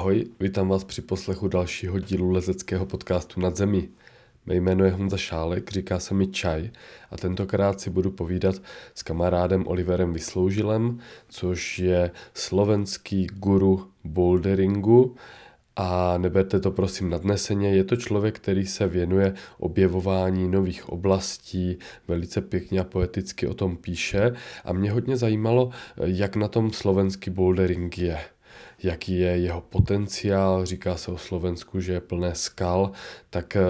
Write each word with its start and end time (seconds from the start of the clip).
Ahoj, 0.00 0.24
vítám 0.40 0.68
vás 0.68 0.84
při 0.84 1.02
poslechu 1.02 1.48
dalšího 1.48 1.98
dílu 1.98 2.30
lezeckého 2.30 2.86
podcastu 2.86 3.40
Nad 3.40 3.56
zemí. 3.56 3.88
Mé 4.46 4.54
jméno 4.54 4.84
je 4.84 4.90
Honza 4.90 5.16
Šálek, 5.16 5.70
říká 5.70 5.98
se 5.98 6.14
mi 6.14 6.26
Čaj 6.26 6.70
a 7.10 7.16
tentokrát 7.16 7.80
si 7.80 7.90
budu 7.90 8.10
povídat 8.10 8.54
s 8.94 9.02
kamarádem 9.02 9.66
Oliverem 9.66 10.12
Vysloužilem, 10.12 10.98
což 11.28 11.78
je 11.78 12.10
slovenský 12.34 13.26
guru 13.26 13.90
boulderingu. 14.04 15.16
A 15.76 16.18
neberte 16.18 16.60
to 16.60 16.70
prosím 16.70 17.10
nadneseně, 17.10 17.70
je 17.70 17.84
to 17.84 17.96
člověk, 17.96 18.36
který 18.36 18.66
se 18.66 18.86
věnuje 18.86 19.34
objevování 19.58 20.48
nových 20.48 20.88
oblastí, 20.88 21.78
velice 22.08 22.40
pěkně 22.40 22.80
a 22.80 22.84
poeticky 22.84 23.46
o 23.46 23.54
tom 23.54 23.76
píše. 23.76 24.32
A 24.64 24.72
mě 24.72 24.92
hodně 24.92 25.16
zajímalo, 25.16 25.70
jak 25.96 26.36
na 26.36 26.48
tom 26.48 26.72
slovenský 26.72 27.30
bouldering 27.30 27.98
je 27.98 28.18
jaký 28.82 29.18
je 29.18 29.36
jeho 29.36 29.60
potenciál, 29.60 30.66
říká 30.66 30.96
se 30.96 31.10
o 31.10 31.18
Slovensku, 31.18 31.80
že 31.80 31.92
je 31.92 32.00
plné 32.00 32.34
skal, 32.34 32.90
tak 33.30 33.56
eh, 33.56 33.62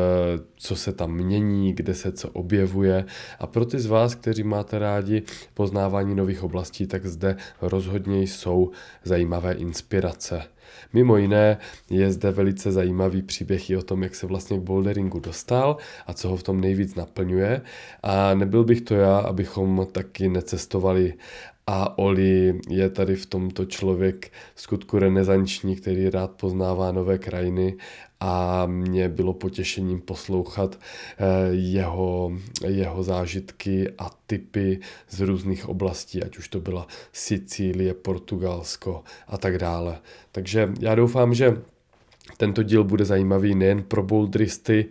co 0.57 0.77
se 0.77 0.93
tam 0.93 1.13
mění, 1.13 1.73
kde 1.73 1.95
se 1.95 2.13
co 2.13 2.29
objevuje. 2.31 3.05
A 3.39 3.47
pro 3.47 3.65
ty 3.65 3.81
z 3.81 3.87
vás, 3.87 4.15
kteří 4.15 4.43
máte 4.43 4.79
rádi 4.79 5.23
poznávání 5.55 6.15
nových 6.15 6.43
oblastí, 6.43 6.87
tak 6.87 7.07
zde 7.07 7.37
rozhodně 7.61 8.23
jsou 8.23 8.71
zajímavé 9.05 9.53
inspirace. 9.53 10.43
Mimo 10.93 11.17
jiné 11.17 11.59
je 11.91 12.13
zde 12.13 12.31
velice 12.31 12.73
zajímavý 12.73 13.23
příběh 13.23 13.71
i 13.71 13.77
o 13.77 13.83
tom, 13.83 14.03
jak 14.03 14.15
se 14.15 14.27
vlastně 14.27 14.59
k 14.59 14.63
boulderingu 14.63 15.21
dostal 15.21 15.77
a 16.07 16.13
co 16.13 16.29
ho 16.29 16.37
v 16.37 16.43
tom 16.43 16.61
nejvíc 16.61 16.95
naplňuje. 16.95 17.61
A 18.03 18.35
nebyl 18.35 18.65
bych 18.65 18.81
to 18.81 18.95
já, 18.95 19.19
abychom 19.19 19.87
taky 19.93 20.29
necestovali 20.29 21.15
a 21.73 21.99
Oli 21.99 22.61
je 22.69 22.91
tady 22.91 23.17
v 23.17 23.27
tomto 23.27 23.65
člověk 23.65 24.33
skutku 24.57 24.99
renesanční, 24.99 25.77
který 25.77 26.11
rád 26.11 26.31
poznává 26.31 26.93
nové 26.93 27.19
krajiny 27.19 27.77
a 28.21 28.67
mě 28.67 29.09
bylo 29.09 29.33
potěšením 29.35 30.01
poslouchat 30.01 30.79
eh, 30.79 31.25
jeho, 31.51 32.33
jeho 32.67 33.03
zážitky 33.03 33.91
a 33.99 34.11
typy 34.27 34.81
z 35.09 35.21
různých 35.21 35.69
oblastí, 35.69 36.23
ať 36.23 36.39
už 36.39 36.49
to 36.49 36.61
byla 36.61 36.87
Sicílie, 37.13 37.95
Portugalsko 37.95 39.05
a 39.29 39.39
tak 39.39 39.59
dále. 39.59 39.99
Takže 40.33 40.73
já 40.81 40.95
doufám, 40.95 41.35
že 41.35 41.63
tento 42.37 42.63
díl 42.63 42.85
bude 42.85 43.05
zajímavý 43.05 43.55
nejen 43.55 43.83
pro 43.83 44.03
bouldristy, 44.03 44.87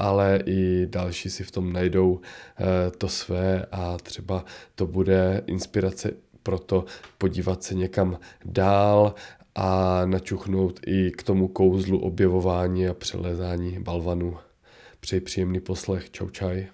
ale 0.00 0.40
i 0.46 0.86
další 0.86 1.30
si 1.30 1.44
v 1.44 1.50
tom 1.50 1.72
najdou 1.72 2.20
eh, 2.20 2.90
to 2.90 3.08
své 3.08 3.66
a 3.72 3.96
třeba 3.96 4.44
to 4.74 4.86
bude 4.86 5.42
inspirace 5.46 6.10
pro 6.42 6.58
to 6.58 6.84
podívat 7.18 7.62
se 7.62 7.74
někam 7.74 8.18
dál 8.44 9.14
a 9.54 10.02
načuchnout 10.04 10.80
i 10.86 11.10
k 11.10 11.22
tomu 11.22 11.48
kouzlu 11.48 11.98
objevování 11.98 12.88
a 12.88 12.94
přelezání 12.94 13.78
balvanů. 13.78 14.38
Přeji 15.00 15.20
příjemný 15.20 15.60
poslech. 15.60 16.10
Čau 16.10 16.28
čaj. 16.28 16.66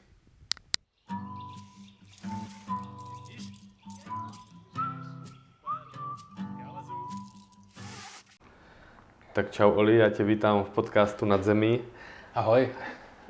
Tak 9.33 9.51
čau 9.51 9.71
Oli, 9.71 9.97
já 9.97 10.11
tě 10.11 10.25
vítám 10.25 10.65
v 10.65 10.69
podcastu 10.69 11.27
Nad 11.27 11.45
zemí. 11.45 11.81
Ahoj. 12.35 12.69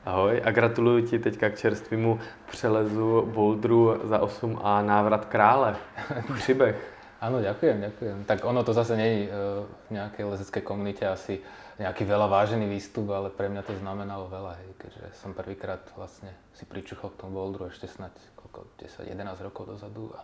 Ahoj 0.07 0.39
a 0.45 0.51
gratuluju 0.55 1.07
ti 1.07 1.19
teďka 1.19 1.51
k 1.51 1.59
čerstvému 1.59 2.21
přelezu 2.51 3.27
bouldru 3.35 4.01
za 4.05 4.19
8 4.19 4.59
a 4.63 4.83
návrat 4.83 5.25
krále. 5.25 5.77
Přibeh. 6.35 6.79
Áno, 7.21 7.43
ďakujem, 7.43 7.81
ďakujem. 7.81 8.25
Tak 8.25 8.45
ono 8.45 8.63
to 8.63 8.71
zase 8.71 8.95
není 8.97 9.27
uh, 9.27 9.67
v 9.91 9.99
nejakej 9.99 10.25
lezeckej 10.31 10.63
komunite 10.63 11.03
asi 11.09 11.43
nejaký 11.83 12.07
veľa 12.07 12.31
vážený 12.31 12.71
výstup, 12.71 13.11
ale 13.11 13.35
pre 13.35 13.51
mňa 13.51 13.67
to 13.67 13.75
znamenalo 13.83 14.31
veľa, 14.31 14.53
hej, 14.63 14.71
keďže 14.79 15.05
som 15.19 15.35
prvýkrát 15.35 15.83
vlastne 15.99 16.31
si 16.55 16.63
pričuchol 16.63 17.11
k 17.11 17.27
tomu 17.27 17.43
bouldru 17.43 17.67
ešte 17.67 17.91
snať 17.91 18.15
koľko, 18.39 18.79
10, 18.79 19.11
11 19.11 19.43
rokov 19.43 19.75
dozadu 19.75 20.15
a 20.15 20.23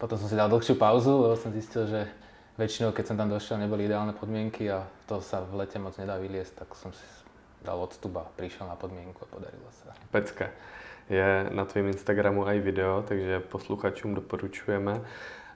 potom 0.00 0.16
som 0.16 0.32
si 0.32 0.38
dal 0.38 0.48
dlhšiu 0.48 0.80
pauzu, 0.80 1.28
lebo 1.28 1.36
som 1.36 1.52
zistil, 1.52 1.84
že 1.84 2.08
väčšinou, 2.56 2.96
keď 2.96 3.04
som 3.12 3.20
tam 3.20 3.28
došiel, 3.28 3.60
neboli 3.60 3.84
ideálne 3.84 4.16
podmienky 4.16 4.64
a 4.72 4.88
to 5.04 5.20
sa 5.20 5.44
v 5.44 5.60
lete 5.60 5.76
moc 5.76 5.92
nedá 6.00 6.16
vyliesť, 6.16 6.64
tak 6.64 6.72
som 6.72 6.88
si 6.96 7.04
dal 7.62 7.80
odstup 7.82 8.16
a 8.16 8.26
prišiel 8.36 8.68
na 8.68 8.76
podmienku 8.76 9.18
a 9.22 9.28
podarilo 9.28 9.70
sa. 9.70 9.92
Pecka. 10.10 10.50
Je 11.10 11.50
na 11.50 11.64
tvém 11.64 11.86
Instagramu 11.90 12.46
aj 12.46 12.58
video, 12.60 13.02
takže 13.02 13.40
posluchačům 13.40 14.14
doporučujeme. 14.14 15.00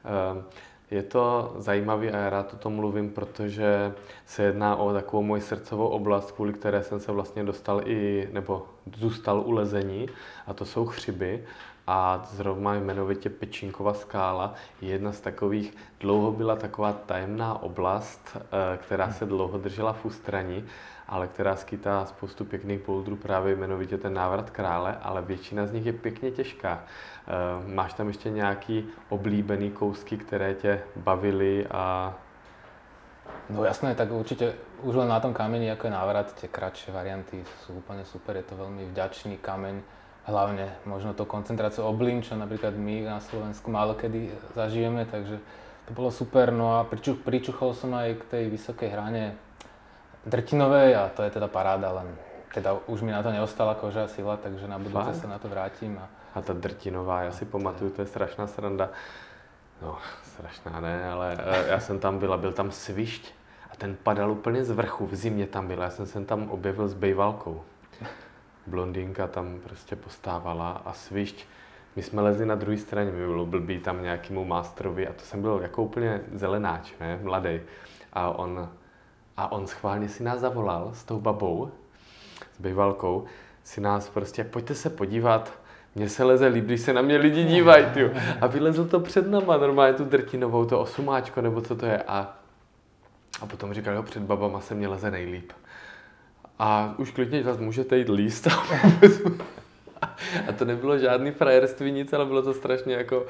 Ehm, 0.05 0.45
je 0.91 1.03
to 1.03 1.55
zajímavé 1.59 2.11
a 2.11 2.17
já 2.17 2.31
rád 2.31 2.55
o 2.55 2.57
tom 2.57 2.75
mluvím, 2.75 3.11
protože 3.11 3.93
se 4.27 4.43
jedná 4.43 4.77
o 4.77 4.93
takovou 4.93 5.23
moji 5.23 5.43
srdcovou 5.43 5.89
oblast, 5.89 6.33
kvůli 6.33 6.53
které 6.53 6.83
jsem 6.83 7.01
se 7.01 7.13
vlastně 7.13 7.45
dostal 7.45 7.81
i, 7.85 8.29
nebo 8.33 8.67
zůstal 8.97 9.41
u 9.41 9.51
lezení, 9.51 10.09
a 10.47 10.53
to 10.55 10.65
jsou 10.65 10.87
chřiby. 10.87 11.45
A 11.87 12.29
zrovna 12.33 12.75
jmenovitě 12.75 13.31
Pečínková 13.31 13.95
skála 13.95 14.55
je 14.81 14.89
jedna 14.89 15.13
z 15.13 15.21
takových, 15.21 15.77
dlouho 16.01 16.33
byla 16.33 16.57
taková 16.57 16.93
tajemná 16.93 17.63
oblast, 17.63 18.37
eh, 18.37 18.77
která 18.77 19.13
se 19.13 19.27
dlouho 19.27 19.59
držela 19.59 19.93
v 19.93 20.05
ústraní 20.05 20.65
ale 21.09 21.27
která 21.27 21.57
skýtá 21.57 22.07
spoustu 22.07 22.45
pěkných 22.45 22.87
bouldrů, 22.87 23.17
právě 23.17 23.55
jmenovitě 23.55 23.99
ten 23.99 24.15
návrat 24.15 24.51
krále, 24.51 24.99
ale 25.03 25.23
většina 25.23 25.67
z 25.67 25.73
nich 25.73 25.87
je 25.87 25.93
pěkně 25.93 26.31
těžká. 26.31 26.83
Eh, 26.83 27.33
máš 27.75 27.93
tam 27.93 28.09
ještě 28.09 28.31
nějaký 28.31 28.87
oblíbený 29.09 29.71
kousky, 29.71 30.17
které 30.17 30.55
tě 30.55 30.83
bavily 30.97 31.67
a 31.71 32.15
No 33.51 33.65
jasné, 33.65 33.95
tak 33.95 34.09
určite 34.13 34.57
už 34.83 35.05
len 35.05 35.09
na 35.09 35.21
tom 35.21 35.37
kameni, 35.37 35.69
ako 35.69 35.87
je 35.89 35.93
návrat, 35.93 36.33
tie 36.33 36.49
kratšie 36.49 36.93
varianty 36.97 37.45
sú 37.65 37.77
úplne 37.77 38.05
super, 38.09 38.37
je 38.41 38.49
to 38.49 38.57
veľmi 38.57 38.89
vďačný 38.89 39.37
kameň, 39.37 39.85
hlavne 40.25 40.73
možno 40.89 41.13
to 41.13 41.29
koncentráciu 41.29 41.85
oblín, 41.85 42.25
čo 42.25 42.41
napríklad 42.41 42.73
my 42.73 43.05
na 43.05 43.21
Slovensku 43.21 43.69
málo 43.69 43.93
kedy 44.01 44.33
zažijeme, 44.57 45.05
takže 45.05 45.37
to 45.85 45.91
bolo 45.93 46.09
super. 46.09 46.49
No 46.53 46.81
a 46.81 46.89
pričuch, 46.89 47.21
pričuchol 47.21 47.77
som 47.77 47.93
aj 47.93 48.25
k 48.25 48.29
tej 48.33 48.45
vysokej 48.49 48.89
hrane 48.89 49.37
drtinovej 50.27 50.97
a 50.97 51.09
to 51.09 51.23
je 51.23 51.31
teda 51.31 51.49
paráda, 51.49 51.93
len 51.93 52.09
teda 52.55 52.79
už 52.87 53.03
mi 53.03 53.13
na 53.13 53.23
to 53.23 53.35
neostala 53.35 53.75
koža 53.75 54.05
a 54.05 54.09
sila, 54.09 54.37
takže 54.37 54.69
na 54.71 54.79
budúce 54.79 55.11
Fakt? 55.11 55.21
sa 55.21 55.27
na 55.27 55.39
to 55.39 55.49
vrátim. 55.49 55.99
A... 55.99 56.07
a 56.35 56.43
ta 56.43 56.53
drtinová, 56.53 57.23
já 57.23 57.33
si 57.33 57.45
pamatuju, 57.45 57.91
to 57.91 58.03
je 58.03 58.07
strašná 58.07 58.47
sranda. 58.47 58.91
No, 59.83 59.99
strašná 60.23 60.81
ne, 60.81 61.11
ale 61.11 61.35
uh, 61.35 61.69
já 61.69 61.81
jsem 61.81 61.99
tam 61.99 62.19
byl 62.19 62.33
a 62.33 62.37
byl 62.37 62.53
tam 62.53 62.71
svišť 62.71 63.35
a 63.71 63.77
ten 63.77 63.97
padal 64.03 64.31
úplně 64.31 64.65
z 64.65 64.71
vrchu, 64.71 65.07
v 65.07 65.15
zimě 65.15 65.47
tam 65.47 65.67
byl, 65.67 65.83
já 65.83 65.91
jsem 65.91 66.07
se 66.07 66.25
tam 66.25 66.51
objevil 66.51 66.89
s 66.89 66.95
bejvalkou. 66.95 67.63
Blondýnka 68.67 69.27
tam 69.27 69.61
prostě 69.61 69.97
postávala 69.97 70.83
a 70.85 70.93
svišť, 70.93 71.47
my 71.97 72.03
jsme 72.03 72.23
lezli 72.23 72.47
na 72.47 72.55
druhé 72.55 72.79
straně, 72.79 73.11
by 73.11 73.27
bylo 73.27 73.47
blbý 73.47 73.79
tam 73.79 74.03
nějakému 74.03 74.45
mástrovi 74.45 75.09
a 75.09 75.13
to 75.13 75.23
jsem 75.23 75.43
byl 75.43 75.59
jako 75.63 75.83
úplně 75.83 76.21
zelenáč, 76.33 76.93
ne, 77.01 77.19
mladý. 77.23 77.61
A 78.13 78.31
on 78.31 78.69
a 79.37 79.53
on 79.53 79.67
schválně 79.67 80.09
si 80.09 80.23
nás 80.23 80.41
zavolal 80.41 80.91
s 80.95 81.05
tou 81.05 81.21
babou, 81.21 81.71
s 82.57 82.61
bývalkou, 82.61 83.25
si 83.65 83.81
nás 83.81 84.09
prostě, 84.09 84.45
pojďte 84.45 84.75
se 84.75 84.91
podívat, 84.91 85.53
mně 85.95 86.09
se 86.09 86.25
leze 86.25 86.47
líp, 86.47 86.65
když 86.65 86.81
se 86.81 86.93
na 86.93 87.03
mě 87.03 87.17
lidi 87.17 87.45
dívají, 87.45 87.87
tyjo. 87.95 88.11
A 88.41 88.47
vylezl 88.47 88.85
to 88.85 89.01
před 89.01 89.31
náma, 89.31 89.57
normálně 89.57 89.95
tu 89.95 90.05
drtinovou, 90.05 90.65
to 90.65 90.81
osumáčko, 90.81 91.41
nebo 91.41 91.61
co 91.61 91.77
to 91.77 91.87
je. 91.87 92.03
A, 92.03 92.37
a 93.41 93.47
potom 93.47 93.75
říkal, 93.75 93.95
jo, 93.95 94.03
před 94.03 94.23
babama 94.23 94.61
se 94.61 94.75
mě 94.75 94.89
leze 94.89 95.11
nejlíp. 95.11 95.53
A 96.59 96.95
už 96.99 97.11
klidně 97.11 97.43
zase 97.43 97.61
můžete 97.61 97.99
jít 97.99 98.09
líst. 98.09 98.49
A 100.49 100.53
to 100.59 100.65
nebylo 100.65 100.99
žádný 100.99 101.31
frajerství, 101.31 101.93
nic, 101.93 102.13
ale 102.13 102.25
bylo 102.25 102.43
to 102.43 102.55
strašně 102.55 102.95
jako, 102.95 103.27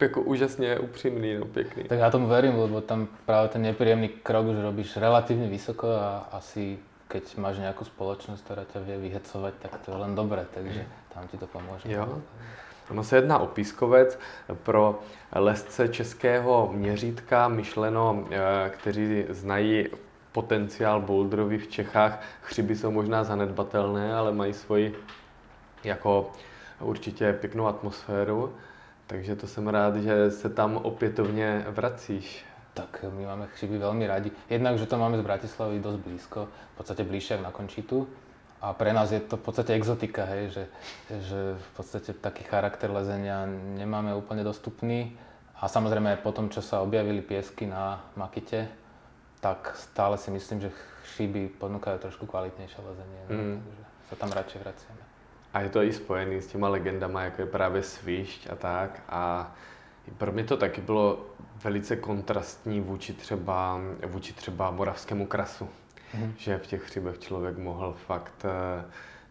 jako 0.00 0.20
úžasně 0.20 0.78
upřímný, 0.78 1.34
no 1.34 1.44
pěkný. 1.44 1.84
Tak 1.84 1.98
já 1.98 2.10
tomu 2.10 2.26
verím, 2.26 2.58
lebo 2.58 2.80
tam 2.80 3.08
právě 3.26 3.48
ten 3.48 3.62
nepříjemný 3.62 4.08
krok 4.08 4.46
už 4.46 4.56
robíš 4.62 4.96
relativně 4.96 5.48
vysoko 5.48 5.88
a 5.88 6.28
asi 6.32 6.78
keď 7.08 7.36
máš 7.36 7.58
nějakou 7.58 7.84
společnost, 7.84 8.44
která 8.44 8.64
tě 8.64 8.80
vie 8.80 8.98
vyhecovat, 8.98 9.54
tak 9.58 9.78
to 9.84 9.90
je 9.90 9.96
len 9.96 10.14
dobré, 10.14 10.46
takže 10.54 10.86
tam 11.14 11.28
ti 11.28 11.36
to 11.36 11.46
pomůže. 11.46 11.92
Jo. 11.92 12.18
Ono 12.90 13.04
se 13.04 13.16
jedná 13.16 13.38
o 13.38 13.46
pískovec 13.46 14.18
pro 14.62 15.00
lesce 15.34 15.88
českého 15.88 16.70
měřítka, 16.72 17.48
myšleno, 17.48 18.24
eh, 18.30 18.70
kteří 18.70 19.24
znají 19.28 19.86
potenciál 20.32 21.00
boulderový 21.00 21.58
v 21.58 21.68
Čechách. 21.68 22.22
Chřiby 22.42 22.76
jsou 22.76 22.90
možná 22.90 23.24
zanedbatelné, 23.24 24.14
ale 24.14 24.32
mají 24.32 24.52
svoji 24.52 24.94
jako 25.86 26.30
určitě 26.80 27.32
pěknou 27.32 27.66
atmosféru, 27.66 28.54
takže 29.06 29.36
to 29.36 29.46
jsem 29.46 29.68
rád, 29.68 29.96
že 29.96 30.30
se 30.30 30.48
tam 30.50 30.76
opětovně 30.76 31.64
vracíš. 31.68 32.44
Tak 32.76 33.04
my 33.08 33.24
máme 33.24 33.46
chřiby 33.56 33.80
veľmi 33.80 34.04
radi. 34.04 34.30
Jednak, 34.52 34.76
že 34.76 34.84
to 34.84 35.00
máme 35.00 35.16
z 35.16 35.24
Bratislavy 35.24 35.80
dosť 35.80 35.98
blízko, 36.04 36.40
v 36.44 36.74
podstate 36.76 37.08
bližšie 37.08 37.40
na 37.40 37.48
Končitu. 37.48 38.04
A 38.60 38.76
pre 38.76 38.92
nás 38.92 39.08
je 39.12 39.20
to 39.20 39.40
v 39.40 39.48
podstate 39.48 39.72
exotika, 39.72 40.28
hej, 40.28 40.52
že, 40.52 40.64
že 41.08 41.40
v 41.56 41.70
podstate 41.76 42.12
taký 42.12 42.44
charakter 42.44 42.92
lezenia 42.92 43.48
nemáme 43.80 44.12
úplne 44.12 44.44
dostupný. 44.44 45.16
A 45.56 45.72
samozrejme 45.72 46.20
po 46.20 46.36
tom, 46.36 46.52
čo 46.52 46.60
sa 46.60 46.84
objavili 46.84 47.24
piesky 47.24 47.64
na 47.64 48.04
Makite, 48.12 48.68
tak 49.40 49.72
stále 49.80 50.20
si 50.20 50.28
myslím, 50.28 50.68
že 50.68 50.70
šíby 51.16 51.56
ponúkajú 51.56 51.96
trošku 51.96 52.28
kvalitnejšie 52.28 52.80
lezenie, 52.84 53.20
no, 53.24 53.40
Mm. 53.40 53.56
takže 53.64 53.82
sa 54.12 54.14
tam 54.20 54.30
radšej 54.36 54.58
vraciame. 54.60 55.05
A 55.56 55.60
je 55.60 55.68
to 55.68 55.82
i 55.82 55.92
spojený 55.92 56.42
s 56.42 56.46
těma 56.46 56.68
legendama, 56.68 57.22
jako 57.22 57.42
je 57.42 57.46
právě 57.46 57.82
Svišť 57.82 58.48
a 58.50 58.56
tak. 58.56 59.02
A 59.08 59.52
pro 60.18 60.32
mě 60.32 60.44
to 60.44 60.56
taky 60.56 60.80
bylo 60.80 61.26
velice 61.64 61.96
kontrastní 61.96 62.80
vůči 62.80 63.12
třeba, 63.12 63.80
vůči 64.06 64.32
třeba 64.32 64.70
moravskému 64.70 65.26
krasu. 65.26 65.68
Mhm. 66.14 66.34
Že 66.36 66.58
v 66.58 66.66
těch 66.66 66.84
hřibech 66.84 67.18
člověk 67.18 67.58
mohl 67.58 67.94
fakt 68.06 68.44
eh, 68.44 68.84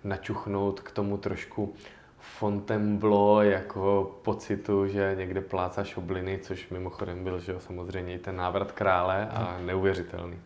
načuchnout 0.04 0.80
k 0.80 0.92
tomu 0.92 1.18
trošku 1.18 1.76
Fontainebleau 2.20 3.40
jako 3.40 4.16
pocitu, 4.22 4.88
že 4.88 5.16
někde 5.18 5.42
plácá 5.42 5.84
šobliny, 5.84 6.40
což 6.42 6.70
mimochodem 6.70 7.24
byl 7.24 7.40
že 7.40 7.52
jo, 7.52 7.60
samozřejmě 7.60 8.14
i 8.14 8.20
ten 8.20 8.36
návrat 8.36 8.72
krále 8.72 9.28
a 9.30 9.58
neuvěřitelný. 9.66 10.40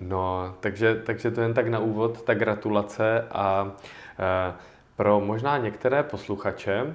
No, 0.00 0.54
takže, 0.60 0.94
takže 0.94 1.30
to 1.30 1.40
jen 1.40 1.54
tak 1.54 1.68
na 1.68 1.78
úvod, 1.78 2.22
ta 2.22 2.34
gratulace 2.34 3.26
a 3.30 3.72
e, 4.18 4.71
pro 5.02 5.20
možná 5.20 5.58
některé 5.58 6.02
posluchače 6.02 6.80
e, 6.80 6.86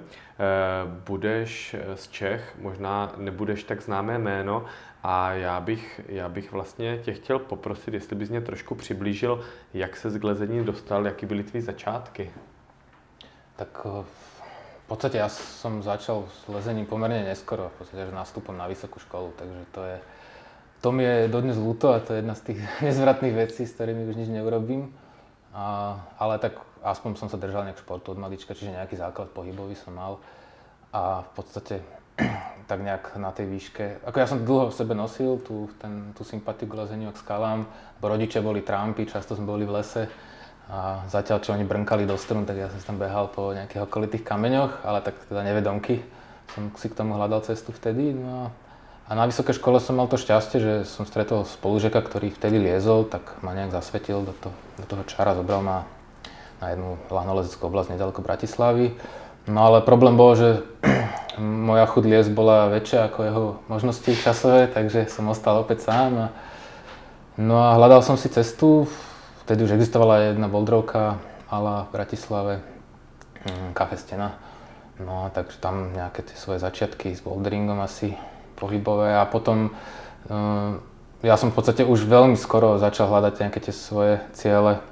budeš 1.06 1.76
z 1.94 2.08
Čech, 2.08 2.56
možná 2.60 3.12
nebudeš 3.16 3.64
tak 3.64 3.82
známé 3.82 4.18
jméno 4.18 4.64
a 5.02 5.32
já 5.32 5.60
bych, 5.60 6.00
já 6.08 6.28
bych 6.28 6.52
vlastně 6.52 6.98
tě 6.98 7.12
chtěl 7.12 7.38
poprosit, 7.38 7.94
jestli 7.94 8.16
bys 8.16 8.30
mě 8.30 8.40
trošku 8.40 8.74
přiblížil, 8.74 9.44
jak 9.74 9.96
se 9.96 10.10
z 10.10 10.18
glezení 10.18 10.64
dostal, 10.64 11.06
jaký 11.06 11.26
byly 11.26 11.44
tvý 11.44 11.60
začátky. 11.60 12.30
Tak 13.56 13.68
eh, 13.84 14.04
v 14.84 14.88
podstate 14.88 15.20
ja 15.20 15.28
som 15.28 15.84
začal 15.84 16.24
s 16.32 16.48
lezením 16.48 16.88
pomerne 16.88 17.28
neskoro, 17.28 17.68
v 17.68 17.84
podstate 17.84 18.08
až 18.08 18.16
nástupom 18.16 18.56
na 18.56 18.64
vysokú 18.64 18.96
školu, 19.04 19.36
takže 19.36 19.62
to 19.76 19.84
je, 19.84 19.96
to 20.80 20.88
mi 20.96 21.04
je 21.04 21.28
dodnes 21.28 21.60
ľúto 21.60 21.92
a 21.92 22.00
to 22.00 22.16
je 22.16 22.24
jedna 22.24 22.32
z 22.32 22.40
tých 22.40 22.60
nezvratných 22.88 23.36
vecí, 23.36 23.68
s 23.68 23.76
ktorými 23.76 24.08
už 24.08 24.16
nič 24.16 24.32
neurobím. 24.32 24.96
A, 25.52 26.00
ale 26.16 26.40
tak 26.40 26.67
aspoň 26.82 27.18
som 27.18 27.28
sa 27.28 27.40
držal 27.40 27.66
nejak 27.68 27.82
športu 27.82 28.14
od 28.14 28.20
malička, 28.20 28.54
čiže 28.54 28.74
nejaký 28.74 28.98
základ 28.98 29.32
pohybový 29.32 29.74
som 29.74 29.94
mal. 29.94 30.22
A 30.94 31.22
v 31.26 31.30
podstate 31.36 31.74
tak 32.70 32.78
nejak 32.82 33.16
na 33.16 33.30
tej 33.30 33.46
výške, 33.46 34.02
ako 34.04 34.16
ja 34.18 34.26
som 34.26 34.42
dlho 34.42 34.68
v 34.70 34.76
sebe 34.76 34.92
nosil 34.96 35.38
tú, 35.40 35.70
ten, 35.78 36.12
tú 36.12 36.26
sympatiu 36.26 36.66
k 36.66 36.78
lezeniu 36.78 37.08
a 37.10 37.14
k 37.14 37.22
skalám, 37.22 37.64
bo 38.02 38.06
rodičia 38.10 38.42
boli 38.44 38.60
trampy, 38.60 39.06
často 39.06 39.38
sme 39.38 39.46
boli 39.46 39.64
v 39.64 39.78
lese, 39.78 40.10
a 40.68 41.00
zatiaľ, 41.08 41.40
čo 41.40 41.56
oni 41.56 41.64
brnkali 41.64 42.04
do 42.04 42.20
strun, 42.20 42.44
tak 42.44 42.60
ja 42.60 42.68
som 42.68 42.92
tam 42.92 43.00
behal 43.00 43.32
po 43.32 43.56
nejakých 43.56 43.88
okolitých 43.88 44.20
kameňoch, 44.20 44.84
ale 44.84 45.00
tak 45.00 45.16
teda 45.24 45.40
nevedomky 45.40 46.04
som 46.52 46.68
si 46.76 46.92
k 46.92 46.96
tomu 46.96 47.16
hľadal 47.16 47.40
cestu 47.40 47.72
vtedy. 47.72 48.12
No 48.12 48.52
a 49.08 49.16
na 49.16 49.24
vysokej 49.24 49.56
škole 49.56 49.80
som 49.80 49.96
mal 49.96 50.12
to 50.12 50.20
šťastie, 50.20 50.60
že 50.60 50.74
som 50.84 51.08
stretol 51.08 51.48
spolužeka, 51.48 52.04
ktorý 52.04 52.28
vtedy 52.28 52.60
liezol, 52.60 53.08
tak 53.08 53.40
ma 53.40 53.56
nejak 53.56 53.72
zasvetil 53.72 54.20
do, 54.28 54.36
to, 54.36 54.52
do 54.76 54.84
toho 54.84 55.02
čara, 55.08 55.32
zobral 55.32 55.64
ma 55.64 55.88
na 56.58 56.74
jednu 56.74 56.98
lahnolezeckú 57.10 57.66
oblasť 57.66 57.94
nedaleko 57.94 58.22
Bratislavy. 58.22 58.94
No 59.48 59.64
ale 59.64 59.80
problém 59.80 60.18
bol, 60.18 60.36
že 60.36 60.66
moja 61.40 61.86
chuť 61.88 62.04
liesť 62.04 62.30
bola 62.34 62.68
väčšia 62.68 63.08
ako 63.08 63.18
jeho 63.24 63.44
možnosti 63.70 64.10
časové, 64.20 64.68
takže 64.68 65.08
som 65.08 65.30
ostal 65.30 65.62
opäť 65.62 65.88
sám. 65.88 66.12
A, 66.18 66.26
no 67.40 67.56
a 67.56 67.78
hľadal 67.78 68.04
som 68.04 68.20
si 68.20 68.28
cestu, 68.28 68.90
vtedy 69.46 69.64
už 69.64 69.78
existovala 69.78 70.34
jedna 70.34 70.50
boldrovka 70.50 71.16
ala 71.48 71.88
v 71.88 71.92
Bratislave, 71.96 72.54
mm, 73.48 73.72
Kafe 73.72 73.96
Stena. 73.96 74.36
No 74.98 75.24
a 75.24 75.32
takže 75.32 75.62
tam 75.62 75.94
nejaké 75.94 76.26
tie 76.26 76.34
svoje 76.34 76.58
začiatky 76.58 77.14
s 77.14 77.22
boulderingom 77.22 77.78
asi 77.78 78.18
pohybové 78.58 79.14
a 79.14 79.22
potom 79.30 79.70
uh, 80.26 80.74
ja 81.22 81.34
som 81.38 81.54
v 81.54 81.56
podstate 81.56 81.86
už 81.86 82.02
veľmi 82.06 82.34
skoro 82.34 82.82
začal 82.82 83.06
hľadať 83.06 83.46
nejaké 83.46 83.58
tie 83.62 83.74
svoje 83.74 84.18
ciele 84.34 84.82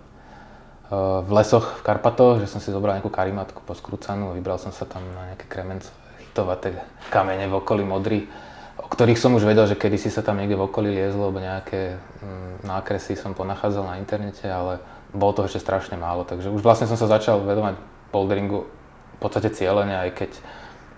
v 0.90 1.30
lesoch 1.34 1.82
v 1.82 1.82
Karpatoch, 1.82 2.38
že 2.38 2.46
som 2.46 2.62
si 2.62 2.70
zobral 2.70 2.98
nejakú 2.98 3.10
karimatku 3.10 3.66
poskrúcanú 3.66 4.34
vybral 4.38 4.62
som 4.62 4.70
sa 4.70 4.86
tam 4.86 5.02
na 5.18 5.34
nejaké 5.34 5.50
kremencové 5.50 6.06
chytovaté 6.36 6.76
kamene 7.08 7.48
v 7.48 7.56
okolí 7.56 7.80
Modry, 7.80 8.28
o 8.76 8.86
ktorých 8.92 9.16
som 9.16 9.32
už 9.32 9.48
vedel, 9.48 9.64
že 9.64 9.80
kedysi 9.80 10.12
sa 10.12 10.20
tam 10.20 10.36
niekde 10.36 10.60
v 10.60 10.68
okolí 10.68 10.92
liezlo, 10.92 11.32
lebo 11.32 11.40
nejaké 11.40 11.96
mm, 11.96 12.68
nákresy 12.68 13.16
som 13.16 13.32
ponachádzal 13.32 13.88
na 13.88 13.96
internete, 13.96 14.44
ale 14.44 14.84
bolo 15.16 15.32
toho 15.32 15.48
ešte 15.48 15.64
strašne 15.64 15.96
málo, 15.96 16.28
takže 16.28 16.52
už 16.52 16.60
vlastne 16.60 16.84
som 16.84 17.00
sa 17.00 17.08
začal 17.08 17.40
vedovať 17.40 17.80
boulderingu 18.12 18.68
v 19.16 19.18
podstate 19.18 19.48
cieľene, 19.48 19.96
aj 19.96 20.10
keď 20.12 20.30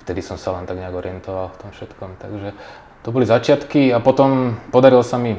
vtedy 0.03 0.21
som 0.27 0.35
sa 0.35 0.59
len 0.59 0.67
tak 0.67 0.83
nejak 0.83 0.91
orientoval 0.91 1.55
v 1.55 1.61
tom 1.63 1.71
všetkom. 1.71 2.11
Takže 2.19 2.51
to 3.07 3.09
boli 3.15 3.23
začiatky 3.23 3.95
a 3.95 4.03
potom 4.03 4.59
podarilo 4.75 5.07
sa 5.07 5.23
mi 5.23 5.39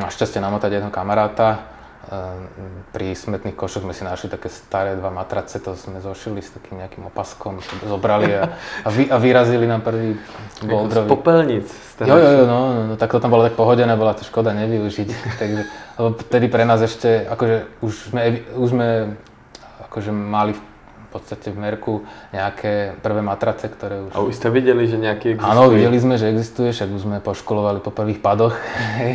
našťastie 0.00 0.40
namotať 0.40 0.80
jedného 0.80 0.94
kamaráta. 0.94 1.68
Ehm, 2.10 2.50
Pri 2.90 3.14
smetných 3.14 3.54
košoch 3.54 3.86
sme 3.86 3.94
si 3.94 4.02
našli 4.02 4.26
také 4.26 4.50
staré 4.50 4.98
dva 4.98 5.14
matrace, 5.14 5.62
to 5.62 5.78
sme 5.78 6.02
zošili 6.02 6.42
s 6.42 6.50
takým 6.50 6.82
nejakým 6.82 7.06
opaskom, 7.06 7.62
zobrali 7.86 8.34
a, 8.34 8.58
a, 8.82 8.88
vy, 8.90 9.06
a 9.06 9.14
vyrazili 9.14 9.62
nám 9.62 9.86
prvý 9.86 10.18
Jako 10.66 10.90
z 10.90 11.06
popelnic. 11.06 11.66
Jo, 12.02 12.18
jo, 12.18 12.30
jo, 12.42 12.44
no, 12.50 12.74
no, 12.74 12.82
no, 12.86 12.94
tak 12.98 13.14
to 13.14 13.22
tam 13.22 13.30
bolo 13.30 13.46
tak 13.46 13.54
pohodené, 13.54 13.94
bola 13.94 14.18
to 14.18 14.26
škoda 14.26 14.50
nevyužiť. 14.50 15.08
Takže, 15.40 15.62
lebo 16.02 16.08
vtedy 16.18 16.50
pre 16.50 16.66
nás 16.66 16.82
ešte, 16.82 17.30
akože 17.30 17.78
už 17.78 17.92
sme, 18.10 18.20
už 18.58 18.68
sme 18.74 18.88
akože 19.86 20.10
mali 20.10 20.58
v 20.58 20.62
podstate 21.12 21.50
v 21.50 21.58
merku 21.58 22.02
nejaké 22.32 22.94
prvé 23.02 23.22
matrace, 23.22 23.68
ktoré 23.68 24.00
už... 24.02 24.10
A 24.14 24.20
už 24.20 24.34
jste 24.34 24.50
viděli, 24.50 24.86
že 24.86 24.96
nějaký 24.96 25.28
existují? 25.28 25.52
Áno, 25.52 25.68
videli 25.70 26.00
sme, 26.00 26.18
že 26.18 26.28
existuje, 26.30 26.72
však 26.72 26.88
už 26.90 27.00
sme 27.00 27.20
poškolovali 27.20 27.80
po 27.80 27.90
prvých 27.90 28.18
padoch 28.18 28.54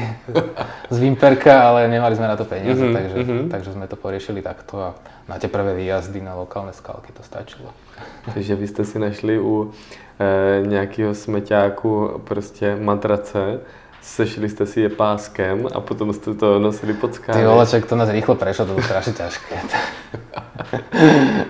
z 0.93 0.97
Vimperka, 0.99 1.61
ale 1.63 1.87
nemali 1.87 2.15
sme 2.15 2.27
na 2.27 2.35
to 2.35 2.45
peniaze, 2.45 2.83
Mhm, 2.83 2.93
takže, 2.93 3.17
mhm. 3.17 3.49
takže 3.49 3.69
sme 3.71 3.87
to 3.87 3.95
poriešili 3.95 4.41
takto 4.41 4.81
a 4.81 4.89
na 5.27 5.39
tie 5.39 5.49
prvé 5.49 5.73
výjazdy 5.73 6.21
na 6.21 6.35
lokálne 6.35 6.73
skalky 6.73 7.09
to 7.13 7.23
stačilo. 7.23 7.73
Takže 8.33 8.55
vy 8.55 8.67
jste 8.67 8.85
si 8.85 8.99
našli 8.99 9.39
u 9.39 9.71
e, 10.19 10.67
nějakého 10.67 11.15
smeťáku 11.15 12.21
prostě 12.23 12.75
matrace, 12.75 13.59
sešli 14.05 14.49
jste 14.49 14.65
si 14.65 14.81
je 14.81 14.89
páskem 14.89 15.67
a 15.73 15.79
potom 15.79 16.13
jste 16.13 16.33
to 16.33 16.59
nosili 16.59 16.93
pod 16.93 17.11
Ty 17.11 17.15
skály. 17.15 17.45
vole, 17.45 17.67
čak 17.67 17.85
to 17.85 17.95
nás 17.95 18.09
rýchlo 18.09 18.35
prešlo, 18.35 18.65
to 18.65 18.71
bolo 18.77 18.85
strašne 18.85 19.13
ťažké. 19.13 19.55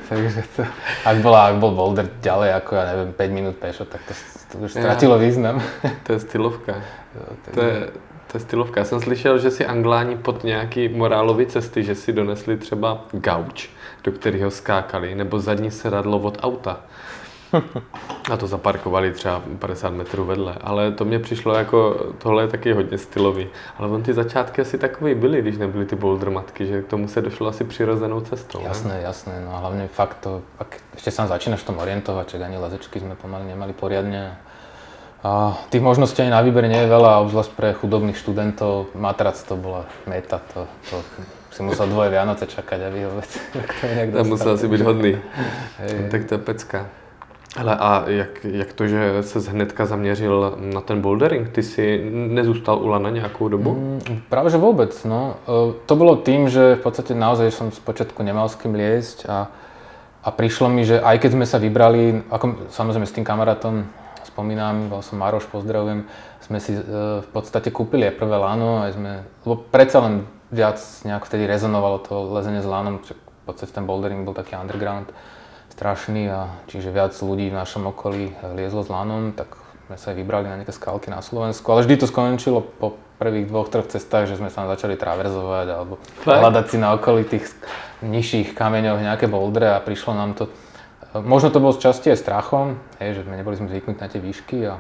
Takže 0.10 0.44
to, 0.56 0.64
ak, 1.06 1.18
bola, 1.20 1.52
ak 1.52 1.56
bol 1.60 1.76
boulder 1.76 2.08
ďalej 2.24 2.54
ako, 2.64 2.72
ja 2.76 2.84
neviem, 2.96 3.12
5 3.14 3.32
minút 3.36 3.56
pešo, 3.60 3.84
tak 3.86 4.02
to, 4.08 4.14
to 4.52 4.58
už 4.66 4.72
stratilo 4.72 5.20
význam. 5.20 5.60
To 6.08 6.14
je 6.16 6.20
stylovka. 6.20 6.74
To 7.54 7.62
je, 7.62 7.92
to 8.32 8.34
je 8.38 8.42
stylovka. 8.42 8.80
Já 8.80 8.86
jsem 8.86 9.02
slyšel, 9.02 9.38
že 9.38 9.52
si 9.52 9.66
angláni 9.66 10.16
pod 10.16 10.44
nějaký 10.44 10.88
morálový 10.88 11.46
cesty, 11.46 11.84
že 11.84 11.96
si 11.96 12.14
donesli 12.14 12.58
třeba 12.58 13.06
gauč, 13.12 13.70
do 14.04 14.12
kterého 14.12 14.52
skákali, 14.52 15.16
nebo 15.16 15.40
zadní 15.40 15.72
sedadlo 15.72 16.20
od 16.20 16.38
auta. 16.42 16.80
A 18.32 18.38
to 18.38 18.48
zaparkovali 18.48 19.12
třeba 19.12 19.42
50 19.60 19.90
metrů 19.90 20.26
vedle. 20.26 20.56
Ale 20.62 20.92
to 20.92 21.06
mě 21.06 21.20
přišlo 21.20 21.54
jako, 21.54 22.06
tohle 22.18 22.44
je 22.44 22.48
taky 22.48 22.74
hodně 22.74 22.98
stylový. 22.98 23.48
Ale 23.78 23.88
on 23.88 24.04
ty 24.04 24.14
začátky 24.14 24.62
asi 24.62 24.78
takový 24.78 25.16
byly, 25.16 25.42
když 25.42 25.58
nebyly 25.58 25.86
ty 25.86 25.96
boulder 25.96 26.30
matky, 26.30 26.66
že 26.66 26.82
k 26.82 26.88
tomu 26.88 27.08
se 27.08 27.22
došlo 27.22 27.48
asi 27.48 27.64
přirozenou 27.64 28.22
cestou. 28.22 28.60
ne? 28.60 28.66
Jasné, 28.66 29.02
jasné, 29.04 29.34
no 29.46 29.56
a 29.56 29.60
hlavne 29.60 29.88
fakt 29.88 30.18
to, 30.22 30.42
ak 30.60 30.82
ešte 30.98 31.12
sa 31.12 31.28
začínaš 31.28 31.62
v 31.62 31.68
tom 31.74 31.78
orientovať, 31.78 32.26
čak 32.28 32.42
ani 32.42 32.58
lezečky 32.58 33.00
sme 33.00 33.16
pomaly 33.16 33.46
nemali 33.46 33.74
poriadne. 33.74 34.38
A 35.26 35.58
tých 35.74 35.82
možností 35.82 36.22
ani 36.22 36.30
na 36.30 36.42
výber 36.42 36.70
nie 36.70 36.78
je 36.78 36.90
veľa, 36.90 37.26
obzvlášť 37.26 37.52
pre 37.58 37.74
chudobných 37.74 38.18
študentov. 38.18 38.94
Matrac 38.94 39.34
to 39.42 39.58
bola 39.58 39.90
meta, 40.06 40.38
to, 40.54 40.70
to 40.90 41.02
si 41.50 41.66
musel 41.66 41.90
dvoje 41.90 42.14
Vianoce 42.14 42.46
čakať 42.46 42.80
a 42.86 42.90
vyhovieť. 42.94 43.32
Tam 44.14 44.26
musel 44.30 44.54
asi 44.54 44.68
být 44.68 44.82
hodný. 44.86 45.18
Hej. 45.82 46.14
Tak 46.14 46.22
to 46.30 46.32
je 46.38 46.42
pecka. 46.42 46.80
Ale 47.56 47.78
a 47.78 48.04
jak, 48.08 48.46
jak 48.46 48.74
to, 48.74 48.88
že 48.88 49.24
se 49.24 49.52
hnedka 49.52 49.86
zaměřil 49.86 50.58
na 50.60 50.82
ten 50.82 51.02
bouldering? 51.02 51.50
Ty 51.50 51.64
si 51.64 52.12
nezůstal 52.12 52.80
u 52.80 52.88
lana 52.88 53.10
nějakou 53.10 53.48
dobu? 53.48 53.74
Mm, 53.74 54.22
Práve 54.30 54.52
že 54.52 54.60
vôbec, 54.60 54.92
no. 55.08 55.40
E, 55.48 55.74
To 55.88 55.94
bolo 55.96 56.20
tým, 56.20 56.52
že 56.52 56.76
v 56.76 56.82
podstate 56.84 57.16
naozaj 57.16 57.52
som 57.56 57.72
z 57.72 57.80
počiatku 57.80 58.20
nemal 58.24 58.52
s 58.52 58.60
kým 58.60 58.76
liesť 58.76 59.32
a, 59.32 59.48
a 60.20 60.30
prišlo 60.36 60.68
mi, 60.68 60.84
že 60.84 61.00
aj 61.00 61.16
keď 61.24 61.32
sme 61.32 61.46
sa 61.48 61.56
vybrali, 61.56 62.28
ako 62.28 62.68
samozrejme 62.76 63.08
s 63.08 63.16
tým 63.16 63.24
kamarátom 63.24 63.88
spomínam, 64.28 64.92
bol 64.92 65.00
som 65.00 65.16
Maroš, 65.16 65.48
pozdravujem, 65.48 66.04
sme 66.44 66.60
si 66.60 66.76
e, 66.76 66.84
v 67.24 67.30
podstate 67.32 67.72
kúpili 67.72 68.04
aj 68.12 68.20
prvé 68.20 68.36
lano, 68.36 68.84
aj 68.84 69.00
sme, 69.00 69.24
lebo 69.48 69.64
predsa 69.72 70.04
len 70.04 70.28
viac 70.52 70.76
nejak 71.08 71.24
vtedy 71.24 71.48
rezonovalo 71.48 72.04
to 72.04 72.36
lezenie 72.36 72.60
s 72.60 72.68
lanom, 72.68 73.00
v 73.00 73.44
podstate 73.48 73.72
ten 73.72 73.88
bouldering 73.88 74.28
bol 74.28 74.36
taký 74.36 74.60
underground 74.60 75.08
strašný 75.76 76.32
a 76.32 76.56
čiže 76.72 76.90
viac 76.90 77.12
ľudí 77.20 77.52
v 77.52 77.60
našom 77.60 77.92
okolí 77.92 78.32
liezlo 78.56 78.82
s 78.82 78.90
lanom, 78.90 79.36
tak 79.36 79.60
sme 79.86 80.00
sa 80.00 80.12
aj 80.12 80.18
vybrali 80.18 80.48
na 80.48 80.56
nejaké 80.64 80.74
skalky 80.74 81.12
na 81.12 81.20
Slovensku, 81.20 81.68
ale 81.70 81.84
vždy 81.84 81.96
to 82.00 82.08
skončilo 82.08 82.64
po 82.64 82.98
prvých 83.20 83.48
dvoch, 83.48 83.68
troch 83.68 83.88
cestách, 83.88 84.28
že 84.28 84.40
sme 84.40 84.48
sa 84.48 84.64
tam 84.64 84.72
začali 84.72 84.96
traverzovať 84.96 85.68
alebo 85.72 86.00
Fakt? 86.24 86.42
hľadať 86.42 86.66
si 86.72 86.78
na 86.80 86.96
okolitých 86.96 87.44
sk- 87.44 87.64
nižších 88.04 88.56
kameňoch 88.56 89.04
nejaké 89.04 89.28
bouldre 89.28 89.72
a 89.72 89.84
prišlo 89.84 90.12
nám 90.16 90.36
to, 90.36 90.52
možno 91.24 91.52
to 91.52 91.64
bolo 91.64 91.76
z 91.76 91.84
časti 91.86 92.12
aj 92.12 92.20
strachom, 92.20 92.80
hej, 93.00 93.20
že 93.20 93.24
sme 93.24 93.40
neboli 93.40 93.56
sme 93.56 93.72
zvyknutí 93.72 94.00
na 94.00 94.12
tie 94.12 94.20
výšky, 94.20 94.58
a, 94.68 94.80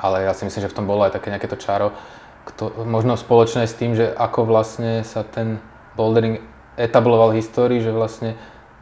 ale 0.00 0.28
ja 0.28 0.32
si 0.36 0.44
myslím, 0.44 0.64
že 0.66 0.72
v 0.72 0.76
tom 0.76 0.88
bolo 0.88 1.04
aj 1.08 1.16
také 1.16 1.32
nejaké 1.32 1.48
to 1.48 1.56
čaro, 1.56 1.96
kto, 2.48 2.84
možno 2.84 3.16
spoločné 3.16 3.68
s 3.68 3.76
tým, 3.76 3.92
že 3.92 4.08
ako 4.12 4.48
vlastne 4.48 5.04
sa 5.04 5.20
ten 5.24 5.60
bouldering 5.96 6.40
etabloval 6.76 7.32
v 7.32 7.40
histórii, 7.44 7.80
že 7.80 7.92
vlastne 7.92 8.36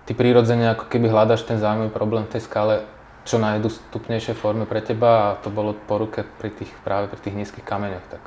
ty 0.06 0.14
prirodzene 0.14 0.72
ako 0.72 0.86
keby 0.86 1.10
hľadaš 1.10 1.44
ten 1.44 1.58
zaujímavý 1.58 1.90
problém 1.90 2.24
v 2.24 2.38
tej 2.38 2.42
skále 2.46 2.86
čo 3.26 3.42
najdostupnejšej 3.42 4.38
forme 4.38 4.70
pre 4.70 4.78
teba 4.78 5.34
a 5.34 5.36
to 5.42 5.50
bolo 5.50 5.74
po 5.74 5.98
ruke 5.98 6.22
pri 6.38 6.54
tých, 6.54 6.70
práve 6.86 7.10
pri 7.10 7.18
tých 7.18 7.34
nízkych 7.34 7.66
kameňoch. 7.66 8.06
Tak. 8.06 8.22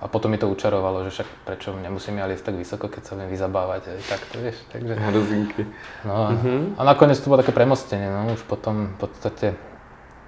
A 0.00 0.08
potom 0.08 0.32
mi 0.32 0.40
to 0.40 0.48
učarovalo, 0.48 1.04
že 1.04 1.20
však 1.20 1.28
prečo 1.44 1.76
nemusím 1.76 2.16
ja 2.16 2.28
ísť 2.28 2.48
tak 2.48 2.56
vysoko, 2.56 2.88
keď 2.88 3.02
sa 3.04 3.12
viem 3.16 3.28
vyzabávať. 3.28 3.92
Aj, 3.92 4.00
tak 4.16 4.20
to 4.32 4.40
vieš. 4.40 4.56
Takže... 4.72 4.92
Hrozinky. 5.12 5.62
No 6.08 6.14
a, 6.16 6.26
uh-huh. 6.32 6.80
a 6.80 6.82
nakoniec 6.84 7.20
to 7.20 7.28
bolo 7.28 7.44
také 7.44 7.52
premostenie. 7.52 8.08
No, 8.08 8.32
už 8.32 8.44
potom 8.48 8.96
v 8.96 8.96
podstate 9.04 9.46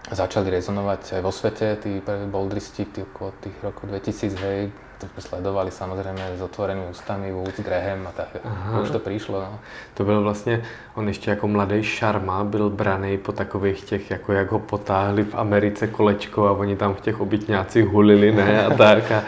začali 0.09 0.49
rezonovať 0.53 1.21
aj 1.21 1.23
vo 1.25 1.33
svete 1.33 1.81
tí 1.81 2.01
prví 2.01 2.29
bouldristi 2.29 2.89
tí 2.89 3.05
okolo 3.05 3.37
tých 3.41 3.57
rokov 3.61 3.93
2000, 3.93 4.37
hej, 4.41 4.73
to 4.99 5.07
sme 5.07 5.23
sledovali 5.23 5.71
samozrejme 5.71 6.35
s 6.35 6.43
otvorenými 6.43 6.91
ústami, 6.91 7.31
Woods, 7.31 7.63
Graham 7.63 8.07
a 8.07 8.13
tak. 8.13 8.43
Aha. 8.45 8.81
Už 8.83 8.91
to 8.91 8.99
přišlo. 8.99 9.41
No. 9.41 9.59
To 9.95 10.05
byl 10.05 10.23
vlastně, 10.23 10.63
on 10.95 11.09
ještě 11.09 11.31
jako 11.31 11.49
mladý 11.49 11.83
šarma 11.83 12.45
byl 12.45 12.71
braný 12.71 13.19
po 13.19 13.33
takových 13.33 13.85
těch, 13.85 14.11
jako 14.11 14.33
jak 14.33 14.53
ho 14.53 14.59
potáhli 14.59 15.25
v 15.25 15.35
Americe 15.35 15.87
kolečko 15.87 16.49
a 16.49 16.53
oni 16.53 16.77
tam 16.77 16.95
v 16.95 17.01
těch 17.01 17.21
obytňácích 17.21 17.87
hulili, 17.87 18.33
ne, 18.33 18.67
a 18.67 18.75
tak. 18.75 19.13
A, 19.13 19.23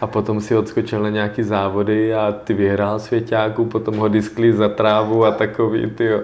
a 0.00 0.06
potom 0.06 0.40
si 0.40 0.56
odskočil 0.56 1.02
na 1.02 1.10
nějaký 1.10 1.42
závody 1.42 2.14
a 2.14 2.32
ty 2.32 2.54
vyhrál 2.54 2.98
svěťáku, 2.98 3.64
potom 3.64 3.96
ho 3.96 4.08
diskli 4.08 4.52
za 4.52 4.68
trávu 4.68 5.24
a 5.24 5.30
takový, 5.30 5.90
ty 5.90 6.04
jo. 6.04 6.20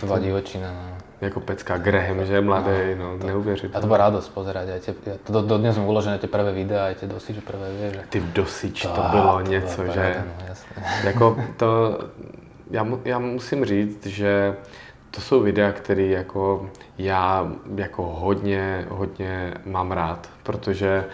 To 0.00 0.06
byla 0.06 0.18
divočina, 0.18 0.72
no 0.72 0.95
jako 1.20 1.40
pecka 1.40 1.76
Graham, 1.76 2.24
že 2.24 2.40
mladý, 2.40 2.94
no, 2.98 3.12
no 3.12 3.18
to, 3.18 3.26
neuvěřitelné. 3.26 3.78
A 3.78 3.80
to 3.80 3.86
byla 3.86 3.98
radost 3.98 4.28
pozerať, 4.28 4.68
aj 4.68 4.80
tie, 4.80 5.18
to, 5.24 5.42
do, 5.42 5.58
dnes 5.58 5.76
mám 5.76 5.88
uložené 5.88 6.18
tie 6.18 6.28
prvé 6.28 6.52
videa, 6.52 6.92
aj 6.92 6.94
tie 7.00 7.08
dosič 7.08 7.40
prvé, 7.40 7.72
vieš. 7.72 7.92
Že... 7.92 8.02
Ty 8.08 8.18
dosič, 8.20 8.76
to, 8.82 8.88
to 8.88 9.02
bylo 9.10 9.32
to 9.32 9.40
něco, 9.40 9.80
že? 9.92 10.06
No, 10.20 10.46
jako 11.04 11.36
to, 11.56 11.98
já, 12.70 12.86
já 13.04 13.18
musím 13.18 13.64
říct, 13.64 14.06
že 14.06 14.56
to 15.10 15.20
jsou 15.20 15.40
videa, 15.40 15.72
které 15.72 16.02
jako 16.02 16.70
já 16.98 17.52
jako 17.74 18.02
hodně, 18.02 18.86
hodně 18.88 19.54
mám 19.64 19.92
rád, 19.92 20.28
protože 20.42 21.04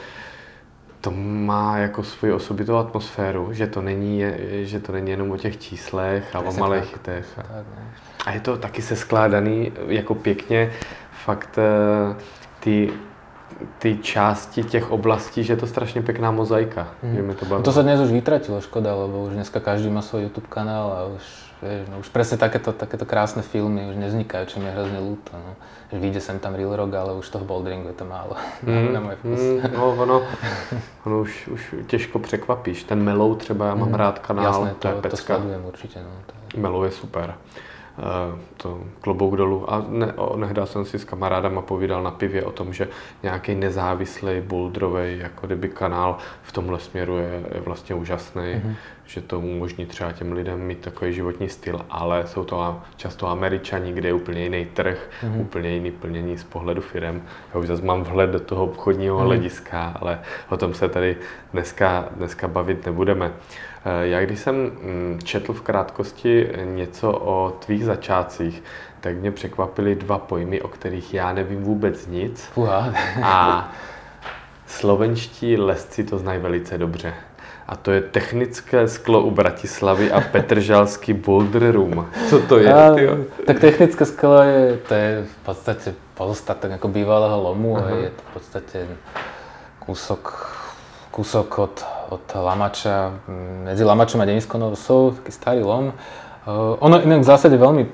to 1.03 1.11
má 1.11 1.79
jako 1.79 2.03
svoji 2.03 2.33
osobitou 2.33 2.77
atmosféru, 2.77 3.53
že 3.53 3.67
to 3.67 3.83
není, 3.83 4.23
že 4.63 4.81
to 4.81 4.93
není 4.93 5.11
jenom 5.11 5.31
o 5.31 5.37
těch 5.37 5.59
číslech 5.59 6.37
a 6.37 6.41
o 6.41 6.53
malých 6.53 6.85
chytech. 6.85 7.27
Tak, 7.37 7.47
no. 7.51 7.85
A 8.27 8.31
je 8.31 8.41
to 8.41 8.57
taky 8.57 8.83
se 8.83 8.97
skládaný 8.97 9.73
jako 9.87 10.15
pěkně, 10.15 10.73
fakt 11.25 11.59
eh, 11.59 12.17
ty 12.61 12.93
ty 13.79 13.99
části 14.03 14.63
těch 14.65 14.91
oblastí, 14.91 15.45
že 15.45 15.53
je 15.53 15.57
to 15.57 15.67
strašně 15.67 16.03
pěkná 16.03 16.31
mozaika. 16.31 16.89
Mi 17.03 17.35
to, 17.35 17.47
baví. 17.47 17.63
to 17.63 17.73
sa 17.73 17.83
dnes 17.83 18.01
už 18.01 18.11
vytratilo, 18.11 18.61
škoda, 18.61 18.95
lebo 18.95 19.25
už 19.25 19.33
dneska 19.33 19.61
každý 19.61 19.91
má 19.91 20.03
svoj 20.03 20.23
YouTube 20.23 20.47
kanál 20.49 20.93
a 20.93 20.99
už, 21.05 21.25
vieš, 21.63 21.89
no 21.91 21.99
už 21.99 22.09
presne 22.09 22.39
takéto, 22.39 22.73
takéto 22.73 23.05
krásne 23.05 23.43
filmy 23.43 23.91
už 23.91 23.97
neznikajú, 23.97 24.47
čo 24.47 24.57
mi 24.61 24.67
je 24.67 24.75
hrozne 24.75 25.01
ľúto. 25.01 25.33
No. 25.35 25.53
Že 25.93 25.99
vyjde 25.99 26.21
sem 26.21 26.39
tam 26.39 26.55
Real 26.55 26.77
Rock, 26.77 26.95
ale 26.95 27.13
už 27.15 27.29
toho 27.29 27.45
boulderingu 27.45 27.89
je 27.89 27.99
to 27.99 28.05
málo. 28.05 28.37
Mm. 28.63 28.93
na 28.93 29.01
môj 29.01 29.17
vkus. 29.19 29.41
Mm, 29.41 29.75
no, 29.75 29.83
ono, 29.99 30.17
ono 31.07 31.17
už, 31.21 31.49
už 31.49 31.63
těžko 31.87 32.19
překvapíš. 32.19 32.85
Ten 32.85 33.03
Melou 33.03 33.35
třeba, 33.35 33.67
já 33.67 33.75
mám 33.75 33.89
mm. 33.89 33.95
rád 33.95 34.19
kanál, 34.19 34.45
Jasné, 34.45 34.71
to, 34.71 34.79
to 34.79 34.89
je 34.89 34.95
pecka. 35.03 35.11
to 35.11 35.17
sledujem 35.17 35.65
určitě. 35.67 35.99
No, 35.99 36.11
to 36.27 36.57
je... 36.57 36.63
Melou 36.63 36.83
je 36.83 36.91
super. 36.91 37.35
Eh, 37.99 38.39
to 38.57 38.81
klobouk 39.01 39.37
dolů. 39.37 39.73
A 39.73 39.85
ne, 39.89 40.15
nehdá 40.37 40.67
jsem 40.67 40.85
si 40.85 40.99
s 40.99 41.05
kamarádama 41.05 41.63
povídal 41.63 42.03
na 42.03 42.11
pivě 42.11 42.45
o 42.45 42.53
tom, 42.53 42.73
že 42.73 42.89
nějaký 43.23 43.55
nezávislý 43.55 44.41
bouldrový 44.41 45.19
jako 45.19 45.47
kdyby 45.47 45.69
kanál 45.69 46.19
v 46.43 46.53
tomhle 46.53 46.81
směru 46.81 47.17
je, 47.17 47.43
je 47.55 47.61
vlastně 47.61 47.95
úžasný, 47.95 48.43
mm-hmm. 48.43 48.75
Že 49.13 49.21
to 49.21 49.39
umožní 49.39 49.87
třeba 49.87 50.13
těm 50.13 50.33
lidem 50.33 50.61
mít 50.61 50.79
takový 50.79 51.13
životní 51.13 51.49
styl, 51.49 51.81
ale 51.91 52.27
jsou 52.27 52.45
to 52.45 52.81
často 52.97 53.29
američani, 53.29 53.93
kde 53.93 54.09
je 54.09 54.13
úplně 54.13 54.43
jiný 54.43 54.67
trh, 54.67 55.11
mm-hmm. 55.23 55.41
úplně 55.41 55.71
jiný 55.71 55.91
plnění 55.91 56.39
z 56.39 56.45
pohledu 56.45 56.81
firem. 56.81 57.23
Já 57.55 57.61
už 57.61 57.67
zase 57.67 57.83
mám 57.83 58.03
vhled 58.03 58.31
do 58.31 58.41
toho 58.41 58.65
obchodního 58.65 59.19
mm-hmm. 59.19 59.25
hlediska, 59.25 59.97
ale 60.01 60.21
o 60.49 60.57
tom 60.57 60.75
se 60.75 60.89
tady 60.89 61.17
dneska, 61.53 62.09
dneska 62.17 62.49
bavit 62.49 62.87
nebudeme. 62.87 63.33
Eh, 63.85 64.07
já 64.07 64.21
když 64.25 64.39
jsem 64.39 64.55
mm, 64.55 65.19
četl 65.25 65.53
v 65.53 65.63
krátkosti 65.63 66.49
něco 66.65 67.13
o 67.13 67.57
tvých 67.59 67.85
začátcích, 67.85 68.63
tak 69.01 69.17
mě 69.17 69.31
překvapily 69.31 69.95
dva 69.95 70.19
pojmy, 70.19 70.63
o 70.63 70.69
kterých 70.69 71.15
já 71.15 71.33
nevím 71.33 71.63
vůbec 71.63 72.07
nic. 72.07 72.51
Uha. 72.55 72.95
A 73.23 73.73
slovenští 74.67 75.57
lesci 75.57 76.05
to 76.05 76.19
znají 76.19 76.41
velice 76.41 76.79
dobře. 76.79 77.15
A 77.69 77.77
to 77.77 77.91
je 77.93 78.01
technické 78.01 78.89
sklo 78.89 79.23
u 79.23 79.31
Bratislavy 79.31 80.13
a 80.13 80.21
Petržalský 80.21 81.13
Boulder 81.13 81.73
Room. 81.73 82.07
Co 82.29 82.39
to 82.39 82.59
je? 82.59 82.73
A, 82.73 82.95
tak 83.47 83.61
technické 83.61 84.05
sklo 84.05 84.43
je, 84.43 84.79
to 84.89 84.95
je 84.95 85.11
v 85.25 85.37
podstate 85.45 85.95
pozostatek 86.15 86.71
jako 86.71 86.89
bývalého 86.89 87.43
lomu. 87.43 87.77
Uh-huh. 87.77 88.03
Je 88.03 88.11
to 88.11 88.23
v 88.23 88.33
podstate 88.35 88.79
kúsok 89.79 90.53
kúsok 91.13 91.59
od, 91.59 91.85
od 92.09 92.25
Lamača, 92.35 93.13
medzi 93.69 93.85
Lamačom 93.85 94.21
a 94.21 94.25
Deniskou 94.25 94.57
Nosou, 94.57 95.13
taký 95.13 95.33
starý 95.33 95.61
lom. 95.61 95.93
Uh, 96.49 96.81
ono 96.81 97.05
inak 97.05 97.21
v 97.21 97.29
zásade 97.29 97.57
veľmi 97.61 97.85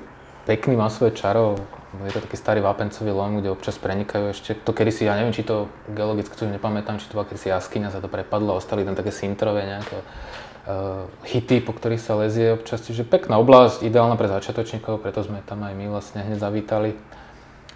pekný, 0.47 0.79
má 0.79 0.87
svoje 0.87 1.19
čaro, 1.19 1.59
je 1.89 2.13
to 2.13 2.21
taký 2.21 2.37
starý 2.37 2.61
vápencový 2.61 3.09
lom, 3.09 3.41
kde 3.41 3.49
občas 3.49 3.81
prenikajú 3.81 4.29
ešte, 4.29 4.53
to 4.53 4.71
kedy 4.77 4.93
si, 4.93 5.09
ja 5.09 5.17
neviem, 5.17 5.33
či 5.33 5.41
to 5.41 5.65
geologicky, 5.89 6.37
to 6.37 6.45
nepamätám, 6.45 7.01
či 7.01 7.09
to 7.09 7.17
bola 7.17 7.25
kedysi 7.25 7.49
jaskyňa, 7.49 7.89
sa 7.89 8.01
to 8.01 8.05
prepadlo, 8.05 8.53
ostali 8.53 8.85
tam 8.85 8.93
také 8.93 9.09
sintrové 9.09 9.65
nejaké 9.65 9.97
uh, 9.97 11.09
hity, 11.25 11.65
po 11.65 11.73
ktorých 11.73 12.01
sa 12.01 12.13
lezie 12.21 12.53
občas, 12.53 12.85
čiže 12.85 13.09
pekná 13.09 13.41
oblasť, 13.41 13.81
ideálna 13.81 14.13
pre 14.21 14.29
začiatočníkov, 14.29 15.01
preto 15.01 15.25
sme 15.25 15.41
tam 15.49 15.65
aj 15.65 15.73
my 15.73 15.85
vlastne 15.89 16.21
hneď 16.21 16.37
zavítali. 16.37 16.93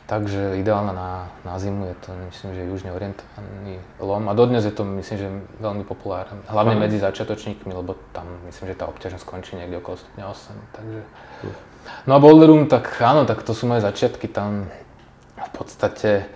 Takže 0.04 0.60
ideálna 0.60 0.92
na, 0.92 1.12
na 1.48 1.56
zimu 1.56 1.88
je 1.88 1.96
to, 2.04 2.12
myslím, 2.28 2.50
že 2.52 2.68
južne 2.68 2.92
orientovaný 2.92 3.80
lom. 4.04 4.28
A 4.28 4.36
dodnes 4.36 4.60
je 4.60 4.76
to, 4.76 4.84
myslím, 4.84 5.18
že 5.18 5.28
veľmi 5.64 5.88
populárne. 5.88 6.44
Hlavne 6.52 6.76
medzi 6.76 7.00
začiatočníkmi, 7.00 7.72
lebo 7.72 7.96
tam 8.12 8.28
myslím, 8.44 8.76
že 8.76 8.84
tá 8.84 8.92
obťažnosť 8.92 9.24
skončí 9.24 9.56
niekde 9.56 9.80
okolo 9.80 9.96
stupňa 9.96 10.26
8. 10.28 10.76
Takže... 10.76 11.00
No 12.06 12.16
a 12.16 12.20
Boulderum, 12.20 12.68
tak 12.68 13.00
áno, 13.00 13.24
tak 13.24 13.44
to 13.44 13.56
sú 13.56 13.68
moje 13.68 13.84
začiatky. 13.84 14.28
Tam 14.28 14.68
v 15.40 15.52
podstate 15.56 16.28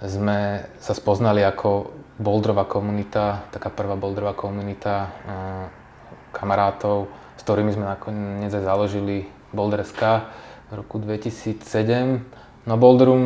sme 0.00 0.64
sa 0.80 0.92
spoznali 0.96 1.44
ako 1.44 1.92
boulderová 2.20 2.68
komunita, 2.68 3.48
taká 3.52 3.72
prvá 3.72 3.96
boulderová 3.96 4.36
komunita 4.36 4.94
uh, 5.08 5.64
kamarátov, 6.32 7.08
s 7.36 7.42
ktorými 7.44 7.72
sme 7.72 7.88
nakoniec 7.88 8.52
aj 8.52 8.64
založili 8.64 9.28
Boulder.sk 9.52 10.28
v 10.70 10.72
roku 10.76 11.00
2007 11.02 12.40
No 12.68 12.76
Boulderum, 12.76 13.22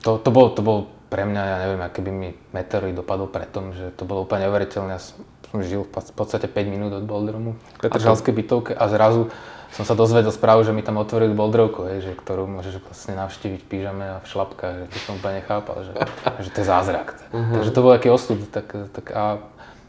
to, 0.00 0.22
to, 0.22 0.30
bol, 0.30 0.54
to 0.54 0.62
bol 0.62 0.86
pre 1.10 1.26
mňa, 1.26 1.42
ja 1.42 1.56
neviem, 1.66 1.82
aký 1.82 2.00
by 2.02 2.12
mi 2.14 2.30
meteorit 2.54 2.94
dopadol 2.94 3.26
pre 3.26 3.46
tom, 3.50 3.74
že 3.74 3.90
to 3.98 4.06
bolo 4.06 4.22
úplne 4.22 4.46
neuveriteľné. 4.46 4.90
Ja 4.94 5.02
som 5.02 5.58
žil 5.62 5.82
v 5.82 6.14
podstate 6.14 6.46
5 6.46 6.54
minút 6.70 6.94
od 6.94 7.04
Boulderumu 7.06 7.58
v 7.58 7.78
Petržalskej 7.82 8.34
bytovke 8.34 8.72
a 8.74 8.86
zrazu 8.86 9.34
som 9.74 9.82
sa 9.82 9.98
dozvedel 9.98 10.30
správu, 10.30 10.62
že 10.62 10.70
mi 10.70 10.86
tam 10.86 11.02
otvorili 11.02 11.34
boulderovku, 11.34 11.90
hej, 11.90 12.06
že, 12.06 12.12
ktorú 12.14 12.46
môžeš 12.46 12.78
vlastne 12.78 13.18
navštíviť 13.18 13.58
v 13.58 13.66
pížame 13.66 14.06
a 14.06 14.16
v 14.22 14.26
šlapkách, 14.30 14.74
že 14.78 14.86
to 14.86 14.96
som 15.02 15.12
úplne 15.18 15.42
nechápal, 15.42 15.82
že, 15.82 15.92
že 16.46 16.48
to 16.54 16.62
je 16.62 16.66
zázrak. 16.70 17.18
Uh-huh. 17.34 17.58
Takže 17.58 17.70
to 17.74 17.82
bol 17.82 17.90
aký 17.90 18.08
osud. 18.14 18.38
Tak, 18.54 18.70
tak 18.94 19.10
a 19.10 19.42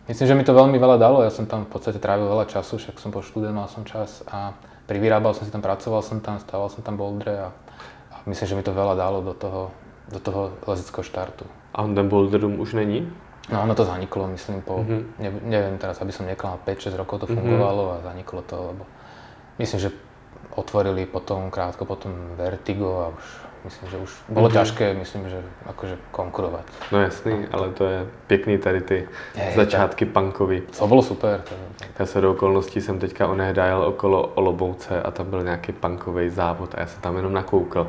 myslím, 0.09 0.25
že 0.25 0.37
mi 0.41 0.41
to 0.41 0.57
veľmi 0.57 0.81
veľa 0.81 0.97
dalo, 0.97 1.21
ja 1.21 1.29
som 1.29 1.45
tam 1.45 1.69
v 1.69 1.71
podstate 1.77 2.01
trávil 2.01 2.25
veľa 2.25 2.49
času, 2.49 2.81
však 2.81 2.97
som 2.97 3.13
bol 3.13 3.21
študent, 3.21 3.53
mal 3.53 3.69
som 3.69 3.85
čas 3.85 4.25
a 4.25 4.57
privyrábal 4.89 5.37
som 5.37 5.45
si 5.45 5.53
tam, 5.53 5.61
pracoval 5.61 6.01
som 6.01 6.17
tam, 6.17 6.41
stával 6.41 6.73
som 6.73 6.81
tam 6.81 6.97
bouldre 6.97 7.45
a 7.45 7.47
myslím, 8.25 8.45
že 8.49 8.57
mi 8.57 8.65
to 8.65 8.73
veľa 8.73 8.97
dalo 8.97 9.21
do 9.21 9.37
toho, 9.37 9.69
do 10.09 10.17
toho 10.17 10.57
lezeckého 10.65 11.05
štartu. 11.05 11.45
A 11.77 11.85
ten 11.85 12.09
Boulder 12.09 12.41
Room 12.41 12.57
už 12.57 12.73
není? 12.73 13.05
No 13.53 13.61
ono 13.61 13.77
to 13.77 13.85
zaniklo, 13.85 14.25
myslím, 14.33 14.65
po, 14.65 14.81
mm-hmm. 14.81 15.21
ne, 15.21 15.29
neviem 15.45 15.77
teraz, 15.77 16.01
aby 16.01 16.09
som 16.09 16.25
neklam, 16.25 16.57
5-6 16.65 16.97
rokov 16.97 17.21
to 17.21 17.27
mhm. 17.29 17.37
fungovalo 17.37 17.83
mm-hmm. 17.85 17.97
a 18.01 18.05
zaniklo 18.09 18.41
to, 18.41 18.57
lebo 18.73 18.83
myslím, 19.59 19.79
že 19.79 19.91
otvorili 20.55 21.05
potom, 21.05 21.51
krátko 21.51 21.85
potom 21.85 22.11
Vertigo 22.35 22.99
a 22.99 23.07
už 23.07 23.25
myslím, 23.65 23.89
že 23.89 23.97
už 23.97 24.11
bolo 24.29 24.47
mm-hmm. 24.47 24.53
ťažké, 24.53 24.93
myslím, 24.93 25.29
že 25.29 25.39
akože 25.65 25.97
konkurovať. 26.11 26.65
No 26.91 27.01
jasný, 27.01 27.31
no, 27.33 27.47
ale 27.51 27.69
to 27.73 27.85
je 27.85 28.07
pěkný 28.27 28.57
tady 28.57 28.81
ty 28.81 29.07
je, 29.35 29.51
začátky 29.55 30.05
tak, 30.05 30.13
punkový. 30.13 30.61
To 30.79 30.87
bylo 30.87 31.01
super. 31.03 31.41
To, 31.41 31.55
já 31.99 32.05
se 32.05 32.21
do 32.21 32.31
okolností 32.31 32.81
jsem 32.81 32.99
teďka 32.99 33.27
onehdy 33.27 33.61
jel 33.61 33.83
okolo 33.83 34.27
Olobouce 34.27 35.01
a 35.01 35.11
tam 35.11 35.29
byl 35.29 35.43
nějaký 35.43 35.71
punkový 35.71 36.29
závod 36.29 36.75
a 36.75 36.79
já 36.79 36.87
jsem 36.87 37.01
tam 37.01 37.15
jenom 37.15 37.33
nakoukal. 37.33 37.87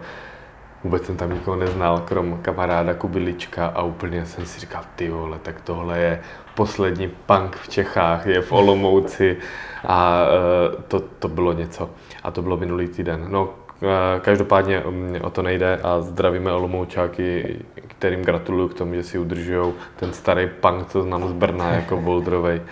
Vůbec 0.85 1.07
jsem 1.07 1.17
tam 1.17 1.33
nikoho 1.33 1.57
neznal, 1.57 2.01
krom 2.01 2.39
kamaráda 2.43 2.95
Kubilička 2.95 3.67
a 3.67 3.83
úplně 3.83 4.27
jsem 4.27 4.47
si 4.47 4.61
říkal, 4.61 4.83
ty 4.97 5.11
vole, 5.11 5.39
tak 5.43 5.61
tohle 5.61 5.99
je 5.99 6.21
poslední 6.55 7.09
punk 7.09 7.57
v 7.57 7.69
Čechách, 7.69 8.27
je 8.27 8.41
v 8.41 8.53
Olomouci 8.53 9.37
a 9.85 10.23
uh, 10.23 10.83
to, 10.83 11.01
to 11.01 11.29
bylo 11.29 11.53
něco. 11.53 11.91
A 12.23 12.31
to 12.31 12.43
bylo 12.43 12.57
minulý 12.57 12.89
týden. 12.89 13.27
No, 13.29 13.55
Eh, 13.83 14.21
každopádně 14.21 14.83
mm, 14.87 15.17
o 15.23 15.31
to 15.31 15.43
nejde 15.43 15.81
a 15.83 16.01
zdravíme 16.01 16.53
Olomoučáky, 16.53 17.59
kterým 17.89 18.23
gratuluju 18.23 18.69
k 18.69 18.75
tomu, 18.75 18.95
že 18.95 19.03
si 19.03 19.19
udržují 19.19 19.73
ten 19.97 20.13
starý 20.13 20.49
punk, 20.61 20.89
co 20.89 21.03
znám 21.03 21.29
z 21.29 21.33
Brna 21.33 21.71
jako 21.71 21.97
boulderovej. 22.01 22.63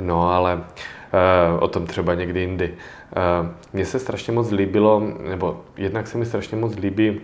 No 0.00 0.30
ale 0.30 0.64
eh, 1.12 1.60
o 1.60 1.68
tom 1.68 1.86
třeba 1.86 2.14
někdy 2.14 2.40
jindy. 2.40 2.74
Mně 3.72 3.84
se 3.84 3.98
strašně 3.98 4.32
moc 4.32 4.50
líbilo, 4.50 5.02
nebo 5.30 5.60
jednak 5.76 6.06
se 6.06 6.18
mi 6.18 6.26
strašně 6.26 6.56
moc 6.56 6.76
líbí 6.76 7.20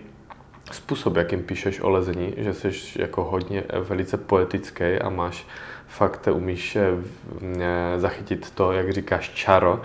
způsob, 0.73 1.15
jakým 1.15 1.43
píšeš 1.43 1.81
o 1.81 1.89
lezení, 1.89 2.33
že 2.37 2.53
jsi 2.53 2.71
jako 2.95 3.23
hodně 3.23 3.63
velice 3.79 4.17
poetický 4.17 4.83
a 4.83 5.09
máš 5.09 5.47
fakt 5.87 6.27
umíš 6.31 6.77
zachytit 7.97 8.51
to, 8.51 8.71
jak 8.71 8.91
říkáš, 8.91 9.29
čaro 9.29 9.81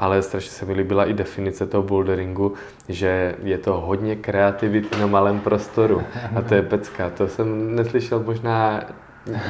ale 0.00 0.22
strašně 0.22 0.50
se 0.50 0.66
mi 0.66 0.72
líbila 0.72 1.04
i 1.04 1.12
definice 1.12 1.66
toho 1.66 1.82
boulderingu, 1.82 2.54
že 2.88 3.34
je 3.42 3.58
to 3.58 3.80
hodně 3.80 4.16
kreativity 4.16 4.98
na 5.00 5.06
malém 5.06 5.40
prostoru 5.40 6.02
a 6.36 6.42
to 6.42 6.54
je 6.54 6.62
pecka. 6.62 7.10
To 7.10 7.28
jsem 7.28 7.76
neslyšel 7.76 8.22
možná 8.22 8.80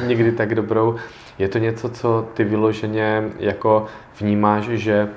nikdy 0.06 0.32
tak 0.32 0.54
dobrou. 0.54 0.97
Je 1.38 1.49
to 1.49 1.59
něco, 1.59 1.88
co 1.88 2.28
ty 2.35 2.44
vyloženě 2.44 3.25
jako 3.38 3.87
vnímáš, 4.20 4.64
že 4.64 5.09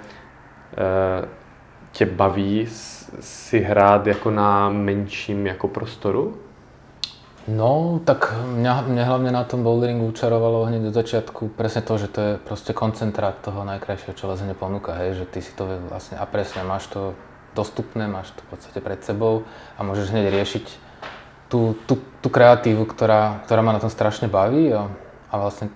tě 1.91 2.05
baví 2.05 2.67
si 3.19 3.59
hrát 3.59 4.07
jako 4.07 4.31
na 4.31 4.69
menším 4.69 5.47
jako 5.47 5.67
prostoru? 5.67 6.37
No, 7.47 7.99
tak 8.07 8.31
mňa, 8.39 8.87
mňa 8.87 9.03
hlavne 9.03 9.31
na 9.35 9.43
tom 9.43 9.67
boulderingu 9.67 10.07
učarovalo 10.07 10.63
hneď 10.63 10.81
do 10.87 10.91
začiatku 10.95 11.51
presne 11.59 11.83
to, 11.83 11.99
že 11.99 12.07
to 12.07 12.19
je 12.21 12.33
proste 12.39 12.71
koncentrát 12.71 13.35
toho 13.43 13.67
najkrajšieho, 13.67 14.15
čo 14.15 14.31
lezenie 14.31 14.55
ponúka, 14.55 14.95
hej, 14.95 15.19
že 15.19 15.25
ty 15.27 15.43
si 15.43 15.51
to 15.51 15.67
vlastne 15.91 16.15
a 16.15 16.23
presne 16.23 16.63
máš 16.63 16.87
to 16.87 17.11
dostupné, 17.51 18.07
máš 18.07 18.31
to 18.31 18.47
v 18.47 18.49
podstate 18.55 18.79
pred 18.79 19.03
sebou 19.03 19.43
a 19.75 19.83
môžeš 19.83 20.15
hneď 20.15 20.31
riešiť 20.31 20.65
tú, 21.51 21.75
tú, 21.83 21.99
tú 22.23 22.27
kreatívu, 22.31 22.87
ktorá, 22.87 23.43
ktorá 23.43 23.59
ma 23.59 23.75
na 23.75 23.83
tom 23.83 23.91
strašne 23.91 24.31
baví 24.31 24.71
a, 24.71 24.87
a 25.27 25.33
vlastne 25.35 25.67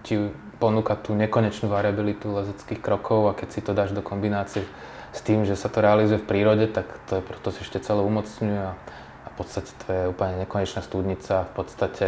ti 0.00 0.16
ponúka 0.56 0.96
tú 0.96 1.12
nekonečnú 1.12 1.68
variabilitu 1.68 2.32
lezeckých 2.32 2.80
krokov 2.80 3.28
a 3.28 3.36
keď 3.36 3.48
si 3.52 3.60
to 3.60 3.76
dáš 3.76 3.92
do 3.92 4.00
kombinácie 4.00 4.64
s 5.12 5.20
tým, 5.20 5.44
že 5.44 5.54
sa 5.60 5.68
to 5.68 5.84
realizuje 5.84 6.18
v 6.18 6.28
prírode, 6.28 6.66
tak 6.72 6.88
to, 7.06 7.20
je, 7.20 7.22
to 7.44 7.48
si 7.52 7.60
ešte 7.62 7.84
celé 7.84 8.00
umocňuje 8.00 8.60
a, 8.60 8.72
v 9.32 9.34
podstate 9.40 9.72
to 9.84 9.86
je 9.88 10.02
úplne 10.12 10.44
nekonečná 10.44 10.84
studnica, 10.84 11.48
v 11.48 11.52
podstate, 11.56 12.06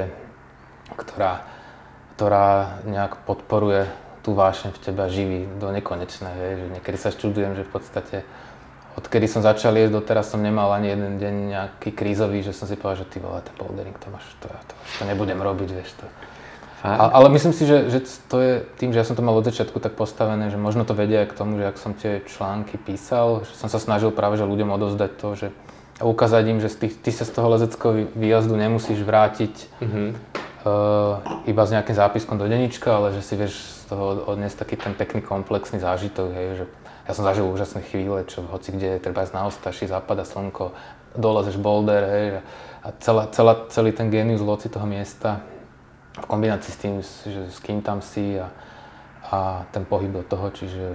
ktorá, 0.93 1.49
ktorá 2.17 2.81
nejak 2.85 3.25
podporuje 3.25 3.89
tú 4.21 4.37
vášeň 4.37 4.77
v 4.77 4.81
teba 4.81 5.09
živí 5.09 5.49
do 5.57 5.73
nekonečné. 5.73 6.29
Hej. 6.29 6.53
Že 6.57 6.67
niekedy 6.81 6.99
sa 7.01 7.11
čudujem, 7.13 7.53
že 7.57 7.65
v 7.65 7.73
podstate 7.73 8.17
odkedy 8.97 9.29
som 9.29 9.45
začal 9.45 9.77
jesť, 9.77 9.93
doteraz 10.01 10.33
som 10.33 10.41
nemal 10.41 10.73
ani 10.73 10.93
jeden 10.93 11.17
deň 11.17 11.35
nejaký 11.53 11.97
krízový, 11.97 12.41
že 12.41 12.57
som 12.57 12.69
si 12.69 12.77
povedal, 12.77 13.05
že 13.05 13.11
ty 13.11 13.19
vole, 13.21 13.41
ten 13.41 13.57
bouldering, 13.57 13.97
to, 14.01 14.09
máš, 14.13 14.25
to, 14.41 14.49
to, 14.49 14.75
to 15.01 15.03
nebudem 15.05 15.41
robiť, 15.41 15.69
vieš 15.77 15.93
to. 15.97 16.07
A, 16.85 17.09
ale 17.17 17.33
myslím 17.33 17.57
si, 17.57 17.65
že, 17.65 17.89
že 17.89 18.05
to 18.29 18.45
je 18.45 18.53
tým, 18.77 18.93
že 18.93 19.01
ja 19.01 19.09
som 19.09 19.17
to 19.17 19.25
mal 19.25 19.33
od 19.33 19.49
začiatku 19.49 19.81
tak 19.81 19.97
postavené, 19.97 20.53
že 20.53 20.61
možno 20.61 20.85
to 20.85 20.93
vedia 20.93 21.25
aj 21.25 21.33
k 21.33 21.39
tomu, 21.41 21.57
že 21.57 21.73
ak 21.73 21.81
som 21.81 21.97
tie 21.97 22.21
články 22.29 22.77
písal, 22.77 23.41
že 23.49 23.57
som 23.57 23.73
sa 23.73 23.81
snažil 23.81 24.13
práve 24.13 24.37
že 24.37 24.45
ľuďom 24.45 24.69
odovzdať 24.69 25.11
to, 25.17 25.29
že 25.33 25.49
a 25.97 26.05
ukázať 26.05 26.45
im, 26.51 26.59
že 26.61 26.69
ty, 26.75 26.93
ty 26.93 27.09
sa 27.09 27.25
z 27.25 27.33
toho 27.33 27.55
lezeckého 27.57 28.11
výjazdu 28.13 28.59
nemusíš 28.59 29.01
vrátiť 29.07 29.55
mm-hmm. 29.81 30.09
uh, 30.67 31.47
iba 31.47 31.63
s 31.63 31.71
nejakým 31.71 31.95
zápiskom 31.97 32.37
do 32.37 32.51
denníčka, 32.51 32.99
ale 32.99 33.15
že 33.15 33.23
si 33.23 33.39
vieš 33.39 33.55
z 33.87 33.95
toho 33.95 34.27
odniesť 34.27 34.67
taký 34.67 34.77
ten 34.77 34.93
pekný 34.93 35.23
komplexný 35.23 35.79
zážitok, 35.79 36.29
hej, 36.35 36.49
že 36.61 36.65
ja 37.07 37.13
som 37.15 37.23
zažil 37.23 37.47
úžasné 37.47 37.87
chvíle, 37.87 38.27
čo 38.27 38.43
hoci 38.45 38.75
kde 38.75 38.99
je, 38.99 39.03
treba 39.07 39.23
na 39.31 39.47
Ostaši, 39.47 39.87
západa 39.87 40.27
slnko, 40.27 40.75
dolezeš 41.15 41.63
boulder, 41.63 42.03
hej, 42.11 42.27
a 42.83 42.89
celá, 42.99 43.31
celá, 43.31 43.55
celý 43.71 43.95
ten 43.95 44.11
genius 44.11 44.43
loci 44.43 44.67
toho 44.67 44.85
miesta 44.85 45.47
v 46.15 46.27
kombinácii 46.27 46.73
s 46.73 46.79
tým, 46.79 46.95
že 47.03 47.41
s 47.51 47.59
kým 47.59 47.83
tam 47.83 47.99
si 47.99 48.39
a, 48.39 48.51
a 49.31 49.67
ten 49.75 49.83
pohyb 49.83 50.15
do 50.15 50.23
toho, 50.23 50.51
čiže 50.55 50.95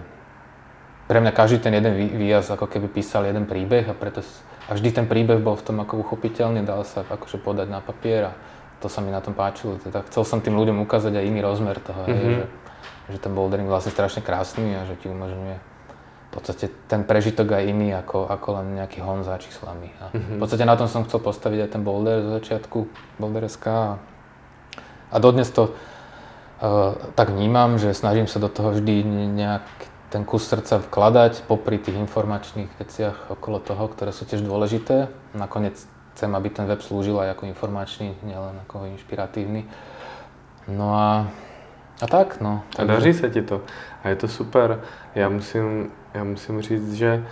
pre 1.10 1.20
mňa 1.20 1.34
každý 1.34 1.58
ten 1.60 1.74
jeden 1.74 1.92
výjazd 1.96 2.54
ako 2.54 2.70
keby 2.70 2.88
písal 2.88 3.26
jeden 3.26 3.50
príbeh 3.50 3.90
a 3.90 3.98
preto 3.98 4.22
a 4.70 4.78
vždy 4.78 4.94
ten 4.94 5.06
príbeh 5.10 5.42
bol 5.42 5.58
v 5.58 5.66
tom 5.66 5.82
ako 5.82 6.06
uchopiteľný, 6.06 6.62
dal 6.62 6.86
sa 6.86 7.02
akože 7.02 7.42
podať 7.42 7.68
na 7.74 7.82
papier 7.82 8.30
a 8.30 8.34
to 8.78 8.86
sa 8.86 9.02
mi 9.02 9.10
na 9.10 9.18
tom 9.18 9.34
páčilo. 9.34 9.82
Teda 9.82 10.06
chcel 10.06 10.24
som 10.24 10.40
tým 10.46 10.54
ľuďom 10.54 10.86
ukázať 10.86 11.18
aj 11.18 11.26
iný 11.26 11.42
rozmer 11.42 11.82
toho, 11.82 12.06
mm-hmm. 12.06 12.14
hej, 12.22 12.30
že, 12.30 12.46
že 13.10 13.18
ten 13.18 13.34
bouldering 13.34 13.66
vlastne 13.66 13.90
strašne 13.90 14.22
krásny 14.22 14.78
a 14.78 14.86
že 14.86 14.94
ti 15.02 15.10
umožňuje 15.10 15.58
v 16.30 16.32
podstate 16.38 16.70
ten 16.86 17.02
prežitok 17.10 17.58
aj 17.58 17.64
iný 17.66 17.90
ako, 17.98 18.30
ako 18.30 18.62
len 18.62 18.78
nejaký 18.78 19.02
hon 19.02 19.26
za 19.26 19.42
číslami. 19.42 19.90
A 19.98 20.14
mm-hmm. 20.14 20.38
V 20.38 20.40
podstate 20.46 20.62
na 20.62 20.78
tom 20.78 20.86
som 20.86 21.02
chcel 21.10 21.26
postaviť 21.26 21.66
aj 21.66 21.70
ten 21.74 21.82
boulder 21.82 22.22
zo 22.22 22.38
začiatku, 22.38 22.78
boulder.sk 23.18 23.66
a, 23.66 23.98
a 25.12 25.20
dodnes 25.20 25.50
to 25.52 25.70
uh, 25.70 26.96
tak 27.16 27.30
vnímam, 27.30 27.78
že 27.78 27.94
snažím 27.94 28.28
sa 28.28 28.40
do 28.40 28.50
toho 28.50 28.72
vždy 28.72 29.04
nejak 29.34 29.66
ten 30.10 30.26
kus 30.26 30.50
srdca 30.50 30.82
vkladať 30.90 31.46
popri 31.46 31.78
tých 31.78 31.96
informačných 31.96 32.70
veciach 32.82 33.30
okolo 33.30 33.62
toho, 33.62 33.88
ktoré 33.94 34.10
sú 34.10 34.26
tiež 34.26 34.42
dôležité. 34.42 35.10
Nakoniec 35.38 35.78
chcem, 36.18 36.36
aby 36.36 36.50
ten 36.50 36.66
web 36.66 36.82
slúžil 36.82 37.16
aj 37.22 37.38
ako 37.38 37.46
informačný, 37.46 38.18
nielen 38.26 38.58
ako 38.66 38.90
inšpiratívny. 38.98 39.70
No 40.68 40.98
a, 40.98 41.30
a 42.02 42.06
tak, 42.10 42.42
no. 42.42 42.66
A 42.78 42.84
daří 42.84 43.14
se 43.14 43.30
ti 43.30 43.42
to. 43.42 43.62
A 44.04 44.10
je 44.10 44.16
to 44.16 44.28
super. 44.28 44.82
Já 45.16 45.30
musím, 45.30 45.92
já 46.14 46.24
musím 46.24 46.62
říct, 46.62 46.94
že 46.94 47.26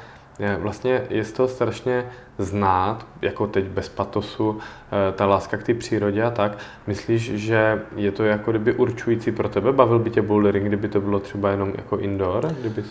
Vlastně 0.60 1.02
je 1.10 1.24
z 1.24 1.32
toho 1.32 1.48
strašně 1.48 2.06
znát, 2.38 3.06
jako 3.22 3.48
teď 3.48 3.66
bez 3.66 3.90
patosu, 3.90 4.60
eh, 4.60 5.12
ta 5.12 5.26
láska 5.26 5.58
k 5.58 5.64
té 5.64 5.74
přírodě 5.74 6.24
a 6.24 6.32
tak. 6.32 6.58
Myslíš, 6.88 7.22
že 7.22 7.82
je 7.96 8.12
to 8.12 8.24
jako 8.24 8.52
kdyby 8.52 8.74
určující 8.74 9.32
pro 9.32 9.50
tebe? 9.50 9.72
Bavil 9.72 10.00
by 10.00 10.10
tě 10.10 10.22
bouldering, 10.22 10.66
kdyby 10.66 10.88
to 10.88 11.02
bylo 11.02 11.20
třeba 11.20 11.50
jenom 11.52 11.74
jako 11.78 11.98
indoor? 11.98 12.48
Kdyby... 12.60 12.84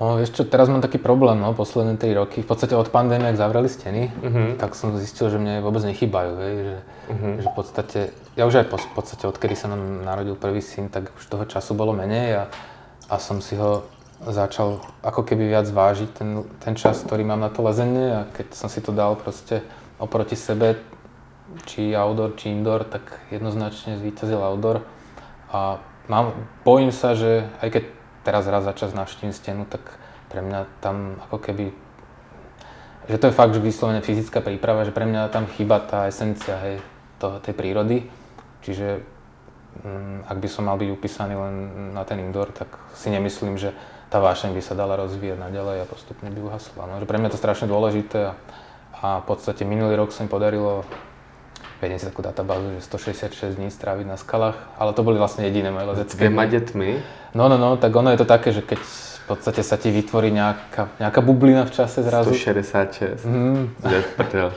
No, 0.00 0.18
vieš 0.18 0.34
čo, 0.34 0.42
teraz 0.42 0.66
mám 0.66 0.82
taký 0.82 0.98
problém, 0.98 1.38
no, 1.38 1.54
posledné 1.54 1.96
3 1.96 2.14
roky. 2.14 2.42
V 2.42 2.46
podstate 2.50 2.74
od 2.74 2.90
pandémie, 2.90 3.30
ak 3.30 3.38
zavreli 3.38 3.70
steny, 3.70 4.10
uh-huh. 4.10 4.58
tak 4.58 4.74
som 4.74 4.90
zistil, 4.98 5.30
že 5.30 5.38
mne 5.38 5.62
vôbec 5.62 5.86
nechybajú, 5.86 6.32
hej, 6.42 6.54
že, 6.66 6.76
uh-huh. 7.14 7.34
že 7.38 7.46
v 7.46 7.54
podstate, 7.54 8.00
ja 8.34 8.42
už 8.42 8.54
aj 8.58 8.66
po, 8.74 8.76
v 8.82 8.90
podstate, 8.90 9.22
odkedy 9.30 9.54
sa 9.54 9.70
nám 9.70 10.02
narodil 10.02 10.34
prvý 10.34 10.58
syn, 10.58 10.90
tak 10.90 11.14
už 11.14 11.30
toho 11.30 11.46
času 11.46 11.78
bolo 11.78 11.94
menej 11.94 12.42
a, 12.42 12.50
a 13.06 13.22
som 13.22 13.38
si 13.38 13.54
ho 13.54 13.86
začal 14.28 14.80
ako 15.04 15.26
keby 15.26 15.52
viac 15.52 15.68
vážiť 15.68 16.10
ten, 16.16 16.30
ten 16.62 16.74
čas, 16.78 17.02
ktorý 17.04 17.24
mám 17.26 17.40
na 17.40 17.52
to 17.52 17.60
lezenie 17.60 18.08
a 18.12 18.20
keď 18.32 18.56
som 18.56 18.68
si 18.72 18.80
to 18.80 18.94
dal 18.94 19.18
proste 19.18 19.60
oproti 20.00 20.38
sebe, 20.38 20.80
či 21.68 21.92
outdoor, 21.92 22.34
či 22.38 22.50
indoor, 22.50 22.88
tak 22.88 23.04
jednoznačne 23.28 24.00
zvíťazil 24.00 24.40
outdoor. 24.40 24.82
A 25.52 25.78
mám, 26.08 26.32
bojím 26.64 26.90
sa, 26.90 27.12
že 27.12 27.46
aj 27.60 27.68
keď 27.68 27.84
teraz 28.24 28.48
raz 28.48 28.64
za 28.64 28.72
čas 28.72 28.96
navštívim 28.96 29.36
stenu, 29.36 29.68
tak 29.68 29.84
pre 30.32 30.40
mňa 30.40 30.66
tam 30.80 31.20
ako 31.28 31.38
keby 31.38 31.84
že 33.04 33.20
to 33.20 33.28
je 33.28 33.36
fakt, 33.36 33.52
že 33.52 33.60
vyslovene 33.60 34.00
fyzická 34.00 34.40
príprava, 34.40 34.88
že 34.88 34.94
pre 34.94 35.04
mňa 35.04 35.28
tam 35.28 35.44
chýba 35.44 35.76
tá 35.76 36.08
esencia 36.08 36.56
hej, 36.64 36.80
to, 37.20 37.36
tej 37.44 37.52
prírody. 37.52 38.08
Čiže 38.64 39.04
mm, 39.84 40.24
ak 40.24 40.38
by 40.40 40.48
som 40.48 40.64
mal 40.64 40.80
byť 40.80 40.88
upísaný 40.88 41.36
len 41.36 41.54
na 41.92 42.00
ten 42.08 42.16
indoor, 42.24 42.48
tak 42.56 42.72
si 42.96 43.12
nemyslím, 43.12 43.60
že 43.60 43.76
tá 44.10 44.18
vášeň 44.20 44.56
by 44.56 44.62
sa 44.62 44.74
dala 44.76 44.96
rozvíjať 45.00 45.38
naďalej 45.38 45.84
a 45.84 45.90
postupne 45.90 46.28
by 46.28 46.40
uhasla. 46.40 46.84
No, 46.86 47.02
pre 47.04 47.18
mňa 47.20 47.32
to 47.32 47.38
strašne 47.40 47.66
dôležité 47.66 48.30
a, 48.30 48.32
a 49.00 49.08
v 49.20 49.24
podstate 49.26 49.62
minulý 49.68 49.96
rok 49.98 50.12
sa 50.12 50.24
mi 50.24 50.30
podarilo 50.30 50.84
vediem 51.84 52.00
si 52.00 52.08
takú 52.08 52.24
databázu, 52.24 52.80
že 52.80 52.88
166 52.88 53.60
dní 53.60 53.68
stráviť 53.68 54.06
na 54.08 54.16
skalách, 54.16 54.56
ale 54.80 54.96
to 54.96 55.04
boli 55.04 55.20
vlastne 55.20 55.44
jediné 55.44 55.68
moje 55.68 55.92
lezecké. 55.92 56.32
Dvema 56.32 56.48
deťmi? 56.48 56.88
No, 57.36 57.52
no, 57.52 57.60
no, 57.60 57.76
tak 57.76 57.92
ono 57.92 58.08
je 58.14 58.18
to 58.24 58.26
také, 58.26 58.56
že 58.56 58.64
keď 58.64 58.80
v 59.24 59.26
podstate 59.28 59.64
sa 59.64 59.80
ti 59.80 59.88
vytvorí 59.88 60.28
nejaká, 60.28 61.00
nejaká 61.00 61.20
bublina 61.24 61.64
v 61.64 61.72
čase 61.72 62.04
zrazu. 62.04 62.32
166. 62.32 63.24
Mm. 63.24 63.72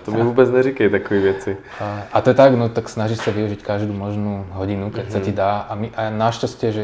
to 0.03 0.11
mi 0.11 0.21
vôbec 0.23 0.47
neříkej 0.51 0.91
takové 0.91 1.19
veci. 1.35 1.51
A, 1.79 2.03
a 2.11 2.17
to 2.19 2.31
je 2.31 2.35
tak, 2.35 2.51
no 2.55 2.67
tak 2.67 2.91
snažíš 2.91 3.23
sa 3.23 3.31
využiť 3.31 3.63
každú 3.63 3.95
možnú 3.95 4.43
hodinu, 4.55 4.91
keď 4.91 5.07
mm-hmm. 5.07 5.15
sa 5.15 5.19
ti 5.23 5.31
mhm. 5.31 5.39
dá. 5.39 5.51
A, 5.67 5.73
my, 5.79 5.87
a 5.95 6.01
našťastie, 6.11 6.67
že 6.75 6.83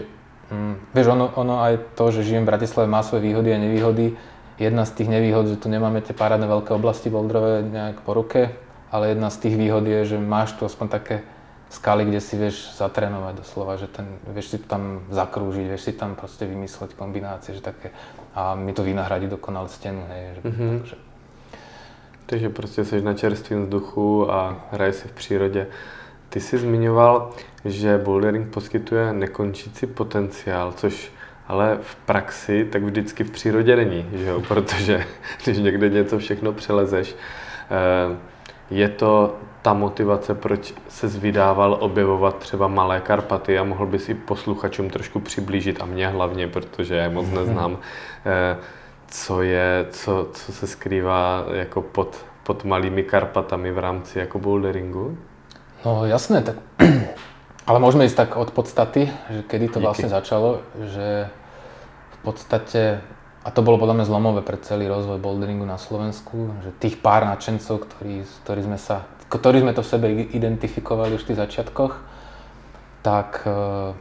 Mm, 0.54 0.78
vieš, 0.94 1.08
ono, 1.10 1.34
ono 1.34 1.66
aj 1.66 1.98
to, 1.98 2.14
že 2.14 2.22
žijem 2.22 2.46
v 2.46 2.54
Bratislave 2.54 2.86
má 2.86 3.02
svoje 3.02 3.26
výhody 3.26 3.50
a 3.50 3.58
nevýhody. 3.58 4.14
Jedna 4.62 4.86
z 4.86 5.02
tých 5.02 5.10
nevýhod, 5.10 5.50
že 5.50 5.58
tu 5.58 5.66
nemáme 5.66 6.06
tie 6.06 6.14
parádne 6.14 6.46
veľké 6.46 6.78
oblasti 6.78 7.10
boldrové 7.10 7.66
nejak 7.66 8.06
po 8.06 8.14
ruke, 8.14 8.54
ale 8.94 9.18
jedna 9.18 9.34
z 9.34 9.38
tých 9.50 9.56
výhod 9.58 9.82
je, 9.90 10.14
že 10.14 10.18
máš 10.22 10.54
tu 10.54 10.70
aspoň 10.70 10.88
také 10.94 11.26
skaly, 11.74 12.06
kde 12.06 12.22
si 12.22 12.38
vieš 12.38 12.78
zatrénovať 12.78 13.34
doslova, 13.42 13.82
že 13.82 13.90
ten, 13.90 14.06
vieš 14.30 14.54
si 14.54 14.58
tam 14.62 15.02
zakrúžiť, 15.10 15.66
vieš 15.66 15.90
si 15.90 15.94
tam 15.98 16.14
proste 16.14 16.46
vymysleť 16.46 16.94
kombinácie, 16.94 17.58
že 17.58 17.66
také, 17.66 17.90
a 18.38 18.54
mi 18.54 18.78
to 18.78 18.86
vynahradí 18.86 19.26
dokonale 19.26 19.74
stenu, 19.74 20.06
hej, 20.06 20.38
že, 20.38 20.42
mm-hmm. 20.46 20.80
takže. 20.80 20.96
Takže 22.26 22.50
prostě 22.50 22.86
jsi 22.86 23.02
na 23.02 23.14
čerstvém 23.14 23.64
vzduchu 23.64 24.32
a 24.32 24.56
hraje 24.72 24.94
si 24.94 25.08
v 25.08 25.12
přírodě. 25.12 25.68
Ty 26.34 26.40
jsi 26.40 26.58
zmiňoval, 26.58 27.30
že 27.66 27.98
bouldering 27.98 28.54
poskytuje 28.54 29.14
nekončící 29.14 29.88
potenciál, 29.88 30.72
což 30.72 31.12
ale 31.48 31.78
v 31.82 31.96
praxi 31.96 32.68
tak 32.72 32.84
vždycky 32.84 33.24
v 33.24 33.32
přírodě 33.32 33.76
není, 33.76 34.10
že 34.14 34.26
jo? 34.26 34.42
protože 34.48 35.06
když 35.44 35.58
někde 35.58 35.90
něco 35.90 36.20
všechno 36.20 36.54
přelezeš, 36.54 37.16
eh, 37.72 38.18
je 38.72 38.90
to 38.90 39.36
ta 39.62 39.74
motivace, 39.74 40.36
proč 40.36 40.74
se 40.88 41.08
zvydával 41.08 41.78
objevovat 41.80 42.38
třeba 42.38 42.68
Malé 42.68 43.02
Karpaty 43.02 43.60
a 43.60 43.64
mohl 43.64 43.86
bys 43.86 44.10
i 44.10 44.14
posluchačům 44.14 44.90
trošku 44.90 45.20
přiblížit 45.20 45.82
a 45.82 45.86
mě 45.86 46.08
hlavně, 46.08 46.48
protože 46.48 46.96
já 46.96 47.10
moc 47.10 47.30
neznám, 47.30 47.78
eh, 48.26 48.58
co 49.08 49.42
je, 49.42 49.86
co, 49.90 50.30
co 50.34 50.52
se 50.52 50.68
skrývá 50.68 51.46
jako 51.54 51.82
pod, 51.82 52.26
pod 52.44 52.66
malými 52.66 53.04
Karpatami 53.04 53.72
v 53.72 53.78
rámci 53.78 54.20
jako 54.20 54.40
boulderingu? 54.40 55.18
No 55.84 56.08
jasné, 56.08 56.40
tak 56.40 56.64
ale 57.70 57.78
môžeme 57.84 58.08
ísť 58.08 58.18
tak 58.28 58.30
od 58.40 58.56
podstaty, 58.56 59.12
že 59.28 59.42
kedy 59.44 59.68
to 59.68 59.80
Díky. 59.80 59.86
vlastne 59.86 60.10
začalo, 60.10 60.64
že 60.80 61.28
v 62.12 62.18
podstate, 62.24 63.04
a 63.44 63.50
to 63.52 63.60
bolo 63.60 63.76
podľa 63.76 64.00
mňa 64.00 64.06
zlomové 64.08 64.42
pre 64.48 64.56
celý 64.64 64.88
rozvoj 64.88 65.20
boulderingu 65.20 65.68
na 65.68 65.76
Slovensku, 65.76 66.56
že 66.64 66.72
tých 66.80 67.04
pár 67.04 67.28
nadšencov, 67.28 67.84
ktorí, 67.84 68.24
ktorí 68.48 68.62
sme 68.64 68.80
sa, 68.80 69.04
ktorí 69.28 69.60
sme 69.60 69.76
to 69.76 69.84
v 69.84 69.92
sebe 69.92 70.08
identifikovali 70.32 71.20
už 71.20 71.28
v 71.28 71.30
tých 71.36 71.42
začiatkoch, 71.44 71.94
tak 73.04 73.44
um, 73.44 73.92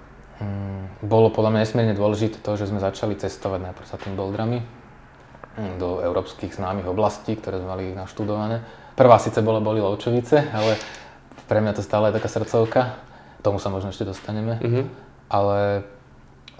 bolo 1.03 1.35
podľa 1.35 1.51
mňa 1.51 1.61
nesmierne 1.67 1.99
dôležité 1.99 2.39
to, 2.39 2.55
že 2.55 2.71
sme 2.71 2.79
začali 2.79 3.19
cestovať 3.19 3.59
najprv 3.59 3.87
sa 3.91 3.99
tým 3.99 4.15
bouldrami 4.15 4.63
hm, 5.59 5.83
do 5.83 5.99
európskych 5.99 6.55
známych 6.55 6.87
oblastí, 6.87 7.35
ktoré 7.35 7.59
sme 7.59 7.75
mali 7.75 7.85
naštudované. 7.91 8.63
Prvá 8.95 9.19
síce 9.19 9.43
bola 9.43 9.59
boli 9.59 9.83
Lovčovice, 9.83 10.55
ale 10.55 10.79
pre 11.47 11.59
mňa 11.61 11.73
to 11.77 11.83
stále 11.83 12.09
je 12.11 12.17
taká 12.17 12.29
srdcovka 12.29 12.83
tomu 13.43 13.59
sa 13.59 13.69
možno 13.69 13.91
ešte 13.91 14.07
dostaneme. 14.07 14.57
Mm-hmm. 14.63 14.85
Ale 15.29 15.83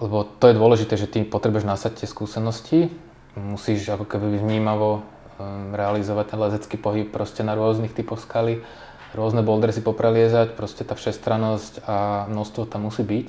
lebo 0.01 0.27
to 0.27 0.51
je 0.51 0.59
dôležité, 0.59 0.93
že 0.99 1.07
ty 1.07 1.23
potrebuješ 1.23 1.63
nasať 1.63 2.03
tie 2.03 2.07
skúsenosti, 2.11 2.91
musíš 3.39 3.87
ako 3.87 4.03
keby 4.03 4.35
vnímavo 4.35 4.99
um, 4.99 5.71
realizovať 5.71 6.35
ten 6.35 6.39
lezecký 6.43 6.75
pohyb 6.75 7.07
proste 7.07 7.45
na 7.45 7.55
rôznych 7.55 7.95
typoch 7.95 8.19
skaly, 8.19 8.65
rôzne 9.15 9.45
bouldery 9.45 9.71
si 9.71 9.79
popreliezať, 9.79 10.59
proste 10.59 10.83
tá 10.83 10.97
všestrannosť 10.97 11.87
a 11.87 12.27
množstvo 12.27 12.67
tam 12.67 12.89
musí 12.89 13.05
byť. 13.05 13.27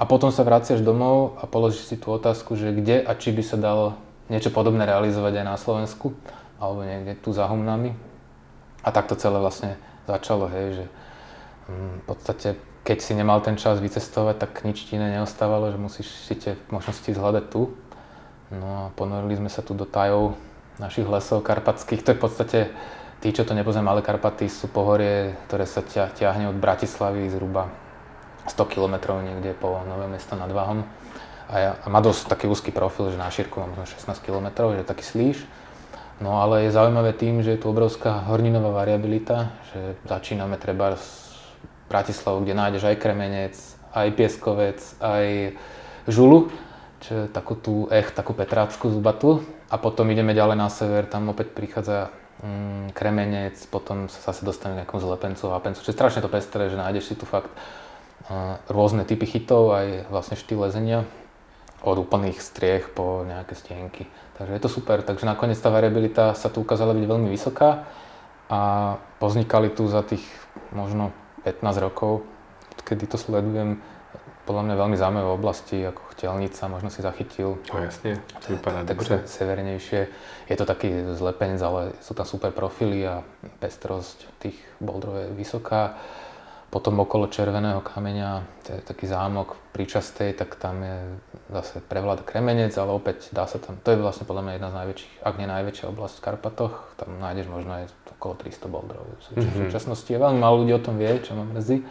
A 0.00 0.08
potom 0.08 0.32
sa 0.32 0.46
vraciaš 0.46 0.80
domov 0.80 1.38
a 1.38 1.44
položíš 1.46 1.92
si 1.92 1.96
tú 2.00 2.14
otázku, 2.14 2.56
že 2.56 2.72
kde 2.72 3.02
a 3.04 3.12
či 3.14 3.30
by 3.34 3.42
sa 3.44 3.58
dalo 3.60 3.98
niečo 4.32 4.48
podobné 4.48 4.86
realizovať 4.88 5.44
aj 5.44 5.46
na 5.46 5.56
Slovensku, 5.60 6.14
alebo 6.56 6.86
niekde 6.86 7.18
tu 7.20 7.34
za 7.34 7.46
humnami. 7.50 7.92
A 8.80 8.88
tak 8.94 9.10
to 9.10 9.18
celé 9.18 9.36
vlastne 9.38 9.76
začalo, 10.06 10.48
hej, 10.52 10.82
že 10.82 10.84
um, 11.68 12.00
v 12.00 12.04
podstate 12.06 12.48
keď 12.84 12.98
si 13.00 13.16
nemal 13.16 13.40
ten 13.40 13.56
čas 13.56 13.80
vycestovať, 13.80 14.36
tak 14.36 14.52
nič 14.68 14.84
ti 14.84 15.00
iné 15.00 15.16
neostávalo, 15.16 15.72
že 15.72 15.80
musíš 15.80 16.08
si 16.28 16.36
tie 16.36 16.60
možnosti 16.68 17.08
zhľadať 17.08 17.44
tu. 17.48 17.72
No 18.52 18.68
a 18.68 18.82
ponorili 18.92 19.40
sme 19.40 19.48
sa 19.48 19.64
tu 19.64 19.72
do 19.72 19.88
tajov 19.88 20.36
našich 20.76 21.08
lesov 21.08 21.40
karpatských. 21.40 22.04
To 22.04 22.12
je 22.12 22.18
v 22.20 22.22
podstate, 22.22 22.58
tí, 23.24 23.32
čo 23.32 23.48
to 23.48 23.56
nepoznajú, 23.56 23.88
Malé 23.88 24.04
Karpaty 24.04 24.52
sú 24.52 24.68
pohorie, 24.68 25.32
ktoré 25.48 25.64
sa 25.64 25.80
ťa, 25.80 26.12
ťahne 26.12 26.52
od 26.52 26.60
Bratislavy 26.60 27.32
zhruba 27.32 27.72
100 28.52 28.68
km 28.68 29.16
niekde 29.24 29.56
po 29.56 29.80
Nové 29.88 30.04
mesto 30.04 30.36
nad 30.36 30.52
Váhom. 30.52 30.84
A, 31.48 31.54
ja, 31.56 31.70
a 31.80 31.86
má 31.88 32.04
dosť 32.04 32.28
taký 32.28 32.52
úzky 32.52 32.68
profil, 32.68 33.08
že 33.08 33.16
na 33.16 33.32
šírku 33.32 33.64
má 33.64 33.66
možno 33.72 33.88
16 33.88 34.20
km, 34.20 34.76
že 34.76 34.84
taký 34.84 35.04
slíš. 35.08 35.48
No 36.22 36.38
ale 36.38 36.66
je 36.66 36.76
zaujímavé 36.76 37.10
tým, 37.10 37.42
že 37.42 37.58
je 37.58 37.60
tu 37.62 37.66
obrovská 37.66 38.30
horninová 38.30 38.70
variabilita, 38.70 39.50
že 39.74 39.98
začíname 40.06 40.54
treba 40.62 40.94
Bratislavu, 41.90 42.46
kde 42.46 42.54
nájdeš 42.54 42.86
aj 42.86 42.96
kremenec, 43.02 43.54
aj 43.94 44.08
pieskovec, 44.14 44.78
aj 45.02 45.54
žulu, 46.06 46.54
čo 47.02 47.28
takú 47.28 47.54
tú 47.58 47.74
ech, 47.90 48.14
takú 48.14 48.32
petrácku 48.32 48.88
zubatu. 48.94 49.42
A 49.68 49.76
potom 49.76 50.06
ideme 50.08 50.38
ďalej 50.38 50.56
na 50.56 50.70
sever, 50.70 51.04
tam 51.10 51.34
opäť 51.34 51.50
prichádza 51.50 52.14
mm, 52.40 52.94
kremenec, 52.94 53.58
potom 53.68 54.06
sa 54.06 54.30
zase 54.30 54.46
dostaneme 54.46 54.82
k 54.82 54.86
nejakom 54.86 55.02
zlepencu, 55.02 55.50
vápencu. 55.50 55.82
Čiže 55.82 55.98
strašne 55.98 56.20
to 56.22 56.30
pestré, 56.30 56.70
že 56.70 56.78
nájdeš 56.78 57.10
si 57.10 57.14
tu 57.18 57.26
fakt 57.26 57.50
uh, 57.50 58.62
rôzne 58.70 59.02
typy 59.02 59.26
chytov, 59.26 59.74
aj 59.74 59.86
vlastne 60.14 60.38
štýl 60.38 60.62
lezenia, 60.62 61.02
od 61.84 62.00
úplných 62.00 62.40
striech 62.40 62.88
po 62.96 63.26
nejaké 63.28 63.52
stienky. 63.58 64.08
Takže 64.34 64.52
je 64.52 64.62
to 64.62 64.70
super. 64.70 65.02
Takže 65.02 65.26
nakoniec 65.26 65.58
tá 65.58 65.70
variabilita 65.70 66.34
sa 66.34 66.50
tu 66.50 66.60
ukázala 66.60 66.94
byť 66.94 67.06
veľmi 67.06 67.28
vysoká 67.30 67.86
a 68.50 68.60
poznikali 69.22 69.70
tu 69.70 69.86
za 69.86 70.02
tých 70.02 70.24
možno 70.74 71.14
15 71.46 71.62
rokov, 71.80 72.26
kedy 72.84 73.06
to 73.06 73.16
sledujem, 73.16 73.78
podľa 74.44 74.62
mňa 74.68 74.74
veľmi 74.76 74.96
zaujímavé 75.00 75.28
oblasti, 75.32 75.80
ako 75.80 76.12
chtelnica, 76.12 76.68
možno 76.68 76.92
si 76.92 77.00
zachytil. 77.00 77.56
No 77.72 77.80
jasne, 77.80 78.20
to 78.44 78.52
vypadá 78.52 78.84
dobre. 78.84 79.24
severnejšie. 79.24 80.00
Je 80.52 80.56
to 80.56 80.68
taký 80.68 81.16
zlepenec, 81.16 81.60
ale 81.64 81.96
sú 82.04 82.12
tam 82.12 82.28
super 82.28 82.52
profily 82.52 83.08
a 83.08 83.24
pestrosť 83.60 84.28
tých 84.44 84.56
boldrov 84.84 85.16
je 85.16 85.28
vysoká. 85.32 85.96
Potom 86.74 86.98
okolo 86.98 87.30
Červeného 87.30 87.78
kameňa, 87.78 88.42
to 88.66 88.74
je 88.74 88.80
taký 88.82 89.06
zámok 89.06 89.54
príčastej, 89.70 90.34
tak 90.34 90.58
tam 90.58 90.82
je 90.82 90.98
zase 91.54 91.78
prevláda 91.78 92.26
kremenec, 92.26 92.74
ale 92.74 92.90
opäť 92.90 93.30
dá 93.30 93.46
sa 93.46 93.62
tam, 93.62 93.78
to 93.78 93.94
je 93.94 94.02
vlastne 94.02 94.26
podľa 94.26 94.42
mňa 94.42 94.52
jedna 94.58 94.68
z 94.74 94.76
najväčších, 94.82 95.12
ak 95.22 95.34
nie 95.38 95.46
najväčšia 95.54 95.86
oblasť 95.94 96.18
v 96.18 96.24
Karpatoch, 96.26 96.74
tam 96.98 97.14
nájdeš 97.22 97.46
možno 97.46 97.78
aj 97.78 97.94
okolo 98.18 98.34
300 98.42 98.74
boulderov. 98.74 99.06
V 99.06 99.38
mm-hmm. 99.38 99.70
súčasnosti 99.70 100.10
je 100.10 100.18
veľmi 100.18 100.42
málo 100.42 100.66
ľudí 100.66 100.74
o 100.74 100.82
tom 100.82 100.98
vie, 100.98 101.14
čo 101.22 101.38
ma 101.38 101.46
mrzí. 101.46 101.86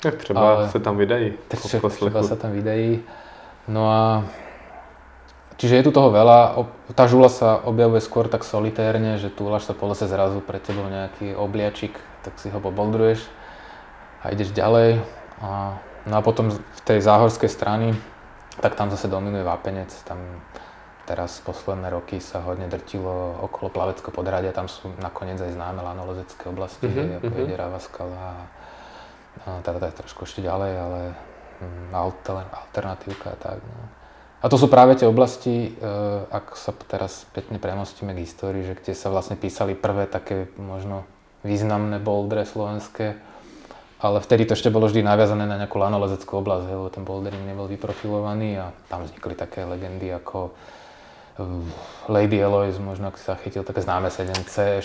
Tak 0.00 0.16
třeba 0.16 0.40
ale, 0.40 0.72
sa 0.72 0.80
tam 0.80 0.96
vydají. 0.96 1.36
Tak 1.52 1.60
třeba 1.60 2.22
sa 2.24 2.36
tam 2.40 2.56
vydají. 2.56 3.04
No 3.68 3.92
a 3.92 4.24
Čiže 5.54 5.76
je 5.78 5.86
tu 5.86 5.92
toho 5.94 6.10
veľa, 6.10 6.66
tá 6.98 7.06
žula 7.06 7.30
sa 7.30 7.62
objavuje 7.62 8.02
skôr 8.02 8.26
tak 8.26 8.42
solitérne, 8.42 9.22
že 9.22 9.30
túlaš 9.30 9.70
sa 9.70 9.74
po 9.76 9.86
lese 9.86 10.10
zrazu 10.10 10.42
pre 10.42 10.58
tebou 10.58 10.90
nejaký 10.90 11.30
obliačik, 11.38 11.94
tak 12.26 12.42
si 12.42 12.50
ho 12.50 12.58
poboldruješ 12.58 13.22
a 14.24 14.32
ideš 14.32 14.56
ďalej. 14.56 15.04
A, 15.44 15.76
no 16.08 16.14
a 16.16 16.22
potom 16.24 16.48
v 16.50 16.80
tej 16.88 17.04
záhorskej 17.04 17.52
strany, 17.52 17.92
tak 18.58 18.74
tam 18.74 18.88
zase 18.88 19.06
dominuje 19.06 19.44
vápenec, 19.44 19.92
tam 20.08 20.18
Teraz 21.04 21.36
posledné 21.44 21.92
roky 21.92 22.16
sa 22.16 22.40
hodne 22.40 22.64
drtilo 22.64 23.36
okolo 23.44 23.68
Plaveckého 23.68 24.08
podhradia, 24.08 24.56
tam 24.56 24.72
sú 24.72 24.88
nakoniec 25.04 25.36
aj 25.36 25.52
známe 25.52 25.84
lanolezecké 25.84 26.48
oblasti, 26.48 26.88
mm-hmm, 26.88 27.20
ako 27.20 27.28
mm-hmm. 27.28 27.44
je 27.44 27.50
Derava 27.52 27.80
skala 27.80 28.48
a, 29.44 29.60
teda 29.60 29.84
to 29.84 29.86
je 29.92 30.00
trošku 30.00 30.24
ešte 30.24 30.40
ďalej, 30.40 30.72
ale 30.80 31.00
mm, 31.60 31.92
alter, 31.92 32.48
alternatívka 32.48 33.28
a 33.28 33.36
tak. 33.36 33.60
No. 33.60 33.84
A 34.40 34.44
to 34.48 34.56
sú 34.56 34.72
práve 34.72 34.96
tie 34.96 35.04
oblasti, 35.04 35.76
e, 35.76 35.84
ak 36.32 36.56
sa 36.56 36.72
teraz 36.88 37.28
spätne 37.28 37.60
premostíme 37.60 38.16
k 38.16 38.24
histórii, 38.24 38.64
že 38.64 38.72
kde 38.72 38.96
sa 38.96 39.12
vlastne 39.12 39.36
písali 39.36 39.76
prvé 39.76 40.08
také 40.08 40.48
možno 40.56 41.04
významné 41.44 42.00
bouldre 42.00 42.48
slovenské, 42.48 43.20
ale 44.04 44.20
vtedy 44.20 44.44
to 44.44 44.52
ešte 44.52 44.68
bolo 44.68 44.84
vždy 44.84 45.00
naviazané 45.00 45.48
na 45.48 45.56
nejakú 45.56 45.80
lanolezeckú 45.80 46.44
oblasť, 46.44 46.64
lebo 46.68 46.92
ten 46.92 47.08
bouldering 47.08 47.48
nebol 47.48 47.64
vyprofilovaný 47.64 48.60
a 48.60 48.76
tam 48.92 49.08
vznikli 49.08 49.32
také 49.32 49.64
legendy 49.64 50.12
ako 50.12 50.52
Lady 52.12 52.36
Eloise, 52.36 52.78
možno 52.78 53.08
ak 53.08 53.16
si 53.16 53.24
zachytil, 53.24 53.64
také 53.64 53.80
známe 53.80 54.12
sedence 54.12 54.84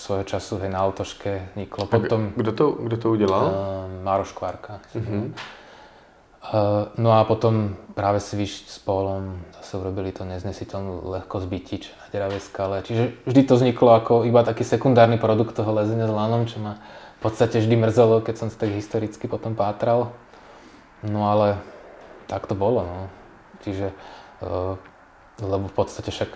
svojho 0.00 0.24
času 0.24 0.62
hej, 0.62 0.70
na 0.72 0.80
autoške 0.80 1.52
Niklo. 1.58 1.90
Potom, 1.90 2.32
kdo 2.38 2.52
to, 2.52 2.66
kdo 2.70 2.96
to 2.96 3.10
udělal? 3.10 3.44
Uh, 3.44 3.52
Mároš 4.06 4.32
Kvárka. 4.32 4.80
Uh-huh. 4.96 5.28
Uh, 6.40 6.88
no 6.96 7.12
a 7.12 7.20
potom 7.28 7.76
práve 7.92 8.16
Svišť 8.16 8.72
s 8.72 8.78
Polom 8.80 9.44
zase 9.60 9.76
urobili 9.76 10.08
to 10.08 10.24
neznesiteľnú 10.24 11.04
ľahkosť 11.04 11.46
bytič 11.46 11.82
na 11.92 12.06
deravej 12.16 12.40
skale. 12.48 12.80
Čiže 12.80 13.28
vždy 13.28 13.40
to 13.44 13.54
vzniklo 13.60 13.92
ako 13.92 14.24
iba 14.24 14.40
taký 14.40 14.64
sekundárny 14.64 15.20
produkt 15.20 15.52
toho 15.52 15.68
lezenia 15.68 16.08
s 16.08 16.14
lanom, 16.16 16.48
čo 16.48 16.64
ma 16.64 16.80
v 17.20 17.28
podstate 17.28 17.60
vždy 17.60 17.76
mrzelo, 17.76 18.24
keď 18.24 18.36
som 18.40 18.48
si 18.48 18.56
tak 18.56 18.72
historicky 18.72 19.28
potom 19.28 19.52
pátral. 19.52 20.16
No 21.04 21.28
ale 21.28 21.60
tak 22.24 22.48
to 22.48 22.56
bolo. 22.56 22.80
No. 22.80 23.12
Čiže 23.60 23.92
uh, 24.40 24.80
lebo 25.42 25.68
v 25.68 25.72
podstate 25.72 26.10
však... 26.10 26.28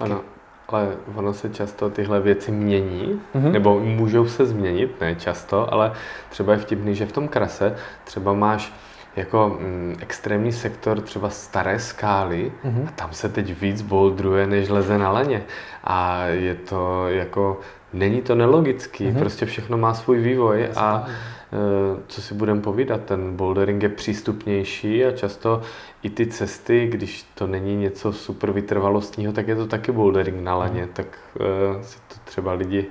Ano, 0.00 0.20
ale 0.68 0.96
ono 1.14 1.34
se 1.34 1.50
často 1.50 1.90
tyhle 1.90 2.20
věci 2.20 2.52
mění, 2.52 3.20
mm-hmm. 3.34 3.52
nebo 3.52 3.80
můžou 3.80 4.28
se 4.28 4.46
změnit, 4.46 5.00
ne 5.00 5.14
často, 5.14 5.72
ale 5.72 5.92
třeba 6.28 6.52
je 6.52 6.58
vtipný, 6.58 6.94
že 6.94 7.06
v 7.06 7.12
tom 7.12 7.28
krase 7.28 7.76
třeba 8.04 8.32
máš 8.32 8.72
jako 9.16 9.48
mm, 9.48 9.96
extrémní 10.00 10.52
sektor 10.52 11.00
třeba 11.00 11.30
staré 11.30 11.78
skály 11.78 12.52
mm-hmm. 12.64 12.88
a 12.88 12.90
tam 12.90 13.12
se 13.12 13.28
teď 13.28 13.60
víc 13.60 13.82
bouldruje, 13.82 14.46
než 14.46 14.68
leze 14.68 14.98
na 14.98 15.10
leně. 15.10 15.44
A 15.84 16.24
je 16.24 16.54
to 16.54 17.08
jako, 17.08 17.60
není 17.96 18.22
to 18.22 18.34
nelogický, 18.34 19.08
mm-hmm. 19.08 19.18
prostě 19.18 19.46
všechno 19.46 19.78
má 19.78 19.94
svůj 19.94 20.18
vývoj 20.20 20.68
a 20.76 21.06
Eh, 21.52 22.00
co 22.06 22.22
si 22.22 22.34
budeme 22.34 22.60
povídat, 22.60 23.00
ten 23.04 23.36
bouldering 23.36 23.82
je 23.82 23.88
přístupnější 23.88 25.04
a 25.04 25.12
často 25.12 25.62
i 26.02 26.10
ty 26.10 26.26
cesty, 26.26 26.86
když 26.86 27.26
to 27.34 27.46
není 27.46 27.76
něco 27.76 28.12
super 28.12 28.52
vytrvalostního, 28.52 29.32
tak 29.32 29.48
je 29.48 29.56
to 29.56 29.66
taky 29.66 29.92
bouldering 29.92 30.42
na 30.42 30.54
laně, 30.54 30.82
mm. 30.82 30.88
tak 30.92 31.06
uh, 31.40 31.82
si 31.82 31.98
to 32.08 32.14
třeba 32.24 32.52
lidi 32.52 32.86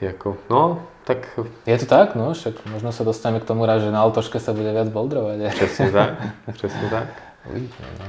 jako, 0.00 0.36
no, 0.50 0.82
Tak 1.04 1.40
Je 1.66 1.78
to 1.78 1.86
tak, 1.86 2.14
no, 2.18 2.34
však 2.34 2.66
možno 2.66 2.90
sa 2.90 3.06
dostaneme 3.06 3.38
k 3.38 3.46
tomu 3.46 3.62
raz, 3.62 3.78
že 3.78 3.94
na 3.94 4.02
Altoške 4.02 4.42
sa 4.42 4.50
bude 4.50 4.74
viac 4.74 4.90
boldrovať. 4.90 5.54
přesně 5.54 5.90
tak, 5.90 6.12
přesně 6.52 6.90
tak. 6.90 7.08
No. 7.54 7.60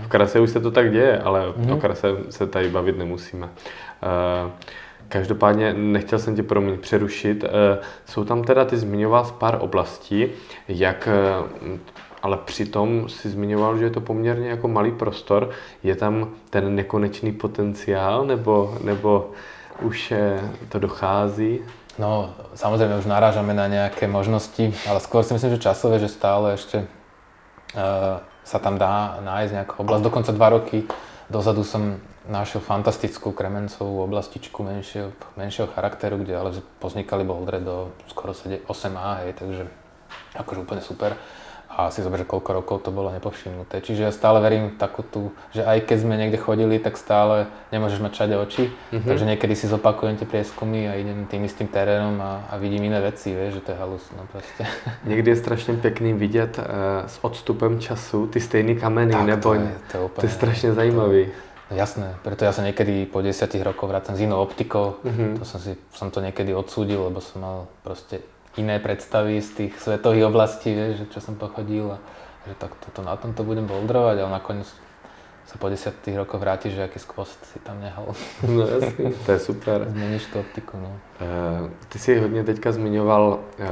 V 0.01 0.07
krase 0.07 0.39
už 0.39 0.49
se 0.49 0.59
to 0.59 0.71
tak 0.71 0.91
děje, 0.91 1.19
ale 1.19 1.53
mm-hmm. 1.53 1.73
o 1.73 1.77
krase 1.77 2.07
se 2.29 2.47
tady 2.47 2.69
bavit 2.69 2.97
nemusíme. 2.97 3.49
Eh, 4.03 4.51
Každopádně 5.09 5.73
nechtěl 5.73 6.19
jsem 6.19 6.35
tě 6.35 6.43
promiň 6.43 6.77
přerušit. 6.77 7.43
Eh, 7.43 7.79
Jsou 8.05 8.23
tam 8.23 8.43
teda, 8.43 8.65
ty 8.65 8.77
zmiňoval 8.77 9.25
pár 9.37 9.57
oblastí, 9.61 10.27
jak, 10.67 11.07
eh, 11.07 11.79
ale 12.23 12.37
přitom 12.45 13.09
si 13.09 13.29
zmiňoval, 13.29 13.77
že 13.77 13.85
je 13.85 13.89
to 13.89 14.01
poměrně 14.01 14.49
jako 14.49 14.67
malý 14.67 14.91
prostor. 14.91 15.49
Je 15.83 15.95
tam 15.95 16.29
ten 16.49 16.75
nekonečný 16.75 17.31
potenciál, 17.31 18.25
nebo, 18.25 18.77
nebo 18.83 19.31
už 19.81 20.11
eh, 20.11 20.39
to 20.69 20.79
dochází? 20.79 21.59
No, 21.97 22.29
samozrejme 22.53 23.01
už 23.01 23.09
narážame 23.09 23.57
na 23.57 23.65
nejaké 23.65 24.05
možnosti, 24.05 24.69
ale 24.85 25.01
skôr 25.01 25.25
si 25.25 25.33
myslím, 25.33 25.57
že 25.57 25.65
časové, 25.65 25.97
že 25.97 26.13
stále 26.13 26.53
ešte 26.53 26.85
uh, 27.73 28.21
sa 28.45 28.57
tam 28.61 28.77
dá 28.77 29.17
nájsť 29.25 29.53
nejaká 29.57 29.73
oblasť. 29.81 30.05
Dokonca 30.05 30.29
dva 30.29 30.47
roky 30.53 30.85
dozadu 31.25 31.65
som 31.65 31.97
našiel 32.27 32.61
fantastickú 32.61 33.31
kremencovú 33.31 34.03
oblastičku 34.03 34.63
menšieho, 34.63 35.11
menšieho 35.39 35.67
charakteru, 35.71 36.19
kde 36.21 36.33
ale 36.35 36.51
poznikali 36.79 37.23
bouldre 37.23 37.59
do 37.59 37.91
skoro 38.11 38.35
7 38.35 38.67
8A, 38.67 39.23
hej, 39.23 39.31
takže 39.33 39.63
akože 40.35 40.59
úplne 40.61 40.83
super. 40.83 41.15
A 41.67 41.93
si 41.93 42.01
zober, 42.01 42.23
že 42.23 42.31
koľko 42.31 42.57
rokov 42.57 42.77
to 42.81 42.95
bolo 42.95 43.13
nepovšimnuté. 43.13 43.85
Čiže 43.85 44.09
ja 44.09 44.11
stále 44.15 44.41
verím 44.41 44.73
v 44.73 44.81
takú 44.81 45.05
tú, 45.05 45.35
že 45.53 45.61
aj 45.61 45.85
keď 45.85 45.97
sme 45.99 46.17
niekde 46.17 46.39
chodili, 46.41 46.81
tak 46.81 46.97
stále 46.97 47.45
nemôžeš 47.69 48.01
mať 48.01 48.11
všade 48.17 48.35
oči. 48.39 48.63
Mm-hmm. 48.71 49.05
Takže 49.05 49.25
niekedy 49.29 49.53
si 49.53 49.69
zopakujem 49.69 50.17
tie 50.17 50.25
prieskumy 50.25 50.89
a 50.89 50.97
idem 50.97 51.29
tým 51.29 51.45
istým 51.45 51.69
terénom 51.69 52.17
a, 52.17 52.49
a 52.49 52.57
vidím 52.57 52.89
iné 52.89 52.97
veci, 52.97 53.29
vieš, 53.29 53.61
že 53.61 53.61
to 53.61 53.69
je 53.75 53.77
halus, 53.77 54.01
no 54.15 54.25
proste. 54.31 54.63
Někdy 55.11 55.31
je 55.31 55.35
strašně 55.35 55.73
pěkný 55.73 56.13
vidět 56.13 56.59
eh, 56.59 56.65
s 57.05 57.19
odstupem 57.21 57.79
času 57.79 58.27
ty 58.27 58.39
stejné 58.39 58.73
kameny, 58.75 59.11
Tak, 59.11 59.25
nebo 59.27 59.41
to 59.41 59.53
je, 59.53 59.75
to 59.91 59.97
je 59.97 60.03
úplne... 60.03 60.21
to 60.21 60.25
je 60.25 60.31
strašně 60.33 60.73
zajímavý. 60.73 61.25
No 61.25 61.46
jasné, 61.71 62.15
preto 62.23 62.47
ja 62.47 62.55
sa 62.55 62.63
niekedy 62.63 63.07
po 63.07 63.19
10 63.19 63.49
rokoch 63.63 63.89
vrátim 63.91 64.15
s 64.15 64.23
inou 64.23 64.39
optikou. 64.39 65.01
Mhm. 65.03 65.41
To 65.41 65.43
som, 65.43 65.59
si, 65.59 65.75
som 65.91 66.07
to 66.13 66.23
niekedy 66.23 66.55
odsúdil, 66.55 67.11
lebo 67.11 67.19
som 67.19 67.43
mal 67.43 67.57
proste 67.83 68.23
iné 68.57 68.81
predstavy 68.81 69.37
z 69.39 69.49
tých 69.53 69.73
svetových 69.77 70.33
oblastí, 70.33 70.73
vieš, 70.73 71.05
že 71.05 71.05
čo 71.13 71.19
som 71.21 71.35
pochodil 71.37 71.93
a 71.93 71.97
že 72.47 72.55
tak 72.57 72.73
toto, 72.81 73.05
na 73.05 73.13
tomto 73.19 73.45
budem 73.45 73.69
bouldrovať, 73.69 74.23
ale 74.23 74.31
nakoniec 74.31 74.69
sa 75.47 75.55
po 75.55 75.71
10 75.71 75.95
rokoch 76.19 76.43
vrátiš, 76.43 76.75
že 76.75 76.83
aký 76.83 76.99
skvost 76.99 77.39
si 77.47 77.59
tam 77.63 77.79
nehal. 77.79 78.11
No 78.43 78.67
jasný, 78.67 79.15
to 79.25 79.31
je 79.31 79.39
super. 79.39 79.87
Zmeníš 79.87 80.25
tú 80.27 80.39
optiku, 80.43 80.75
no. 80.75 80.91
Eh, 81.23 81.71
Ty 81.89 81.99
jsi 81.99 82.19
hodně 82.19 82.43
teďka 82.43 82.71
zmiňoval 82.71 83.39
eh, 83.59 83.67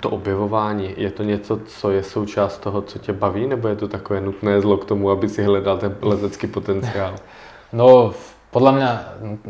to 0.00 0.10
objevování. 0.10 0.94
Je 0.96 1.10
to 1.10 1.22
něco, 1.22 1.60
co 1.66 1.90
je 1.90 2.02
součást 2.02 2.58
toho, 2.58 2.82
co 2.82 2.98
tě 2.98 3.12
baví, 3.12 3.46
nebo 3.46 3.68
je 3.68 3.76
to 3.76 3.88
takové 3.88 4.20
nutné 4.20 4.60
zlo 4.60 4.76
k 4.76 4.84
tomu, 4.84 5.10
aby 5.10 5.28
si 5.28 5.42
hledal 5.42 5.78
ten 5.78 5.96
letecký 6.02 6.46
potenciál? 6.46 7.14
No, 7.74 8.14
podľa 8.54 8.72
mňa 8.72 8.90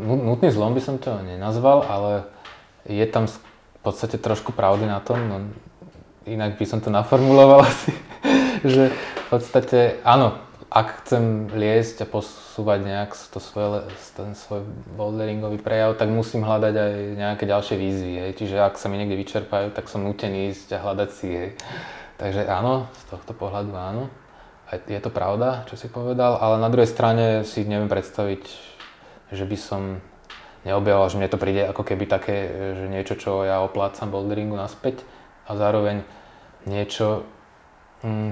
nu- 0.01 0.23
nutný 0.33 0.49
zlom 0.49 0.73
by 0.73 0.81
som 0.81 0.97
to 0.97 1.13
nenazval, 1.21 1.85
ale 1.85 2.25
je 2.89 3.05
tam 3.05 3.29
v 3.29 3.37
podstate 3.85 4.17
trošku 4.17 4.51
pravdy 4.51 4.89
na 4.89 4.99
tom, 4.99 5.21
no, 5.29 5.37
inak 6.25 6.57
by 6.57 6.65
som 6.65 6.81
to 6.81 6.89
naformuloval 6.89 7.61
asi, 7.69 7.93
že 8.65 8.89
v 8.89 9.25
podstate 9.29 10.01
áno, 10.01 10.46
ak 10.67 10.87
chcem 11.03 11.47
liesť 11.47 12.03
a 12.03 12.07
posúvať 12.11 12.79
nejak 12.83 13.15
to 13.15 13.39
svoje, 13.39 13.87
ten 14.19 14.35
svoj 14.35 14.67
boulderingový 14.99 15.63
prejav, 15.63 15.95
tak 15.95 16.11
musím 16.11 16.43
hľadať 16.43 16.75
aj 16.75 16.93
nejaké 17.15 17.43
ďalšie 17.47 17.75
výzvy, 17.79 18.13
hej. 18.19 18.31
Čiže 18.35 18.59
ak 18.59 18.75
sa 18.75 18.91
mi 18.91 18.99
niekde 18.99 19.15
vyčerpajú, 19.15 19.71
tak 19.71 19.87
som 19.87 20.03
nutený 20.03 20.51
ísť 20.51 20.75
a 20.75 20.83
hľadať 20.83 21.09
si, 21.15 21.27
hej. 21.31 21.49
Takže 22.19 22.49
áno, 22.51 22.91
z 22.99 23.03
tohto 23.15 23.31
pohľadu 23.31 23.71
áno. 23.71 24.11
Aj 24.67 24.83
je 24.83 24.99
to 24.99 25.07
pravda, 25.07 25.63
čo 25.71 25.79
si 25.79 25.87
povedal, 25.87 26.35
ale 26.43 26.59
na 26.59 26.67
druhej 26.67 26.91
strane 26.91 27.47
si 27.47 27.63
neviem 27.63 27.87
predstaviť, 27.87 28.43
že 29.31 29.45
by 29.47 29.55
som 29.55 30.03
neobjavoval, 30.67 31.07
že 31.07 31.17
mne 31.23 31.31
to 31.31 31.39
príde 31.39 31.63
ako 31.63 31.87
keby 31.87 32.11
také, 32.11 32.51
že 32.75 32.91
niečo, 32.91 33.15
čo 33.15 33.47
ja 33.47 33.63
oplácam 33.63 34.11
boulderingu 34.11 34.59
naspäť 34.59 34.99
a 35.47 35.55
zároveň 35.55 36.03
niečo, 36.67 37.23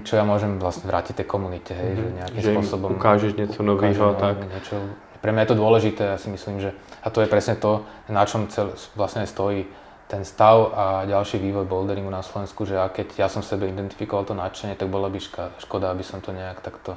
čo 0.06 0.14
ja 0.14 0.22
môžem 0.22 0.62
vlastne 0.62 0.86
vrátiť 0.86 1.26
tej 1.26 1.28
komunite, 1.28 1.74
hej, 1.74 1.98
že 1.98 2.06
nejakým 2.22 2.42
Že 2.42 2.52
spôsobom 2.54 2.90
ukážeš 3.02 3.34
něco 3.34 3.60
nového, 3.64 4.06
no, 4.06 4.14
tak. 4.14 4.38
Niečo, 4.46 4.78
pre 5.26 5.34
mňa 5.34 5.42
je 5.42 5.50
to 5.50 5.58
dôležité, 5.58 6.02
ja 6.06 6.18
si 6.22 6.30
myslím, 6.30 6.62
že 6.62 6.70
a 7.02 7.10
to 7.10 7.26
je 7.26 7.28
presne 7.28 7.58
to, 7.58 7.82
na 8.06 8.22
čom 8.30 8.46
cel, 8.46 8.78
vlastne 8.94 9.26
stojí 9.26 9.66
ten 10.06 10.22
stav 10.22 10.70
a 10.78 10.86
ďalší 11.10 11.42
vývoj 11.42 11.66
boulderingu 11.66 12.14
na 12.14 12.22
Slovensku, 12.22 12.62
že 12.70 12.78
a 12.78 12.94
keď 12.94 13.26
ja 13.26 13.28
som 13.30 13.42
sebe 13.42 13.66
identifikoval 13.66 14.30
to 14.30 14.38
nadšenie, 14.38 14.78
tak 14.78 14.86
bola 14.86 15.10
by 15.10 15.18
ška, 15.18 15.58
škoda, 15.66 15.90
aby 15.90 16.06
som 16.06 16.22
to 16.22 16.30
nejak 16.30 16.62
takto 16.62 16.94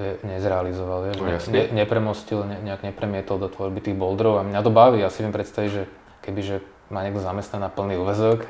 e, 0.00 0.16
nezrealizoval, 0.24 1.12
vieš, 1.12 1.16
No 1.20 1.28
ne, 1.52 1.68
nepremostil, 1.76 2.40
ne, 2.48 2.56
nejak 2.64 2.88
nepremietol 2.88 3.36
do 3.36 3.52
tvorby 3.52 3.84
tých 3.84 4.00
boulderov. 4.00 4.40
A 4.40 4.48
mňa 4.48 4.64
to 4.64 4.72
baví, 4.72 5.04
ja 5.04 5.12
si 5.12 5.20
viem 5.20 5.32
predstaviť, 5.36 5.68
že 5.68 5.82
kebyže 6.24 6.64
ma 6.88 7.04
niekto 7.04 7.20
zamestná 7.20 7.60
na 7.60 7.68
plný 7.68 8.00
úvezok, 8.00 8.48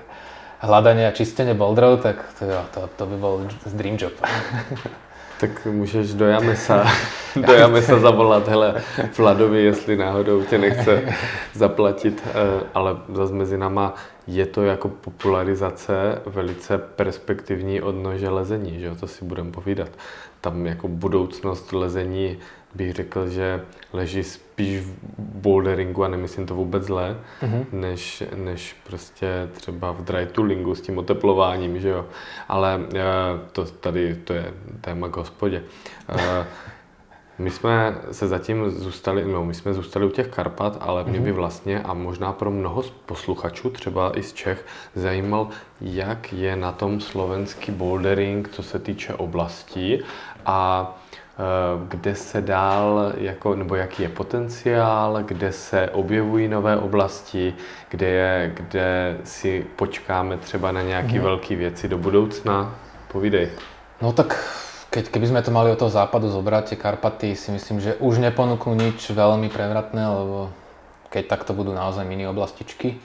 hľadanie 0.63 1.07
a 1.07 1.13
čistenie 1.13 1.55
boulderov, 1.55 2.03
tak 2.03 2.23
to, 2.39 2.47
jo, 2.47 2.63
to, 2.75 2.81
to 2.97 3.03
by 3.07 3.17
bol 3.19 3.35
dream 3.75 3.99
job. 3.99 4.15
Tak 5.43 5.67
můžeš 5.67 6.15
do 6.15 6.27
Jamesa, 6.27 6.87
do 7.47 7.53
Jamesa 7.53 7.99
zavolat, 7.99 8.49
hele, 8.49 8.83
Vladovi, 9.19 9.65
jestli 9.65 9.97
náhodou 9.97 10.43
tě 10.43 10.59
nechce 10.59 11.03
zaplatit, 11.55 12.23
eh, 12.27 12.67
ale 12.75 12.97
zase 13.15 13.33
mezi 13.35 13.59
náma 13.59 13.95
je 14.27 14.47
to 14.47 14.63
jako 14.63 14.89
popularizace 14.89 16.23
velice 16.27 16.79
perspektivní 16.79 17.83
odnože 17.83 18.29
lezení, 18.29 18.81
že 18.81 18.87
jo, 18.87 18.95
to 18.95 19.07
si 19.07 19.25
budeme 19.25 19.51
povídat. 19.51 19.89
Tam 20.41 20.67
jako 20.67 20.89
budoucnost 20.89 21.73
lezení 21.73 22.39
bych 22.75 22.93
řekl, 22.93 23.29
že 23.29 23.61
leží 23.93 24.23
spíš 24.23 24.81
v 24.81 24.95
boulderingu 25.19 26.05
a 26.05 26.09
nemyslím 26.09 26.47
to 26.47 26.55
vůbec 26.55 26.83
zlé, 26.85 27.17
Mhm. 27.43 27.65
než, 27.73 28.23
než 28.37 28.77
prostě 28.87 29.49
třeba 29.53 29.93
v 29.93 30.03
dry 30.05 30.27
toolingu 30.27 30.75
s 30.75 30.81
tím 30.81 30.99
oteplováním, 30.99 31.81
že 31.81 31.89
jo. 31.89 32.07
Ale 32.49 32.81
eh, 32.95 33.01
to 33.53 33.65
tady, 33.65 34.15
to 34.15 34.33
je 34.33 34.55
téma 34.81 35.09
k 35.09 35.17
hospodě. 35.17 35.63
Eh, 36.09 36.47
My 37.39 37.51
jsme 37.51 37.97
se 38.13 38.29
zatím 38.29 38.71
zůstali, 38.71 39.25
no 39.25 39.45
my 39.45 39.55
jsme 39.55 39.75
zůstali 39.75 40.07
u 40.07 40.11
těch 40.11 40.29
Karpat, 40.29 40.77
ale 40.81 41.05
mě 41.05 41.21
by 41.21 41.33
vlastně 41.33 41.83
a 41.83 41.95
možná 41.95 42.33
pro 42.33 42.51
mnoho 42.51 42.83
posluchačů, 43.07 43.71
třeba 43.71 44.19
i 44.19 44.23
z 44.23 44.33
Čech, 44.33 44.67
zajímal, 44.95 45.49
jak 45.81 46.33
je 46.33 46.57
na 46.57 46.73
tom 46.73 47.01
slovenský 47.01 47.73
bouldering, 47.73 48.49
co 48.53 48.63
se 48.63 48.79
týče 48.79 49.15
oblastí 49.15 50.03
a 50.47 50.87
kde 51.89 52.15
se 52.15 52.41
dál, 52.41 53.13
jako, 53.17 53.55
nebo 53.55 53.75
jaký 53.75 54.03
je 54.03 54.09
potenciál, 54.09 55.23
kde 55.23 55.53
se 55.53 55.91
objevují 55.91 56.49
nové 56.49 56.77
oblasti, 56.77 57.55
kde, 57.89 58.07
je, 58.07 58.53
kde 58.55 59.17
si 59.25 59.67
počkáme 59.77 60.37
třeba 60.37 60.73
na 60.73 60.83
nějaké 60.83 61.13
Mhm. 61.15 61.23
velké 61.23 61.57
věci 61.57 61.89
do 61.89 61.99
budoucna. 61.99 62.75
Povídej. 63.13 63.49
No 64.03 64.13
tak 64.13 64.37
keď, 64.91 65.09
keby 65.09 65.27
sme 65.27 65.41
to 65.41 65.49
mali 65.53 65.73
od 65.73 65.79
toho 65.81 65.89
západu 65.89 66.29
zobrať, 66.29 66.65
tie 66.65 66.77
Karpaty 66.77 67.33
si 67.37 67.49
myslím, 67.49 67.81
že 67.81 67.97
už 67.97 68.21
neponúknú 68.21 68.77
nič 68.77 69.09
veľmi 69.09 69.49
prevratné, 69.49 70.05
lebo 70.05 70.53
keď 71.09 71.25
tak 71.33 71.45
to 71.49 71.57
budú 71.57 71.73
naozaj 71.73 72.05
mini 72.05 72.29
oblastičky. 72.29 73.01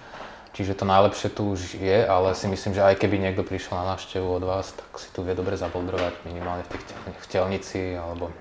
Čiže 0.58 0.74
to 0.74 0.89
najlepšie 0.89 1.30
tu 1.38 1.54
už 1.54 1.78
je, 1.78 2.02
ale 2.02 2.34
si 2.34 2.50
myslím, 2.50 2.74
že 2.74 2.82
aj 2.82 2.98
keby 2.98 3.22
niekto 3.22 3.46
prišiel 3.46 3.78
na 3.78 3.93
návštevu 3.93 4.26
od 4.26 4.41
vás, 4.41 4.74
tak 4.74 4.89
si 4.98 5.06
tu 5.13 5.22
vie 5.22 5.38
dobre 5.38 5.54
zaboldrovať 5.54 6.26
minimálne 6.26 6.65
v, 6.65 6.74
tých 6.74 6.84
tel- 6.89 7.13
v 7.13 7.28
telnici 7.30 7.93
alebo 7.93 8.34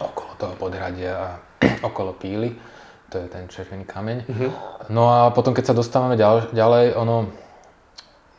okolo 0.00 0.32
toho 0.40 0.54
podhradia 0.56 1.12
a 1.12 1.28
okolo 1.92 2.16
píly. 2.16 2.56
To 3.12 3.20
je 3.20 3.28
ten 3.28 3.44
červený 3.44 3.84
kameň. 3.84 4.24
No 4.88 5.12
a 5.12 5.28
potom, 5.36 5.52
keď 5.52 5.70
sa 5.70 5.74
dostávame 5.76 6.16
ďal, 6.16 6.48
ďalej, 6.56 6.96
ono, 6.96 7.28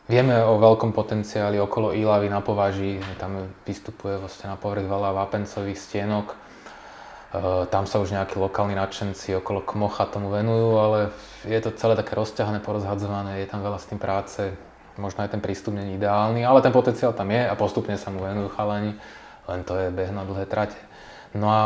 Vieme 0.06 0.38
o 0.46 0.62
veľkom 0.62 0.94
potenciáli 0.94 1.58
okolo 1.58 1.90
Ílavy 1.90 2.30
na 2.30 2.38
považí, 2.38 3.02
tam 3.18 3.50
vystupuje 3.66 4.22
vlastne 4.22 4.54
na 4.54 4.58
povrch 4.58 4.86
veľa 4.86 5.18
vápencových 5.18 5.82
stienok. 5.82 6.38
E, 7.36 7.68
tam 7.68 7.84
sa 7.84 8.00
už 8.00 8.16
nejakí 8.16 8.40
lokálni 8.40 8.80
nadšenci 8.80 9.36
okolo 9.44 9.60
Kmocha 9.60 10.08
tomu 10.08 10.32
venujú, 10.32 10.80
ale 10.80 11.00
je 11.44 11.60
to 11.60 11.76
celé 11.76 12.00
také 12.00 12.16
rozťahané, 12.16 12.64
porozhadzované, 12.64 13.44
je 13.44 13.52
tam 13.52 13.60
veľa 13.60 13.80
s 13.80 13.90
tým 13.92 14.00
práce. 14.00 14.56
Možno 14.96 15.28
aj 15.28 15.36
ten 15.36 15.44
prístup 15.44 15.76
není 15.76 16.00
ideálny, 16.00 16.48
ale 16.48 16.64
ten 16.64 16.72
potenciál 16.72 17.12
tam 17.12 17.28
je 17.28 17.44
a 17.44 17.60
postupne 17.60 18.00
sa 18.00 18.08
mu 18.08 18.24
venujú 18.24 18.48
chalani, 18.56 18.96
len 19.52 19.60
to 19.68 19.76
je 19.76 19.92
beh 19.92 20.16
na 20.16 20.24
dlhé 20.24 20.48
trate. 20.48 20.80
No 21.36 21.52
a 21.52 21.62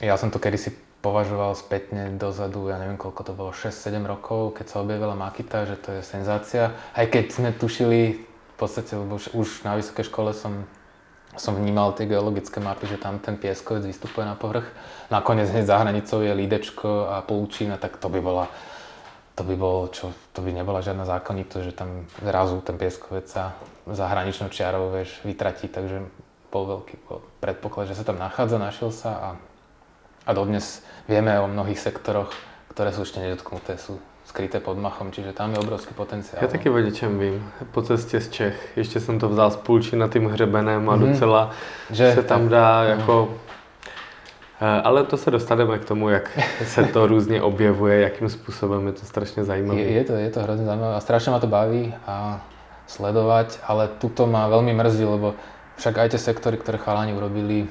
ja 0.00 0.16
som 0.16 0.32
to 0.32 0.40
kedysi 0.40 0.72
považoval 1.04 1.52
spätne 1.52 2.16
dozadu, 2.16 2.72
ja 2.72 2.80
neviem 2.80 2.96
koľko 2.96 3.20
to 3.24 3.32
bolo, 3.36 3.52
6-7 3.52 4.00
rokov, 4.04 4.56
keď 4.56 4.66
sa 4.72 4.80
objavila 4.80 5.12
Makita, 5.12 5.68
že 5.68 5.76
to 5.76 6.00
je 6.00 6.02
senzácia. 6.04 6.72
Aj 6.96 7.04
keď 7.04 7.24
sme 7.28 7.50
tušili, 7.52 8.24
v 8.24 8.54
podstate, 8.56 8.92
lebo 8.92 9.16
už 9.16 9.64
na 9.64 9.76
vysokej 9.80 10.12
škole 10.12 10.36
som, 10.36 10.68
som 11.38 11.54
vnímal 11.54 11.94
tie 11.94 12.10
geologické 12.10 12.58
mapy, 12.58 12.90
že 12.90 12.98
tam 12.98 13.22
ten 13.22 13.38
pieskovec 13.38 13.86
vystupuje 13.86 14.26
na 14.26 14.34
povrch. 14.34 14.66
Nakoniec 15.14 15.50
hneď 15.50 15.66
za 15.66 15.78
hranicou 15.78 16.26
je 16.26 16.34
Lídečko 16.34 17.06
a 17.06 17.22
Pulčín, 17.22 17.70
a 17.70 17.78
tak 17.78 18.02
to 18.02 18.10
by 18.10 18.18
bola 18.18 18.50
to 19.40 19.46
by 19.48 19.56
bolo, 19.56 19.88
čo, 19.88 20.12
to 20.36 20.44
by 20.44 20.52
nebola 20.52 20.84
žiadna 20.84 21.08
zákonitosť, 21.08 21.64
že 21.64 21.72
tam 21.72 22.04
zrazu 22.20 22.60
ten 22.60 22.76
pieskovec 22.76 23.24
sa 23.24 23.56
za 23.88 24.04
hraničnou 24.04 24.52
čiarou, 24.52 24.92
vieš, 24.92 25.16
vytratí, 25.24 25.64
takže 25.64 26.04
bol 26.52 26.68
veľký 26.68 27.00
predpoklad, 27.40 27.88
že 27.88 27.96
sa 27.96 28.04
tam 28.04 28.20
nachádza, 28.20 28.60
našiel 28.60 28.92
sa 28.92 29.10
a, 29.16 29.28
a 30.28 30.30
dodnes 30.36 30.84
vieme 31.08 31.40
o 31.40 31.48
mnohých 31.48 31.80
sektoroch, 31.80 32.36
ktoré 32.74 32.92
sú 32.92 33.08
ešte 33.08 33.24
nedotknuté, 33.24 33.80
sú 33.80 33.96
skryté 34.30 34.62
pod 34.62 34.78
machom, 34.78 35.10
čiže 35.10 35.34
tam 35.34 35.50
je 35.52 35.58
obrovský 35.58 35.94
potenciál. 35.94 36.38
Já 36.42 36.48
taky 36.48 36.70
o 36.70 36.78
něčem 36.78 37.18
vím. 37.18 37.50
Po 37.74 37.82
cestě 37.82 38.20
z 38.20 38.28
Čech. 38.30 38.56
Ještě 38.78 39.00
jsem 39.00 39.18
to 39.18 39.28
vzal 39.28 39.50
z 39.50 39.56
Půlčina 39.56 40.08
tím 40.08 40.30
hřebenem 40.30 40.90
a 40.90 40.96
Mhm. 40.96 41.02
docela 41.12 41.50
že 41.90 42.14
se 42.14 42.22
tam 42.22 42.48
dá 42.48 42.84
jako... 42.84 43.34
Eh, 44.60 44.82
Ale 44.84 45.04
to 45.04 45.16
se 45.16 45.30
dostaneme 45.30 45.78
k 45.78 45.84
tomu, 45.84 46.08
jak 46.08 46.30
se 46.64 46.84
to 46.84 47.06
různě 47.06 47.42
objevuje, 47.42 48.00
jakým 48.00 48.28
způsobem 48.28 48.86
je 48.86 48.92
to 48.92 49.04
strašně 49.06 49.44
zajímavé. 49.44 49.80
Je, 49.80 49.90
je, 49.90 50.04
to, 50.04 50.12
je 50.12 50.30
to 50.30 50.40
hrozne 50.46 50.64
zaujímavé 50.68 50.94
a 50.94 51.00
strašne 51.00 51.32
ma 51.32 51.40
to 51.40 51.46
baví 51.50 51.94
a 52.06 52.44
sledovať, 52.86 53.58
ale 53.66 53.88
tuto 54.02 54.26
ma 54.26 54.50
veľmi 54.50 54.74
mrzí, 54.74 55.04
lebo 55.06 55.34
však 55.78 55.94
aj 55.96 56.08
tie 56.12 56.20
sektory, 56.20 56.58
ktoré 56.60 56.76
chalani 56.76 57.14
urobili, 57.16 57.70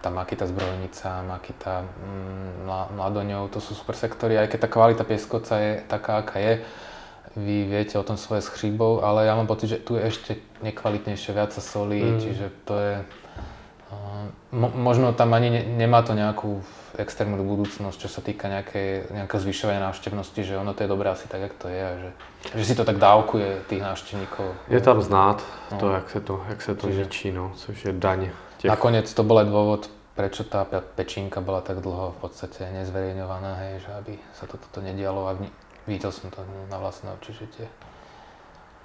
tá 0.00 0.10
Makita 0.10 0.44
zbrojnica, 0.44 1.22
Makita 1.24 1.82
mm, 1.82 2.68
Mla- 2.68 2.90
Mladoňov, 2.92 3.48
to 3.48 3.60
sú 3.60 3.72
super 3.72 3.96
sektory, 3.96 4.36
aj 4.36 4.48
keď 4.48 4.58
tá 4.60 4.68
kvalita 4.68 5.04
pieskoca 5.04 5.56
je 5.56 5.72
taká, 5.88 6.20
aká 6.20 6.36
je, 6.38 6.54
vy 7.32 7.64
viete 7.64 7.96
o 7.96 8.04
tom 8.04 8.20
svoje 8.20 8.44
s 8.44 8.52
chríbou, 8.52 9.00
ale 9.00 9.24
ja 9.24 9.32
mám 9.32 9.48
pocit, 9.48 9.72
že 9.72 9.80
tu 9.80 9.96
je 9.96 10.04
ešte 10.04 10.32
nekvalitnejšie, 10.60 11.32
viac 11.32 11.48
sa 11.50 11.64
solí, 11.64 12.02
Mm. 12.04 12.20
čiže 12.20 12.46
to 12.64 12.74
je... 12.76 12.94
Uh, 13.92 14.28
mo- 14.52 14.72
možno 14.72 15.12
tam 15.12 15.32
ani 15.32 15.48
ne, 15.50 15.62
nemá 15.64 16.00
to 16.00 16.12
nejakú 16.12 16.60
extrémnu 16.96 17.40
budúcnosť, 17.40 17.96
čo 18.00 18.08
sa 18.08 18.20
týka 18.20 18.48
nejaké, 18.48 19.04
nejakého 19.12 19.40
zvyšovania 19.40 19.80
návštevnosti, 19.80 20.44
že 20.44 20.56
ono 20.56 20.72
to 20.72 20.84
je 20.84 20.92
dobré 20.92 21.08
asi 21.08 21.24
tak, 21.28 21.40
jak 21.40 21.54
to 21.56 21.68
je 21.68 21.80
a 21.80 21.92
že, 21.96 22.10
že 22.56 22.64
si 22.64 22.74
to 22.76 22.84
tak 22.84 22.96
dávkuje 23.00 23.64
tých 23.68 23.80
návštevníkov. 23.80 24.48
Je 24.68 24.80
tam 24.80 25.00
znát 25.00 25.40
to, 25.80 25.88
No. 25.88 25.94
jak 25.96 26.08
se 26.10 26.20
to, 26.20 26.34
jak 26.48 26.60
se 26.62 26.72
to 26.74 26.86
Čiže- 26.88 27.04
ničí, 27.04 27.28
no, 27.32 27.52
což 27.56 27.84
je 27.84 27.92
daň 27.92 28.28
těch. 28.62 28.70
Nakoniec 28.70 29.10
to 29.10 29.22
bol 29.22 29.36
aj 29.36 29.46
dôvod, 29.46 29.82
prečo 30.14 30.46
tá 30.46 30.62
pe- 30.62 30.84
pečínka 30.94 31.42
bola 31.42 31.60
tak 31.60 31.80
dlho 31.80 32.14
v 32.14 32.18
podstate 32.20 32.62
nezverejňovaná, 32.70 33.52
hej, 33.66 33.82
že 33.82 33.90
aby 33.98 34.12
sa 34.32 34.46
to, 34.46 34.54
toto 34.56 34.78
nedialo 34.78 35.26
a 35.26 35.32
videl 35.84 36.14
som 36.14 36.30
to 36.30 36.38
na 36.70 36.78
vlastné 36.78 37.10
oči, 37.16 37.32
že 37.32 37.46
tie, 37.50 37.66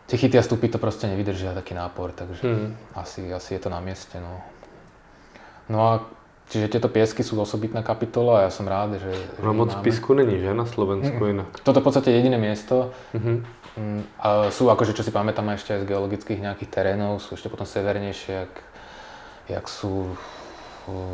tie 0.08 0.18
chyty 0.18 0.36
a 0.36 0.44
stupy 0.44 0.66
to 0.66 0.80
proste 0.80 1.06
nevydržia 1.06 1.54
taký 1.54 1.74
nápor, 1.74 2.10
takže 2.12 2.42
Hmm. 2.42 2.74
asi, 2.96 3.28
asi 3.28 3.54
je 3.54 3.62
to 3.62 3.70
na 3.70 3.78
mieste. 3.78 4.18
No. 4.18 4.40
no 5.68 5.78
a 5.84 5.94
čiže 6.48 6.72
tieto 6.72 6.88
piesky 6.88 7.22
sú 7.22 7.36
osobitná 7.36 7.84
kapitola 7.84 8.40
a 8.40 8.44
ja 8.48 8.52
som 8.52 8.64
rád, 8.64 8.96
že... 8.98 9.12
No 9.44 9.52
moc 9.52 9.70
máme. 9.70 9.84
písku 9.84 10.16
není, 10.16 10.40
že, 10.40 10.56
na 10.56 10.64
Slovensku 10.66 11.20
Mm. 11.20 11.28
jinak. 11.28 11.52
Toto 11.60 11.84
v 11.84 11.86
podstate 11.86 12.08
je 12.10 12.18
jediné 12.18 12.40
miesto. 12.40 12.96
Mhm. 13.14 13.44
Mm, 13.78 14.02
A 14.18 14.28
sú 14.50 14.74
akože, 14.74 14.98
čo 14.98 15.06
si 15.06 15.14
pamätám 15.14 15.46
ešte 15.54 15.70
aj 15.70 15.86
z 15.86 15.90
geologických 15.94 16.42
nejakých 16.42 16.70
terénov, 16.72 17.22
sú 17.22 17.38
ešte 17.38 17.46
potom 17.46 17.62
severnejšie, 17.62 18.34
jak, 18.42 18.54
jak 19.50 19.66
sú 19.68 20.16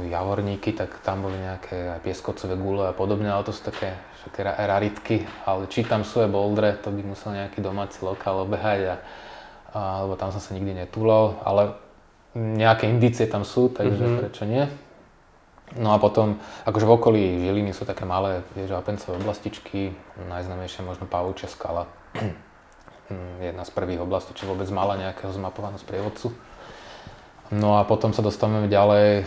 javorníky, 0.05 0.69
tak 0.73 1.01
tam 1.01 1.25
boli 1.25 1.33
nejaké 1.41 1.97
aj 1.97 1.99
pieskocové 2.05 2.53
gule 2.53 2.85
a 2.85 2.93
podobne, 2.93 3.25
ale 3.25 3.41
to 3.41 3.49
sú 3.49 3.65
také, 3.65 3.97
také 4.29 4.45
ra- 4.45 4.57
raritky. 4.57 5.25
Ale 5.49 5.65
či 5.65 5.81
tam 5.81 6.05
sú 6.05 6.21
aj 6.21 6.29
bouldre, 6.29 6.77
to 6.77 6.93
by 6.93 7.01
musel 7.01 7.33
nejaký 7.33 7.57
domáci 7.57 8.05
lokál 8.05 8.45
obehať, 8.45 8.79
a, 8.85 8.95
a, 9.73 9.79
lebo 10.05 10.13
tam 10.13 10.29
som 10.29 10.37
sa 10.37 10.53
nikdy 10.53 10.77
netúlal, 10.77 11.41
ale 11.41 11.73
nejaké 12.37 12.85
indície 12.85 13.25
tam 13.25 13.41
sú, 13.41 13.69
takže 13.73 13.97
Mhm. 13.97 14.05
mm-hmm. 14.05 14.21
prečo 14.21 14.43
nie. 14.45 14.65
No 15.73 15.89
a 15.89 15.97
potom, 15.97 16.37
akože 16.69 16.85
v 16.85 16.93
okolí 16.93 17.23
Žiliny 17.49 17.73
sú 17.73 17.81
také 17.81 18.05
malé, 18.05 18.45
vieš, 18.53 18.77
apencové 18.77 19.17
oblastičky, 19.17 19.97
najznámejšia 20.29 20.85
možno 20.85 21.09
Pavúčia 21.09 21.49
skala. 21.49 21.89
Jedna 23.41 23.65
z 23.65 23.71
prvých 23.73 24.05
oblastí, 24.05 24.37
čo 24.37 24.45
vôbec 24.45 24.69
mala 24.69 25.01
nejakého 25.01 25.33
zmapovaného 25.33 25.81
sprievodcu. 25.81 26.29
No 27.51 27.77
a 27.77 27.83
potom 27.83 28.13
sa 28.13 28.21
dostávame 28.21 28.67
ďalej 28.67 29.25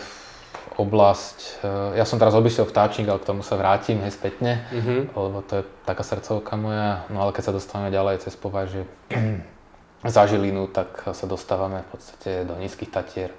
oblasť, 0.77 1.39
eh, 1.65 2.01
ja 2.01 2.05
som 2.05 2.21
teraz 2.21 2.37
obišiel 2.37 2.69
vtáčnik, 2.69 3.09
ale 3.09 3.21
k 3.21 3.29
tomu 3.29 3.41
sa 3.41 3.57
vrátim 3.57 3.97
hej 4.05 4.13
spätne, 4.13 4.61
Mhm. 4.73 5.17
lebo 5.17 5.41
to 5.41 5.61
je 5.61 5.63
taká 5.89 6.05
srdcovka 6.05 6.53
moja, 6.61 7.09
no 7.09 7.25
ale 7.25 7.33
keď 7.33 7.49
sa 7.49 7.57
dostávame 7.57 7.89
ďalej 7.89 8.29
cez 8.29 8.37
považe 8.37 8.85
za 10.05 10.23
Žilinu, 10.29 10.69
tak 10.69 11.01
sa 11.17 11.27
dostávame 11.27 11.81
v 11.81 11.89
podstate 11.97 12.31
do 12.45 12.55
nízkych 12.61 12.93
Tatier, 12.93 13.33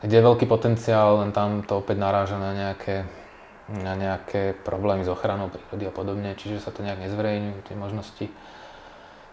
kde 0.00 0.16
je 0.16 0.24
veľký 0.24 0.48
potenciál, 0.48 1.20
len 1.20 1.36
tam 1.36 1.60
to 1.60 1.84
opäť 1.84 2.00
naráža 2.00 2.40
na 2.40 2.56
nejaké, 2.56 3.04
na 3.68 3.92
nejaké 3.94 4.56
problémy 4.64 5.04
s 5.04 5.12
ochranou 5.12 5.52
prírody 5.52 5.84
a 5.84 5.92
podobne, 5.92 6.32
čiže 6.34 6.64
sa 6.64 6.72
to 6.72 6.80
nejak 6.80 6.98
nezverejňujú, 7.04 7.58
tie 7.68 7.76
možnosti. 7.76 8.26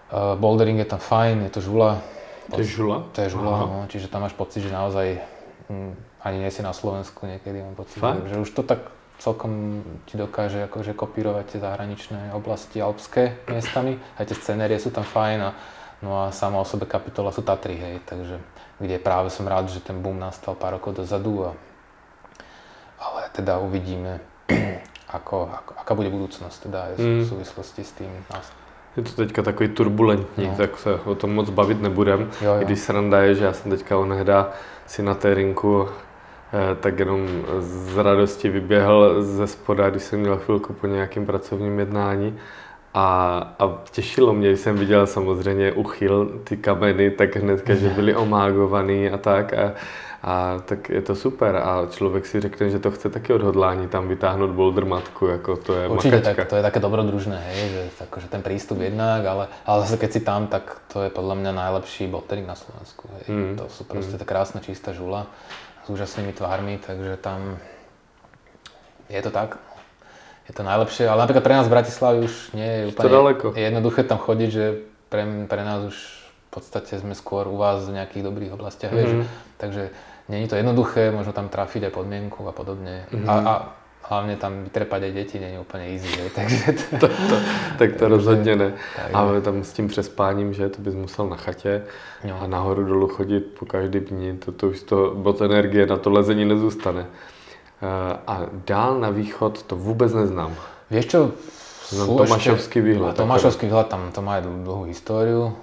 Uh, 0.08 0.36
bouldering 0.40 0.80
je 0.80 0.88
tam 0.88 1.00
fajn, 1.00 1.48
je 1.48 1.52
to 1.52 1.62
žula. 1.64 2.00
To 2.52 2.60
je 2.64 2.68
žula? 2.68 3.04
To 3.12 3.20
je 3.22 3.30
žula, 3.30 3.52
Aha. 3.54 3.66
no, 3.68 3.78
čiže 3.92 4.08
tam 4.08 4.24
máš 4.24 4.32
pocit, 4.34 4.64
že 4.64 4.72
naozaj 4.72 5.20
mm, 5.68 5.92
ani 6.24 6.38
nie 6.40 6.52
si 6.52 6.64
na 6.64 6.72
Slovensku 6.72 7.28
niekedy, 7.28 7.60
mám 7.60 7.76
pocit, 7.76 8.00
Fakt? 8.00 8.24
že, 8.28 8.40
už 8.40 8.50
to 8.52 8.64
tak 8.64 8.88
celkom 9.18 9.82
ti 10.06 10.16
dokáže 10.16 10.64
akože 10.70 10.94
kopírovať 10.94 11.58
tie 11.58 11.60
zahraničné 11.60 12.32
oblasti 12.32 12.78
alpské 12.80 13.42
miestami, 13.50 13.98
aj 14.16 14.30
tie 14.30 14.38
scenérie 14.38 14.78
sú 14.78 14.94
tam 14.94 15.02
fajn 15.04 15.40
a 15.42 15.50
no 16.06 16.22
a 16.22 16.30
sama 16.30 16.62
o 16.62 16.66
sebe 16.70 16.86
kapitola 16.86 17.34
sú 17.34 17.42
Tatry, 17.42 17.76
hej, 17.76 17.96
takže 18.06 18.38
kde 18.78 19.02
práve 19.02 19.34
som 19.34 19.50
rád, 19.50 19.74
že 19.74 19.82
ten 19.82 19.98
boom 19.98 20.22
nastal 20.22 20.54
pár 20.54 20.78
rokov 20.78 20.94
dozadu 21.02 21.50
a 21.50 21.52
ale 22.98 23.30
teda 23.34 23.58
uvidíme, 23.62 24.22
ako, 25.18 25.50
ako, 25.50 25.72
aká 25.82 25.94
bude 25.94 26.10
budúcnosť 26.10 26.58
teda 26.70 26.80
aj 26.86 26.94
v 26.98 27.02
Mm. 27.02 27.26
súvislosti 27.26 27.82
s 27.82 27.92
tým. 27.94 28.10
Je 28.98 29.04
to 29.04 29.12
teďka 29.12 29.42
takový 29.42 29.70
turbulentní, 29.70 30.48
No. 30.48 30.54
tak 30.58 30.78
se 30.78 30.94
o 31.06 31.16
tom 31.16 31.34
moc 31.36 31.50
bavit 31.50 31.82
nebudem. 31.82 32.20
Jo, 32.42 32.54
jo. 32.54 32.62
I 32.62 32.66
když 32.66 32.80
sranda 32.80 33.22
je, 33.22 33.36
že 33.36 33.46
já 33.46 33.54
jsem 33.54 33.72
teďka 33.72 33.98
onehda 33.98 34.50
si 34.86 35.04
na 35.04 35.14
té 35.14 35.34
rinku 35.34 35.88
eh, 36.54 36.76
tak 36.80 37.00
jenom 37.00 37.28
z 37.60 37.98
radosti 37.98 38.50
vyběhl 38.50 39.24
ze 39.24 39.48
spoda, 39.48 39.90
když 39.90 40.04
jsem 40.04 40.20
měl 40.20 40.38
chvilku 40.38 40.74
po 40.74 40.88
nějakém 40.88 41.26
pracovním 41.26 41.80
jednání. 41.80 42.38
A, 42.94 43.38
a 43.60 43.78
těšilo 43.92 44.34
mě, 44.34 44.48
když 44.50 44.60
jsem 44.60 44.76
viděl 44.78 45.08
samozřejmě 45.08 45.72
uchyl, 45.72 46.32
ty 46.44 46.58
kameny, 46.58 47.12
tak 47.12 47.36
hnedka, 47.36 47.76
že 47.76 47.90
byly 47.90 48.16
omágovaný 48.16 49.10
a 49.10 49.18
tak. 49.18 49.54
A, 49.54 49.72
a 50.24 50.58
tak 50.66 50.90
je 50.90 51.02
to 51.02 51.16
super 51.16 51.56
a 51.56 51.88
člověk 51.92 52.26
si 52.26 52.40
řekne, 52.42 52.70
že 52.70 52.80
to 52.80 52.92
chce 52.92 53.10
taky 53.10 53.34
odhodlání 53.34 53.88
tam 53.88 54.08
vytáhnout 54.08 54.50
boulder 54.50 54.86
matku, 54.86 55.28
jako 55.28 55.58
to 55.58 55.74
je 55.74 55.88
Určite 55.88 56.16
makačka. 56.16 56.36
tak, 56.36 56.48
to 56.50 56.56
je 56.56 56.62
také 56.62 56.80
dobrodružné, 56.80 57.38
hej, 57.38 57.70
že 57.70 57.82
akože 58.04 58.28
ten 58.28 58.42
prístup 58.42 58.80
jednak, 58.82 59.26
ale, 59.26 59.48
ale 59.66 59.78
zase 59.82 59.98
keď 59.98 60.12
si 60.12 60.20
tam, 60.26 60.48
tak 60.48 60.82
to 60.94 61.04
je 61.04 61.10
podľa 61.10 61.36
mňa 61.36 61.52
najlepší 61.54 62.08
bouldering 62.08 62.48
na 62.48 62.56
Slovensku. 62.56 63.08
Hej. 63.14 63.24
Mm, 63.30 63.56
To 63.62 63.70
sú 63.70 63.84
proste 63.86 64.18
tá 64.18 64.26
krásna 64.26 64.58
čistá 64.62 64.90
žula 64.94 65.30
s 65.86 65.88
úžasnými 65.90 66.34
tvármi, 66.34 66.82
takže 66.82 67.18
tam 67.22 67.62
je 69.10 69.22
to 69.22 69.32
tak. 69.32 69.58
Je 70.48 70.56
to 70.56 70.64
najlepšie, 70.64 71.04
ale 71.08 71.28
napríklad 71.28 71.44
pre 71.44 71.56
nás 71.60 71.68
v 71.68 71.76
Bratislavi 71.76 72.18
už 72.24 72.34
nie 72.56 72.68
je 72.68 72.82
úplne 72.96 73.12
daleko. 73.12 73.48
jednoduché 73.52 74.04
tam 74.04 74.16
chodiť, 74.18 74.50
že 74.50 74.66
pre, 75.12 75.24
pre 75.48 75.62
nás 75.64 75.84
už 75.92 75.96
v 76.48 76.50
podstate 76.50 76.96
sme 76.96 77.12
skôr 77.12 77.48
u 77.48 77.60
vás 77.60 77.84
v 77.84 78.00
nejakých 78.00 78.24
dobrých 78.24 78.52
oblastiach, 78.56 78.92
mm-hmm. 78.92 79.04
vieš, 79.04 79.28
Mhm. 79.28 79.46
Takže 79.58 79.90
není 80.30 80.48
to 80.48 80.56
jednoduché, 80.56 81.12
možno 81.12 81.34
tam 81.34 81.50
trafiť 81.50 81.84
aj 81.84 81.94
podmienku 81.94 82.48
a 82.48 82.52
podobne. 82.52 83.06
Mhm. 83.12 83.26
A, 83.30 83.34
a 83.34 83.54
hlavne 84.08 84.40
tam 84.40 84.64
vytrepať 84.64 85.02
aj 85.04 85.12
deti 85.12 85.36
je 85.36 85.60
úplne 85.60 85.92
easy, 85.92 86.08
hej, 86.08 86.30
takže 86.32 86.60
to, 86.80 86.96
to, 86.96 87.08
to, 87.12 87.36
tak 87.78 87.90
to 88.00 88.08
rozhodně 88.16 88.56
ne. 88.56 88.70
takže- 88.96 89.14
Ale 89.14 89.42
tam 89.42 89.64
s 89.64 89.74
tím 89.74 89.88
přespáním, 89.88 90.54
že 90.54 90.70
to 90.70 90.82
bys 90.82 90.96
musel 90.96 91.28
na 91.28 91.36
chatě 91.36 91.84
No. 92.24 92.42
a 92.42 92.48
nahoru 92.48 92.84
dolů 92.86 93.08
chodit 93.08 93.40
po 93.60 93.66
každý 93.66 94.00
dní, 94.00 94.38
to, 94.38 94.52
to 94.52 94.68
už 94.70 94.84
to 94.84 95.12
bod 95.16 95.42
energie 95.42 95.86
na 95.86 95.98
to 95.98 96.10
lezení 96.10 96.46
nezůstane. 96.46 97.06
Eh, 97.82 98.18
A 98.28 98.48
dál 98.66 99.00
na 99.00 99.10
východ 99.10 99.64
to 99.64 99.76
vůbec 99.76 100.14
neznám. 100.14 100.56
Vieš 100.90 101.06
čo, 101.06 101.20
Znam 101.88 102.08
sú 102.08 102.18
Tomášovský 102.20 102.80
výhľad, 102.84 103.16
A 103.16 103.20
Tomášovský 103.24 103.64
výhľad, 103.68 103.88
tam 103.88 104.12
to 104.12 104.20
má 104.24 104.40
aj 104.40 104.44
dl- 104.44 104.64
dlhú 104.64 104.84
históriu. 104.92 105.56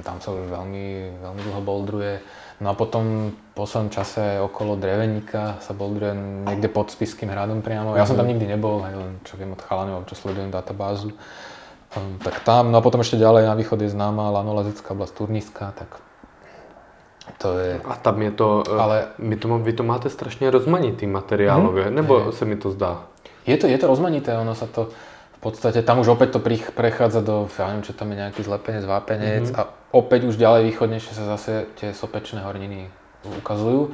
Tam 0.00 0.24
sa 0.24 0.32
už 0.32 0.48
veľmi, 0.48 1.20
veľmi 1.20 1.40
dlho 1.44 1.60
bouldruje. 1.60 2.24
No 2.64 2.72
a 2.72 2.74
potom 2.78 3.34
v 3.34 3.52
poslednom 3.52 3.92
čase 3.92 4.40
okolo 4.40 4.80
Dreveníka 4.80 5.60
sa 5.60 5.76
bouldruje 5.76 6.14
niekde 6.48 6.72
pod 6.72 6.88
Spiským 6.88 7.28
hradom 7.28 7.60
priamo. 7.60 7.92
Ja 7.92 8.08
som 8.08 8.16
tam 8.16 8.30
nikdy 8.30 8.48
nebol, 8.48 8.80
aj 8.80 8.94
len 8.96 9.10
čo 9.26 9.36
viem 9.36 9.52
od 9.52 9.60
chalanov, 9.60 10.08
čo 10.08 10.16
sledujem 10.16 10.48
databázu. 10.48 11.12
Um, 11.92 12.16
tak 12.24 12.40
tam, 12.40 12.72
no 12.72 12.80
a 12.80 12.82
potom 12.82 13.04
ešte 13.04 13.20
ďalej 13.20 13.52
na 13.52 13.54
východ 13.58 13.76
je 13.84 13.92
známa 13.92 14.32
Lanolazická 14.32 14.96
oblasť 14.96 15.12
Turniska, 15.12 15.76
tak 15.76 16.00
to 17.36 17.58
je... 17.58 17.80
A 17.84 17.94
tam 18.00 18.16
je 18.22 18.30
to, 18.32 18.62
eh, 18.64 18.80
Ale- 18.80 19.06
my 19.18 19.36
to, 19.36 19.58
vy 19.58 19.72
to 19.72 19.82
máte 19.82 20.10
strašně 20.10 20.50
rozmanitý 20.50 21.06
materiálově, 21.06 21.90
nebo 21.90 22.18
Je. 22.18 22.32
se 22.32 22.44
mi 22.44 22.56
to 22.56 22.70
zdá? 22.70 23.02
Je 23.46 23.56
to, 23.56 23.66
je 23.66 23.78
to 23.78 23.86
rozmanité, 23.86 24.38
ono 24.38 24.54
sa 24.54 24.66
to 24.66 24.88
podstate, 25.42 25.82
tam 25.82 25.98
už 25.98 26.14
opäť 26.14 26.38
to 26.38 26.40
prechádza 26.70 27.18
do, 27.18 27.50
ja 27.50 27.66
neviem, 27.66 27.82
čo 27.82 27.92
tam 27.92 28.14
je 28.14 28.16
nejaký 28.22 28.46
zlepenec, 28.46 28.86
vápenec 28.86 29.50
Mhm. 29.50 29.58
a 29.58 29.60
opäť 29.90 30.30
už 30.30 30.38
ďalej 30.38 30.70
východnejšie 30.70 31.12
sa 31.18 31.26
zase 31.34 31.66
tie 31.76 31.90
sopečné 31.90 32.46
horniny 32.46 32.86
ukazujú. 33.42 33.90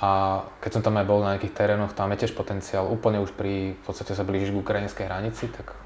A 0.00 0.42
keď 0.64 0.70
som 0.80 0.82
tam 0.82 0.96
aj 0.96 1.06
bol 1.06 1.20
na 1.20 1.36
nejakých 1.36 1.54
terénoch, 1.54 1.92
tam 1.92 2.08
je 2.16 2.24
tiež 2.24 2.32
potenciál, 2.32 2.88
úplne 2.88 3.20
už 3.20 3.36
pri, 3.36 3.76
v 3.76 3.82
podstate 3.84 4.16
sa 4.16 4.24
blížiš 4.24 4.50
k 4.50 4.60
ukrajinskej 4.64 5.04
hranici, 5.06 5.44
tak 5.52 5.76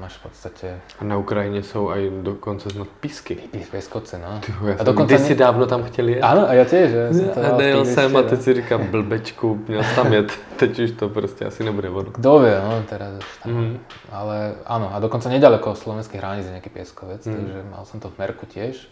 máš 0.00 0.18
v 0.18 0.22
podstate 0.22 0.66
A 0.98 1.04
na 1.04 1.16
Ukrajině 1.16 1.62
jsou 1.62 1.90
i 1.90 2.10
dokonce 2.22 2.70
snad 2.70 2.88
písky. 3.00 3.34
pí- 3.34 3.66
pieskoce, 3.70 4.18
no. 4.18 4.40
Tyjo, 4.40 4.66
já 4.66 4.74
A 4.74 4.76
jsem 4.76 4.86
dokonce 4.86 5.14
kdysi 5.14 5.28
ne- 5.28 5.34
dávno 5.34 5.66
tam 5.66 5.82
chtěl 5.84 6.08
jet. 6.08 6.22
Áno, 6.22 6.48
a 6.48 6.52
ja 6.54 6.64
tiež, 6.64 6.86
že 6.90 7.00
som 7.14 7.28
to 7.28 7.40
A 7.40 7.56
nejel 7.56 7.84
jsem 7.84 8.10
a 8.16 8.22
teď 8.22 8.38
no. 8.38 8.42
si 8.44 8.54
říkám, 8.54 8.80
blbečku, 8.86 9.46
měl 9.68 9.82
tam 9.94 10.12
jet. 10.12 10.32
Teď 10.56 10.78
už 10.78 10.90
to 10.90 11.08
prostě 11.08 11.44
asi 11.44 11.64
nebude 11.64 11.90
ono. 11.90 12.10
Kto 12.10 12.38
vie, 12.38 12.60
no, 12.60 12.82
teraz 12.88 13.10
už 13.18 13.36
tam. 13.42 13.52
Mhm. 13.52 13.78
Ale 14.12 14.36
áno, 14.66 14.90
a 14.94 14.98
dokonca 15.02 15.28
nedaleko 15.28 15.70
od 15.70 15.78
slovenských 15.78 16.20
hraníc 16.22 16.46
je 16.46 16.52
nejaký 16.54 16.70
pieskovec, 16.70 17.26
Mhm. 17.26 17.34
takže 17.34 17.58
mal 17.70 17.82
som 17.84 17.98
to 18.00 18.08
v 18.10 18.18
Merku 18.18 18.46
tiež. 18.46 18.86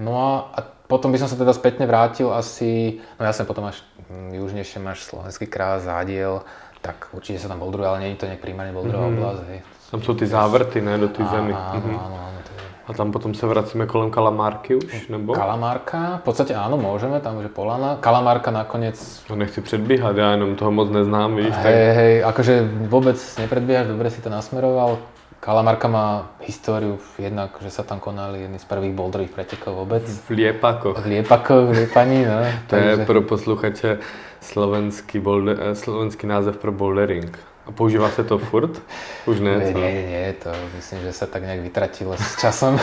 No 0.00 0.12
a, 0.16 0.30
a 0.56 0.60
potom 0.88 1.12
by 1.12 1.18
som 1.20 1.28
sa 1.28 1.36
teda 1.36 1.52
spätne 1.52 1.84
vrátil 1.84 2.32
asi, 2.32 3.00
no 3.20 3.24
jasne 3.28 3.44
potom 3.44 3.64
až 3.68 3.80
mm, 4.08 4.32
južnejšie 4.40 4.80
máš 4.80 5.04
Slovenský 5.04 5.44
krás, 5.48 5.84
Zádiel, 5.84 6.40
tak 6.80 7.08
určite 7.12 7.38
sa 7.38 7.48
tam 7.48 7.60
boldruje, 7.60 7.86
ale 7.88 8.00
nie 8.00 8.10
je 8.12 8.20
to 8.20 8.28
nejak 8.28 8.40
primárne 8.40 8.72
boldrová 8.72 9.06
Mhm. 9.08 9.14
oblasť, 9.16 9.42
hej. 9.48 9.60
Tam 9.92 10.02
jsou 10.02 10.14
ty 10.14 10.26
závrty, 10.26 10.80
ne, 10.80 10.98
do 10.98 11.08
té 11.08 11.20
zemi. 11.24 11.52
Áno, 11.52 11.76
Mhm. 11.84 11.94
áno, 12.00 12.16
áno, 12.16 12.38
to 12.40 12.50
je 12.56 12.62
A 12.88 12.92
tam 12.96 13.12
potom 13.12 13.34
se 13.34 13.46
vracíme 13.46 13.86
kolem 13.86 14.10
Kalamárky 14.10 14.74
už, 14.74 15.08
nebo? 15.08 15.32
Kalamárka, 15.36 16.16
v 16.18 16.24
podstate 16.24 16.56
áno, 16.56 16.80
môžeme, 16.80 17.20
tam 17.20 17.36
už 17.36 17.42
je 17.46 17.52
Polana. 17.52 18.00
Kalamárka 18.00 18.50
nakoniec 18.50 18.96
No 19.30 19.36
nechci 19.36 19.60
předbíhat, 19.60 20.16
já 20.16 20.30
jenom 20.32 20.56
toho 20.56 20.70
moc 20.72 20.90
neznám, 20.90 21.36
víš, 21.36 21.52
tak 21.54 21.64
Hej, 21.76 21.94
hej, 21.94 22.24
akože 22.24 22.54
vôbec 22.88 23.20
nepredbiehaš, 23.38 23.86
dobre 23.86 24.08
si 24.10 24.18
to 24.24 24.32
nasmeroval. 24.32 24.98
Kalamarka 25.42 25.88
má 25.88 26.30
históriu 26.40 26.98
jednak, 27.18 27.50
že 27.60 27.70
sa 27.70 27.82
tam 27.82 27.98
konali 28.00 28.46
jedny 28.46 28.58
z 28.58 28.64
prvých 28.64 28.94
boulderových 28.94 29.30
pretekov 29.34 29.74
vôbec. 29.74 30.02
v 30.06 30.30
Liepakoch. 30.30 31.02
V 31.02 31.06
Liepakoch, 31.06 31.64
v 31.68 31.72
Liepaní, 31.82 32.24
no. 32.24 32.38
To 32.70 32.76
je 32.76 32.82
takže- 32.96 33.06
pro 33.06 33.20
posluchače 33.22 33.98
slovenský, 34.40 35.18
boulder, 35.18 35.58
eh, 35.60 35.74
slovenský 35.74 36.26
název 36.26 36.56
pro 36.56 36.72
bouldering. 36.72 37.38
A 37.66 37.72
používá 37.72 38.10
se 38.10 38.24
to 38.24 38.38
furt? 38.38 38.82
Už 39.26 39.40
ne, 39.40 39.56
Nie, 39.56 39.72
co? 39.72 39.78
nie, 39.78 40.06
nie, 40.06 40.32
to 40.42 40.50
myslím, 40.76 41.00
že 41.06 41.12
sa 41.12 41.26
tak 41.30 41.42
nejak 41.46 41.60
vytratilo 41.62 42.16
s 42.18 42.34
časom. 42.42 42.74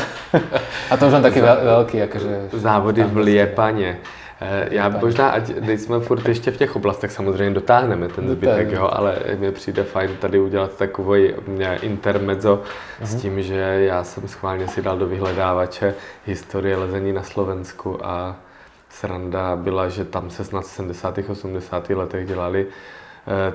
A 0.91 0.97
to 0.97 1.07
už 1.07 1.13
len 1.19 1.23
taký 1.23 1.43
veľ, 1.43 1.57
veľký, 1.67 1.97
akože... 2.07 2.32
Závody 2.55 3.03
v 3.03 3.13
tam 3.13 3.17
Liepaně. 3.17 3.99
Eh, 4.41 4.67
Já 4.71 4.89
možná, 4.89 5.30
ať 5.30 5.59
nejsme 5.59 5.99
furt 5.99 6.27
ještě 6.27 6.51
v 6.51 6.57
těch 6.57 6.75
oblastech, 6.75 7.11
samozřejmě 7.11 7.53
dotáhneme 7.53 8.07
ten 8.07 8.23
zbytek, 8.30 8.39
Dotáhneme. 8.71 8.75
jo, 8.75 8.89
ale 8.93 9.15
mně 9.38 9.51
přijde 9.51 9.84
fajn 9.84 10.09
tady 10.19 10.39
udělat 10.39 10.77
takový 10.77 11.34
intermezzo 11.82 12.63
s 13.03 13.11
Mhm. 13.13 13.21
tím, 13.21 13.41
že 13.41 13.59
já 13.91 14.03
jsem 14.03 14.27
schválně 14.27 14.67
si 14.67 14.82
dal 14.82 14.97
do 14.97 15.07
vyhledávače 15.07 15.93
historie 16.25 16.77
lezení 16.77 17.13
na 17.13 17.23
Slovensku 17.23 17.99
a 18.05 18.36
sranda 18.89 19.55
byla, 19.55 19.89
že 19.89 20.05
tam 20.05 20.30
se 20.30 20.43
snad 20.43 20.63
v 20.63 20.67
70. 20.71 21.30
80. 21.30 21.89
letech 21.95 22.27
dělali 22.27 22.67
eh, 22.69 22.98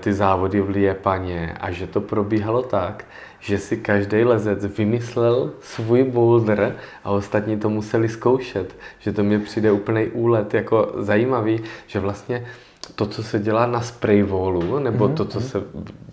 ty 0.00 0.12
závody 0.12 0.60
v 0.60 0.68
Liepaně 0.70 1.56
a 1.60 1.70
že 1.70 1.86
to 1.86 2.00
probíhalo 2.00 2.62
tak, 2.62 3.04
že 3.40 3.58
si 3.58 3.76
každý 3.76 4.24
lezec 4.24 4.64
vymyslel 4.64 5.50
svůj 5.60 6.04
boulder 6.04 6.76
a 7.04 7.10
ostatní 7.10 7.58
to 7.58 7.70
museli 7.70 8.08
zkoušet. 8.08 8.76
Že 8.98 9.12
to 9.12 9.24
mě 9.24 9.38
přijde 9.38 9.72
úplný 9.72 10.06
úlet 10.06 10.54
jako 10.54 10.92
zajímavý, 10.96 11.62
že 11.86 12.00
vlastně 12.00 12.46
to, 12.94 13.06
co 13.06 13.22
se 13.22 13.38
dělá 13.38 13.66
na 13.66 13.80
spraywallu, 13.80 14.78
nebo 14.78 15.08
to, 15.08 15.24
co 15.24 15.40
se 15.40 15.62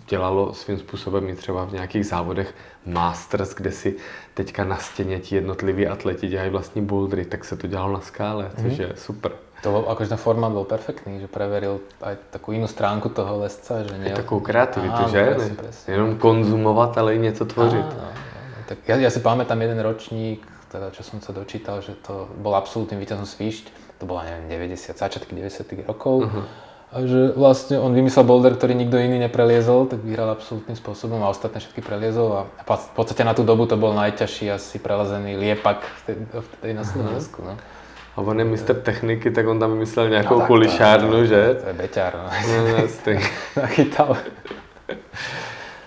dělalo 0.08 0.54
svým 0.54 0.78
způsobem 0.78 1.28
i 1.28 1.34
třeba 1.34 1.64
v 1.64 1.72
nějakých 1.72 2.06
závodech 2.06 2.54
Masters, 2.86 3.54
kde 3.54 3.70
si 3.70 3.96
teďka 4.34 4.64
na 4.64 4.76
stěně 4.76 5.18
ti 5.18 5.34
jednotliví 5.34 5.86
atleti 5.86 6.28
dělají 6.28 6.50
vlastní 6.50 6.82
bouldery, 6.82 7.24
tak 7.24 7.44
se 7.44 7.56
to 7.56 7.66
dělalo 7.66 7.92
na 7.92 8.00
skále, 8.00 8.50
což 8.62 8.78
je 8.78 8.92
super. 8.96 9.32
To 9.62 9.70
bol, 9.70 9.82
akože 9.94 10.10
ten 10.10 10.18
formát 10.18 10.50
bol 10.50 10.66
perfektný, 10.66 11.22
že 11.22 11.30
preveril 11.30 11.86
aj 12.02 12.34
takú 12.34 12.50
inú 12.50 12.66
stránku 12.66 13.14
toho 13.14 13.46
lesca, 13.46 13.86
že 13.86 13.94
nie... 13.94 14.10
Je 14.10 14.18
takovou 14.18 14.42
kreativitu, 14.42 15.00
že? 15.06 15.22
presne, 15.22 15.54
Ne- 15.54 15.60
presne. 15.62 15.86
Jenom 15.86 16.10
konzumovat, 16.18 16.98
ale 16.98 17.14
i. 17.14 17.22
Áno, 17.22 17.94
áno. 17.94 18.22
Tak 18.66 18.78
ja, 18.90 18.98
ja 18.98 19.10
si 19.10 19.22
pamätám 19.22 19.62
jeden 19.62 19.78
ročník, 19.78 20.42
teda 20.72 20.90
čo 20.90 21.06
som 21.06 21.22
sa 21.22 21.30
dočítal, 21.30 21.78
že 21.78 21.94
to 22.02 22.26
bol 22.42 22.58
absolútnym 22.58 22.98
víťazom 22.98 23.28
Svišť, 23.28 23.70
to 24.02 24.04
bola 24.08 24.26
neviem, 24.26 24.74
90, 24.74 24.98
začiatky 24.98 25.30
90 25.30 25.86
rokov. 25.86 26.26
Mhm. 26.26 26.42
A 26.92 27.08
že 27.08 27.32
vlastne 27.32 27.80
on 27.80 27.96
vymyslel 27.96 28.20
boulder, 28.20 28.52
ktorý 28.52 28.76
nikto 28.76 29.00
iný 29.00 29.16
nepreliezol, 29.16 29.88
tak 29.88 30.04
vyhral 30.04 30.28
absolútnym 30.28 30.76
spôsobom 30.76 31.24
a 31.24 31.32
ostatné 31.32 31.64
všetky 31.64 31.80
preliezol 31.80 32.28
a 32.36 32.40
v 32.68 32.92
podstate 32.92 33.24
na 33.24 33.32
tú 33.32 33.48
dobu 33.48 33.64
to 33.64 33.80
bol 33.80 33.96
najťažší 33.96 34.52
asi 34.52 34.76
prelezený 34.76 35.40
liepak 35.40 35.80
vtedy, 36.04 36.28
vtedy 36.28 36.72
na 36.76 36.84
Slovensku. 36.84 37.40
No. 37.40 37.56
A 38.16 38.20
on 38.20 38.38
je 38.38 38.44
mistr 38.44 38.74
techniky, 38.74 39.30
tak 39.30 39.46
on 39.46 39.58
tam 39.60 39.72
vymyslel 39.72 40.08
nějakou 40.08 40.34
No, 40.34 40.38
tak 40.40 40.46
to- 40.48 40.52
kulišárnu, 40.54 41.24
že? 41.26 41.54
To 41.62 41.66
je 41.68 41.72
beťar, 41.72 42.12
no. 42.16 42.30
No, 42.56 42.66
jasný. 42.66 43.18
Nachytal. 43.62 44.16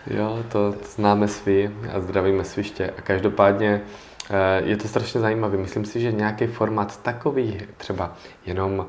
Jo, 0.07 0.39
to, 0.51 0.71
to 0.71 0.85
známe 0.95 1.27
svý 1.27 1.69
a 1.93 1.99
zdravíme 1.99 2.43
sviště. 2.43 2.93
A 2.97 3.01
každopádně 3.01 3.81
eh, 4.29 4.61
je 4.65 4.77
to 4.77 4.87
strašně 4.87 5.19
zajímavé. 5.19 5.57
Myslím 5.57 5.85
si, 5.85 5.99
že 6.01 6.11
nějaký 6.11 6.47
formát 6.47 7.01
takový, 7.01 7.61
třeba 7.77 8.13
jenom 8.45 8.85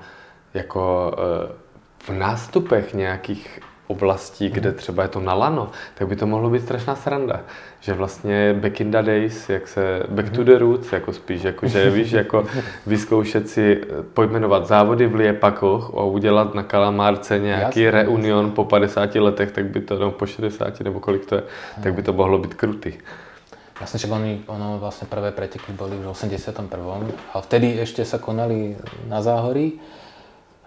jako 0.55 1.12
eh, 1.18 1.53
v 1.99 2.11
nástupech 2.11 2.95
nějakých 2.95 3.61
oblastí, 3.87 4.49
kde 4.49 4.72
třeba 4.72 5.03
je 5.03 5.09
to 5.09 5.20
na 5.20 5.34
lano, 5.34 5.70
tak 5.95 6.09
by 6.09 6.16
to 6.16 6.26
mohlo 6.26 6.51
být 6.51 6.62
strašná 6.62 6.97
sranda. 6.97 7.41
Že 7.80 7.93
vlastně 7.93 8.55
back 8.55 8.80
in 8.80 8.91
the 8.91 9.03
days, 9.03 9.49
jak 9.49 9.68
se, 9.68 10.03
back 10.09 10.30
to 10.30 10.45
the 10.45 10.59
roots, 10.59 10.93
jako 10.93 11.12
spíš, 11.12 11.43
jako 11.43 11.68
že 11.68 11.91
víš, 11.97 12.12
jako 12.12 12.45
vyzkoušet 12.87 13.49
si 13.49 13.80
eh, 13.82 14.03
pojmenovat 14.14 14.66
závody 14.66 15.07
v 15.07 15.14
Liepakoch 15.14 15.95
a 15.95 16.03
udělat 16.03 16.55
na 16.55 16.62
Kalamárce 16.62 17.39
nějaký 17.39 17.80
Jasně. 17.80 17.91
reunion 17.91 18.51
po 18.51 18.64
50 18.64 19.14
letech, 19.14 19.53
tak 19.53 19.64
by 19.64 19.80
to, 19.80 19.99
no 19.99 20.11
po 20.11 20.26
60 20.26 20.80
nebo 20.80 21.01
kolik 21.01 21.26
to 21.26 21.34
je, 21.34 21.43
tak 21.82 21.95
by 21.95 22.03
to 22.03 22.12
mohlo 22.12 22.39
být 22.39 22.55
krutý. 22.55 22.93
Vlastne 23.76 24.01
však 24.01 24.12
oni, 24.12 24.32
ono 24.49 24.80
vlastne 24.80 25.05
prvé 25.05 25.37
preteky 25.37 25.68
boli 25.76 26.01
v 26.01 26.09
81. 26.09 27.12
Ale 27.12 27.43
vtedy 27.45 27.76
ešte 27.76 28.09
sa 28.09 28.16
konali 28.16 28.72
na 29.05 29.20
Záhorí 29.20 29.76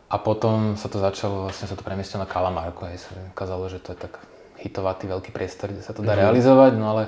a 0.10 0.16
potom 0.18 0.74
sa 0.74 0.90
to 0.90 0.98
začalo, 0.98 1.48
vlastne 1.48 1.70
sa 1.70 1.78
to 1.78 1.86
premiestilo 1.86 2.26
na 2.26 2.30
Kalamárku. 2.30 2.82
Aj 2.90 2.98
sa 2.98 3.14
ukázalo, 3.30 3.70
že 3.70 3.78
to 3.78 3.94
je 3.94 3.98
tak 4.10 4.18
hitovatý 4.58 5.06
veľký 5.06 5.30
priestor, 5.30 5.70
kde 5.70 5.86
sa 5.86 5.94
to 5.94 6.02
dá 6.02 6.18
realizovať, 6.18 6.76
no 6.76 6.92
ale 6.92 7.04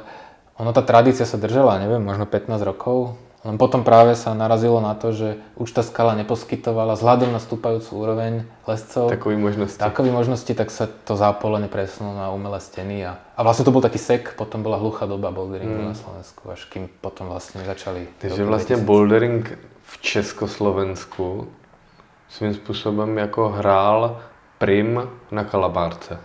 ono 0.55 0.71
tá 0.71 0.85
tradícia 0.85 1.25
sa 1.25 1.41
držala, 1.41 1.81
neviem, 1.81 1.99
možno 1.99 2.29
15 2.29 2.61
rokov. 2.61 3.17
Len 3.41 3.57
potom 3.57 3.81
práve 3.81 4.13
sa 4.13 4.37
narazilo 4.37 4.77
na 4.77 4.93
to, 4.93 5.17
že 5.17 5.41
už 5.57 5.73
tá 5.73 5.81
skala 5.81 6.13
neposkytovala 6.13 6.93
vzhľadom 6.93 7.33
na 7.33 7.41
stúpajúcu 7.41 7.89
úroveň 7.97 8.45
lescov 8.69 9.09
Takový 9.09 9.33
možnosti. 9.33 9.81
takové 9.81 10.13
možnosti, 10.13 10.53
tak 10.53 10.69
sa 10.69 10.85
to 10.85 11.17
zápolenie 11.17 11.65
presunulo 11.65 12.13
na 12.13 12.29
umelé 12.29 12.61
steny 12.61 13.01
a, 13.01 13.17
a 13.33 13.41
vlastne 13.41 13.65
to 13.65 13.73
bol 13.73 13.81
taký 13.81 13.97
sek, 13.97 14.37
potom 14.37 14.61
bola 14.61 14.77
hluchá 14.77 15.09
doba 15.09 15.33
boulderingu 15.33 15.89
na 15.89 15.97
Slovensku, 15.97 16.53
až 16.53 16.69
kým 16.69 16.85
potom 17.01 17.33
vlastne 17.33 17.65
začali... 17.65 18.13
Takže 18.21 18.45
2000. 18.45 18.85
bouldering 18.85 19.49
v 19.89 19.93
Československu 20.05 21.49
svým 22.31 22.53
způsobem 22.53 23.17
jako 23.17 23.49
hrál 23.49 24.17
prim 24.57 25.01
na 25.31 25.43
Kalabárce. 25.43 26.17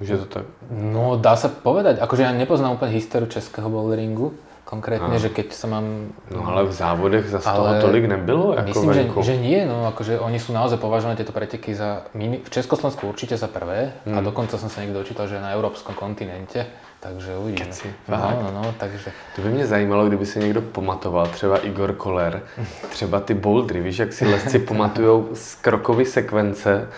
Může 0.00 0.18
to 0.18 0.24
tak? 0.26 0.44
No 0.70 1.14
dá 1.16 1.36
sa 1.38 1.46
povedať, 1.46 2.02
akože 2.02 2.26
ja 2.26 2.34
nepoznám 2.34 2.74
úplne 2.74 2.90
históriu 2.98 3.30
českého 3.30 3.70
boulderingu, 3.70 4.34
konkrétne, 4.66 5.14
Áno. 5.14 5.22
že 5.22 5.30
keď 5.30 5.54
sa 5.54 5.70
mám... 5.70 6.10
No 6.32 6.42
ale 6.48 6.66
v 6.66 6.74
závodech 6.74 7.30
zase 7.30 7.46
Ale 7.46 7.78
toho 7.78 7.86
tolik 7.86 8.10
nebylo 8.10 8.54
jako 8.58 8.68
Myslím, 8.68 8.92
že, 8.94 9.02
venku. 9.06 9.18
že 9.22 9.34
nie, 9.38 9.60
no 9.62 9.86
akože 9.86 10.18
oni 10.18 10.38
sú 10.42 10.50
naozaj 10.50 10.82
považované 10.82 11.14
tieto 11.14 11.30
preteky 11.30 11.70
za, 11.76 12.08
v 12.18 12.50
Československu 12.50 13.06
určite 13.06 13.36
za 13.38 13.46
prvé 13.46 13.92
a 14.02 14.18
Hmm. 14.18 14.24
dokonca 14.26 14.58
som 14.58 14.66
sa 14.66 14.82
niekde 14.82 14.98
dočítal, 14.98 15.30
že 15.30 15.38
na 15.38 15.54
európskom 15.54 15.94
kontinente, 15.94 16.66
takže 17.02 17.36
uvidíme. 17.36 17.66
Keci, 17.66 17.94
no, 18.08 18.16
fakt? 18.16 18.38
no, 18.42 18.62
no, 18.62 18.74
takže... 18.78 19.12
To 19.36 19.42
by 19.42 19.48
mě 19.48 19.66
zajímalo, 19.66 20.06
kdyby 20.06 20.26
si 20.26 20.38
někdo 20.38 20.62
pamatoval, 20.62 21.26
třeba 21.26 21.58
Igor 21.58 21.94
Koller, 21.94 22.42
třeba 22.90 23.20
ty 23.20 23.34
bouldry, 23.34 23.80
víš, 23.80 23.98
jak 23.98 24.12
si 24.12 24.26
lesci 24.26 24.58
pamatujou 24.68 25.28
z 25.34 25.54
krokový 25.54 26.04
sekvence, 26.04 26.88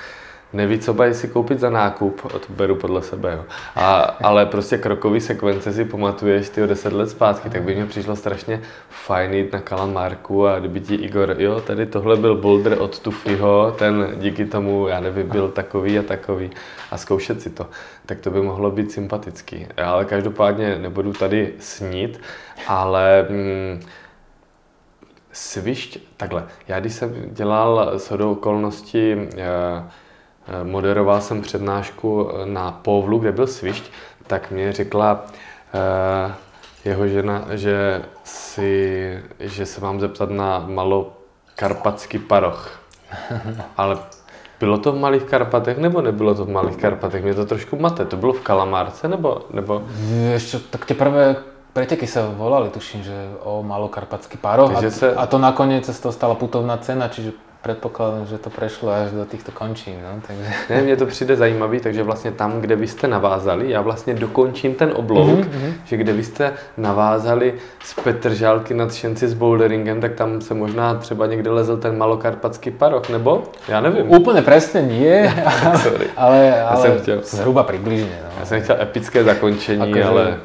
neví, 0.55 0.79
co 0.79 0.95
mají 0.95 1.15
si 1.15 1.29
koupit 1.29 1.61
za 1.61 1.71
nákup, 1.71 2.23
to 2.33 2.53
beru 2.53 2.75
podle 2.75 3.03
sebe, 3.03 3.33
jo. 3.33 3.45
A, 3.77 4.01
ale 4.01 4.47
prostě 4.47 4.79
krokový 4.79 5.21
sekvence 5.21 5.73
si 5.73 5.85
pamatuješ 5.85 6.49
ty 6.49 6.63
o 6.63 6.67
deset 6.67 6.93
let 6.93 7.11
zpátky, 7.11 7.51
tak 7.51 7.63
by 7.63 7.75
mi 7.75 7.87
přišlo 7.87 8.17
strašně 8.17 8.61
fajn 8.89 9.35
jít 9.35 9.53
na 9.53 9.61
Kalamárku 9.61 10.47
a 10.47 10.59
kdyby 10.59 10.81
ti 10.81 10.95
Igor, 10.95 11.37
jo, 11.39 11.61
tady 11.61 11.87
tohle 11.87 12.17
byl 12.17 12.37
boulder 12.37 12.77
od 12.79 12.99
Tufiho, 12.99 13.75
ten 13.79 14.15
díky 14.17 14.45
tomu, 14.45 14.89
já 14.89 15.01
nevím, 15.01 15.29
byl 15.29 15.49
takový 15.49 15.99
a 15.99 16.03
takový 16.03 16.51
a 16.91 16.97
zkoušet 16.97 17.43
si 17.43 17.51
to, 17.51 17.67
tak 18.07 18.21
to 18.21 18.31
by 18.31 18.43
mohlo 18.43 18.71
být 18.71 18.93
sympatický. 18.93 19.67
Ale 19.85 20.05
každopádně 20.05 20.79
nebudu 20.79 21.13
tady 21.13 21.53
snít, 21.59 22.21
ale 22.69 23.27
mm, 23.31 23.81
Svišť, 25.37 25.99
takhle, 26.17 26.47
já 26.69 26.81
když 26.81 26.93
jsem 26.93 27.15
dělal 27.33 27.99
shodou 27.99 28.33
okolností, 28.33 29.13
eh, 29.13 29.91
moderoval 30.63 31.21
jsem 31.21 31.43
přednášku 31.43 32.29
na 32.45 32.73
Povlu, 32.73 33.19
kde 33.19 33.33
byl 33.33 33.47
Svišť, 33.47 33.85
tak 34.27 34.51
mě 34.51 34.73
řekla 34.73 35.25
eh, 35.75 36.35
jeho 36.85 37.09
žena, 37.09 37.45
že, 37.51 38.03
si, 38.25 39.23
že 39.41 39.67
se 39.67 39.81
mám 39.81 40.01
zeptat 40.01 40.31
na 40.31 40.65
malokarpatský 40.69 42.19
paroch. 42.19 42.81
Ale 43.77 43.99
bylo 44.61 44.79
to 44.79 44.93
v 44.93 44.99
Malých 45.01 45.23
Karpatech 45.23 45.79
nebo 45.79 46.03
nebylo 46.03 46.35
to 46.35 46.45
v 46.45 46.51
Malých 46.51 46.77
Karpatech? 46.77 47.25
Mě 47.25 47.35
to 47.35 47.47
trošku 47.47 47.77
mate. 47.77 48.05
To 48.05 48.17
bylo 48.17 48.33
v 48.33 48.41
Kalamárce 48.41 49.09
nebo, 49.09 49.43
nebo 49.51 49.83
čo, 50.39 50.61
tak 50.71 50.87
tie 50.87 50.97
prvé 50.97 51.37
preteky 51.75 52.07
sa 52.07 52.31
volali, 52.31 52.71
tuším, 52.71 53.03
že 53.03 53.17
o 53.43 53.67
Malokarpatský 53.67 54.39
pároch 54.39 54.71
a, 54.79 54.81
sa- 54.95 55.19
a 55.19 55.27
to 55.27 55.43
nakoniec 55.43 55.83
sa 55.83 55.93
z 55.93 56.01
toho 56.07 56.13
stala 56.15 56.35
putovná 56.39 56.79
cena, 56.79 57.11
čiže 57.11 57.35
predpokladám, 57.65 58.27
že 58.27 58.39
to 58.39 58.53
prešlo 58.53 58.93
až 58.93 59.17
do 59.17 59.25
týchto 59.25 59.53
končín, 59.53 59.97
no, 60.05 60.21
takže... 60.27 60.45
Ne, 60.71 60.83
mně 60.83 60.97
to 60.97 61.07
přijde 61.07 61.37
zajímavý, 61.37 61.81
takže 61.81 62.03
vlastně 62.03 62.33
tam, 62.33 62.61
kde 62.61 62.77
vy 62.77 62.87
jste 62.89 63.09
navázali, 63.09 63.71
já 63.71 63.81
vlastně 63.81 64.15
dokončím 64.15 64.75
ten 64.75 64.93
oblouk, 64.95 65.41
mm-hmm. 65.41 65.73
že 65.85 65.97
kde 65.97 66.13
vy 66.13 66.25
jste 66.25 66.53
navázali 66.77 67.55
z 67.85 67.95
Petržálky 67.95 68.75
nad 68.75 68.95
Šenci 68.95 69.29
s 69.29 69.35
boulderingem, 69.35 70.01
tak 70.01 70.13
tam 70.13 70.41
se 70.41 70.55
možná 70.55 70.95
třeba 70.95 71.27
někde 71.27 71.51
lezl 71.51 71.77
ten 71.77 71.99
malokarpatský 71.99 72.71
paroch, 72.71 73.09
nebo? 73.09 73.43
Já 73.69 73.81
nevím. 73.81 74.13
Úplne 74.13 74.43
presne 74.43 74.83
nie, 74.83 75.25
ale, 76.17 76.63
ale, 76.63 76.99
chtěl. 77.01 77.21
zhruba 77.25 77.63
približne. 77.63 78.19
No. 78.25 78.31
Já 78.41 78.47
jsem 78.47 78.63
chtěl 78.63 78.77
epické 78.81 79.25
zakončení, 79.25 79.83
Akože 79.83 80.05
ale 80.05 80.37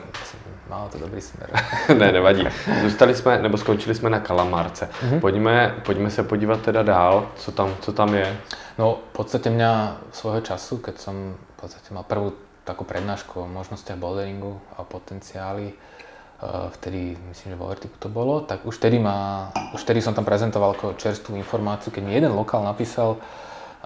Malo 0.70 0.90
to 0.90 0.98
dobrý 0.98 1.22
smer. 1.22 1.50
ne, 1.98 2.12
nevadí. 2.12 2.48
Zůstali 2.82 3.16
jsme, 3.16 3.42
nebo 3.42 3.58
skončili 3.58 3.96
jsme 3.96 4.10
na 4.10 4.20
Kalamárce. 4.20 4.90
Mm-hmm. 5.02 5.20
Pojďme, 5.20 5.76
pojďme 5.86 6.10
se 6.10 6.24
podívat 6.24 6.62
teda 6.62 6.84
dál, 6.84 7.28
co 7.36 7.52
tam, 7.52 7.76
co 7.82 7.94
tam 7.94 8.14
je. 8.14 8.38
No, 8.78 9.00
v 9.12 9.16
podstate 9.18 9.50
mňa 9.50 9.98
svojho 10.12 10.42
času, 10.42 10.78
keď 10.78 10.96
som 10.98 11.36
v 11.36 11.56
podstate 11.60 11.92
mal 11.92 12.08
prvú 12.08 12.32
takú 12.64 12.86
prednášku 12.86 13.44
o 13.44 13.50
možnostiach 13.50 13.98
boulderingu 14.00 14.62
a 14.78 14.86
potenciáli, 14.86 15.74
eh, 15.74 16.48
vtedy, 16.80 17.18
myslím, 17.30 17.52
že 17.52 17.60
vo 17.60 17.68
Vertiku 17.68 17.98
to 18.00 18.08
bolo, 18.08 18.46
tak 18.46 18.64
už 18.64 18.78
vtedy, 18.78 19.02
ma, 19.02 19.50
už 19.74 19.82
vtedy 19.84 20.00
som 20.00 20.14
tam 20.14 20.24
prezentoval 20.24 20.78
ako 20.78 20.96
čerstvú 20.96 21.36
informáciu, 21.36 21.92
keď 21.92 22.04
mi 22.06 22.14
jeden 22.14 22.32
lokál 22.32 22.64
napísal 22.64 23.18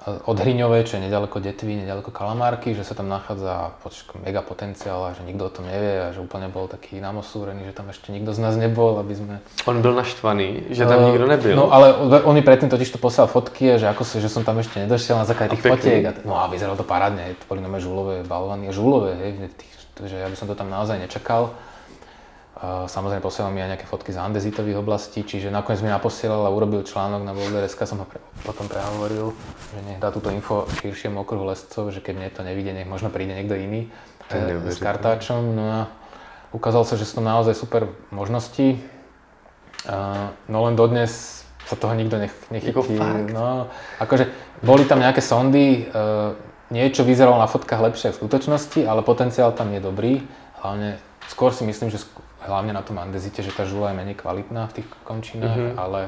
od 0.03 0.35
Hriňové, 0.35 0.83
čo 0.83 0.97
je 0.97 1.07
nedaleko 1.07 1.39
Detvy, 1.39 1.85
nedaleko 1.85 2.11
Kalamárky, 2.11 2.75
že 2.75 2.83
sa 2.83 2.97
tam 2.97 3.07
nachádza 3.07 3.77
mega 4.19 4.43
potenciál 4.43 4.99
a 5.05 5.15
že 5.15 5.23
nikto 5.23 5.47
o 5.47 5.53
tom 5.53 5.69
nevie 5.69 6.03
a 6.03 6.11
že 6.11 6.19
úplne 6.19 6.51
bol 6.51 6.67
taký 6.67 6.99
namosúrený, 6.99 7.63
že 7.63 7.73
tam 7.77 7.87
ešte 7.87 8.11
nikto 8.11 8.35
z 8.35 8.39
nás 8.43 8.59
nebol, 8.59 8.99
aby 8.99 9.13
sme 9.15 9.35
On 9.63 9.79
byl 9.79 9.93
naštvaný, 9.95 10.75
že 10.75 10.83
tam 10.83 11.03
Eh, 11.03 11.07
nikdo 11.11 11.25
nebyl. 11.27 11.55
No 11.55 11.73
ale 11.73 11.95
on 12.23 12.35
mi 12.35 12.41
predtým 12.41 12.69
totiž 12.69 12.91
to 12.91 12.99
poslal 12.99 13.27
fotky, 13.27 13.79
že 13.79 13.87
ako 13.87 14.03
že 14.03 14.29
som 14.29 14.43
tam 14.43 14.59
ešte 14.59 14.83
nedošiel 14.83 15.15
na 15.15 15.25
základe 15.25 15.55
tých 15.55 15.63
fotiek. 15.63 16.03
A, 16.05 16.11
no 16.27 16.35
a 16.35 16.47
vyzeralo 16.47 16.75
to 16.75 16.83
parádne, 16.83 17.35
to 17.39 17.45
boli 17.47 17.63
nové 17.63 17.79
žulové 17.79 18.23
balvany, 18.23 18.71
žulové, 18.75 19.15
hej, 19.15 19.31
tých, 19.55 19.73
že 20.03 20.17
ja 20.19 20.27
by 20.27 20.35
som 20.35 20.47
to 20.47 20.55
tam 20.55 20.67
naozaj 20.67 20.99
nečakal. 20.99 21.55
Samozrejme 22.63 23.19
posielal 23.19 23.51
mi 23.51 23.59
aj 23.59 23.75
nejaké 23.75 23.87
fotky 23.91 24.15
z 24.15 24.23
andezitových 24.23 24.79
oblastí, 24.79 25.27
čiže 25.27 25.51
nakoniec 25.51 25.83
mi 25.83 25.91
naposielal 25.91 26.47
a 26.47 26.53
urobil 26.55 26.87
článok 26.87 27.27
na 27.27 27.35
Boulder.sk, 27.35 27.83
som 27.83 27.99
ho 27.99 28.07
pre, 28.07 28.23
potom 28.47 28.71
prehovoril, 28.71 29.35
že 29.75 29.79
nech 29.83 29.99
dá 29.99 30.15
túto 30.15 30.31
info 30.31 30.63
širšiemu 30.79 31.27
okruhu 31.27 31.43
lescov, 31.51 31.91
že 31.91 31.99
keď 31.99 32.13
mne 32.15 32.29
to 32.31 32.39
nevidie, 32.47 32.71
nech 32.71 32.87
možno 32.87 33.11
príde 33.11 33.35
niekto 33.35 33.59
iný 33.59 33.91
eh, 34.31 34.63
s 34.71 34.79
kartáčom. 34.79 35.43
No 35.51 35.63
a 35.67 35.79
ukázalo 36.55 36.87
sa, 36.87 36.95
že 36.95 37.03
sú 37.03 37.19
to 37.19 37.23
naozaj 37.27 37.51
super 37.51 37.91
možnosti. 38.15 38.79
Uh, 39.83 40.31
no 40.47 40.63
len 40.63 40.79
dodnes 40.79 41.43
sa 41.67 41.75
toho 41.75 41.91
nikto 41.91 42.15
nech, 42.15 42.31
nechytí. 42.47 42.95
No, 43.35 43.67
akože 43.99 44.31
boli 44.63 44.87
tam 44.87 45.03
nejaké 45.03 45.19
sondy, 45.19 45.91
uh, 45.91 46.31
niečo 46.71 47.03
vyzeralo 47.03 47.35
na 47.35 47.51
fotkách 47.51 47.91
lepšie 47.91 48.15
v 48.15 48.19
skutočnosti, 48.23 48.87
ale 48.87 49.03
potenciál 49.03 49.51
tam 49.51 49.75
je 49.75 49.83
dobrý. 49.83 50.23
Hlavne, 50.63 50.95
skôr 51.27 51.51
si 51.51 51.67
myslím, 51.67 51.91
že 51.91 51.99
hlavne 52.47 52.73
na 52.73 52.81
tom 52.81 52.99
andezite, 52.99 53.39
že 53.39 53.51
tá 53.51 53.65
žula 53.65 53.89
je 53.89 53.97
menej 53.97 54.15
kvalitná 54.15 54.67
v 54.67 54.73
tých 54.73 54.87
končinách, 55.03 55.55
Mhm. 55.57 55.65
mm-hmm. 55.71 55.79
ale 55.79 56.01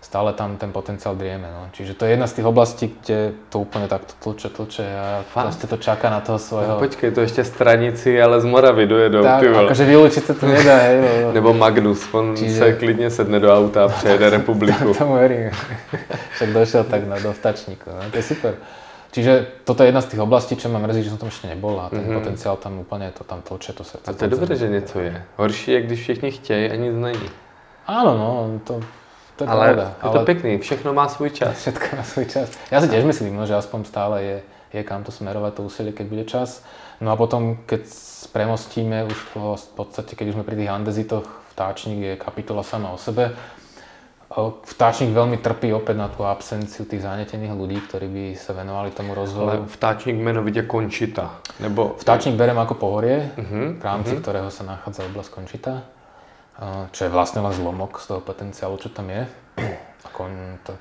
stále 0.00 0.32
tam 0.32 0.56
ten 0.56 0.72
potenciál 0.72 1.18
drieme. 1.18 1.50
No. 1.52 1.68
Čiže 1.74 1.92
to 1.98 2.06
je 2.06 2.10
jedna 2.16 2.26
z 2.26 2.32
tých 2.38 2.46
oblastí, 2.46 2.86
kde 3.02 3.32
to 3.50 3.60
úplne 3.60 3.90
takto 3.90 4.14
tlče, 4.22 4.48
tlče 4.48 4.86
a 4.86 5.06
proste 5.34 5.66
to 5.66 5.76
čaká 5.76 6.08
na 6.10 6.20
toho 6.22 6.38
svojho... 6.38 6.68
No, 6.68 6.78
počkej, 6.78 7.10
to 7.12 7.20
ještě 7.20 7.44
stranici, 7.44 8.22
ale 8.22 8.40
z 8.40 8.44
Moravy 8.44 8.86
dojedou, 8.86 9.22
tak, 9.22 9.40
ty 9.42 9.48
akože 9.50 9.84
vylúčiť 9.84 10.22
sa 10.24 10.34
to 10.38 10.46
nedá, 10.46 10.76
hej. 10.86 10.96
lebo- 11.02 11.32
Nebo 11.34 11.50
Magnus, 11.54 12.08
on 12.14 12.36
Čiže- 12.36 12.58
se 12.58 12.72
klidně 12.72 13.10
sedne 13.10 13.40
do 13.40 13.50
auta 13.52 13.84
a 13.84 13.88
přejede 13.88 14.30
republiku. 14.38 14.94
Tomu 14.94 15.14
verím. 15.14 15.50
Však 16.34 16.48
došiel 16.52 16.84
tak 16.84 17.04
na 17.04 17.18
do 17.18 17.32
vtačníku, 17.32 17.90
no, 17.90 18.10
to 18.10 18.16
je 18.16 18.22
super. 18.22 18.54
Čiže 19.08 19.64
toto 19.64 19.82
je 19.82 19.88
jedna 19.88 20.04
z 20.04 20.12
tých 20.12 20.20
oblastí, 20.20 20.52
čo 20.56 20.68
ma 20.68 20.78
mrzí, 20.84 21.08
že 21.08 21.10
som 21.16 21.20
tam 21.20 21.32
ešte 21.32 21.48
nebol 21.48 21.80
a 21.80 21.88
ten 21.88 22.04
mm-hmm. 22.04 22.18
potenciál 22.20 22.60
tam 22.60 22.84
úplne 22.84 23.08
to 23.16 23.24
tam 23.24 23.40
tlče, 23.40 23.72
to 23.72 23.84
srdce. 23.84 24.04
A 24.04 24.12
to 24.12 24.24
je 24.24 24.30
dobré, 24.30 24.52
že 24.56 24.68
něco 24.68 25.00
je. 25.00 25.24
Horší 25.36 25.70
je, 25.70 25.80
když 25.82 26.00
všichni 26.00 26.30
chtějí 26.30 26.70
a 26.70 26.74
nic 26.76 26.92
není. 26.92 27.28
Áno, 27.88 28.12
no, 28.20 28.60
to, 28.64 28.84
to 29.36 29.44
je 29.44 29.48
Ale 29.48 29.64
pravda. 29.64 29.94
je 30.04 30.10
to 30.12 30.24
pekný, 30.24 30.58
všechno 30.58 30.92
má 30.92 31.08
svůj 31.08 31.30
čas. 31.30 31.56
Všetko 31.58 31.96
má 31.96 32.02
svoj 32.02 32.26
čas. 32.28 32.52
Ja 32.68 32.84
si 32.84 32.88
tiež 32.92 33.08
myslím, 33.08 33.32
no, 33.32 33.48
že 33.48 33.56
aspoň 33.56 33.88
stále 33.88 34.16
je, 34.22 34.36
je 34.76 34.82
kam 34.84 35.08
to 35.08 35.08
smerovať, 35.08 35.56
to 35.56 35.62
úsilie, 35.64 35.96
keď 35.96 36.06
bude 36.06 36.24
čas. 36.28 36.60
No 37.00 37.08
a 37.08 37.16
potom, 37.16 37.64
keď 37.64 37.88
premostíme 38.36 39.08
už 39.08 39.18
po, 39.32 39.56
v 39.56 39.72
podstate, 39.72 40.12
keď 40.12 40.28
už 40.28 40.34
sme 40.36 40.44
pri 40.44 40.60
tých 40.60 40.68
andezitoch, 40.68 41.24
vtáčnik 41.56 41.98
je 41.98 42.14
kapitola 42.20 42.60
sama 42.60 42.92
o 42.92 43.00
sebe. 43.00 43.32
Vtáčnik 44.68 45.16
veľmi 45.16 45.40
trpí 45.40 45.72
opäť 45.72 45.96
na 45.96 46.12
tú 46.12 46.20
absenciu 46.20 46.84
tých 46.84 47.00
zanetených 47.00 47.56
ľudí, 47.56 47.80
ktorí 47.88 48.06
by 48.06 48.24
sa 48.36 48.52
venovali 48.52 48.92
tomu 48.92 49.16
Ale 49.16 49.24
rozvoju. 49.24 49.64
vtáčník 49.64 50.16
jmenovitě 50.16 50.62
Končita. 50.62 51.40
Nebo 51.60 51.96
Vtáčnik 51.98 52.36
berem 52.36 52.58
ako 52.58 52.74
pohorie, 52.74 53.32
Mhm, 53.36 53.80
v 53.80 53.84
rámci 53.84 54.16
ktorého 54.20 54.50
sa 54.52 54.64
nachádza 54.68 55.08
oblasť 55.08 55.30
Končita, 55.32 55.80
a 56.60 56.86
čo 56.92 57.04
je 57.04 57.10
vlastne 57.10 57.40
len 57.40 57.52
zlomok 57.56 57.96
z 57.98 58.06
toho 58.06 58.20
potenciálu, 58.20 58.76
čo 58.76 58.88
tam 58.92 59.08
je. 59.10 59.24
Ako 60.12 60.18
on 60.24 60.34
to 60.60 60.72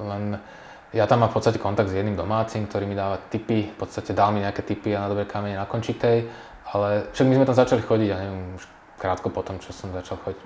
len, 0.00 0.40
ja 0.96 1.04
tam 1.06 1.20
mám 1.20 1.28
v 1.28 1.36
podstate 1.36 1.60
kontakt 1.60 1.92
s 1.92 1.94
jedným 1.94 2.16
domácim, 2.16 2.64
ktorý 2.64 2.88
mi 2.88 2.96
dáva 2.96 3.20
tipy, 3.28 3.68
v 3.70 3.76
podstate 3.76 4.16
dal 4.16 4.32
mi 4.32 4.40
nejaké 4.40 4.64
tipy 4.64 4.96
a 4.96 5.04
na 5.04 5.08
dobre 5.12 5.28
kamene 5.28 5.60
na 5.60 5.68
Končitej, 5.68 6.24
ale 6.72 7.12
však 7.12 7.26
my 7.28 7.34
sme 7.36 7.44
tam 7.44 7.60
začali 7.60 7.82
chodiť, 7.84 8.08
ja 8.08 8.18
neviem, 8.18 8.56
už 8.56 8.64
krátko 8.96 9.28
potom, 9.28 9.60
čo 9.60 9.76
som 9.76 9.92
začal 9.92 10.16
chodiť, 10.24 10.40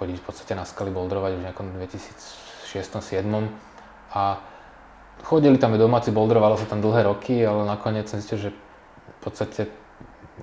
chodiť 0.00 0.16
v 0.20 0.24
podstate 0.24 0.52
na 0.58 0.66
skaly 0.66 0.90
boulderovať 0.90 1.30
už 1.34 1.40
v 1.40 1.46
nejakom 1.46 1.66
2006-2007 1.78 3.24
a 4.14 4.38
chodili 5.22 5.56
tam 5.58 5.74
aj 5.74 5.80
domáci, 5.80 6.10
boulderovalo 6.10 6.58
sa 6.58 6.66
tam 6.66 6.82
dlhé 6.82 7.06
roky, 7.06 7.38
ale 7.42 7.64
nakoniec 7.64 8.10
som 8.10 8.18
zistil, 8.18 8.38
že 8.38 8.50
v 8.50 9.20
podstate 9.22 9.70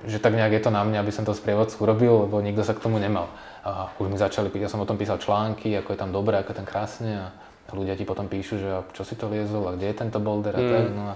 že 0.07 0.23
tak 0.23 0.31
nejak 0.39 0.55
je 0.55 0.63
to 0.63 0.71
na 0.71 0.87
mňa, 0.87 1.03
aby 1.03 1.11
som 1.11 1.27
to 1.27 1.35
sprievodcu 1.35 1.75
urobil, 1.83 2.23
lebo 2.23 2.39
nikto 2.39 2.63
sa 2.63 2.71
k 2.71 2.79
tomu 2.79 2.95
nemal. 2.95 3.27
A 3.67 3.91
už 3.99 4.07
mi 4.07 4.15
začali, 4.15 4.47
ja 4.55 4.71
som 4.71 4.79
o 4.79 4.87
tom 4.87 4.95
písal 4.95 5.19
články, 5.19 5.67
ako 5.75 5.91
je 5.91 5.99
tam 5.99 6.15
dobré, 6.15 6.39
ako 6.39 6.55
je 6.55 6.57
tam 6.63 6.67
krásne 6.67 7.11
a 7.11 7.27
ľudia 7.75 7.99
ti 7.99 8.07
potom 8.07 8.31
píšu, 8.31 8.55
že 8.55 8.67
čo 8.95 9.03
si 9.03 9.19
to 9.19 9.27
liezol 9.27 9.67
a 9.67 9.75
kde 9.75 9.91
je 9.91 9.95
tento 9.99 10.19
boulder 10.23 10.55
a 10.55 10.61
Mm. 10.63 10.71
tak. 10.71 10.85
No 10.95 11.03
a, 11.11 11.15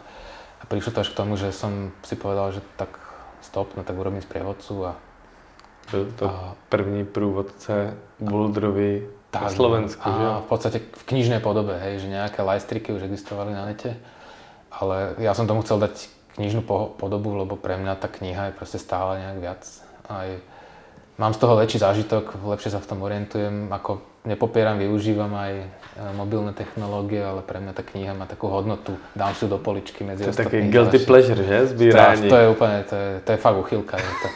a 0.60 0.64
prišlo 0.68 0.92
to 0.92 1.08
až 1.08 1.10
k 1.16 1.20
tomu, 1.20 1.40
že 1.40 1.56
som 1.56 1.96
si 2.04 2.20
povedal, 2.20 2.52
že 2.52 2.62
tak 2.76 3.00
stop, 3.40 3.72
no 3.80 3.88
tak 3.88 3.96
urobím 3.96 4.20
sprievodcu 4.20 4.92
a 4.92 5.00
byl 5.92 6.08
to 6.16 6.26
A- 6.26 6.56
první 6.70 7.06
průvodce 7.06 7.94
Boulderovi 8.20 9.08
na 9.34 9.50
Slovensku, 9.50 10.10
a 10.10 10.12
že 10.12 10.26
v 10.46 10.48
podstate 10.48 10.78
v 10.80 11.04
knižnej 11.04 11.40
podobe, 11.44 11.76
hej, 11.76 12.00
že 12.00 12.08
nejaké 12.08 12.40
lajstriky 12.40 12.96
už 12.96 13.04
existovali 13.04 13.52
na 13.52 13.68
nete, 13.68 14.00
ale 14.72 15.16
ja 15.20 15.36
som 15.36 15.44
tomu 15.44 15.60
chcel 15.68 15.80
dať 15.84 16.08
knižnú 16.40 16.64
po- 16.64 16.96
podobu, 16.96 17.36
lebo 17.36 17.60
pre 17.60 17.76
mňa 17.76 18.00
tá 18.00 18.08
kniha 18.08 18.52
je 18.52 18.54
proste 18.56 18.80
stále 18.80 19.20
nejak 19.20 19.38
viac. 19.40 19.62
Aj 20.08 20.28
mám 21.20 21.32
z 21.36 21.40
toho 21.40 21.60
väčší 21.60 21.80
zážitok, 21.80 22.40
lepšie 22.44 22.72
sa 22.76 22.80
v 22.80 22.88
tom 22.88 23.00
orientujem, 23.04 23.72
ako 23.72 24.04
nepopieram, 24.28 24.80
využívam 24.80 25.32
aj 25.36 25.54
e, 25.60 25.66
mobilné 26.16 26.52
technológie, 26.52 27.24
ale 27.24 27.44
pre 27.44 27.60
mňa 27.60 27.74
tá 27.76 27.84
kniha 27.84 28.16
má 28.16 28.28
takú 28.28 28.48
hodnotu, 28.48 28.96
dám 29.16 29.36
si 29.36 29.46
ju 29.46 29.52
do 29.52 29.60
poličky 29.60 30.04
medzi 30.04 30.24
To 30.24 30.32
je 30.32 30.36
ostatnými 30.36 30.72
guilty 30.72 31.00
pleasure, 31.04 31.44
že? 31.44 31.76
Zbírání. 31.76 32.30
To 32.30 32.36
je 32.36 32.48
úplne, 32.50 32.78
to 32.84 32.96
je, 32.96 33.10
to 33.24 33.30
je 33.32 33.38
fakt 33.38 33.58
uchylka. 33.60 33.96
Je 34.00 34.04
to, 34.24 34.28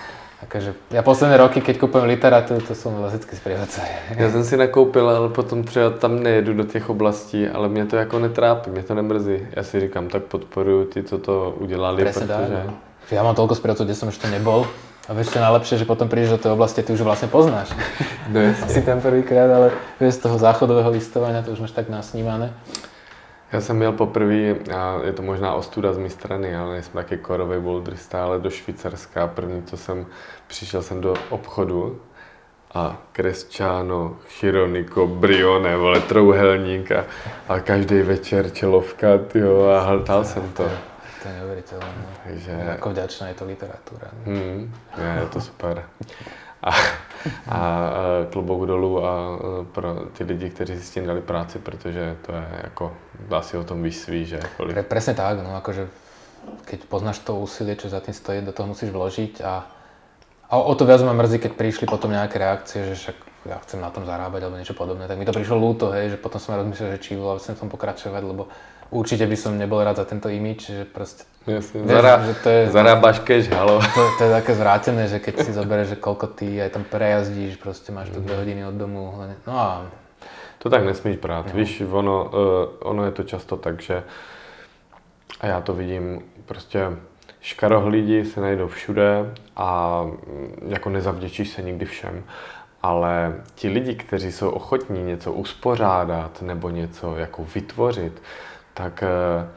akože, 0.43 0.71
ja 0.91 1.01
posledné 1.03 1.37
roky, 1.37 1.59
keď 1.59 1.75
kúpujem 1.83 2.07
literatúru, 2.07 2.63
to 2.63 2.75
som 2.75 2.95
lezecký 3.03 3.35
sprievodca. 3.35 3.81
Já 4.17 4.31
jsem 4.31 4.43
si 4.43 4.57
nakoupil, 4.57 5.09
ale 5.09 5.29
potom 5.29 5.63
třeba 5.63 5.89
tam 5.89 6.23
nejedu 6.23 6.53
do 6.53 6.63
těch 6.63 6.89
oblastí, 6.89 7.47
ale 7.47 7.69
mě 7.69 7.85
to 7.85 7.95
jako 7.95 8.19
netrápí, 8.19 8.71
mě 8.71 8.83
to 8.83 8.93
nemrzí. 8.93 9.37
Já 9.55 9.63
si 9.63 9.79
říkám, 9.79 10.07
tak 10.07 10.23
podporuju 10.23 10.85
ty, 10.85 11.03
co 11.03 11.17
to 11.17 11.55
udělali, 11.59 12.03
Presne 12.03 12.27
tak. 12.27 12.37
protože... 12.37 12.63
no. 12.67 12.73
Že 13.09 13.17
Ja 13.17 13.25
mám 13.25 13.33
toľko 13.33 13.57
sprievodcov, 13.57 13.89
kde 13.89 13.97
som 13.97 14.13
ešte 14.13 14.29
nebol. 14.29 14.69
A 15.09 15.17
vieš, 15.17 15.33
čo 15.33 15.41
najlepšie, 15.41 15.81
že 15.81 15.89
potom 15.89 16.05
prídeš 16.05 16.37
do 16.37 16.41
tej 16.45 16.51
oblasti 16.53 16.85
ty 16.85 16.93
už 16.93 17.01
vlastne 17.01 17.25
poznáš. 17.25 17.73
No. 18.29 18.53
Asi 18.61 18.85
ten 18.85 19.01
prvýkrát, 19.01 19.49
ale 19.49 19.73
vieš, 19.97 20.21
z 20.21 20.29
toho 20.29 20.37
záchodového 20.37 20.93
listovania 20.93 21.41
to 21.41 21.49
už 21.57 21.65
máš 21.65 21.73
tak 21.73 21.89
nasnímané. 21.89 22.53
Já 23.51 23.61
jsem 23.61 23.77
měl 23.77 23.91
poprvé, 23.91 24.55
a 24.75 24.99
je 25.03 25.13
to 25.13 25.21
možná 25.21 25.53
ostuda 25.53 25.93
z 25.93 25.97
mé 25.97 26.09
strany, 26.09 26.55
ale 26.55 26.73
nejsem 26.73 26.93
taky 26.93 27.17
korový 27.17 27.61
boulderista, 27.61 28.23
ale 28.23 28.39
do 28.39 28.49
Švýcarska. 28.49 29.27
První, 29.27 29.63
co 29.63 29.77
jsem, 29.77 30.05
přišel 30.47 30.81
jsem 30.81 31.01
do 31.01 31.13
obchodu 31.29 32.01
a 32.73 32.97
Cresciano, 33.13 34.17
Chironiko, 34.27 35.07
Brione, 35.07 35.77
vole, 35.77 35.99
trouhelník 35.99 36.91
a, 36.91 37.05
a 37.47 37.59
každý 37.59 38.01
večer 38.01 38.49
čelovka, 38.49 39.17
tyjo, 39.17 39.69
a 39.69 39.81
hltal 39.81 40.23
jsem 40.25 40.49
to. 40.53 40.69
To 41.19 41.27
je 41.27 41.33
neuveriteľné. 41.35 41.91
No. 41.99 42.09
Takže, 42.23 42.51
Ako 42.79 42.87
vďačná 42.95 43.25
je 43.27 43.35
to 43.35 43.43
literatúra. 43.43 44.07
No. 44.23 44.31
hmm, 44.31 44.61
je, 44.95 45.09
je 45.19 45.27
to 45.27 45.39
super. 45.43 45.83
A, 46.63 46.69
a, 46.69 47.59
klobouk 48.29 48.67
dolů 48.67 49.05
a 49.05 49.11
e, 49.11 49.65
pro 49.65 49.95
ty 50.13 50.23
lidi, 50.23 50.49
kteří 50.49 50.75
si 50.75 50.83
s 50.83 50.91
tím 50.91 51.05
dali 51.05 51.21
práci, 51.21 51.59
protože 51.59 52.17
to 52.25 52.31
je 52.31 52.47
jako, 52.63 52.93
asi 53.31 53.57
o 53.57 53.63
tom 53.63 53.83
víš 53.83 53.95
svý, 53.95 54.25
že 54.25 54.39
kolik 54.57 54.73
Pre, 54.73 54.83
presne 54.83 55.13
tak, 55.13 55.39
no 55.43 55.55
akože 55.55 55.87
keď 56.65 56.79
poznáš 56.85 57.19
to 57.19 57.35
úsilie, 57.35 57.75
čo 57.75 57.89
za 57.89 57.99
tým 57.99 58.13
stojí, 58.13 58.41
do 58.41 58.51
toho 58.51 58.67
musíš 58.67 58.89
vložiť 58.89 59.41
a, 59.41 59.67
A 60.49 60.57
o 60.57 60.73
to 60.73 60.85
viac 60.85 61.05
ma 61.05 61.13
mrzí, 61.13 61.37
keď 61.45 61.51
prišli 61.53 61.85
potom 61.85 62.09
nejaké 62.09 62.41
reakcie, 62.41 62.81
že 62.81 62.95
však 62.97 63.17
ja 63.45 63.61
chcem 63.61 63.77
na 63.77 63.93
tom 63.93 64.01
zarábať 64.01 64.41
alebo 64.49 64.57
niečo 64.57 64.73
podobné. 64.73 65.05
Tak 65.05 65.21
mi 65.21 65.25
to 65.29 65.37
prišlo 65.37 65.61
ľúto, 65.61 65.93
hej, 65.93 66.17
že 66.17 66.17
potom 66.17 66.41
som 66.41 66.57
rozmýšľal, 66.57 66.97
že 66.97 67.03
či 67.05 67.13
chcem 67.21 67.53
v 67.53 67.61
tom 67.61 67.69
pokračovať, 67.69 68.23
lebo 68.25 68.49
určite 68.91 69.27
by 69.27 69.37
som 69.37 69.57
nebol 69.57 69.83
rád 69.83 69.97
za 70.01 70.05
tento 70.05 70.29
imič, 70.29 70.59
že 70.69 70.83
proste... 70.85 71.23
Jasne, 71.47 71.81
Vieš, 71.81 71.89
Zará, 71.89 72.13
že 72.25 72.33
to 72.43 72.47
je, 72.49 72.61
zarábaš 72.69 73.17
cash, 73.25 73.49
halo. 73.49 73.81
to, 73.95 74.01
to, 74.17 74.21
je 74.23 74.31
také 74.31 74.51
zvrátené, 74.53 75.03
že 75.07 75.17
keď 75.17 75.33
si 75.45 75.51
zoberieš, 75.53 75.95
že 75.95 75.97
koľko 75.97 76.27
ty 76.29 76.61
aj 76.61 76.69
tam 76.77 76.83
prejazdíš, 76.85 77.57
proste 77.57 77.89
máš 77.89 78.13
tu 78.13 78.21
dve 78.21 78.37
hodiny 78.37 78.65
od 78.65 78.75
domu, 78.75 79.13
no 79.47 79.53
a 79.53 79.87
To 80.59 80.69
tak 80.69 80.85
nesmíš 80.85 81.17
brát. 81.17 81.47
No. 81.47 81.53
Víš, 81.55 81.81
ono, 81.91 82.25
uh, 82.25 82.31
ono 82.83 83.05
je 83.05 83.11
to 83.11 83.23
často 83.23 83.57
tak, 83.57 83.81
že 83.81 84.03
a 85.39 85.47
já 85.47 85.61
to 85.61 85.73
vidím, 85.73 86.21
prostě 86.45 86.79
škarohlídi 87.41 88.25
se 88.25 88.41
najdou 88.41 88.67
všude 88.67 89.33
a 89.55 90.01
mm, 90.03 90.67
jako 90.67 90.89
nezavděčíš 90.89 91.49
se 91.49 91.61
nikdy 91.61 91.85
všem. 91.85 92.23
Ale 92.81 93.41
ti 93.55 93.69
lidi, 93.69 93.95
kteří 93.95 94.31
jsou 94.31 94.49
ochotní 94.49 95.03
něco 95.03 95.33
uspořádat 95.33 96.41
nebo 96.41 96.69
něco 96.69 97.15
jako 97.15 97.45
vytvořit, 97.55 98.21
tak 98.83 99.03
eh, 99.03 99.47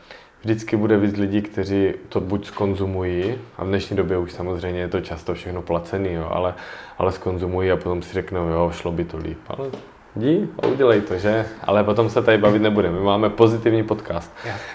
vždycky 0.41 0.77
bude 0.77 0.97
víc 0.97 1.17
lidí, 1.17 1.43
kteří 1.43 1.95
to 2.09 2.21
buď 2.21 2.47
skonzumují, 2.47 3.39
a 3.57 3.65
v 3.65 3.67
dnešní 3.67 3.97
době 3.97 4.19
už 4.19 4.33
samozřejmě 4.33 4.81
je 4.81 4.89
to 4.89 5.01
často 5.01 5.35
všechno 5.35 5.63
placený, 5.63 6.13
jo, 6.13 6.29
ale, 6.31 6.55
ale 6.99 7.13
skonzumují 7.13 7.71
a 7.71 7.77
potom 7.77 8.03
si 8.03 8.15
řeknou, 8.15 8.49
jo, 8.49 8.71
šlo 8.75 8.93
by 8.93 9.05
to 9.05 9.17
líp. 9.17 9.39
Ale 9.49 9.71
jdi 10.17 10.49
a 10.63 10.67
udělej 10.67 11.01
to, 11.01 11.19
že? 11.19 11.47
Ale 11.65 11.85
potom 11.85 12.11
se 12.11 12.23
tady 12.23 12.39
bavit 12.39 12.63
nebudeme. 12.63 12.99
My 12.99 13.05
máme 13.05 13.31
pozitivní 13.31 13.85
podcast. 13.85 14.33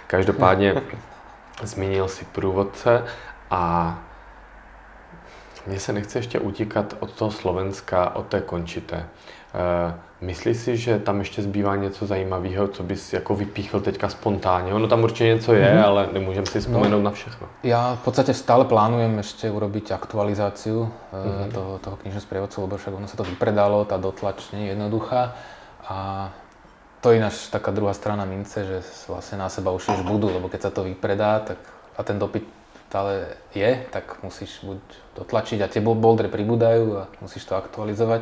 Každopádně 0.07 0.75
zmínil 1.63 2.07
si 2.07 2.25
průvodce 2.25 3.03
a 3.51 3.99
mně 5.67 5.79
se 5.79 5.93
nechce 5.93 6.19
ještě 6.19 6.39
utíkat 6.39 6.95
od 6.99 7.11
toho 7.11 7.31
Slovenska, 7.31 8.15
od 8.15 8.27
té 8.27 8.41
končité. 8.41 9.05
E, 9.53 9.93
myslíš 10.21 10.57
si, 10.57 10.77
že 10.77 10.99
tam 10.99 11.19
ještě 11.19 11.41
zbývá 11.41 11.75
něco 11.75 12.05
zajímavého, 12.07 12.67
co 12.67 12.83
bys 12.83 13.13
jako 13.13 13.35
vypíchl 13.35 13.79
teďka 13.79 14.09
spontánně? 14.09 14.73
Ono 14.73 14.87
tam 14.87 15.03
určitě 15.03 15.23
něco 15.25 15.53
je, 15.53 15.73
Mhm. 15.73 15.83
ale 15.83 16.09
nemůžem 16.13 16.45
si 16.45 16.59
vzpomenout 16.59 17.01
na 17.01 17.11
všechno. 17.11 17.47
Ja 17.63 17.95
v 17.95 18.03
podstate 18.03 18.33
stále 18.33 18.65
plánujem 18.65 19.19
ešte 19.19 19.47
urobiť 19.51 19.91
aktualizáciu 19.91 20.89
Mhm. 21.13 21.47
uh 21.47 21.53
toho, 21.53 21.71
toho 21.79 21.95
knižného 22.01 22.21
sprievodcu, 22.21 22.57
lebo 22.61 22.77
však 22.77 22.93
ono 22.93 23.07
sa 23.07 23.17
to 23.17 23.23
vypredalo, 23.23 23.85
tá 23.85 23.97
dotlač 23.97 24.51
nie 24.51 24.67
je 24.67 24.69
jednoduchá. 24.75 25.35
A 25.87 26.29
to 27.01 27.11
je 27.13 27.17
ináč 27.21 27.47
taká 27.53 27.71
druhá 27.71 27.93
strana 27.93 28.25
mince, 28.25 28.65
že 28.65 28.77
vlastne 29.07 29.37
na 29.37 29.47
seba 29.49 29.71
už 29.71 29.87
budú, 30.03 30.27
lebo 30.33 30.49
keď 30.49 30.61
sa 30.61 30.71
to 30.73 30.83
vypredá 30.83 31.39
tak, 31.39 31.57
a 31.97 32.03
ten 32.03 32.19
dopyt 32.19 32.43
stále 32.89 33.37
je, 33.55 33.85
tak 33.91 34.17
musíš 34.23 34.59
buď 34.65 34.79
dotlačiť 35.15 35.61
a 35.61 35.67
tie 35.71 35.79
bol- 35.81 35.95
boldre 35.95 36.27
pribúdajú 36.27 36.97
a 36.97 37.03
musíš 37.21 37.45
to 37.45 37.55
aktualizovať, 37.55 38.21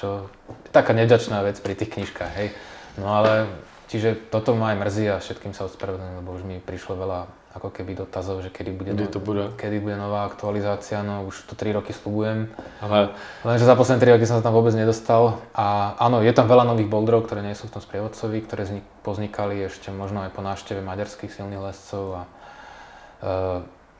čo 0.00 0.32
taká 0.72 0.96
nevďačná 0.96 1.44
vec 1.44 1.60
pri 1.60 1.76
tých 1.76 1.92
knižkách, 1.92 2.32
hej. 2.40 2.48
No 2.96 3.12
ale, 3.12 3.52
čiže 3.92 4.16
toto 4.32 4.56
ma 4.56 4.72
aj 4.72 4.80
mrzí 4.80 5.04
a 5.12 5.20
všetkým 5.20 5.52
sa 5.52 5.68
ospravedlňujem, 5.68 6.16
lebo 6.24 6.30
už 6.32 6.42
mi 6.48 6.56
prišlo 6.56 6.96
veľa 6.96 7.20
ako 7.50 7.74
keby 7.74 7.98
dotazov, 7.98 8.46
že 8.46 8.50
kedy 8.54 8.70
bude, 8.70 8.94
no- 8.94 9.10
to 9.10 9.18
bude? 9.18 9.58
kedy 9.58 9.82
bude 9.82 9.98
nová 9.98 10.22
aktualizácia, 10.22 11.02
no 11.02 11.26
už 11.26 11.50
to 11.50 11.58
3 11.58 11.82
roky 11.82 11.90
slubujem. 11.90 12.46
Ale 12.78 13.10
Lenže 13.42 13.66
za 13.66 13.74
posledné 13.74 13.98
3 13.98 14.14
roky 14.14 14.24
som 14.24 14.38
sa 14.38 14.46
tam 14.46 14.54
vôbec 14.54 14.70
nedostal 14.78 15.42
a 15.50 15.98
áno, 15.98 16.22
je 16.22 16.30
tam 16.30 16.46
veľa 16.46 16.62
nových 16.62 16.86
boulderov, 16.86 17.26
ktoré 17.26 17.42
nie 17.42 17.58
sú 17.58 17.66
v 17.66 17.74
tom 17.74 17.82
sprievodcovi, 17.82 18.38
ktoré 18.46 18.70
vznik, 18.70 18.86
poznikali 19.02 19.66
ešte 19.66 19.90
možno 19.90 20.22
aj 20.22 20.30
po 20.30 20.46
návšteve 20.46 20.78
maďarských 20.78 21.34
silných 21.34 21.74
lescov 21.74 22.04
a 22.14 22.22
e, 22.22 23.28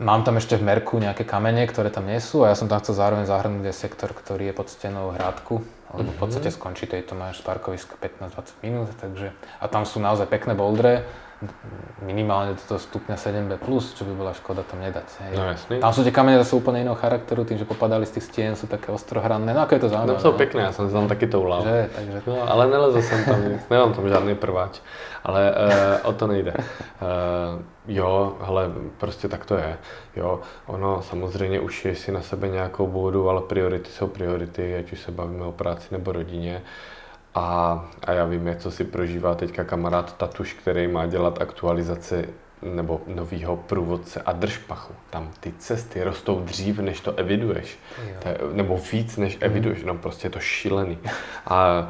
mám 0.01 0.25
tam 0.25 0.41
ešte 0.41 0.57
v 0.57 0.65
Merku 0.65 0.97
nejaké 0.97 1.29
kamene, 1.29 1.69
ktoré 1.69 1.93
tam 1.93 2.09
nie 2.09 2.19
sú 2.19 2.43
a 2.43 2.51
ja 2.51 2.57
som 2.57 2.67
tam 2.67 2.81
chcel 2.81 2.97
zároveň 2.97 3.29
zahrnúť 3.29 3.69
aj 3.69 3.77
sektor, 3.77 4.11
ktorý 4.11 4.51
je 4.51 4.55
pod 4.57 4.73
stenou 4.73 5.13
hrádku, 5.13 5.61
lebo 5.93 6.09
v 6.11 6.19
podstate 6.19 6.49
skončí 6.49 6.89
to 6.89 7.15
máš 7.15 7.45
z 7.45 7.47
parkoviska 7.47 8.01
15-20 8.01 8.65
minút, 8.65 8.89
takže 8.97 9.37
a 9.61 9.65
tam 9.69 9.85
sú 9.85 10.01
naozaj 10.01 10.27
pekné 10.27 10.57
bouldre, 10.57 11.05
minimálne 12.05 12.53
do 12.53 12.63
toho 12.69 12.77
stupňa 12.77 13.17
7B+, 13.17 13.57
čo 13.97 14.05
by 14.05 14.13
bola 14.13 14.33
škoda 14.37 14.61
tam 14.61 14.85
nedať. 14.85 15.09
Hej. 15.25 15.33
no 15.37 15.45
jasný. 15.49 15.75
Tam 15.81 15.93
sú 15.97 16.05
tie 16.05 16.13
kamene 16.13 16.37
zase 16.45 16.53
úplne 16.53 16.85
iného 16.85 16.97
charakteru, 16.97 17.49
tým, 17.49 17.57
že 17.57 17.65
popadali 17.65 18.05
z 18.05 18.21
tých 18.21 18.25
stien, 18.29 18.53
sú 18.57 18.69
také 18.69 18.93
ostrohranné. 18.93 19.57
No 19.57 19.65
ako 19.65 19.73
je 19.73 19.81
to 19.81 19.89
zaujímavé. 19.89 20.13
Tam 20.13 20.23
jsou 20.23 20.33
no? 20.33 20.39
pěkné, 20.39 20.63
já 20.63 20.73
jsem 20.73 20.87
se 20.89 20.93
tam 20.93 21.09
taky 21.09 21.27
toulal. 21.27 21.63
Že, 21.65 21.91
takže 21.97 22.23
No, 22.27 22.51
ale 22.51 22.67
nelezl 22.67 23.03
jsem 23.03 23.25
tam 23.25 23.53
nic, 23.53 23.63
nemám 23.71 23.93
tam 23.93 24.09
žádný 24.09 24.35
prváč, 24.35 24.81
ale 25.25 25.41
uh, 25.51 26.09
o 26.09 26.13
to 26.13 26.27
nejde. 26.27 26.53
Uh, 26.57 27.63
jo, 27.89 28.37
ale 28.41 28.71
prostě 28.99 29.29
tak 29.29 29.45
to 29.45 29.57
je. 29.57 29.79
Jo, 30.17 30.41
ono 30.67 31.03
samozřejmě 31.03 31.61
ušiješ 31.61 31.99
si 31.99 32.13
na 32.13 32.23
sebe 32.23 32.49
nějakou 32.49 32.87
boudu, 32.87 33.29
ale 33.29 33.41
priority 33.41 33.91
jsou 33.91 34.07
priority, 34.07 34.77
ať 34.77 34.93
už 34.93 35.01
se 35.01 35.11
bavíme 35.13 35.45
o 35.45 35.53
práci 35.53 35.89
nebo 35.91 36.13
rodině. 36.13 36.63
A, 37.35 37.85
a 38.05 38.13
já 38.13 38.25
vím, 38.25 38.57
co 38.59 38.71
si 38.71 38.85
prožívá 38.85 39.35
teďka 39.35 39.65
kamarád 39.65 40.17
Tatuš, 40.17 40.53
který 40.53 40.89
má 40.89 41.07
dělat 41.07 41.43
aktualizaci 41.43 42.29
nebo 42.63 43.01
novýho 43.07 43.57
průvodce 43.57 44.23
a 44.27 44.33
držpachu. 44.33 44.95
Tam 45.11 45.31
ty 45.41 45.53
cesty 45.59 46.05
rostou 46.05 46.41
dřív, 46.41 46.79
než 46.79 47.01
to 47.01 47.15
eviduješ. 47.15 47.79
To 48.23 48.29
je, 48.29 48.39
nebo 48.53 48.81
víc, 48.93 49.17
než 49.17 49.39
eviduješ. 49.41 49.85
No 49.85 49.95
prostě 49.95 50.27
je 50.27 50.31
to 50.31 50.41
šílený. 50.41 50.99
A 51.47 51.89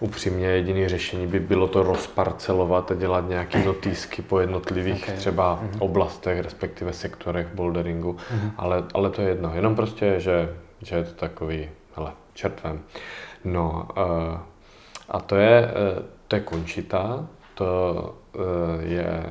upřímně 0.00 0.46
jediné 0.46 0.88
řešení 0.88 1.26
by 1.26 1.40
bylo 1.40 1.68
to 1.68 1.82
rozparcelovat 1.82 2.90
a 2.90 2.94
dělat 2.94 3.28
nějaké 3.28 3.64
notýsky 3.64 4.22
po 4.22 4.40
jednotlivých 4.40 5.08
Ok. 5.08 5.14
třeba 5.14 5.60
oblastech, 5.78 6.40
respektive 6.40 6.92
sektorech 6.92 7.46
boulderingu. 7.54 8.16
Mhm. 8.32 8.52
Ale, 8.56 8.84
ale 8.94 9.10
to 9.10 9.22
je 9.22 9.28
jedno. 9.28 9.52
Jenom 9.54 9.76
prostě, 9.76 10.20
že, 10.20 10.56
že 10.82 10.96
je 10.96 11.04
to 11.04 11.12
takový, 11.12 11.68
hele, 11.96 12.12
čertvem. 12.34 12.80
No, 13.44 13.88
uh, 13.96 14.38
a 15.10 15.20
to 15.20 15.36
je, 15.36 15.64
eh, 15.64 16.02
to 16.28 16.36
je 16.36 16.40
Končita, 16.42 17.26
to 17.54 17.68
eh, 18.34 18.38
je 18.86 19.24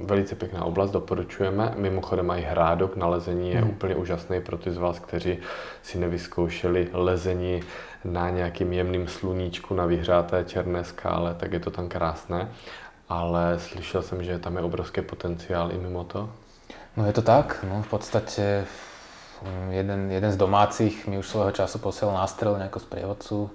velice 0.00 0.34
pěkná 0.34 0.64
oblast, 0.64 0.90
doporučujeme. 0.90 1.74
Mimochodem 1.76 2.30
i 2.30 2.40
hrádok 2.42 2.96
na 2.96 3.06
lezení 3.06 3.50
je 3.50 3.60
Mhm. 3.60 3.70
úplně 3.70 3.94
úžasný 3.94 4.40
pro 4.40 4.58
ty 4.58 4.70
z 4.70 4.78
vás, 4.78 4.98
kteří 4.98 5.38
si 5.82 5.98
nevyzkoušeli 5.98 6.88
lezení 6.92 7.60
na 8.04 8.30
nějakým 8.30 8.72
jemným 8.72 9.08
sluníčku 9.08 9.74
na 9.74 9.86
vyhřáté 9.86 10.44
černé 10.44 10.84
skále, 10.84 11.34
tak 11.34 11.52
je 11.52 11.60
to 11.60 11.70
tam 11.70 11.88
krásné. 11.88 12.48
Ale 13.08 13.58
slyšel 13.58 14.02
jsem, 14.02 14.22
že 14.24 14.38
tam 14.38 14.56
je 14.56 14.62
obrovský 14.62 15.00
potenciál 15.02 15.72
i 15.72 15.78
mimo 15.78 16.04
to. 16.04 16.30
No 16.96 17.06
je 17.06 17.12
to 17.12 17.22
tak, 17.22 17.64
no 17.68 17.82
v 17.82 17.90
podstate 17.90 18.64
mm, 19.42 19.72
jeden, 19.72 20.10
jeden 20.10 20.32
z 20.32 20.36
domácich 20.36 21.06
mi 21.06 21.18
už 21.18 21.28
svojho 21.28 21.50
času 21.50 21.78
posielal 21.78 22.14
nástrel 22.14 22.58
nejako 22.58 22.80
z 22.80 22.84
prievodcu, 22.84 23.50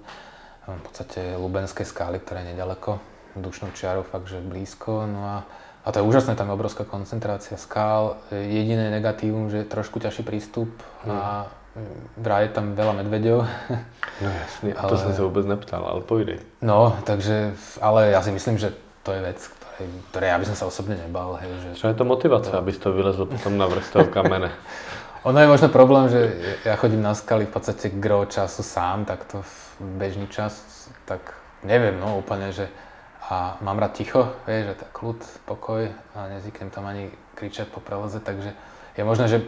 v 0.78 0.82
podstate 0.82 1.20
Lubenskej 1.36 1.86
skály, 1.86 2.18
ktorá 2.18 2.40
je 2.44 2.52
nedaleko, 2.52 2.98
dušnou 3.34 3.70
čiarou 3.74 4.02
fakt, 4.02 4.26
že 4.26 4.38
blízko, 4.38 5.06
no 5.06 5.22
a, 5.24 5.36
a 5.84 5.88
to 5.92 5.98
je 5.98 6.06
úžasné, 6.06 6.34
tam 6.34 6.50
je 6.50 6.54
obrovská 6.54 6.84
koncentrácia 6.84 7.56
skál, 7.56 8.16
jediné 8.30 8.90
negatívum, 8.90 9.50
že 9.50 9.56
je 9.62 9.70
trošku 9.70 9.98
ťažší 9.98 10.22
prístup 10.22 10.68
a 11.06 11.46
mm, 11.74 12.22
vraj 12.22 12.42
je 12.46 12.54
tam 12.54 12.74
veľa 12.74 12.92
medveďov, 13.02 13.46
No 14.20 14.28
jasně, 14.40 14.74
a 14.74 14.82
to 14.82 14.88
Ale- 14.88 14.98
jsem 14.98 15.14
se 15.14 15.22
vůbec 15.22 15.46
neptal, 15.46 15.86
ale 15.86 16.00
povídej. 16.00 16.38
no 16.62 16.96
takže, 17.04 17.54
ale 17.80 18.10
ja 18.12 18.20
si 18.22 18.30
myslím, 18.30 18.58
že 18.58 18.72
to 19.02 19.12
je 19.16 19.20
vec, 19.22 19.40
ktorej, 19.48 19.88
ktorej 20.10 20.28
ja 20.28 20.36
by 20.38 20.44
som 20.44 20.56
sa 20.60 20.66
osobne 20.68 20.92
nebal, 21.00 21.40
hej, 21.40 21.48
že 21.62 21.68
Třeba 21.72 21.88
je 21.88 21.94
to 21.96 22.04
motivace, 22.04 22.52
abys 22.52 22.78
to 22.78 22.92
vylezl 22.92 23.24
potom 23.26 23.56
na 23.56 23.64
vrch 23.66 23.88
toho 23.92 24.04
kamene. 24.12 24.52
Ono 25.24 25.40
je 25.40 25.48
možno 25.48 25.68
problém, 25.68 26.08
že 26.08 26.20
ja 26.64 26.76
chodím 26.76 27.00
na 27.00 27.12
skaly 27.16 27.44
v 27.44 27.52
podstate 27.52 27.88
gro 27.96 28.24
času 28.28 28.60
sám, 28.62 29.04
takto 29.04 29.40
v 29.40 29.69
bežný 29.80 30.28
čas, 30.28 30.60
tak 31.04 31.34
neviem, 31.64 31.96
no 31.96 32.20
úplne, 32.20 32.52
že 32.52 32.68
a 33.30 33.56
mám 33.60 33.78
rád 33.78 33.94
ticho, 33.94 34.32
vieš, 34.44 34.74
že 34.74 34.74
tak 34.84 34.90
kľud, 34.92 35.18
pokoj 35.46 35.86
a 36.14 36.18
nezvyknem 36.28 36.70
tam 36.70 36.84
ani 36.84 37.08
kričať 37.34 37.70
po 37.70 37.78
preleze, 37.80 38.18
takže 38.20 38.52
je 38.96 39.04
možné, 39.04 39.26
že 39.28 39.38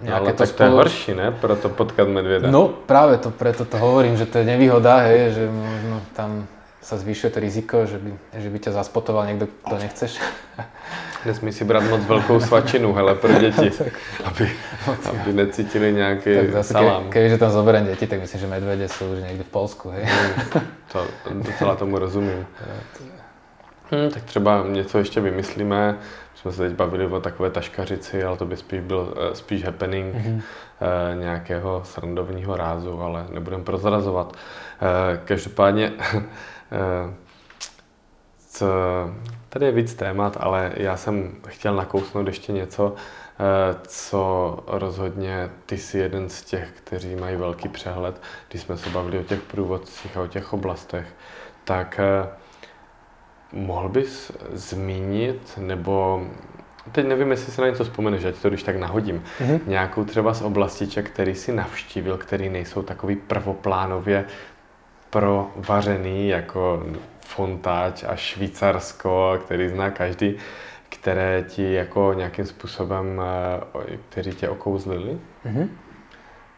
No, 0.00 0.16
nejaké 0.16 0.16
ale 0.16 0.32
to 0.32 0.32
tak 0.32 0.36
to 0.36 0.44
je 0.44 0.52
spolu- 0.56 0.76
horší, 0.80 1.12
ne? 1.14 1.28
Proto 1.28 1.68
potkat 1.68 2.08
medvěda. 2.08 2.48
No 2.48 2.68
práve 2.72 3.20
to, 3.20 3.28
preto 3.28 3.68
to 3.68 3.76
hovorím, 3.76 4.16
že 4.16 4.24
to 4.24 4.40
je 4.40 4.48
nevýhoda, 4.48 5.04
hej, 5.04 5.36
že 5.36 5.44
možno 5.44 6.00
tam 6.16 6.48
sa 6.80 6.96
zvyšuje 6.96 7.28
to 7.28 7.38
riziko, 7.40 7.84
že 7.84 8.00
by, 8.00 8.10
že 8.32 8.48
by 8.48 8.58
ťa 8.64 8.72
zaspotoval 8.80 9.28
niekto, 9.28 9.52
kto 9.60 9.76
nechceš. 9.76 10.16
Nesmí 11.26 11.52
si 11.52 11.64
brát 11.64 11.82
moc 11.90 12.04
velkou 12.06 12.40
svačinu, 12.40 12.92
hele, 12.94 13.14
pro 13.14 13.32
děti, 13.32 13.70
aby, 14.24 14.50
aby 15.10 15.32
necítili 15.32 15.92
nějaký 15.92 16.36
tak 16.36 16.52
zase, 16.52 16.72
salám. 16.72 17.04
ke, 17.04 17.10
keďže 17.10 17.38
tam 17.38 17.50
zoberiem 17.50 17.86
deti, 17.86 18.06
tak 18.06 18.20
myslím, 18.20 18.40
že 18.40 18.46
medvede 18.46 18.88
sú 18.88 19.04
už 19.12 19.18
niekde 19.22 19.44
v 19.44 19.52
Polsku, 19.52 19.90
hej. 19.90 20.08
To 20.92 21.04
docela 21.44 21.76
tomu 21.76 21.98
rozumím. 21.98 22.46
Hm, 23.92 24.10
tak 24.14 24.22
třeba 24.22 24.64
něco 24.68 24.98
ještě 24.98 25.20
vymyslíme. 25.20 25.92
My 26.32 26.38
jsme 26.38 26.52
se 26.52 26.68
teď 26.68 26.76
bavili 26.76 27.06
o 27.06 27.20
takové 27.20 27.50
taškařici, 27.50 28.24
ale 28.24 28.36
to 28.36 28.46
by 28.46 28.56
spíš 28.56 28.80
byl 28.80 29.14
eh, 29.16 29.34
spíš 29.34 29.64
happening 29.64 30.14
Mhm. 30.14 30.40
eh, 30.80 31.16
nějakého 31.16 31.82
srandovního 31.84 32.56
rázu, 32.56 33.02
ale 33.02 33.26
nebudem 33.30 33.64
prozrazovat. 33.64 34.32
Eh, 34.32 35.20
každopádně, 35.24 35.92
eh, 36.12 36.20
tady 39.48 39.66
je 39.66 39.72
víc 39.72 39.94
témat, 39.94 40.36
ale 40.40 40.72
já 40.76 40.96
jsem 40.96 41.32
chtěl 41.48 41.74
nakousnout 41.74 42.26
ještě 42.26 42.52
něco, 42.52 42.94
eh, 42.94 43.76
co 43.86 44.58
rozhodně 44.66 45.50
ty 45.66 45.78
jsi 45.78 45.98
jeden 45.98 46.28
z 46.28 46.42
těch, 46.42 46.68
kteří 46.84 47.16
mají 47.16 47.36
velký 47.36 47.68
přehled, 47.68 48.22
když 48.48 48.62
jsme 48.62 48.76
se 48.76 48.90
bavili 48.90 49.18
o 49.18 49.22
těch 49.22 49.40
průvodcích 49.40 50.16
a 50.16 50.22
o 50.22 50.26
těch 50.26 50.52
oblastech, 50.52 51.06
tak 51.64 52.00
eh, 52.00 52.28
mohl 53.52 53.88
bys 53.88 54.32
zmínit, 54.52 55.52
nebo 55.56 56.26
teď 56.92 57.06
nevím, 57.06 57.30
jestli 57.30 57.52
se 57.52 57.62
na 57.62 57.68
něco 57.68 57.84
vzpomeneš, 57.84 58.24
ať 58.24 58.34
to 58.36 58.48
když 58.48 58.62
tak 58.62 58.76
nahodím, 58.76 59.22
mm-hmm. 59.40 59.60
nějakou 59.66 60.04
třeba 60.04 60.34
z 60.34 60.42
oblastiček, 60.42 61.10
který 61.10 61.34
si 61.34 61.52
navštívil, 61.52 62.16
který 62.16 62.48
nejsou 62.48 62.82
takový 62.82 63.16
prvoplánově 63.16 64.24
provařený, 65.10 66.28
jako 66.28 66.82
Fontáč 67.30 68.04
a 68.04 68.16
Švýcarsko, 68.16 69.38
který 69.44 69.68
zná 69.68 69.90
každý, 69.90 70.36
které 70.88 71.44
ti 71.48 71.72
jako 71.72 72.12
nějakým 72.16 72.46
způsobem, 72.46 73.22
eh, 73.92 73.96
kteří 74.08 74.30
tě 74.30 74.48
okouzlili? 74.48 75.18
Mm-hmm. 75.46 75.68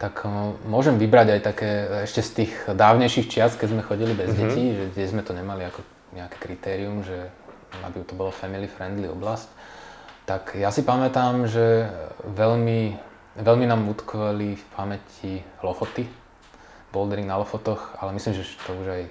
Tak 0.03 0.27
uh, 0.27 0.59
môžem 0.67 0.99
vybrať 0.99 1.39
aj 1.39 1.41
také 1.47 1.71
ešte 2.03 2.27
z 2.27 2.31
tých 2.43 2.53
dávnejších 2.75 3.31
čias, 3.31 3.55
keď 3.55 3.71
sme 3.71 3.87
chodili 3.87 4.19
bez 4.19 4.35
mm-hmm. 4.35 4.43
detí, 4.51 4.65
že 4.75 4.85
kde 4.91 5.05
sme 5.15 5.23
to 5.23 5.31
nemali 5.31 5.63
ako 5.63 5.79
nejaké 6.11 6.43
kritérium, 6.43 7.07
že 7.07 7.31
aby 7.87 8.03
to 8.03 8.19
bolo 8.19 8.35
family 8.35 8.67
friendly 8.67 9.07
oblasť. 9.07 9.47
Tak 10.27 10.59
ja 10.59 10.75
si 10.75 10.83
pamätám, 10.83 11.47
že 11.47 11.87
veľmi, 12.27 12.99
veľmi 13.47 13.67
nám 13.71 13.87
utkveli 13.95 14.59
v 14.59 14.65
pamäti 14.75 15.33
Lofoty, 15.63 16.11
bouldering 16.91 17.31
na 17.31 17.39
Lofotoch, 17.39 17.95
ale 18.03 18.11
myslím, 18.19 18.35
že 18.35 18.59
to 18.67 18.75
už 18.83 18.87
aj 18.91 19.03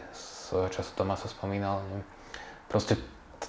svojho 0.51 0.67
času 0.67 0.91
Tomáso 0.99 1.31
spomínal. 1.31 1.79
Proste 2.67 2.99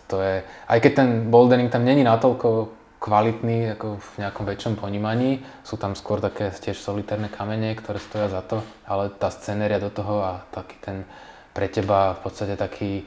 to 0.06 0.22
je, 0.22 0.46
aj 0.70 0.78
keď 0.78 0.92
ten 0.94 1.08
bouldering 1.26 1.66
tam 1.66 1.82
není 1.82 2.06
natoľko 2.06 2.70
kvalitný 3.02 3.74
ako 3.74 3.98
v 3.98 4.10
nejakom 4.22 4.46
väčšom 4.46 4.74
ponímaní, 4.78 5.42
sú 5.66 5.74
tam 5.74 5.98
skôr 5.98 6.22
také 6.22 6.54
tiež 6.54 6.78
solitérne 6.78 7.26
kamene, 7.26 7.74
ktoré 7.74 7.98
stoja 7.98 8.30
za 8.30 8.46
to, 8.46 8.62
ale 8.86 9.10
tá 9.10 9.26
scenéria 9.34 9.82
do 9.82 9.90
toho 9.90 10.22
a 10.22 10.46
taký 10.54 10.78
ten 10.78 10.96
pre 11.50 11.66
teba 11.66 12.14
v 12.16 12.20
podstate 12.22 12.54
taký 12.54 13.04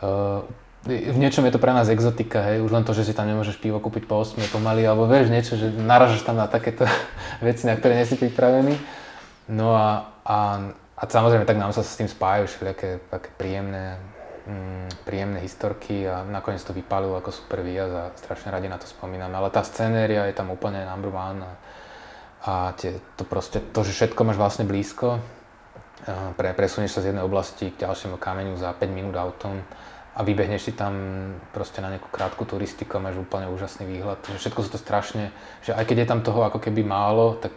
uh, 0.00 0.40
v 0.86 1.18
niečom 1.18 1.42
je 1.42 1.50
to 1.50 1.58
pre 1.58 1.74
nás 1.74 1.90
exotika, 1.90 2.46
hej, 2.46 2.62
už 2.62 2.70
len 2.70 2.86
to, 2.86 2.94
že 2.94 3.10
si 3.10 3.12
tam 3.12 3.26
nemôžeš 3.26 3.58
pivo 3.58 3.82
kúpiť 3.82 4.06
po 4.06 4.22
8 4.22 4.38
pomaly, 4.54 4.86
alebo 4.86 5.10
vieš 5.10 5.34
niečo, 5.34 5.58
že 5.58 5.74
naražaš 5.74 6.22
tam 6.22 6.38
na 6.38 6.46
takéto 6.46 6.86
veci, 7.46 7.66
na 7.66 7.74
ktoré 7.74 7.98
nie 7.98 8.06
si 8.06 8.14
pripravený. 8.14 8.78
No 9.50 9.74
a, 9.74 10.14
a, 10.22 10.70
a 10.96 11.02
samozrejme, 11.04 11.44
tak 11.44 11.60
nám 11.60 11.76
sa 11.76 11.84
s 11.84 12.00
tým 12.00 12.08
spájajú 12.08 12.48
všelijaké 12.48 13.04
také 13.12 13.28
príjemné, 13.36 14.00
mm, 14.48 15.04
príjemné 15.04 15.38
historky 15.44 16.08
a 16.08 16.24
nakoniec 16.24 16.64
to 16.64 16.72
vypálilo 16.72 17.20
ako 17.20 17.30
super 17.36 17.60
výjazd 17.60 17.94
a 17.94 18.04
strašne 18.16 18.48
radi 18.48 18.72
na 18.72 18.80
to 18.80 18.88
spomíname. 18.88 19.36
Ale 19.36 19.52
tá 19.52 19.60
scenéria 19.60 20.24
je 20.24 20.34
tam 20.36 20.48
úplne 20.48 20.88
number 20.88 21.12
one 21.12 21.44
a, 21.44 21.52
a 22.48 22.52
tie, 22.80 22.96
to 23.20 23.28
proste, 23.28 23.60
to, 23.76 23.80
že 23.84 23.92
všetko 23.92 24.24
máš 24.24 24.40
vlastne 24.40 24.64
blízko, 24.64 25.20
pre, 26.36 26.52
presunieš 26.56 26.96
sa 26.96 27.02
z 27.04 27.12
jednej 27.12 27.24
oblasti 27.24 27.72
k 27.72 27.88
ďalšiemu 27.88 28.16
kameňu 28.20 28.54
za 28.56 28.72
5 28.72 28.86
minút 28.88 29.16
autom, 29.16 29.64
a 30.16 30.24
vybehneš 30.24 30.62
si 30.64 30.72
tam 30.72 30.96
proste 31.52 31.84
na 31.84 31.92
nejakú 31.92 32.08
krátku 32.08 32.48
turistiku 32.48 32.96
a 32.96 33.04
máš 33.04 33.20
úplne 33.20 33.52
úžasný 33.52 33.84
výhľad. 33.84 34.24
Všetko 34.24 34.64
sú 34.64 34.72
to 34.72 34.80
strašne, 34.80 35.28
že 35.60 35.76
aj 35.76 35.84
keď 35.84 35.96
je 36.02 36.08
tam 36.08 36.24
toho 36.24 36.40
ako 36.48 36.56
keby 36.56 36.80
málo, 36.88 37.36
tak 37.36 37.52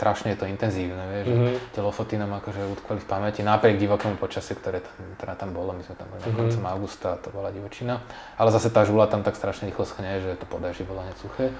strašne 0.00 0.32
je 0.32 0.40
to 0.40 0.48
intenzívne, 0.48 1.04
vieš, 1.12 1.26
mm-hmm. 1.28 1.44
že 1.44 1.76
tie 1.76 1.82
lofoty 1.84 2.16
nám 2.16 2.40
akože 2.40 2.64
utkvali 2.72 3.04
v 3.04 3.08
pamäti, 3.08 3.44
napriek 3.44 3.76
divokému 3.76 4.16
počasiu, 4.16 4.56
ktoré 4.56 4.80
tam, 4.80 4.96
teda 5.20 5.36
tam 5.36 5.52
bolo, 5.52 5.76
my 5.76 5.84
sme 5.84 5.92
tam 6.00 6.08
boli 6.08 6.24
mm-hmm. 6.24 6.40
koncom 6.40 6.64
augusta, 6.72 7.20
to 7.20 7.28
bola 7.28 7.52
divočina, 7.52 8.00
ale 8.40 8.48
zase 8.48 8.72
tá 8.72 8.88
žula 8.88 9.04
tam 9.12 9.20
tak 9.20 9.36
strašne 9.36 9.68
rýchlo 9.68 9.84
schne, 9.84 10.24
že 10.24 10.40
to 10.40 10.48
podaží 10.48 10.88
bolo 10.88 11.04
hneď 11.04 11.16
suché. 11.20 11.52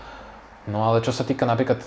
No 0.65 0.89
ale 0.89 1.05
čo 1.05 1.13
sa 1.13 1.29
týka 1.29 1.45
napríklad 1.45 1.85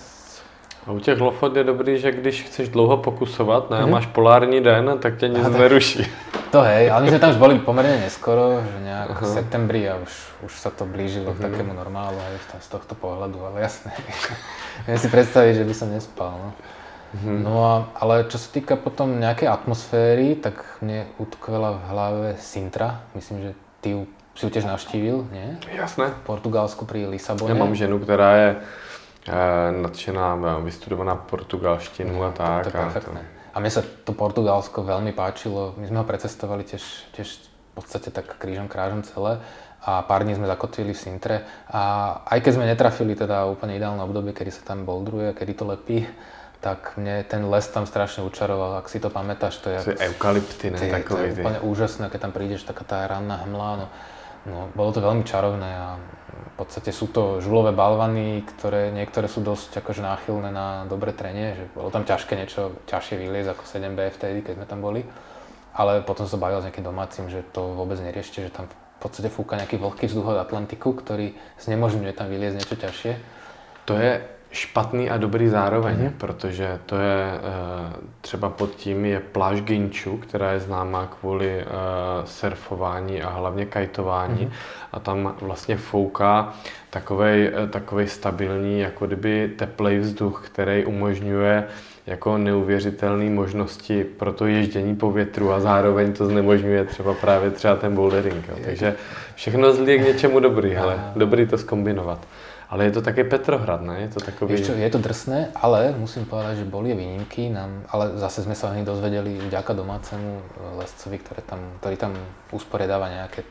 a 0.88 0.92
u 0.92 1.00
těch 1.00 1.20
lofot 1.20 1.56
je 1.56 1.64
dobrý, 1.64 1.98
že 2.00 2.12
když 2.12 2.44
chceš 2.44 2.70
dlouho 2.70 2.98
pokusovat, 2.98 3.70
ne, 3.70 3.78
mm-hmm. 3.78 3.90
máš 3.90 4.06
polární 4.06 4.62
den, 4.62 4.98
tak 5.00 5.18
tě 5.18 5.28
nic 5.28 5.50
neruší. 5.50 6.08
To 6.54 6.62
hej, 6.62 6.92
ale 6.92 7.02
my 7.02 7.10
sme 7.10 7.18
tam 7.20 7.34
už 7.34 7.42
boli 7.42 7.58
pomerne 7.58 7.98
neskoro, 8.06 8.62
že 8.62 8.78
nejak 8.86 9.10
uh-huh. 9.10 9.26
v 9.26 9.34
septembri 9.42 9.90
a 9.90 9.98
už, 9.98 10.14
už 10.46 10.54
sa 10.54 10.70
to 10.70 10.86
blížilo 10.86 11.34
uh-huh. 11.34 11.42
k 11.42 11.50
takému 11.50 11.74
normálu 11.74 12.14
aj 12.14 12.62
z 12.62 12.70
tohto 12.70 12.94
pohľadu, 12.94 13.42
ale 13.42 13.66
jasné. 13.66 13.90
Viem 14.86 15.00
si 15.02 15.10
predstaviť, 15.10 15.54
že 15.58 15.66
by 15.66 15.74
som 15.74 15.90
nespal. 15.90 16.30
No. 16.38 16.50
Uh-huh. 16.54 17.38
no 17.42 17.54
a, 17.66 17.74
ale 17.98 18.30
čo 18.30 18.38
sa 18.38 18.54
týka 18.54 18.78
potom 18.78 19.18
nejakej 19.18 19.50
atmosféry, 19.50 20.38
tak 20.38 20.62
mne 20.86 21.10
utkvela 21.18 21.74
v 21.74 21.82
hlave 21.90 22.28
Sintra. 22.38 23.02
Myslím, 23.18 23.50
že 23.50 23.52
ty 23.82 23.98
ju 23.98 24.06
si 24.34 24.46
ju 24.46 24.50
tiež 24.50 24.66
navštívil, 24.66 25.30
nie? 25.30 25.62
Jasné. 25.70 26.10
V 26.10 26.26
Portugalsku 26.26 26.90
pri 26.90 27.06
Lisabone. 27.06 27.54
Ja 27.54 27.58
mám 27.58 27.78
ženu, 27.78 28.02
ktorá 28.02 28.30
je 28.34 28.50
nadšená, 29.72 30.36
vystudovaná 30.64 31.16
portugalštinu 31.16 32.12
no, 32.12 32.28
a 32.28 32.32
tak. 32.36 32.68
To, 32.68 32.72
to 32.72 32.78
perfektné. 32.78 33.22
A 33.22 33.24
to, 33.24 33.54
a 33.54 33.58
mne 33.64 33.72
sa 33.72 33.82
to 33.82 34.12
Portugalsko 34.12 34.84
veľmi 34.84 35.16
páčilo. 35.16 35.78
My 35.80 35.88
sme 35.88 36.02
ho 36.02 36.06
precestovali 36.08 36.68
tiež, 36.68 36.84
tiež 37.16 37.40
v 37.40 37.72
podstate 37.78 38.12
tak 38.12 38.36
krížom 38.38 38.68
krážom 38.68 39.06
celé 39.08 39.40
a 39.84 40.00
pár 40.04 40.24
dní 40.24 40.40
sme 40.40 40.48
zakotvili 40.48 40.96
v 40.96 41.00
Sintre 41.00 41.38
a 41.68 42.16
aj 42.24 42.40
keď 42.40 42.52
sme 42.56 42.66
netrafili 42.70 43.20
teda 43.20 43.52
úplne 43.52 43.76
ideálne 43.76 44.00
obdobie, 44.00 44.32
kedy 44.32 44.52
sa 44.52 44.64
tam 44.64 44.88
boldruje, 44.88 45.36
kedy 45.36 45.54
to 45.60 45.68
lepí, 45.68 46.08
tak 46.64 46.96
mne 46.96 47.28
ten 47.28 47.44
les 47.52 47.68
tam 47.68 47.84
strašne 47.84 48.24
učaroval, 48.24 48.80
ak 48.80 48.88
si 48.88 49.04
to 49.04 49.12
pamätáš, 49.12 49.60
to 49.60 49.68
je... 49.68 49.80
To 49.84 49.92
je 50.00 50.02
eukalypty, 50.08 50.72
ne? 50.72 50.80
To 50.80 51.20
je 51.20 51.36
úplne 51.36 51.60
úžasné, 51.60 52.08
keď 52.08 52.20
tam 52.24 52.32
prídeš, 52.32 52.64
taká 52.64 52.88
tá 52.88 53.04
ranná 53.04 53.44
hmla, 53.44 53.70
no, 53.84 53.88
no, 54.48 54.70
bolo 54.76 54.90
to 54.92 55.00
veľmi 55.04 55.24
čarovné 55.24 55.70
a 55.70 55.98
v 56.54 56.56
podstate 56.62 56.94
sú 56.94 57.10
to 57.10 57.42
žulové 57.42 57.74
balvany, 57.74 58.46
ktoré 58.46 58.94
niektoré 58.94 59.26
sú 59.26 59.42
dosť 59.42 59.82
akože 59.82 60.06
náchylné 60.06 60.54
na 60.54 60.86
dobré 60.86 61.10
trenie, 61.10 61.58
že 61.58 61.66
bolo 61.74 61.90
tam 61.90 62.06
ťažké 62.06 62.38
niečo 62.38 62.78
ťažšie 62.86 63.18
vyliezť 63.18 63.50
ako 63.58 63.64
7B 63.66 64.00
vtedy, 64.14 64.40
keď 64.46 64.54
sme 64.62 64.70
tam 64.70 64.80
boli. 64.86 65.02
Ale 65.74 66.06
potom 66.06 66.30
som 66.30 66.38
bavil 66.38 66.62
s 66.62 66.70
nejakým 66.70 66.86
domácim, 66.86 67.26
že 67.26 67.42
to 67.50 67.74
vôbec 67.74 67.98
neriešte, 67.98 68.46
že 68.46 68.54
tam 68.54 68.70
v 68.70 68.98
podstate 69.02 69.34
fúka 69.34 69.58
nejaký 69.58 69.82
vlhký 69.82 70.06
vzduch 70.06 70.38
od 70.38 70.40
Atlantiku, 70.46 70.94
ktorý 70.94 71.34
znemožňuje 71.58 72.14
tam 72.14 72.30
vyliezť 72.30 72.56
niečo 72.62 72.78
ťažšie. 72.78 73.12
To 73.90 73.98
je 73.98 74.22
špatný 74.54 75.10
a 75.10 75.18
dobrý 75.18 75.48
zároveň, 75.48 75.96
mm-hmm. 75.96 76.12
protože 76.18 76.80
to 76.86 76.96
je 76.96 77.24
e, 77.24 77.40
třeba 78.22 78.50
pod 78.50 78.76
tím 78.76 79.06
je 79.06 79.20
pláž 79.20 79.62
Ginču, 79.62 80.18
která 80.18 80.52
je 80.52 80.60
známá 80.60 81.08
kvůli 81.20 81.60
e, 81.60 81.66
surfování 82.26 83.22
a 83.22 83.30
hlavně 83.30 83.66
kajtování 83.66 84.46
mm-hmm. 84.46 84.52
a 84.92 85.00
tam 85.00 85.36
vlastně 85.42 85.78
fouká 85.78 86.54
takovej, 86.90 87.52
e, 87.64 87.68
takovej 87.68 88.08
stabilní, 88.08 88.80
jako 88.80 89.08
kdyby 89.08 89.52
teplej 89.58 90.00
vzduch, 90.00 90.44
který 90.46 90.86
umožňuje 90.86 91.68
jako 92.08 92.38
neuvěřitelné 92.38 93.30
možnosti 93.30 94.04
pro 94.04 94.34
to 94.34 94.46
ježdění 94.46 94.96
po 94.96 95.12
větru 95.12 95.52
a 95.52 95.60
zároveň 95.60 96.14
to 96.14 96.26
znemožňuje 96.26 96.84
třeba 96.86 97.14
právě 97.14 97.52
třeba 97.52 97.76
ten 97.76 97.96
bouldering. 97.96 98.48
Jo. 98.50 98.56
Takže 98.66 98.96
všechno 99.36 99.74
zlí 99.74 99.92
je 99.92 99.98
k 99.98 100.08
něčemu 100.08 100.40
dobrý, 100.40 100.78
ale 100.78 101.12
dobrý 101.16 101.48
to 101.48 101.58
skombinovat. 101.58 102.28
Ale 102.74 102.90
je 102.90 102.98
to 102.98 103.06
také 103.06 103.22
Petrohrad, 103.22 103.86
ne? 103.86 104.10
Je 104.10 104.18
to 104.18 104.20
takový... 104.26 104.58
Ešte, 104.58 104.74
je 104.74 104.90
to 104.90 104.98
drsné, 104.98 105.54
ale 105.54 105.94
musím 105.94 106.26
povedať, 106.26 106.66
že 106.66 106.66
boli 106.66 106.90
výnimky, 106.98 107.54
nám, 107.54 107.86
ale 107.86 108.18
zase 108.18 108.42
sme 108.42 108.58
sa 108.58 108.74
o 108.74 108.76
nich 108.76 108.82
dozvedeli 108.82 109.38
vďaka 109.46 109.78
domácemu 109.78 110.42
eh, 110.42 110.42
lescovi, 110.82 111.22
ktoré 111.22 111.46
tam, 111.46 111.62
ktorý 111.78 111.96
tam 112.02 112.18
usporiadáva 112.50 113.14
nejaké 113.14 113.46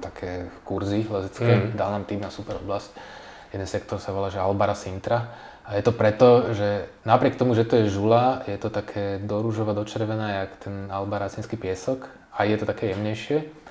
také 0.00 0.48
kurzy 0.64 1.04
lezecké, 1.04 1.52
mm. 1.68 1.76
dal 1.76 1.92
nám 1.92 2.08
tým 2.08 2.24
na 2.24 2.32
super 2.32 2.56
oblasť. 2.56 2.96
Jeden 3.52 3.68
sektor 3.68 4.00
sa 4.00 4.16
volá, 4.16 4.32
že 4.32 4.40
Albara 4.40 4.72
Sintra. 4.72 5.36
A 5.68 5.76
je 5.76 5.84
to 5.84 5.92
preto, 5.92 6.56
že 6.56 6.88
napriek 7.04 7.36
tomu, 7.36 7.52
že 7.52 7.68
to 7.68 7.76
je 7.84 7.92
žula, 7.92 8.40
je 8.48 8.56
to 8.56 8.72
také 8.72 9.20
do 9.20 9.44
rúžova, 9.44 9.76
do 9.76 9.84
červená, 9.84 10.44
jak 10.44 10.64
ten 10.64 10.88
albaracinský 10.88 11.60
piesok 11.60 12.08
a 12.32 12.48
je 12.48 12.56
to 12.56 12.64
také 12.64 12.96
jemnejšie 12.96 13.65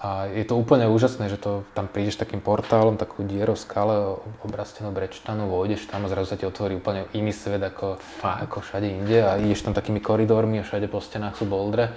a 0.00 0.32
je 0.32 0.48
to 0.48 0.56
úplne 0.56 0.88
úžasné, 0.88 1.28
že 1.28 1.36
to 1.36 1.60
tam 1.76 1.84
prídeš 1.84 2.16
takým 2.16 2.40
portálom, 2.40 2.96
takú 2.96 3.20
dierou 3.20 3.52
v 3.52 3.60
skale, 3.60 3.94
obrastenou 4.40 4.96
brečtanou, 4.96 5.52
vojdeš 5.52 5.92
tam 5.92 6.08
a 6.08 6.08
zrazu 6.08 6.32
sa 6.32 6.40
ti 6.40 6.48
otvorí 6.48 6.80
úplne 6.80 7.04
iný 7.12 7.36
svet 7.36 7.60
ako, 7.60 8.00
ako 8.24 8.64
všade 8.64 8.88
inde 8.88 9.20
a 9.20 9.36
ideš 9.36 9.68
tam 9.68 9.76
takými 9.76 10.00
koridormi 10.00 10.56
a 10.56 10.64
všade 10.64 10.88
po 10.88 11.04
stenách 11.04 11.36
sú 11.36 11.44
boldre. 11.44 11.92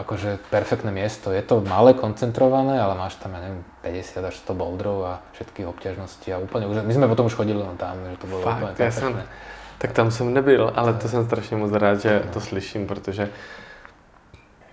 Akože 0.00 0.40
perfektné 0.48 0.88
miesto. 0.88 1.28
Je 1.28 1.44
to 1.44 1.60
malé, 1.60 1.92
koncentrované, 1.92 2.80
ale 2.80 2.96
máš 2.96 3.20
tam, 3.20 3.36
ja 3.36 3.44
neviem, 3.44 3.60
50 3.84 4.32
až 4.32 4.34
100 4.40 4.56
boldrov 4.56 4.98
a 5.04 5.12
všetky 5.36 5.68
obťažnosti 5.68 6.28
a 6.32 6.40
úplne 6.40 6.72
úžasné. 6.72 6.88
My 6.88 6.96
sme 6.96 7.12
potom 7.12 7.28
už 7.28 7.36
chodili 7.36 7.60
len 7.60 7.76
tam, 7.76 8.00
že 8.00 8.16
to 8.16 8.26
bolo 8.32 8.48
Fakt, 8.48 8.64
úplne 8.64 8.76
perfektné. 8.80 9.24
Ja 9.24 9.28
som, 9.28 9.76
tak 9.76 9.92
tam 9.92 10.08
som 10.08 10.32
nebyl, 10.32 10.72
ale 10.72 10.96
to 10.96 11.08
jsem 11.08 11.24
strašně 11.24 11.56
moc 11.56 11.72
rád, 11.72 12.00
že 12.00 12.24
to 12.32 12.40
slyším, 12.40 12.86
protože, 12.86 13.28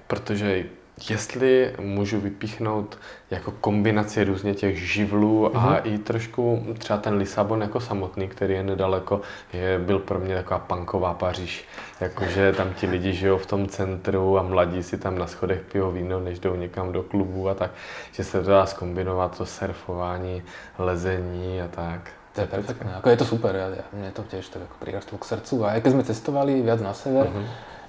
protože 0.08 0.64
jestli 1.10 1.76
můžu 1.80 2.20
vypíchnout 2.20 2.98
jako 3.32 3.52
kombinaci 3.52 4.24
různě 4.24 4.54
těch 4.54 4.78
živlů 4.80 5.46
mm-hmm. 5.48 5.58
a 5.58 5.68
Mhm. 5.70 5.80
i 5.84 5.98
trošku 5.98 6.66
třeba 6.78 7.00
ten 7.00 7.14
Lisabon 7.18 7.62
jako 7.62 7.80
samotný, 7.80 8.28
který 8.28 8.54
je 8.54 8.64
nedaleko, 8.64 9.22
je, 9.54 9.80
byl 9.80 10.00
pro 10.00 10.20
mě 10.20 10.36
taková 10.36 10.60
punková 10.60 11.14
Paříž. 11.14 11.66
Jakože 12.02 12.54
tam 12.54 12.74
ti 12.74 12.88
lidi 12.88 13.14
žijou 13.14 13.38
v 13.38 13.46
tom 13.46 13.68
centru 13.68 14.40
a 14.40 14.44
mladí 14.44 14.84
si 14.84 14.98
tam 14.98 15.18
na 15.18 15.28
schodech 15.28 15.62
pijou 15.72 15.92
víno, 15.92 16.20
než 16.20 16.40
jdou 16.40 16.56
někam 16.56 16.92
do 16.92 17.04
klubu 17.04 17.50
a 17.50 17.54
tak, 17.54 17.72
že 18.12 18.24
se 18.24 18.42
to 18.42 18.50
dá 18.50 18.66
skombinovat 18.66 19.38
to 19.38 19.46
surfování, 19.46 20.44
lezení 20.78 21.62
a 21.62 21.68
tak. 21.68 22.12
To 22.34 22.42
je 22.42 22.48
perfektné. 22.48 22.96
Ako 22.96 23.10
je 23.10 23.18
to 23.18 23.26
super, 23.30 23.54
ja, 23.56 23.70
mne 23.94 24.10
to 24.10 24.26
tiež 24.26 24.50
tak 24.50 24.66
ako 24.66 24.82
prirastlo 24.82 25.22
k 25.22 25.26
srdcu. 25.38 25.70
A 25.70 25.78
aj 25.78 25.86
keď 25.86 25.92
sme 25.94 26.04
cestovali 26.10 26.54
viac 26.66 26.82
na 26.82 26.90
sever, 26.98 27.30
Mhm. 27.30 27.46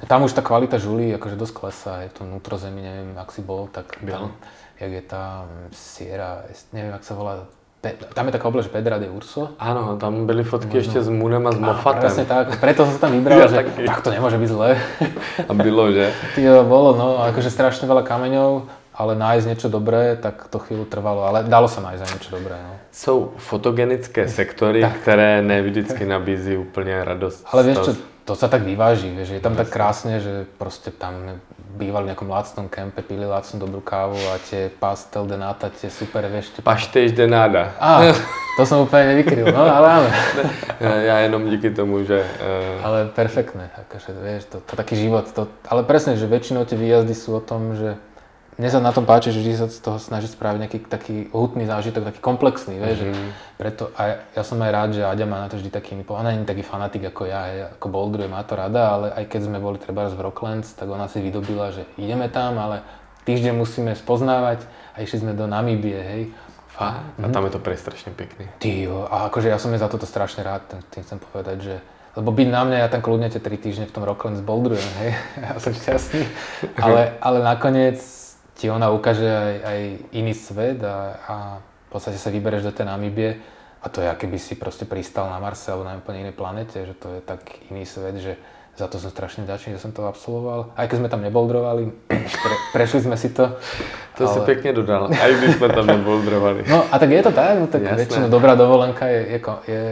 Tam 0.07 0.23
už 0.23 0.33
tá 0.33 0.43
kvalita 0.43 0.79
žulí 0.79 1.15
akože 1.15 1.37
dosť 1.37 1.55
klesá. 1.55 1.93
Je 2.03 2.11
to 2.11 2.25
vnútrozemí, 2.25 2.83
neviem, 2.83 3.15
ak 3.19 3.33
si 3.33 3.41
bol, 3.43 3.69
tak 3.73 3.97
tam, 4.03 4.33
jak 4.81 4.91
je 4.93 5.03
tá 5.03 5.45
mm, 5.47 5.69
Sierra, 5.73 6.43
neviem, 6.73 6.95
ak 6.95 7.05
sa 7.05 7.15
volá, 7.15 7.47
tam 8.17 8.27
je 8.27 8.33
taká 8.33 8.49
oblasť 8.49 8.69
Pedra 8.73 8.97
de 8.99 9.13
Urso. 9.13 9.49
Ano, 9.59 9.97
tam 10.01 10.27
byly 10.27 10.45
fotky 10.45 10.77
ještě 10.77 11.03
s 11.03 11.09
Moonem 11.09 11.47
a 11.47 11.53
s 11.53 11.59
Moffatem. 11.59 12.01
Presne 12.01 12.25
tak, 12.25 12.61
preto 12.61 12.85
som 12.85 12.97
sa 12.97 12.99
tam 12.99 13.13
vybral, 13.13 13.39
Ja 13.45 13.47
že 13.49 13.57
taky. 13.61 13.85
tak 13.85 14.01
to 14.01 14.11
nemôže 14.11 14.39
byť 14.41 14.49
zlé. 14.49 14.81
A 15.49 15.53
bylo, 15.55 15.93
že? 15.93 16.13
Tyjo, 16.35 16.65
bolo, 16.65 16.97
no, 16.97 17.21
akože 17.29 17.53
strašne 17.53 17.85
veľa 17.85 18.01
kameňov, 18.09 18.65
ale 18.95 19.13
nájsť 19.19 19.47
niečo 19.47 19.69
dobré, 19.69 20.17
tak 20.17 20.49
to 20.49 20.59
chvíľu 20.59 20.89
trvalo, 20.89 21.29
ale 21.29 21.45
dalo 21.45 21.69
sa 21.69 21.85
nájsť 21.85 22.03
aj 22.03 22.11
niečo 22.15 22.31
dobré, 22.33 22.57
no. 22.57 22.73
Jsou 22.93 23.33
fotogenické 23.37 24.29
sektory, 24.29 24.87
které 25.03 25.43
ne 25.43 25.63
vždycky 25.63 26.07
nabízí 26.07 26.57
úplně 26.57 27.05
radost. 27.05 27.45
Ale 27.53 27.63
vieš 27.63 27.79
čo, 27.85 27.93
to 28.25 28.33
sa 28.33 28.49
tak 28.49 28.65
vyváži, 28.65 29.13
vieš, 29.13 29.37
je 29.37 29.43
tam 29.45 29.53
tak 29.53 29.69
krásne, 29.69 30.17
že 30.17 30.49
proste 30.57 30.89
tam 30.89 31.41
bývali 31.77 32.09
v 32.09 32.11
nejakom 32.15 32.31
lacnom 32.31 32.67
kempe, 32.73 33.05
pili 33.05 33.29
lacnú 33.29 33.61
dobrú 33.61 33.85
kávu 33.85 34.17
a 34.33 34.41
tie 34.41 34.73
pastel 34.73 35.29
de 35.29 35.37
nata, 35.37 35.69
tie 35.69 35.93
super, 35.93 36.25
vieš, 36.33 36.57
tie... 36.57 36.65
Paštež 36.65 37.13
de 37.13 37.27
nada. 37.29 37.77
Á, 37.77 38.17
to 38.57 38.65
som 38.65 38.87
úplne 38.87 39.13
nevykryl, 39.13 39.53
no 39.53 39.69
ale 39.69 39.87
áno. 40.01 40.09
Já 40.81 41.19
jenom 41.19 41.51
díky 41.51 41.71
tomu, 41.71 42.05
že 42.05 42.25
eh, 42.25 42.81
Ale 42.85 43.13
perfektné, 43.13 43.71
akože, 43.77 44.11
vieš, 44.23 44.45
to, 44.45 44.57
to 44.61 44.73
taký 44.77 44.97
život, 44.97 45.29
to, 45.33 45.49
ale 45.69 45.83
presne, 45.85 46.17
že 46.17 46.25
väčšinou 46.25 46.65
tie 46.65 46.79
výjazdy 46.79 47.15
sú 47.15 47.37
o 47.37 47.43
tom, 47.45 47.77
že 47.77 48.01
mne 48.59 48.69
sa 48.71 48.79
na 48.79 48.93
tom 48.95 49.03
páči, 49.03 49.35
že 49.35 49.43
vždy 49.43 49.55
sa 49.59 49.67
z 49.67 49.83
toho 49.83 49.99
snaží 49.99 50.31
spraviť 50.31 50.59
nejaký 50.63 50.79
taký 50.87 51.17
hutný 51.35 51.67
zážitok, 51.67 52.07
taký 52.15 52.21
komplexný, 52.23 52.79
vieš, 52.79 53.03
Mhm. 53.03 53.05
že 53.05 53.11
preto 53.59 53.91
a 53.99 54.23
ja, 54.35 54.43
som 54.43 54.63
aj 54.63 54.71
rád, 54.71 54.91
že 54.95 55.03
Aďa 55.03 55.27
má 55.27 55.43
na 55.43 55.49
to 55.51 55.59
vždy 55.59 55.71
taký, 55.71 55.99
ona 56.07 56.31
nie 56.35 56.43
je 56.43 56.51
taký 56.51 56.63
fanatik 56.63 57.03
ako 57.11 57.23
ja, 57.27 57.41
hej, 57.51 57.59
ako 57.79 57.87
bouldruje, 57.91 58.29
má 58.31 58.43
to 58.47 58.55
rada, 58.55 58.83
ale 58.95 59.07
aj 59.15 59.25
keď 59.27 59.41
sme 59.47 59.59
boli 59.59 59.79
treba 59.79 60.07
v 60.07 60.21
Rocklands, 60.21 60.75
tak 60.75 60.87
ona 60.91 61.07
si 61.11 61.19
vydobila, 61.19 61.71
že 61.75 61.87
ideme 61.99 62.31
tam, 62.31 62.59
ale 62.59 62.83
týždeň 63.27 63.55
musíme 63.59 63.95
spoznávať 63.95 64.63
a 64.95 65.03
išli 65.03 65.19
sme 65.23 65.33
do 65.35 65.47
Namíbie, 65.47 65.99
hej. 65.99 66.23
a, 66.79 67.07
a 67.23 67.29
tam 67.31 67.45
je 67.47 67.51
to 67.51 67.59
prej 67.59 67.77
strašně 67.77 68.13
pěkný. 68.13 68.49
Ty 68.59 68.83
jo, 68.83 69.07
a 69.11 69.31
akože 69.31 69.49
ja 69.49 69.59
som 69.59 69.73
je 69.73 69.79
za 69.79 69.89
toto 69.89 70.07
strašne 70.07 70.43
rád, 70.43 70.63
tým, 70.91 71.03
chcem 71.03 71.19
povedať, 71.19 71.59
že 71.63 71.75
lebo 72.15 72.31
byť 72.31 72.49
na 72.51 72.63
mňa, 72.63 72.77
ja 72.79 72.89
tam 72.91 73.03
kľudne 73.03 73.27
tie 73.27 73.43
3 73.43 73.59
týždne 73.59 73.87
v 73.91 73.95
tom 73.95 74.07
Rocklands 74.07 74.39
bouldrujem, 74.43 74.87
hej, 75.03 75.11
ja 75.47 75.59
som 75.59 75.75
šťastný, 75.75 76.23
ale, 76.85 77.19
ale 77.19 77.39
nakoniec 77.43 77.99
ti 78.55 78.71
ona 78.71 78.91
ukáže 78.91 79.27
aj, 79.27 79.55
aj 79.65 79.81
iný 80.15 80.35
svet 80.35 80.79
a, 80.83 80.97
a 81.27 81.35
v 81.61 81.89
podstate 81.91 82.19
sa 82.19 82.31
vybereš 82.31 82.71
do 82.71 82.73
tej 82.75 82.87
Namíbie 82.87 83.39
a 83.85 83.87
to 83.93 84.01
je, 84.01 84.09
aké 84.09 84.25
by 84.27 84.39
si 84.41 84.57
proste 84.57 84.89
pristal 84.89 85.29
na 85.29 85.39
Marse 85.43 85.69
alebo 85.69 85.85
na 85.85 86.01
úplne 86.01 86.25
inej 86.25 86.37
planete, 86.39 86.87
že 86.87 86.95
to 86.97 87.19
je 87.19 87.21
tak 87.21 87.45
iný 87.69 87.85
svet, 87.85 88.17
že 88.17 88.41
za 88.75 88.91
to 88.91 88.99
som 88.99 89.11
strašne 89.11 89.47
vďačný, 89.47 89.79
že 89.79 89.83
som 89.87 89.95
to 89.95 90.03
absolvoval. 90.03 90.75
Aj 90.75 90.91
keď 90.91 90.99
sme 90.99 91.09
tam 91.13 91.23
nebouldrovali, 91.23 91.95
pre, 92.45 92.55
prešli 92.75 93.07
sme 93.07 93.15
si 93.15 93.31
to. 93.31 93.55
To 94.19 94.29
si 94.29 94.41
pěkně 94.41 94.73
dodal, 94.73 95.11
a 95.23 95.27
i 95.27 95.35
když 95.35 95.55
jsme 95.55 95.69
tam 95.69 95.87
neboldrovali. 95.87 96.65
No 96.71 96.85
a 96.91 96.99
tak 96.99 97.11
je 97.11 97.23
to 97.23 97.33
tak, 97.33 97.59
no, 97.59 97.67
tak 97.67 97.83
Jasné. 97.83 98.07
väčšinou 98.07 98.29
dobrá 98.31 98.55
dovolenka 98.55 99.07
je, 99.07 99.21
je, 99.27 99.41
je 99.67 99.83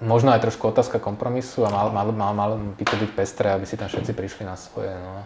možno 0.00 0.32
aj 0.32 0.40
trošku 0.40 0.68
otázka 0.68 1.00
kompromisu 1.00 1.64
a 1.64 1.70
mal, 1.72 1.88
mal, 1.92 2.12
mal, 2.12 2.32
mal 2.34 2.50
by 2.56 2.84
to 2.84 2.96
byť 2.96 3.10
pestré, 3.16 3.52
aby 3.52 3.64
si 3.64 3.76
tam 3.76 3.88
všetci 3.88 4.12
prišli 4.12 4.44
na 4.44 4.56
svoje. 4.56 4.92
No. 4.92 5.24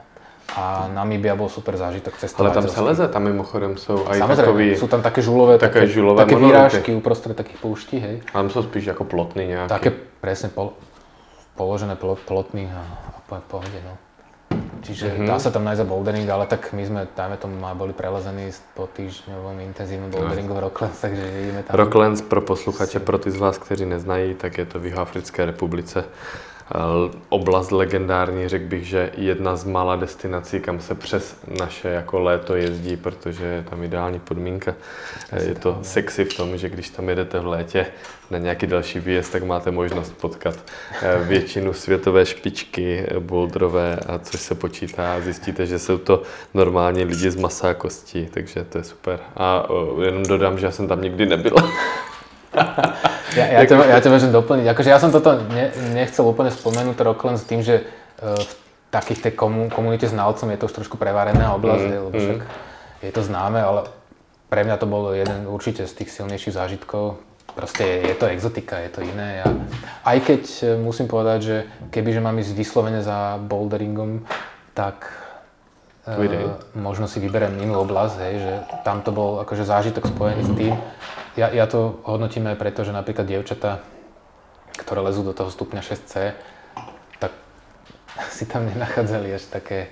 A 0.53 0.87
Namíbia 0.93 1.35
bol 1.35 1.49
super 1.49 1.77
zážitok 1.77 2.15
Ale 2.15 2.21
cestovať. 2.21 2.53
tam 2.55 2.69
se 2.69 2.81
leze, 2.81 3.09
tam 3.09 3.23
mimochodem 3.25 3.77
jsou 3.77 4.07
aj 4.09 4.19
Samozrejme, 4.19 4.37
takový, 4.37 4.67
sú 4.77 4.87
tam 4.87 5.03
také 5.03 5.21
žulové, 5.25 5.59
také 5.59 5.81
také, 5.81 5.87
žulové 5.89 6.19
také 6.25 6.37
výrážky 6.37 6.91
uprostred 6.95 7.37
takých 7.37 7.59
pouští, 7.59 7.97
hej. 7.99 8.23
tam 8.33 8.51
jsou 8.51 8.63
spíš 8.63 8.85
jako 8.85 9.05
plotny 9.05 9.47
nějaký. 9.47 9.69
Také 9.69 9.91
presne 10.21 10.49
pol, 10.49 10.73
položené 11.57 11.97
plo- 11.97 12.21
plotny 12.29 12.71
a, 12.71 12.81
a 13.17 13.19
po, 13.27 13.37
pohode, 13.49 13.81
no. 13.85 13.97
Čiže 14.85 15.07
Mhm. 15.09 15.17
mm-hmm. 15.17 15.29
dá 15.33 15.37
sa 15.41 15.51
tam 15.51 15.65
nájsť 15.65 15.81
za 15.81 15.87
bouldering, 15.89 16.29
ale 16.29 16.45
tak 16.47 16.69
my 16.77 16.85
sme, 16.87 17.01
dajme 17.17 17.37
tomu, 17.41 17.57
boli 17.75 17.97
prelezení 17.97 18.53
po 18.77 18.85
týždňovom 18.85 19.57
intenzívnom 19.65 20.13
boulderingu 20.13 20.53
v 20.55 20.61
Rocklands, 20.69 21.01
takže 21.01 21.25
ideme 21.25 21.65
tam. 21.65 21.73
Rocklands 21.73 22.21
pro 22.23 22.41
posluchače, 22.45 23.01
pro 23.01 23.19
ty 23.19 23.31
z 23.33 23.37
vás, 23.41 23.59
kteří 23.59 23.87
neznají, 23.89 24.35
tak 24.35 24.59
je 24.59 24.67
to 24.67 24.79
v 24.79 24.87
Jihoafrické 24.93 25.45
republice. 25.45 26.05
L- 26.71 27.11
Oblast 27.29 27.73
legendární, 27.73 28.49
řekl 28.49 28.65
bych, 28.65 28.87
že 28.87 29.11
jedna 29.17 29.57
z 29.57 29.65
mála 29.65 29.97
destinací, 29.97 30.61
kam 30.61 30.81
se 30.81 30.95
přes 30.95 31.37
naše 31.61 31.89
jako 31.89 32.21
léto 32.21 32.57
jezdí, 32.57 32.97
protože 32.97 33.45
je 33.45 33.63
tam 33.63 33.83
ideální 33.83 34.19
podmínka. 34.21 34.75
Je 35.49 35.55
to 35.55 35.79
sexy 35.83 36.25
v 36.25 36.37
tom, 36.37 36.57
že 36.59 36.69
když 36.69 36.91
tam 36.91 37.09
jedete 37.09 37.41
v 37.41 37.47
létě 37.47 37.87
na 38.31 38.39
nějaký 38.39 38.67
další 38.67 39.01
výjezd, 39.01 39.33
tak 39.33 39.43
máte 39.43 39.71
možnost 39.71 40.15
potkat 40.21 40.55
eh, 41.03 41.19
většinu 41.25 41.73
světové 41.73 42.27
špičky 42.27 43.05
eh, 43.09 43.21
boulderové, 43.21 43.97
a 44.07 44.19
což 44.19 44.41
se 44.41 44.55
počítá 44.55 45.15
a 45.15 45.21
zjistíte, 45.21 45.67
že 45.67 45.79
jsou 45.79 45.99
to 45.99 46.23
normální 46.55 47.05
lidi 47.05 47.31
z 47.31 47.37
masa 47.37 47.71
a 47.71 47.75
kostí, 47.75 48.27
takže 48.31 48.65
to 48.65 48.79
je 48.79 48.85
super. 48.85 49.19
A 49.37 49.67
jenom 50.05 50.23
dodám, 50.23 50.59
že 50.59 50.67
já 50.67 50.73
jsem 50.73 50.89
tam 50.89 51.03
nikdy 51.03 51.27
nebyl. 51.27 51.55
Ja, 53.35 53.45
ja, 53.51 53.61
ťa, 53.67 53.99
ja 53.99 54.11
môžem 54.15 54.31
doplniť. 54.31 54.67
Akože 54.71 54.89
ja 54.95 55.03
som 55.03 55.11
toto 55.11 55.43
ne, 55.51 55.75
nechcel 55.91 56.23
úplne 56.23 56.55
spomenúť 56.55 57.03
Rocklands 57.03 57.43
tým, 57.43 57.67
že 57.67 57.83
uh, 57.83 58.39
v 58.39 58.53
takých 58.95 59.27
tej 59.27 59.33
komu, 59.35 59.67
komunite 59.75 60.07
znalcom 60.07 60.55
je 60.55 60.59
to 60.63 60.71
už 60.71 60.75
trošku 60.79 60.95
prevarená 60.95 61.51
oblasť, 61.59 61.83
Mm, 61.83 61.91
mm, 61.91 62.05
lebo 62.07 62.15
však 62.15 62.41
je 63.03 63.13
to 63.13 63.23
známe, 63.27 63.59
ale 63.59 63.91
pre 64.47 64.63
mňa 64.63 64.77
to 64.79 64.87
bol 64.87 65.11
jeden 65.11 65.51
určite 65.51 65.83
z 65.83 65.93
tých 65.99 66.15
silnejších 66.15 66.55
zážitkov. 66.55 67.19
Proste 67.59 67.83
je, 67.83 67.99
je 68.11 68.17
to 68.19 68.31
exotika, 68.31 68.79
je 68.83 68.91
to 68.95 69.01
iné. 69.03 69.43
A 69.43 69.51
aj 70.15 70.19
keď 70.23 70.43
eh, 70.63 70.67
musím 70.79 71.11
povedať, 71.11 71.39
že 71.43 71.57
kebyže 71.91 72.23
mám 72.23 72.39
ísť 72.39 72.55
vyslovene 72.55 73.03
za 73.03 73.39
boulderingom, 73.43 74.23
tak 74.79 75.11
Ujdej. 76.07 76.77
možno 76.79 77.11
si 77.11 77.19
vyberiem 77.19 77.57
inú 77.67 77.83
oblasť, 77.83 78.17
hej, 78.31 78.35
že 78.43 78.53
tam 78.87 79.01
to 79.03 79.11
bol 79.11 79.43
akože 79.43 79.67
zážitok 79.67 80.07
spojený 80.07 80.43
s 80.45 80.53
tým. 80.55 80.75
Ja, 81.35 81.51
ja 81.51 81.67
to 81.67 81.99
hodnotím 82.07 82.47
aj 82.47 82.57
preto, 82.59 82.87
že 82.87 82.95
napríklad 82.95 83.27
dievčatá, 83.27 83.83
ktoré 84.79 85.03
lezú 85.03 85.27
do 85.27 85.35
toho 85.35 85.51
stupňa 85.51 85.83
6C, 85.83 86.35
tak 87.19 87.33
si 88.37 88.47
tam 88.47 88.71
nenachádzali 88.71 89.35
až 89.35 89.51
také, 89.51 89.91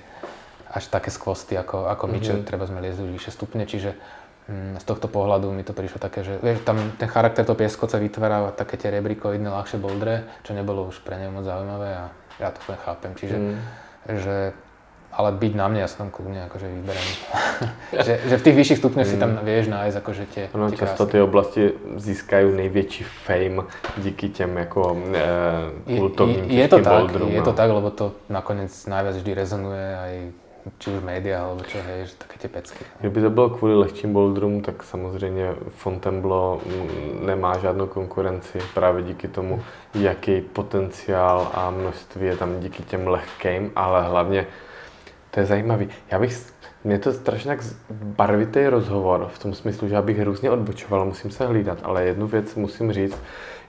až 0.71 0.87
také 0.87 1.11
skvosty 1.11 1.59
ako, 1.59 1.91
ako 1.91 2.05
my, 2.07 2.19
čo 2.23 2.33
treba 2.47 2.67
sme 2.71 2.79
liezli 2.79 3.11
vyššie 3.11 3.33
stupne, 3.35 3.67
čiže 3.67 3.99
mm, 4.47 4.79
z 4.79 4.85
tohto 4.87 5.11
pohľadu 5.11 5.51
mi 5.51 5.67
to 5.67 5.75
prišlo 5.75 5.99
také, 5.99 6.23
že 6.23 6.39
vieš, 6.39 6.63
tam 6.63 6.79
ten 6.95 7.11
charakter 7.11 7.43
toho 7.43 7.59
pieskoca 7.59 7.99
vytvára 7.99 8.55
také 8.55 8.79
tie 8.79 8.95
rebrikoidné 8.95 9.51
ľahšie 9.51 9.83
bouldre, 9.83 10.31
čo 10.47 10.55
nebolo 10.55 10.87
už 10.87 11.03
pre 11.03 11.19
neho 11.19 11.35
moc 11.35 11.43
zaujímavé 11.43 11.91
a 11.91 12.05
ja 12.39 12.55
to 12.55 12.63
chápem, 12.87 13.13
čiže 13.19 13.37
že 14.07 14.57
ale 15.13 15.33
byť 15.37 15.53
na 15.53 15.69
mne, 15.69 15.81
ja 15.85 15.89
som 15.93 16.09
tam 16.09 16.11
kľudne 16.11 16.49
akože 16.49 16.67
vyberem. 16.73 17.09
že, 18.07 18.15
že 18.25 18.35
v 18.41 18.45
tých 18.49 18.57
vyšších 18.57 18.79
stupňoch 18.81 19.07
si 19.07 19.17
tam 19.21 19.45
vieš 19.45 19.69
nájsť 19.69 19.97
akože 20.01 20.25
tie, 20.33 20.45
Ono 20.57 20.73
tie 20.73 20.81
často 20.81 21.05
ty 21.05 21.21
oblasti 21.21 21.73
získají 21.97 22.53
největší 22.57 23.05
fame 23.05 23.63
díky 23.97 24.29
těm 24.29 24.57
jako 24.57 24.97
e, 25.13 25.93
Je, 25.93 25.99
kultovním 25.99 26.45
je, 26.51 26.59
je 26.65 26.69
to 26.69 26.77
těžkým 26.77 27.09
tak, 27.09 27.29
je 27.29 27.39
no. 27.39 27.45
to 27.45 27.53
tak, 27.53 27.71
lebo 27.71 27.91
to 27.91 28.13
nakoniec 28.29 28.73
najviac 28.87 29.17
vždy 29.17 29.35
rezonuje 29.35 29.97
aj 29.97 30.13
či 30.79 30.95
už 30.95 31.03
média, 31.03 31.43
alebo 31.43 31.67
čo, 31.67 31.83
hej, 31.83 32.07
že 32.07 32.15
také 32.23 32.39
tie 32.39 32.47
pecky. 32.47 32.87
Kdyby 33.01 33.21
to 33.21 33.31
bylo 33.31 33.51
kvůli 33.51 33.75
lehčím 33.75 34.13
boulderům, 34.13 34.63
tak 34.63 34.83
samozřejmě 34.83 35.55
Fontainebleau 35.69 36.61
mm, 36.67 37.27
nemá 37.27 37.59
žádnou 37.59 37.87
konkurenci 37.87 38.59
právě 38.75 39.03
díky 39.03 39.29
tomu, 39.29 39.63
jaký 39.95 40.41
potenciál 40.41 41.51
a 41.55 41.71
množství 41.71 42.27
je 42.27 42.37
tam 42.37 42.61
díky 42.61 42.83
těm 42.83 43.09
lehkým, 43.09 43.73
ale 43.77 44.03
hlavně 44.03 44.47
to 45.35 45.41
je 45.41 45.47
zajímavý. 45.47 45.89
Já 46.11 46.19
bych, 46.19 46.53
mě 46.85 46.99
to 46.99 47.13
strašně 47.13 47.49
tak 47.57 47.61
barvitý 47.93 48.67
rozhovor 48.67 49.31
v 49.35 49.39
tom 49.39 49.55
smyslu, 49.55 49.89
že 49.89 49.95
já 49.95 50.03
bych 50.03 50.23
různě 50.23 50.51
odbočoval, 50.51 51.05
musím 51.05 51.31
se 51.31 51.47
hlídat, 51.47 51.79
ale 51.83 52.05
jednu 52.05 52.27
věc 52.27 52.55
musím 52.55 52.93
říct, 52.93 53.19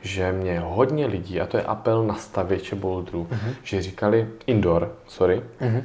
že 0.02 0.32
mě 0.32 0.60
hodně 0.60 1.06
lidí, 1.06 1.42
a 1.42 1.46
to 1.46 1.58
je 1.58 1.64
apel 1.64 2.04
na 2.04 2.16
stavěče 2.16 2.76
boulderů, 2.76 3.28
mm-hmm. 3.32 3.54
že 3.64 3.82
říkali 3.82 4.28
indoor, 4.48 4.92
sorry, 5.08 5.42
Mhm. 5.62 5.84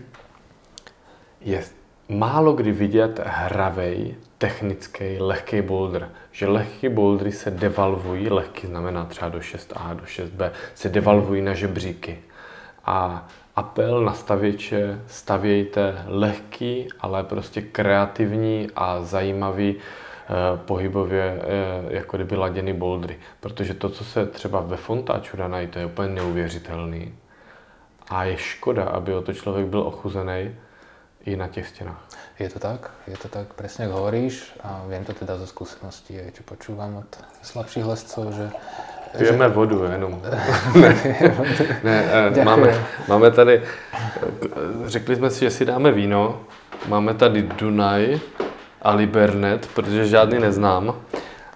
je 1.41 1.64
málo 2.09 2.53
kdy 2.53 2.72
vidět 2.72 3.20
hravej, 3.24 4.14
technický, 4.39 5.18
lehký 5.18 5.62
boulder. 5.62 6.09
Že 6.33 6.47
lehký 6.49 6.89
bouldery 6.89 7.33
se 7.33 7.51
devalvují, 7.51 8.31
lehký 8.31 8.66
znamená 8.66 9.05
třeba 9.05 9.29
do 9.29 9.39
6A, 9.39 9.97
do 9.97 10.05
6B, 10.05 10.51
se 10.74 10.89
devalvují 10.89 11.43
na 11.43 11.55
žebříky. 11.55 12.18
A, 12.85 13.29
apel 13.59 14.04
na 14.04 14.14
stavěče, 14.14 15.02
stavějte 15.06 16.04
lehký, 16.06 16.88
ale 17.00 17.24
prostě 17.24 17.62
kreativní 17.62 18.70
a 18.76 19.02
zajímavý 19.02 19.76
eh, 19.76 20.59
pohybově 20.64 21.40
eh, 21.42 21.94
jako 21.94 22.16
kdyby 22.16 22.36
laděný 22.36 22.72
bouldry. 22.72 23.18
Protože 23.40 23.74
to, 23.74 23.90
co 23.90 24.04
se 24.04 24.26
třeba 24.26 24.61
ve 24.61 24.76
Fontáču 24.76 25.36
dá 25.36 25.48
najít, 25.48 25.70
to 25.70 25.78
je 25.78 25.86
úplně 25.86 26.09
neuvěřitelný. 26.09 27.14
A 28.09 28.24
je 28.24 28.36
škoda, 28.36 28.84
aby 28.84 29.14
o 29.14 29.22
to 29.22 29.34
člověk 29.34 29.66
byl 29.66 29.80
ochuzený 29.80 30.54
i 31.24 31.36
na 31.36 31.48
těch 31.48 31.68
stěnách. 31.68 32.09
Je 32.38 32.48
to 32.48 32.59
tak, 32.59 32.90
je 33.06 33.16
to 33.18 33.28
tak, 33.28 33.54
presne 33.59 33.90
hovoríš 33.90 34.54
a 34.62 34.86
viem 34.86 35.02
to 35.02 35.11
teda 35.11 35.34
zo 35.42 35.50
skúseností, 35.50 36.14
aj 36.14 36.38
čo 36.38 36.42
počúvam 36.46 37.02
od 37.02 37.11
slabších 37.42 37.82
lescov, 37.82 38.30
že 38.30 38.54
Pijeme 39.16 39.48
vodu 39.48 39.84
jenom. 39.84 40.22
ne, 40.74 40.96
ne, 41.84 42.04
eh, 42.36 42.44
máme, 42.44 42.74
máme 43.09 43.30
tady, 43.30 43.62
řekli 44.84 45.16
jsme 45.16 45.30
si, 45.30 45.40
že 45.40 45.50
si 45.50 45.64
dáme 45.64 45.92
víno, 45.92 46.40
máme 46.88 47.14
tady 47.14 47.42
Dunaj 47.42 48.20
a 48.82 48.94
Libernet, 48.94 49.68
protože 49.74 50.06
žádný 50.06 50.38
neznám. 50.38 50.94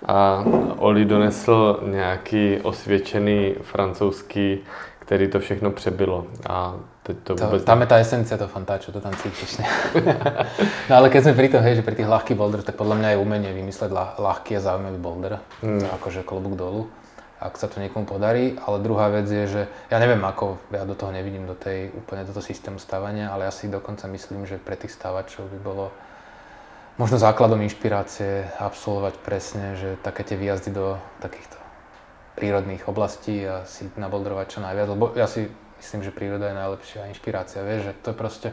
A 0.07 0.45
Oli 0.79 1.05
donesl 1.05 1.81
nějaký 1.83 2.59
osvědčený 2.63 3.55
francouzský, 3.63 4.59
který 4.99 5.29
to 5.29 5.41
všechno 5.41 5.71
přebylo. 5.71 6.27
A 6.49 6.75
teď 7.03 7.17
to 7.23 7.35
To, 7.35 7.45
vůbec... 7.47 7.65
tam 7.65 7.81
je 7.81 7.87
tá 7.87 7.99
esencia 7.99 8.39
toho 8.39 8.49
fantáču, 8.49 8.93
to 8.93 9.01
tam 9.01 9.13
cítiš. 9.15 9.59
Ne? 9.59 9.67
no 10.91 10.97
ale 10.97 11.11
keď 11.11 11.23
sme 11.23 11.35
pri 11.35 11.49
tom, 11.49 11.63
hej, 11.63 11.75
že 11.79 11.83
pri 11.83 11.95
tých 11.95 12.07
ľahkých 12.07 12.39
boulder, 12.39 12.63
tak 12.63 12.75
podľa 12.75 12.95
mňa 12.99 13.09
je 13.11 13.19
umenie 13.19 13.51
vymysleť 13.53 13.91
ľah, 13.91 14.11
ľahký 14.19 14.59
a 14.59 14.61
zaujímavý 14.61 14.99
boulder. 14.99 15.39
Hmm. 15.63 15.83
Akože 15.99 16.23
klobúk 16.23 16.55
dolu, 16.55 16.87
ak 17.43 17.59
sa 17.59 17.67
to 17.67 17.83
niekomu 17.83 18.07
podarí. 18.07 18.55
Ale 18.63 18.79
druhá 18.79 19.11
vec 19.11 19.27
je, 19.27 19.45
že 19.51 19.63
ja 19.91 19.99
neviem 19.99 20.23
ako, 20.23 20.63
ja 20.71 20.87
do 20.87 20.95
toho 20.95 21.11
nevidím, 21.11 21.45
do 21.45 21.59
tej 21.59 21.91
úplne 21.93 22.23
do 22.23 22.43
systému 22.43 22.79
stavania, 22.79 23.35
ale 23.35 23.51
ja 23.51 23.53
si 23.53 23.67
dokonca 23.67 24.07
myslím, 24.07 24.47
že 24.47 24.63
pre 24.63 24.79
tých 24.79 24.95
stavačov 24.95 25.51
by 25.51 25.59
bolo 25.59 25.91
možno 27.01 27.17
základom 27.17 27.61
inšpirácie 27.65 28.47
absolvovať 28.61 29.15
presne, 29.25 29.75
že 29.81 29.99
také 30.05 30.23
tie 30.23 30.37
výjazdy 30.37 30.71
do 30.71 31.01
takýchto 31.25 31.57
prírodných 32.37 32.89
oblastí 32.89 33.45
a 33.45 33.65
si 33.69 33.89
naboldrovať 33.97 34.47
čo 34.49 34.61
najviac, 34.65 34.89
lebo 34.89 35.13
ja 35.17 35.29
si 35.29 35.49
myslím, 35.81 36.01
že 36.07 36.15
príroda 36.15 36.49
je 36.49 36.57
najlepšia 36.57 37.11
inšpirácia, 37.13 37.61
vieš, 37.65 37.91
že 37.91 37.93
to 38.01 38.07
je 38.13 38.17
proste, 38.17 38.49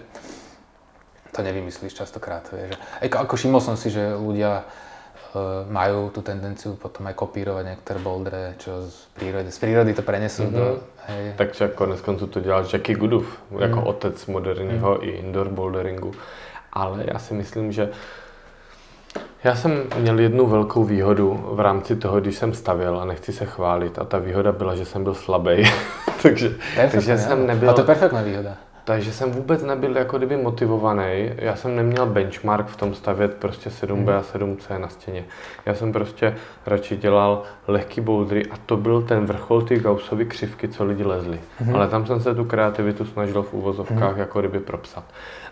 to 1.32 1.40
nevymyslíš 1.40 1.96
častokrát, 1.96 2.44
vieš. 2.52 2.76
Aj, 3.00 3.08
ako 3.08 3.38
všimol 3.38 3.62
som 3.64 3.78
si, 3.80 3.94
že 3.94 4.18
ľudia 4.18 4.68
majú 5.70 6.10
tú 6.10 6.22
tendenciu 6.22 6.74
potom 6.76 7.06
aj 7.06 7.14
kopírovať 7.14 7.64
niektoré 7.66 8.00
bouldre, 8.02 8.58
čo 8.58 8.90
z 8.90 8.98
prírody, 9.14 9.50
z 9.54 9.60
prírody 9.62 9.92
to 9.94 10.02
prenesú 10.02 10.50
do, 10.50 10.82
hej, 11.06 11.34
Tak 11.38 11.52
třeba 11.52 11.70
konec 11.70 12.02
konců 12.02 12.28
to 12.28 12.40
dělal 12.40 12.66
Jackie 12.74 12.96
Goodów, 12.96 13.42
jako 13.60 13.82
otec 13.82 14.26
moderního 14.26 15.06
i 15.06 15.10
indoor 15.10 15.50
boulderingu. 15.50 16.12
Ale 16.74 17.04
já 17.14 17.20
si 17.20 17.34
myslím, 17.34 17.72
že 17.72 17.90
já 19.44 19.56
jsem 19.56 19.84
měl 19.98 20.20
jednu 20.20 20.46
velkou 20.46 20.84
výhodu 20.84 21.50
v 21.52 21.60
rámci 21.60 21.96
toho, 21.96 22.20
když 22.20 22.36
jsem 22.36 22.54
stavěl 22.54 23.00
a 23.00 23.06
nechci 23.06 23.34
se 23.34 23.46
chválit. 23.46 24.00
A 24.00 24.04
ta 24.04 24.18
výhoda 24.18 24.52
byla, 24.52 24.76
že 24.76 24.86
jsem 24.86 25.04
byl 25.04 25.14
slabý. 25.14 25.64
takže, 26.22 26.52
takže 26.92 27.18
jsem 27.18 27.48
nebyl... 27.48 27.70
A 27.70 27.74
to 27.74 27.82
je 27.82 27.86
perfektná 27.86 28.22
výhoda. 28.22 28.58
Takže 28.90 29.14
jsem 29.14 29.32
vůbec 29.32 29.64
nebyl 29.64 29.98
jako 29.98 30.18
kdyby 30.18 30.38
motivovaný. 30.38 31.32
Já 31.38 31.56
jsem 31.56 31.76
neměl 31.76 32.06
benchmark 32.06 32.68
v 32.68 32.76
tom 32.76 32.94
stavět 32.94 33.34
prostě 33.34 33.70
7B 33.70 34.18
a 34.18 34.22
7C 34.22 34.80
na 34.80 34.88
stěně. 34.88 35.26
Já 35.66 35.76
jsem 35.76 35.92
prostě 35.94 36.36
radši 36.66 36.98
dělal 36.98 37.44
lehký 37.68 38.02
bouldry 38.02 38.46
a 38.46 38.58
to 38.66 38.78
byl 38.78 39.02
ten 39.02 39.26
vrchol 39.26 39.62
ty 39.62 39.80
Gaussovy 39.80 40.26
křivky, 40.26 40.68
co 40.68 40.86
lidi 40.86 41.04
lezli. 41.04 41.40
Ale 41.74 41.88
tam 41.88 42.06
jsem 42.06 42.20
se 42.20 42.36
tu 42.36 42.46
kreativitu 42.46 43.06
snažil 43.06 43.44
v 43.44 43.54
úvozovkách 43.54 44.18
jako 44.18 44.40
kdyby 44.40 44.60
propsat. 44.60 45.04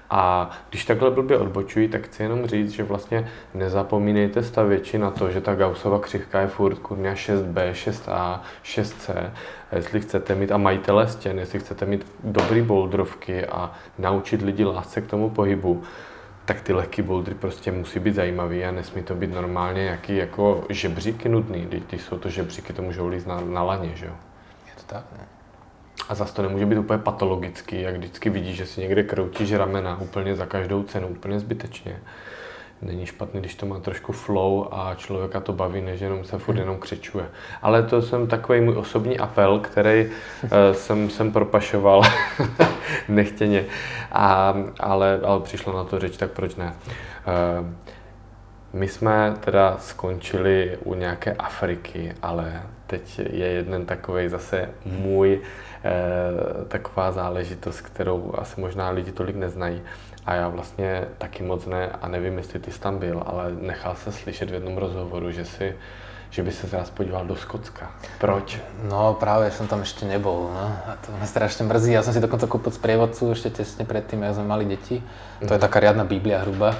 A 0.10 0.50
když 0.70 0.86
takhle 0.86 1.12
blbě 1.12 1.38
odbočují, 1.38 1.88
tak 1.88 2.06
chci 2.06 2.24
jenom 2.24 2.46
říct, 2.46 2.72
že 2.72 2.84
vlastně 2.84 3.30
nezapomínejte 3.54 4.44
stavěči 4.44 4.98
na 4.98 5.12
to, 5.12 5.32
že 5.32 5.42
ta 5.42 5.56
Gaussova 5.56 6.00
křivka 6.00 6.42
je 6.42 6.48
furt 6.48 6.80
kurňa 6.80 7.14
6B, 7.14 7.72
6A, 7.72 8.40
6C. 8.64 9.32
A 9.72 9.76
jestli 9.76 10.02
chcete 10.02 10.36
mít, 10.36 10.52
a 10.52 10.58
majitele 10.58 11.08
stěn, 11.08 11.40
jestli 11.40 11.60
chcete 11.60 11.86
mít 11.86 12.06
dobrý 12.24 12.62
bouldrovky 12.62 13.46
a 13.46 13.72
naučit 13.98 14.42
lidi 14.42 14.66
lásce 14.66 15.02
k 15.02 15.08
tomu 15.08 15.30
pohybu, 15.30 15.84
tak 16.46 16.62
ty 16.62 16.74
lehký 16.74 17.02
bouldry 17.02 17.36
prostě 17.36 17.72
musí 17.72 18.00
být 18.00 18.16
zajímavý 18.16 18.66
a 18.66 18.72
nesmí 18.72 19.04
to 19.04 19.16
být 19.16 19.34
normálně 19.34 19.84
nějaký 19.84 20.16
jako 20.16 20.64
žebříky 20.70 21.30
nudný. 21.30 21.68
Když, 21.90 22.02
jsou 22.02 22.18
to 22.18 22.30
žebříky, 22.30 22.74
to 22.74 22.82
můžou 22.82 23.08
líst 23.08 23.28
na, 23.28 23.42
na 23.42 23.64
laně, 23.64 23.92
že 23.96 24.06
jo? 24.06 24.14
Je 24.66 24.72
to 24.76 24.94
tak, 24.94 25.04
no. 25.12 25.37
A 26.10 26.16
zase 26.16 26.34
to 26.34 26.42
nemůže 26.42 26.66
být 26.66 26.78
úplně 26.78 27.00
patologický, 27.00 27.82
jak 27.82 27.96
vždycky 27.96 28.30
vidíš, 28.30 28.56
že 28.56 28.66
si 28.66 28.82
někde 28.82 29.04
kroutíš 29.04 29.54
ramena 29.54 30.02
úplně 30.02 30.36
za 30.36 30.46
každou 30.46 30.84
cenu, 30.84 31.08
úplně 31.08 31.40
zbytečně. 31.40 32.00
Není 32.82 33.06
špatný, 33.06 33.40
když 33.40 33.56
to 33.56 33.66
má 33.66 33.80
trošku 33.80 34.14
flow 34.14 34.68
a 34.72 34.96
člověka 34.96 35.40
to 35.40 35.54
baví, 35.54 35.82
než 35.82 36.02
jenom 36.02 36.24
se 36.24 36.38
furt 36.38 36.58
jenom 36.58 36.78
křičuje. 36.78 37.26
Ale 37.62 37.84
to 37.84 38.02
jsem 38.02 38.28
takový 38.28 38.62
můj 38.62 38.78
osobní 38.78 39.20
apel, 39.20 39.60
který 39.60 40.10
eh, 40.44 40.74
jsem, 40.74 41.10
jsem 41.10 41.32
propašoval 41.32 42.02
nechtěně, 43.10 43.66
a, 44.12 44.54
ale, 44.80 45.20
ale 45.24 45.40
přišlo 45.40 45.78
na 45.78 45.84
to 45.84 46.00
řeč, 46.00 46.18
tak 46.18 46.32
proč 46.32 46.56
ne. 46.56 46.74
Eh, 47.28 47.74
my 48.74 48.88
jsme 48.88 49.34
teda 49.40 49.78
skončili 49.80 50.78
u 50.84 50.94
nějaké 50.94 51.34
Afriky, 51.34 52.14
ale 52.22 52.64
teď 52.88 53.20
je 53.20 53.48
jeden 53.48 53.86
takový 53.86 54.30
zase 54.30 54.70
můj 54.86 55.42
taková 56.68 57.12
záležitost, 57.12 57.82
kterou 57.82 58.34
asi 58.38 58.62
možná 58.62 58.90
lidi 58.90 59.12
tolik 59.12 59.36
neznají. 59.36 59.82
A 60.26 60.34
já 60.34 60.48
vlastně 60.48 61.08
taky 61.18 61.44
moc 61.44 61.66
ne 61.66 61.90
a 62.02 62.08
nevím, 62.08 62.38
jestli 62.38 62.60
ty 62.60 62.72
jsi 62.72 62.80
tam 62.80 62.98
byl, 63.00 63.24
ale 63.26 63.52
nechal 63.62 63.96
se 63.96 64.12
slyšet 64.12 64.50
v 64.50 64.54
jednom 64.54 64.78
rozhovoru, 64.78 65.32
že 65.32 65.46
si 65.46 65.76
že 66.30 66.44
by 66.44 66.52
se 66.52 66.68
zás 66.68 66.90
podíval 66.90 67.26
do 67.26 67.36
Skotska. 67.36 67.92
Proč? 68.20 68.60
No 68.84 69.16
práve 69.16 69.48
som 69.52 69.64
tam 69.68 69.88
ešte 69.88 70.04
nebol, 70.04 70.52
no. 70.52 70.68
A 70.84 71.00
to 71.00 71.16
ma 71.16 71.24
strašne 71.24 71.64
mrzí. 71.64 71.96
Ja 71.96 72.04
som 72.04 72.12
si 72.12 72.20
dokonca 72.20 72.52
kúpil 72.52 72.76
sprievodcu 72.76 73.32
ešte 73.32 73.64
tesne 73.64 73.88
predtým, 73.88 74.20
ako 74.28 74.44
sme 74.44 74.48
mali 74.52 74.68
deti. 74.68 75.00
To 75.40 75.56
je 75.56 75.62
taká 75.62 75.80
riadna 75.80 76.04
biblia 76.04 76.44
hruba. 76.44 76.76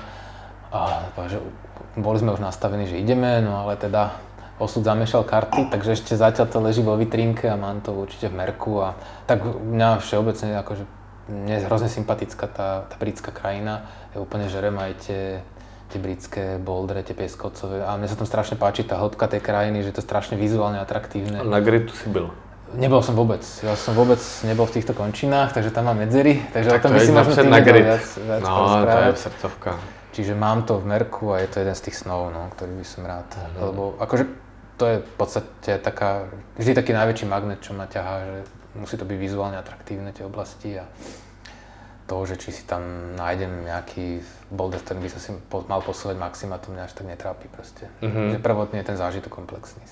A 0.68 1.08
že 1.32 1.40
boli 1.96 2.20
sme 2.20 2.36
už 2.36 2.44
nastavení, 2.44 2.92
že 2.92 3.00
ideme, 3.00 3.40
no 3.40 3.64
ale 3.64 3.80
teda 3.80 4.20
osud 4.58 4.82
zamiešal 4.82 5.22
karty, 5.24 5.70
takže 5.70 5.94
ešte 5.94 6.18
zatiaľ 6.18 6.48
to 6.50 6.58
leží 6.60 6.82
vo 6.82 6.98
vitrínke 6.98 7.46
a 7.46 7.56
mám 7.56 7.82
to 7.82 7.94
určite 7.94 8.30
v 8.30 8.38
merku. 8.42 8.82
A 8.82 8.98
tak 9.30 9.46
mňa 9.46 10.02
všeobecne 10.02 10.58
akože 10.62 10.84
mne 11.28 11.54
je 11.60 11.66
hrozne 11.68 11.90
sympatická 11.92 12.48
tá, 12.48 12.70
tá 12.88 12.96
britská 12.98 13.30
krajina. 13.36 13.86
Ja 14.16 14.24
úplne 14.24 14.48
žerem 14.48 14.74
aj 14.80 14.92
tie, 15.06 15.24
tie 15.92 16.00
britské 16.00 16.44
bouldere, 16.58 17.04
tie 17.04 17.14
pieskocové. 17.14 17.84
A 17.84 17.94
mne 18.00 18.08
sa 18.08 18.16
tam 18.16 18.26
strašne 18.26 18.56
páči 18.56 18.88
tá 18.88 18.98
hĺbka 18.98 19.28
tej 19.28 19.44
krajiny, 19.44 19.84
že 19.84 19.92
to 19.92 20.00
je 20.02 20.08
strašne 20.08 20.40
vizuálne 20.40 20.80
atraktívne. 20.80 21.44
Na 21.44 21.60
gritu 21.60 21.92
si 21.94 22.08
byl. 22.10 22.32
Nebol 22.76 23.00
som 23.00 23.16
vôbec. 23.16 23.44
Ja 23.64 23.80
som 23.80 23.96
vôbec 23.96 24.20
nebol 24.44 24.68
v 24.68 24.76
týchto 24.76 24.92
končinách, 24.92 25.56
takže 25.56 25.72
tam 25.72 25.88
mám 25.88 26.04
medzery. 26.04 26.44
Takže 26.52 26.68
o 26.68 26.74
Tak 26.76 26.82
tom 26.84 26.92
to 26.92 26.96
by 26.96 27.00
je 27.00 27.08
si 27.08 27.14
možno 27.16 27.34
ty 27.40 27.48
na 27.48 27.60
grid. 27.64 27.86
viac, 27.88 28.06
viac 28.20 28.42
No, 28.44 28.84
to 28.84 28.98
je 29.00 29.16
srdcovka. 29.16 29.72
Čiže 30.12 30.34
mám 30.36 30.64
to 30.68 30.76
v 30.82 30.86
merku 30.90 31.32
a 31.32 31.40
je 31.44 31.48
to 31.48 31.60
jeden 31.64 31.76
z 31.76 31.82
tých 31.88 31.96
snov, 32.04 32.28
no, 32.36 32.52
ktorý 32.58 32.72
by 32.76 32.86
som 32.88 33.02
rád. 33.08 33.28
Mhm. 33.36 33.60
Lebo 33.72 33.84
akože 34.04 34.24
to 34.78 34.86
je 34.86 34.98
v 35.02 35.14
podstate 35.18 35.82
taká, 35.82 36.30
vždy 36.58 36.74
taký 36.78 36.94
najväčší 36.94 37.26
magnet, 37.26 37.66
čo 37.66 37.74
ma 37.74 37.90
ťahá, 37.90 38.16
že 38.26 38.38
musí 38.78 38.96
to 38.98 39.06
byť 39.10 39.18
vizuálne 39.18 39.58
atraktívne 39.58 40.14
tie 40.14 40.26
oblasti 40.26 40.78
a 40.78 40.86
to, 42.08 42.16
že 42.24 42.40
či 42.40 42.56
si 42.56 42.64
tam 42.64 42.82
nájdem 43.20 43.68
nejaký 43.68 44.24
boulder, 44.54 44.80
ktorým 44.80 45.04
by 45.04 45.12
som 45.12 45.20
si 45.20 45.30
po, 45.52 45.66
mal 45.68 45.84
posúvať 45.84 46.16
maxima, 46.16 46.56
to 46.62 46.72
mňa 46.72 46.88
až 46.88 46.94
tak 46.94 47.10
netrápi 47.10 47.52
proste. 47.52 47.92
Mhm. 48.00 48.38
Že 48.38 48.40
prvotne 48.40 48.80
je 48.80 48.88
ten 48.88 48.98
zážitok 48.98 49.34
komplexný. 49.34 49.84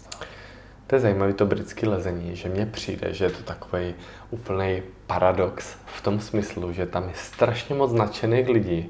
To 0.87 0.95
je 0.95 1.01
zajímavé 1.01 1.33
to 1.33 1.45
britské 1.45 1.89
lezení, 1.89 2.35
že 2.35 2.49
mně 2.49 2.65
přijde, 2.65 3.13
že 3.13 3.25
je 3.25 3.29
to 3.29 3.43
takový 3.43 3.95
úplný 4.29 4.83
paradox 5.07 5.75
v 5.85 6.01
tom 6.01 6.19
smyslu, 6.19 6.73
že 6.73 6.85
tam 6.85 7.09
je 7.09 7.15
strašně 7.15 7.75
moc 7.75 7.91
nadšených 7.93 8.49
lidí 8.49 8.89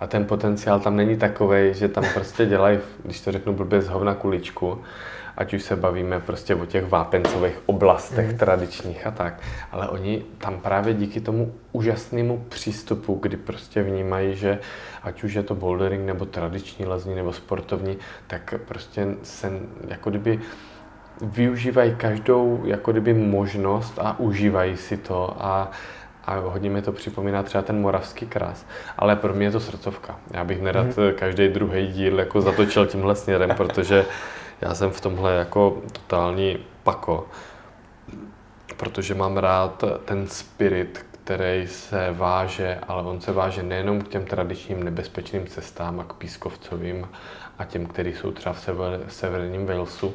a 0.00 0.06
ten 0.06 0.24
potenciál 0.24 0.80
tam 0.80 0.96
není 0.96 1.16
takový, 1.16 1.74
že 1.74 1.88
tam 1.88 2.04
prostě 2.14 2.46
dělají, 2.46 2.78
když 3.04 3.20
to 3.20 3.32
řeknu 3.32 3.52
blbě, 3.52 3.82
z 3.82 3.88
hovna 3.88 4.14
kuličku, 4.14 4.82
ať 5.38 5.54
už 5.54 5.62
se 5.62 5.76
bavíme 5.76 6.20
prostě 6.20 6.54
o 6.54 6.66
těch 6.66 6.88
vápencových 6.88 7.58
oblastech 7.66 8.30
mm. 8.30 8.38
tradičních 8.38 9.06
a 9.06 9.10
tak, 9.10 9.40
ale 9.72 9.88
oni 9.88 10.22
tam 10.38 10.60
právě 10.60 10.94
díky 10.94 11.20
tomu 11.20 11.54
úžasnému 11.72 12.44
přístupu, 12.48 13.18
kdy 13.22 13.36
prostě 13.36 13.82
vnímají, 13.82 14.36
že 14.36 14.58
ať 15.02 15.22
už 15.22 15.34
je 15.34 15.42
to 15.42 15.54
bouldering 15.54 16.06
nebo 16.06 16.26
tradiční 16.26 16.86
lezní 16.86 17.14
nebo 17.14 17.32
sportovní, 17.32 17.98
tak 18.26 18.54
prostě 18.68 19.06
se 19.22 19.52
jako 19.88 20.10
kdyby 20.10 20.40
využívají 21.22 21.94
každou 21.96 22.62
jako 22.64 22.92
kdyby 22.92 23.14
možnost 23.14 23.98
a 23.98 24.18
užívají 24.18 24.76
si 24.76 24.96
to 24.96 25.36
a, 25.38 25.70
a 26.24 26.38
hodně 26.38 26.70
mi 26.70 26.82
to 26.82 26.92
připomíná 26.92 27.42
třeba 27.42 27.62
ten 27.62 27.80
moravský 27.80 28.26
krás. 28.26 28.66
Ale 28.96 29.16
pro 29.16 29.34
mě 29.34 29.46
je 29.46 29.50
to 29.50 29.60
srdcovka. 29.60 30.16
Já 30.30 30.44
bych 30.44 30.62
nerad 30.62 30.86
mm. 30.86 31.14
každý 31.14 31.48
druhý 31.48 31.86
díl 31.86 32.18
jako 32.18 32.40
zatočil 32.40 32.86
tímhle 32.86 33.14
směrem, 33.14 33.50
protože 33.56 34.04
já 34.60 34.74
jsem 34.74 34.90
v 34.90 35.00
tomhle 35.00 35.34
jako 35.34 35.82
totální 35.92 36.58
pako. 36.82 37.26
Protože 38.76 39.14
mám 39.14 39.36
rád 39.36 39.84
ten 40.04 40.26
spirit, 40.26 41.06
který 41.10 41.66
se 41.66 42.12
váže, 42.12 42.78
ale 42.88 43.02
on 43.02 43.20
se 43.20 43.32
váže 43.32 43.62
nejenom 43.62 44.00
k 44.00 44.08
těm 44.08 44.24
tradičním 44.24 44.82
nebezpečným 44.82 45.46
cestám 45.46 46.00
a 46.00 46.04
k 46.04 46.12
pískovcovým 46.12 47.08
a 47.58 47.64
těm, 47.64 47.86
který 47.86 48.14
jsou 48.14 48.32
třeba 48.32 48.52
v 48.52 48.60
sever, 48.60 49.00
severním 49.08 49.66
Walesu, 49.66 50.14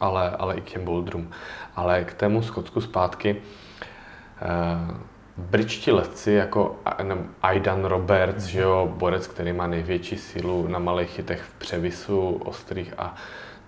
ale, 0.00 0.30
ale 0.30 0.54
i 0.54 0.60
k 0.60 0.70
těm 0.70 0.84
boulderům. 0.84 1.30
Ale 1.76 2.04
k 2.04 2.14
tému 2.14 2.42
Skotsku 2.42 2.80
zpátky, 2.80 3.42
eh, 4.42 5.13
Britští 5.36 5.90
letci 5.90 6.32
jako 6.32 6.76
Aidan 7.42 7.84
Roberts, 7.84 8.44
že 8.44 8.60
jo, 8.60 8.92
borec, 8.96 9.26
který 9.26 9.52
má 9.52 9.66
největší 9.66 10.16
sílu 10.16 10.68
na 10.68 10.78
malých 10.78 11.10
chytech 11.10 11.42
v 11.42 11.58
převisu 11.58 12.30
ostrých 12.30 12.94
a 12.98 13.14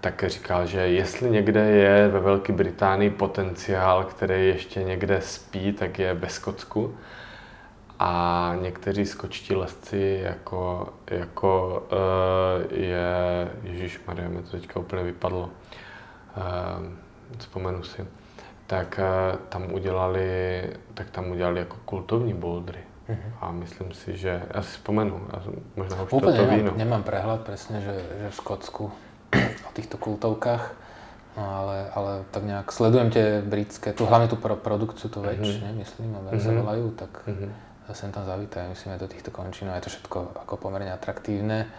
tak 0.01 0.25
říkal, 0.27 0.67
že 0.67 0.81
jestli 0.81 1.31
někde 1.31 1.61
je 1.71 2.09
ve 2.09 2.21
Velké 2.21 2.53
Británii 2.53 3.11
potenciál, 3.11 4.05
který 4.05 4.47
ještě 4.47 4.83
někde 4.83 5.21
spí, 5.21 5.73
tak 5.73 5.99
je 5.99 6.15
ve 6.15 6.29
Skotsku. 6.29 6.95
A 7.99 8.53
někteří 8.61 9.07
skočtí 9.07 9.55
lesci, 9.55 10.21
jako, 10.23 10.89
jako 11.11 11.83
uh, 11.93 12.79
je, 12.79 13.51
Ježíš 13.63 14.01
Maria, 14.07 14.29
mi 14.29 14.43
to 14.43 14.51
teďka 14.51 14.81
úplně 14.81 15.03
vypadlo, 15.03 15.51
uh, 16.37 16.87
vzpomenu 17.39 17.83
si, 17.83 18.07
tak 18.67 18.99
uh, 18.99 19.39
tam 19.49 19.73
udělali, 19.73 20.63
tak 20.95 21.11
tam 21.11 21.31
udělali 21.31 21.59
jako 21.59 21.77
kultovní 21.85 22.35
bouldry. 22.35 22.81
Mm-hmm. 23.09 23.33
A 23.41 23.53
myslím 23.53 23.93
si, 23.95 24.17
že, 24.19 24.43
já 24.55 24.63
si 24.63 24.69
vzpomenu, 24.69 25.21
já 25.33 25.39
možná 25.77 26.03
už 26.03 26.13
Úplne 26.13 26.33
to, 26.33 26.37
to 26.37 26.43
nemám, 26.43 26.57
víno. 26.59 26.71
nemám 26.77 27.03
prehľad 27.07 27.41
presne, 27.47 27.79
že, 27.79 27.95
že 27.95 28.27
v 28.31 28.35
Skotsku 28.35 28.85
o 29.63 29.71
týchto 29.79 29.95
kultovkách, 29.95 30.65
no 31.39 31.43
ale, 31.47 31.87
ale 31.95 32.13
tak 32.35 32.43
nejak 32.43 32.67
sledujem 32.75 33.15
tie 33.15 33.47
britské, 33.47 33.95
tu 33.95 34.03
hlavne 34.11 34.27
tú 34.27 34.35
pro, 34.35 34.59
produkciu, 34.59 35.07
tu 35.07 35.23
väč, 35.23 35.39
mm-hmm. 35.39 35.75
myslím, 35.79 36.11
a 36.15 36.19
mm-hmm. 36.19 36.43
sa 36.43 36.51
Mhm. 36.51 36.59
volajú, 36.59 36.87
tak 36.99 37.13
Mhm. 37.31 37.47
ja 37.87 37.93
sem 37.95 38.11
tam 38.11 38.27
zavítajú, 38.27 38.67
myslím 38.75 38.91
aj 38.99 39.01
do 39.07 39.09
týchto 39.15 39.31
končín, 39.31 39.71
a 39.71 39.79
je 39.79 39.87
to 39.87 39.91
všetko 39.95 40.43
ako 40.43 40.55
pomerne 40.59 40.91
atraktívne. 40.91 41.71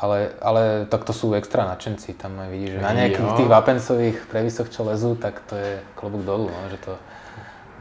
Ale, 0.00 0.28
ale 0.40 0.86
tak 0.88 1.04
to 1.04 1.12
sú 1.12 1.36
extra 1.36 1.68
nadšenci, 1.68 2.16
tam 2.16 2.40
aj 2.40 2.48
vidíš, 2.48 2.70
že 2.72 2.80
na 2.80 2.92
nejakých 2.96 3.30
Jo. 3.30 3.36
tých 3.36 3.50
vápencových 3.52 4.16
previsoch, 4.32 4.68
čo 4.72 4.80
lezú, 4.88 5.12
tak 5.12 5.44
to 5.44 5.60
je 5.60 5.76
klobúk 5.92 6.24
dolu, 6.24 6.48
no, 6.48 6.60
že 6.72 6.78
to, 6.80 6.96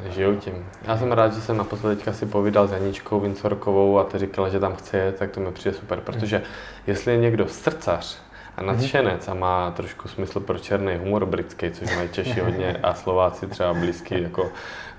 Žiju 0.10 0.36
tím. 0.36 0.66
Já 0.88 0.98
jsem 0.98 1.12
rád, 1.12 1.34
že 1.34 1.42
jsem 1.42 1.58
naposled 1.58 1.96
teďka 1.96 2.14
si 2.14 2.26
povídal 2.26 2.68
s 2.68 2.72
Janíčkou 2.72 3.20
Vincorkovou 3.20 4.00
a 4.00 4.04
ta 4.04 4.18
říkala, 4.18 4.50
že 4.50 4.60
tam 4.60 4.76
chce 4.76 4.98
jet, 4.98 5.16
tak 5.16 5.32
to 5.32 5.40
mi 5.40 5.52
přijde 5.52 5.78
super, 5.78 6.00
protože 6.02 6.42
jestli 6.88 7.12
je 7.12 7.18
někdo 7.18 7.48
srdcař 7.48 8.18
a 8.58 8.64
nadšenec 8.64 9.28
a 9.28 9.34
má 9.34 9.72
trošku 9.72 10.08
smysl 10.08 10.40
pro 10.40 10.60
černý 10.60 10.96
humor 10.96 11.26
britský, 11.26 11.72
což 11.72 11.96
mají 11.96 12.10
Češi 12.10 12.40
hodně 12.46 12.80
a 12.84 12.94
Slováci 12.94 13.48
třeba 13.48 13.74
blízký 13.74 14.24
jako 14.24 14.50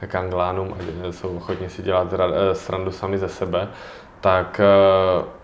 k 0.07 0.15
Anglánům 0.15 0.75
a 0.75 1.13
jsou 1.13 1.37
ochotní 1.37 1.69
si 1.69 1.83
dělat 1.83 2.13
eh, 2.13 2.55
srandu 2.55 2.93
sami 2.93 3.19
ze 3.19 3.29
sebe, 3.29 3.69
tak, 4.21 4.61
eh, 4.61 5.40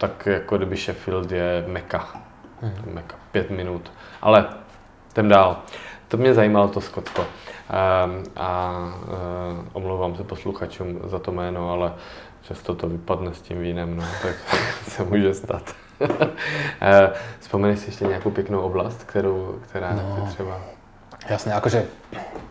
tak 0.00 0.26
jako 0.26 0.56
kdyby 0.56 0.76
Sheffield 0.76 1.32
je 1.32 1.64
meka. 1.66 2.08
Meka, 2.84 3.16
pět 3.32 3.50
minut. 3.50 3.92
Ale 4.22 4.46
jdem 5.12 5.28
dál. 5.28 5.56
To 6.08 6.16
mě 6.16 6.34
zajímalo 6.34 6.68
to 6.68 6.80
Skotsko. 6.80 7.22
Um, 7.22 8.24
a 8.36 8.72
uh, 9.04 9.66
omlouvám 9.72 10.16
se 10.16 10.24
posluchačům 10.24 11.00
za 11.04 11.18
to 11.18 11.32
jméno, 11.32 11.70
ale 11.70 11.92
často 12.42 12.74
to 12.74 12.88
vypadne 12.88 13.34
s 13.34 13.40
tím 13.40 13.60
vínem, 13.60 13.96
no, 13.96 14.04
tak 14.22 14.34
se 14.88 15.04
může 15.04 15.34
stát. 15.34 15.62
Eh, 16.80 17.10
Vzpomeneš 17.40 17.78
si 17.78 17.88
ještě 17.88 18.04
nějakou 18.04 18.30
pěknou 18.30 18.60
oblast, 18.60 19.04
kterou, 19.04 19.58
která 19.68 19.92
No. 19.92 20.16
no. 20.18 20.26
třeba... 20.26 20.60
Jasne, 21.28 21.52
akože 21.52 21.84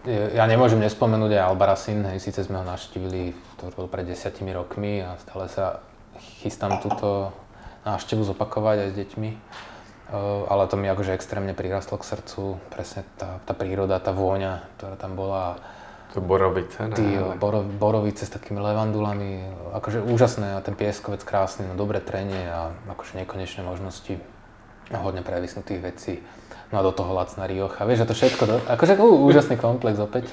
e, 0.05 0.37
ja 0.37 0.45
nemôžem 0.45 0.77
nespomenúť 0.77 1.33
aj 1.33 1.41
Albarasin, 1.49 2.05
hej, 2.05 2.21
síce 2.21 2.45
sme 2.45 2.61
ho 2.61 2.65
navštívili, 2.69 3.33
to 3.57 3.73
bolo 3.73 3.89
pred 3.89 4.05
desiatimi 4.05 4.53
rokmi 4.53 5.01
a 5.01 5.17
stále 5.17 5.49
sa 5.49 5.81
chystám 6.19 6.79
túto 6.83 7.31
návštevu 7.87 8.23
zopakovať 8.27 8.77
aj 8.85 8.89
s 8.91 8.95
deťmi. 8.95 9.29
E, 9.31 9.39
Ale 10.49 10.63
to 10.67 10.75
mi 10.75 10.87
akože 10.91 11.15
extrémne 11.15 11.55
prirastlo 11.55 11.97
k 11.97 12.07
srdcu, 12.07 12.59
presne 12.71 13.07
tá, 13.15 13.39
tá 13.43 13.53
príroda, 13.55 13.99
tá 14.03 14.11
vôňa, 14.11 14.67
ktorá 14.77 14.95
tam 14.99 15.15
bola. 15.15 15.57
To 16.17 16.25
Borovice, 16.25 16.89
ne? 16.89 16.97
Ale- 16.97 17.37
boro, 17.37 17.61
borovice 17.61 18.25
s 18.25 18.33
takými 18.33 18.57
levandulami, 18.57 19.45
akože 19.77 20.01
úžasné 20.01 20.57
a 20.57 20.63
ten 20.65 20.73
pieskovec 20.73 21.21
krásny, 21.21 21.69
no 21.69 21.77
dobré 21.77 22.01
trenie 22.01 22.49
a 22.49 22.73
akože 22.89 23.21
nekonečné 23.21 23.61
možnosti 23.61 24.17
hodne 24.89 25.21
previsnutých 25.21 25.81
vecí. 25.85 26.13
No 26.73 26.81
a 26.81 26.85
do 26.85 26.93
toho 26.93 27.13
lacná 27.13 27.45
riocha, 27.45 27.85
vieš, 27.85 28.05
a 28.05 28.09
to 28.09 28.17
všetko, 28.17 28.43
do, 28.45 28.55
akože 28.65 28.97
ú, 28.97 29.25
úžasný 29.29 29.57
komplex 29.57 30.01
opäť. 30.01 30.29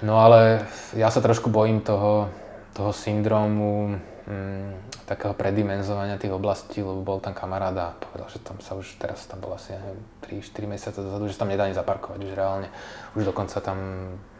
No 0.00 0.20
ale 0.20 0.64
ja 0.96 1.08
sa 1.08 1.20
trošku 1.20 1.48
bojím 1.48 1.80
toho, 1.80 2.28
toho 2.72 2.92
syndrómu 2.92 4.00
mm, 4.28 4.91
takého 5.12 5.36
predimenzovania 5.36 6.16
tých 6.16 6.32
oblastí, 6.32 6.80
lebo 6.80 7.04
bol 7.04 7.20
tam 7.20 7.36
kamarát 7.36 7.76
a 7.76 7.92
povedal, 7.92 8.32
že 8.32 8.40
tam 8.40 8.56
sa 8.64 8.72
už, 8.72 8.96
teraz 8.96 9.28
tam 9.28 9.44
bol 9.44 9.52
asi, 9.52 9.76
ja 9.76 9.80
neviem, 9.84 10.00
3-4 10.24 10.72
mesiace 10.72 10.98
dozadu, 11.04 11.28
že 11.28 11.36
sa 11.36 11.44
tam 11.44 11.52
nedá 11.52 11.68
ani 11.68 11.76
zaparkovať 11.76 12.20
už 12.24 12.32
reálne. 12.32 12.72
Už 13.12 13.28
dokonca 13.28 13.60
tam, 13.60 13.78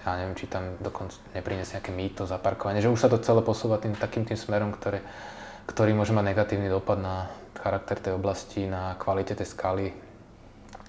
ja 0.00 0.16
neviem, 0.16 0.32
či 0.32 0.48
tam 0.48 0.80
dokonca 0.80 1.20
nepriniesie 1.36 1.76
nejaké 1.76 1.92
mýto 1.92 2.24
zaparkovanie, 2.24 2.80
že 2.80 2.88
už 2.88 3.04
sa 3.04 3.12
to 3.12 3.20
celé 3.20 3.44
posúva 3.44 3.76
tým, 3.76 3.92
takým 3.92 4.24
tým 4.24 4.40
smerom, 4.40 4.72
ktoré, 4.72 5.04
ktorý 5.68 5.92
môže 5.92 6.16
mať 6.16 6.24
negatívny 6.32 6.72
dopad 6.72 6.96
na 6.96 7.28
charakter 7.60 8.00
tej 8.00 8.16
oblasti, 8.16 8.64
na 8.64 8.96
kvalite 8.96 9.36
tej 9.36 9.52
skaly. 9.52 9.92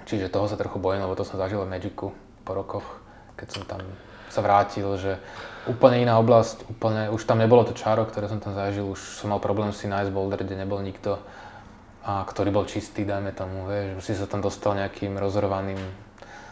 Čiže 0.07 0.31
toho 0.31 0.47
sa 0.47 0.55
trochu 0.55 0.79
bojím, 0.79 1.03
lebo 1.03 1.15
to 1.19 1.27
som 1.27 1.35
zažil 1.35 1.63
v 1.63 1.71
Magicu 1.75 2.15
po 2.47 2.51
rokoch, 2.55 2.87
keď 3.35 3.47
som 3.51 3.63
tam 3.67 3.83
sa 4.31 4.39
vrátil, 4.39 4.87
že 4.95 5.19
úplne 5.67 6.03
iná 6.03 6.19
oblasť, 6.19 6.67
úplne, 6.67 7.07
už 7.11 7.23
tam 7.23 7.39
nebolo 7.39 7.63
to 7.63 7.71
čaro, 7.75 8.03
ktoré 8.03 8.27
som 8.27 8.43
tam 8.43 8.51
zažil, 8.51 8.83
už 8.83 8.99
som 8.99 9.31
mal 9.31 9.39
problém 9.39 9.71
si 9.71 9.87
nájsť 9.87 10.11
boulder, 10.11 10.43
kde 10.43 10.59
nebol 10.59 10.83
nikto, 10.83 11.19
a 12.03 12.27
ktorý 12.27 12.51
bol 12.51 12.67
čistý, 12.67 13.07
dajme 13.07 13.31
tomu, 13.31 13.63
vieš, 13.71 14.03
už 14.03 14.03
si 14.03 14.13
sa 14.19 14.27
tam 14.27 14.43
dostal 14.43 14.75
nejakým 14.75 15.15
rozorovaným, 15.15 15.79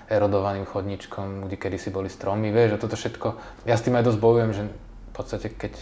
erodovaným 0.08 0.64
chodníčkom, 0.64 1.48
kde 1.48 1.56
kedysi 1.60 1.92
boli 1.92 2.08
stromy, 2.08 2.56
vieš, 2.56 2.80
a 2.80 2.82
toto 2.82 2.96
všetko, 2.96 3.28
ja 3.68 3.76
s 3.76 3.84
tým 3.84 4.00
aj 4.00 4.08
dosť 4.08 4.20
bojujem, 4.24 4.52
že 4.56 4.64
v 4.72 5.12
podstate 5.12 5.48
keď 5.52 5.74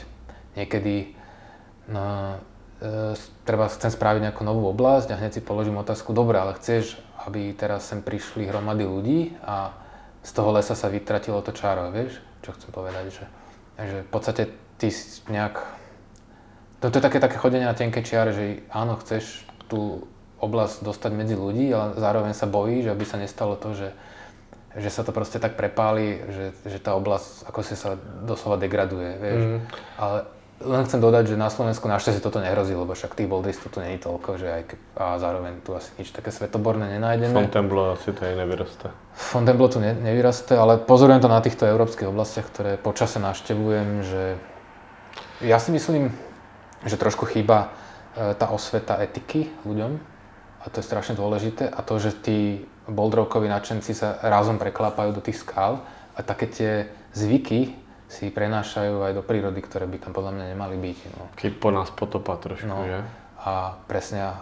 niekedy 0.58 1.14
no, 1.86 2.38
e, 2.82 3.14
treba, 3.46 3.70
chcem 3.70 3.94
spraviť 3.94 4.30
nejakú 4.30 4.42
novú 4.42 4.74
oblasť 4.74 5.14
a 5.14 5.20
hneď 5.22 5.38
si 5.38 5.42
položím 5.46 5.78
otázku, 5.78 6.18
dobre, 6.18 6.42
ale 6.42 6.58
chceš, 6.58 6.98
aby 7.30 7.54
teraz 7.54 7.86
sem 7.86 8.02
prišli 8.02 8.50
hromady 8.50 8.90
ľudí 8.90 9.38
a 9.46 9.70
z 10.26 10.32
toho 10.34 10.50
lesa 10.50 10.74
sa 10.74 10.90
vytratilo 10.90 11.46
to 11.46 11.54
čaro, 11.54 11.94
vieš, 11.94 12.18
čo 12.42 12.56
chcem 12.56 12.70
povedať, 12.72 13.06
že, 13.12 13.26
že 13.78 13.98
v 14.04 14.10
podstate 14.10 14.44
ty 14.80 14.88
nejak, 15.28 15.60
to, 16.80 16.88
to 16.88 16.98
je 17.00 17.06
také, 17.06 17.20
také 17.20 17.38
chodenie 17.38 17.68
na 17.68 17.76
tenkej 17.76 18.04
čiare, 18.04 18.32
že 18.32 18.64
áno, 18.72 18.96
chceš 19.00 19.44
tú 19.68 20.08
oblasť 20.40 20.88
dostať 20.88 21.12
medzi 21.14 21.36
ľudí, 21.36 21.68
ale 21.76 22.00
zároveň 22.00 22.32
sa 22.32 22.48
bojíš, 22.48 22.90
aby 22.90 23.04
sa 23.04 23.20
nestalo 23.20 23.60
to, 23.60 23.76
že, 23.76 23.90
že 24.80 24.90
sa 24.90 25.04
to 25.04 25.12
proste 25.12 25.44
tak 25.44 25.60
prepáli, 25.60 26.24
že, 26.32 26.46
že 26.64 26.80
tá 26.80 26.96
oblasť 26.96 27.52
ako 27.52 27.60
si 27.60 27.76
sa 27.76 28.00
doslova 28.24 28.56
degraduje, 28.56 29.20
vieš. 29.20 29.42
Mhm. 29.44 29.60
Ale 30.00 30.18
len 30.60 30.84
chcem 30.84 31.00
dodať, 31.00 31.32
že 31.32 31.36
na 31.40 31.48
Slovensku 31.48 31.88
našťastie 31.88 32.20
toto 32.20 32.44
nehrozí, 32.44 32.76
lebo 32.76 32.92
však 32.92 33.16
tých 33.16 33.32
boulderistov 33.32 33.72
tu 33.72 33.80
není 33.80 33.96
toľko, 33.96 34.36
že 34.36 34.48
aj 34.52 34.64
a 35.00 35.16
zároveň 35.16 35.64
tu 35.64 35.72
asi 35.72 35.88
nič 35.96 36.12
také 36.12 36.36
svetoborné 36.36 37.00
nenájdeme. 37.00 37.32
Fontainebleau 37.32 37.96
asi 37.96 38.12
tady 38.12 38.36
nevyroste. 38.36 38.92
Fontainebleau 39.16 39.72
tu 39.72 39.80
ne, 39.80 39.96
nevyrasté, 39.96 40.60
ale 40.60 40.76
pozorujem 40.84 41.24
to 41.24 41.32
na 41.32 41.40
týchto 41.40 41.64
európskych 41.64 42.12
oblastiach, 42.12 42.52
ktoré 42.52 42.76
počase 42.76 43.24
navštevujem, 43.24 43.90
že 44.04 44.24
ja 45.48 45.56
si 45.64 45.72
myslím, 45.72 46.12
že 46.84 47.00
trošku 47.00 47.24
chýba 47.24 47.72
e, 48.16 48.36
tá 48.36 48.52
osveta 48.52 49.00
etiky 49.00 49.48
ľuďom 49.64 49.92
a 50.60 50.66
to 50.68 50.84
je 50.84 50.88
strašne 50.92 51.16
dôležité 51.16 51.72
a 51.72 51.80
to, 51.80 51.96
že 52.04 52.12
tí 52.20 52.68
boldrovkoví 52.92 53.48
nadšenci 53.48 53.96
sa 53.96 54.20
razom 54.20 54.60
preklápajú 54.60 55.16
do 55.16 55.24
tých 55.24 55.40
skál 55.40 55.88
a 56.16 56.20
také 56.20 56.52
tie 56.52 56.72
zvyky 57.16 57.80
si 58.10 58.34
prenášajú 58.34 59.06
aj 59.06 59.14
do 59.14 59.24
prírody, 59.24 59.62
ktoré 59.62 59.86
by 59.86 60.02
tam 60.02 60.12
podľa 60.18 60.34
mňa 60.34 60.46
nemali 60.58 60.76
byť. 60.82 60.98
No. 61.14 61.24
Taký 61.38 61.54
po 61.54 61.70
nás 61.70 61.94
potopa 61.94 62.34
trošku, 62.42 62.66
No. 62.66 62.82
že? 62.82 63.06
A 63.40 63.78
presne 63.86 64.34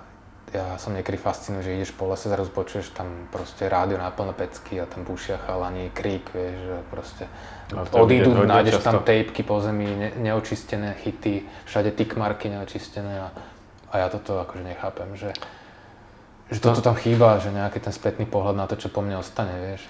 ja, 0.56 0.80
som 0.80 0.96
niekedy 0.96 1.20
fascinuje, 1.20 1.60
že 1.68 1.76
ideš 1.76 1.92
po 1.92 2.08
lese, 2.08 2.32
zrazu 2.32 2.48
počuješ 2.56 2.96
tam 2.96 3.28
proste 3.28 3.68
rádio 3.68 4.00
na 4.00 4.08
plné 4.08 4.32
pecky 4.32 4.80
a 4.80 4.88
tam 4.88 5.04
búšia 5.04 5.36
chalani, 5.44 5.92
krík, 5.92 6.32
vieš, 6.32 6.56
že 6.64 6.76
proste 6.88 7.24
odídu, 7.92 8.32
nájdeš 8.48 8.80
tam 8.80 9.04
často. 9.04 9.08
tejpky 9.12 9.44
po 9.44 9.60
zemi, 9.60 9.92
ne, 9.92 10.10
neočistené 10.16 10.96
chyty, 11.04 11.44
všade 11.68 11.92
tickmarky 11.92 12.48
neočistené 12.48 13.28
a, 13.28 13.30
a 13.92 13.94
ja 14.00 14.08
toto 14.08 14.40
akože 14.40 14.64
nechápem, 14.64 15.12
že, 15.20 15.36
že 16.48 16.64
toto 16.64 16.80
tam 16.80 16.96
chýba, 16.96 17.44
že 17.44 17.52
nejaký 17.52 17.84
ten 17.84 17.92
spätný 17.92 18.24
pohľad 18.24 18.56
na 18.56 18.66
to, 18.72 18.80
čo 18.80 18.88
po 18.88 19.04
mne 19.04 19.20
ostane, 19.20 19.52
vieš. 19.60 19.84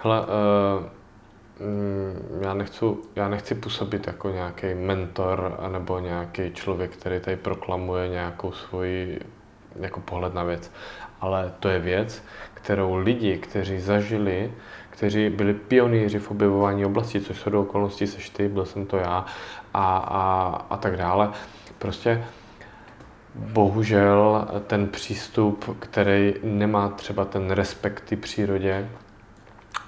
Hele, 0.00 0.18
uh, 0.24 0.78
já, 2.40 2.54
nechci, 2.54 2.84
já 3.16 3.28
nechci 3.28 3.54
působit 3.54 4.06
jako 4.06 4.30
nějaký 4.30 4.74
mentor 4.74 5.56
anebo 5.58 5.98
nějaký 5.98 6.52
člověk, 6.52 6.90
který 6.90 7.20
tady 7.20 7.36
proklamuje 7.36 8.08
nějakou 8.08 8.52
svoji 8.52 9.20
jako 9.80 10.00
pohled 10.00 10.34
na 10.34 10.42
věc. 10.42 10.72
Ale 11.20 11.52
to 11.60 11.68
je 11.68 11.78
věc, 11.78 12.22
kterou 12.54 12.94
lidi, 12.94 13.38
kteří 13.38 13.80
zažili, 13.80 14.52
kteří 14.90 15.30
byli 15.30 15.54
pionýři 15.54 16.18
v 16.18 16.30
objevování 16.30 16.84
oblasti, 16.84 17.20
což 17.20 17.38
jsou 17.38 17.50
do 17.50 17.60
okolností 17.60 18.06
seš 18.06 18.30
ty, 18.30 18.48
byl 18.48 18.66
jsem 18.66 18.86
to 18.86 18.96
já 18.96 19.24
a, 19.74 19.96
a, 19.96 20.66
a 20.70 20.76
tak 20.76 20.96
dále. 20.96 21.30
Prostě 21.78 22.24
bohužel 23.34 24.48
ten 24.66 24.88
přístup, 24.88 25.76
který 25.78 26.34
nemá 26.42 26.88
třeba 26.88 27.24
ten 27.24 27.50
respekt 27.50 28.04
ty 28.04 28.16
přírodě, 28.16 28.88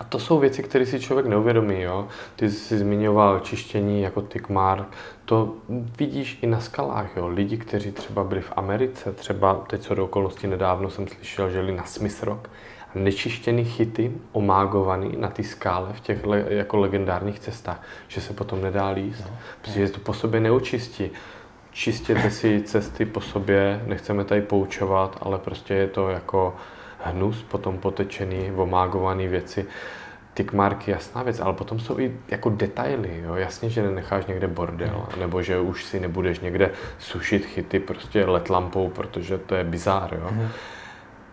a 0.01 0.05
to 0.05 0.19
jsou 0.19 0.39
věci, 0.39 0.63
které 0.63 0.87
si 0.87 1.01
člověk 1.01 1.27
neuvědomí. 1.27 1.81
Jo? 1.81 2.09
Ty 2.37 2.51
jsi 2.51 2.79
zmiňoval 2.79 3.41
čištění 3.41 4.03
jako 4.03 4.23
tykmar. 4.23 4.87
To 5.25 5.55
vidíš 5.99 6.39
i 6.43 6.47
na 6.47 6.61
skalách. 6.61 7.17
Jo? 7.17 7.29
Lidi, 7.29 7.57
kteří 7.57 7.93
třeba 7.93 8.25
byli 8.25 8.41
v 8.41 8.53
Americe, 8.57 9.13
třeba 9.13 9.55
teď 9.55 9.81
co 9.81 9.95
do 9.95 10.05
okolností 10.05 10.47
nedávno 10.47 10.91
jsem 10.91 11.09
slyšel, 11.09 11.51
že 11.51 11.59
jeli 11.59 11.73
na 11.73 11.85
Smith 11.85 12.23
Rock, 12.23 12.51
nečištěný 12.95 13.65
chyty, 13.65 14.13
omágovaný 14.33 15.17
na 15.17 15.29
té 15.29 15.43
skále 15.43 15.93
v 15.93 16.01
těch 16.01 16.27
le, 16.27 16.45
jako 16.49 16.77
legendárních 16.77 17.39
cestách, 17.39 17.83
že 18.09 18.21
se 18.21 18.33
potom 18.33 18.63
nedá 18.63 18.89
líst, 18.89 19.25
no. 19.25 19.37
protože 19.63 19.89
to 19.89 20.01
po 20.01 20.13
sobě 20.13 20.41
neučistí. 20.41 21.11
Čistěte 21.73 22.31
si 22.31 22.63
cesty 22.63 23.07
po 23.07 23.21
sobě, 23.21 23.83
nechceme 23.87 24.25
tady 24.25 24.43
poučovat, 24.43 25.19
ale 25.21 25.39
prostě 25.39 25.75
je 25.75 25.87
to 25.87 26.09
jako 26.09 26.55
hnus, 27.05 27.43
potom 27.43 27.79
potečený, 27.79 28.53
omágovaný 28.57 29.29
věci. 29.29 29.67
Tykmarky, 30.35 30.91
jasná 30.91 31.23
věc, 31.23 31.41
ale 31.41 31.53
potom 31.53 31.81
jsou 31.81 31.99
i 31.99 32.17
jako 32.29 32.51
detaily, 32.51 33.21
jo? 33.25 33.35
jasně, 33.35 33.71
že 33.71 33.83
nenecháš 33.83 34.27
někde 34.27 34.49
bordel, 34.49 35.07
mm. 35.15 35.21
nebo 35.21 35.43
že 35.43 35.61
už 35.61 35.85
si 35.85 36.01
nebudeš 36.01 36.41
někde 36.41 36.71
sušit 36.99 37.47
chyty 37.47 37.81
prostě 37.81 38.27
let 38.27 38.51
lampou, 38.51 38.89
protože 38.89 39.39
to 39.39 39.55
je 39.55 39.65
bizár, 39.65 40.15
jo. 40.15 40.29
Mm 40.31 40.49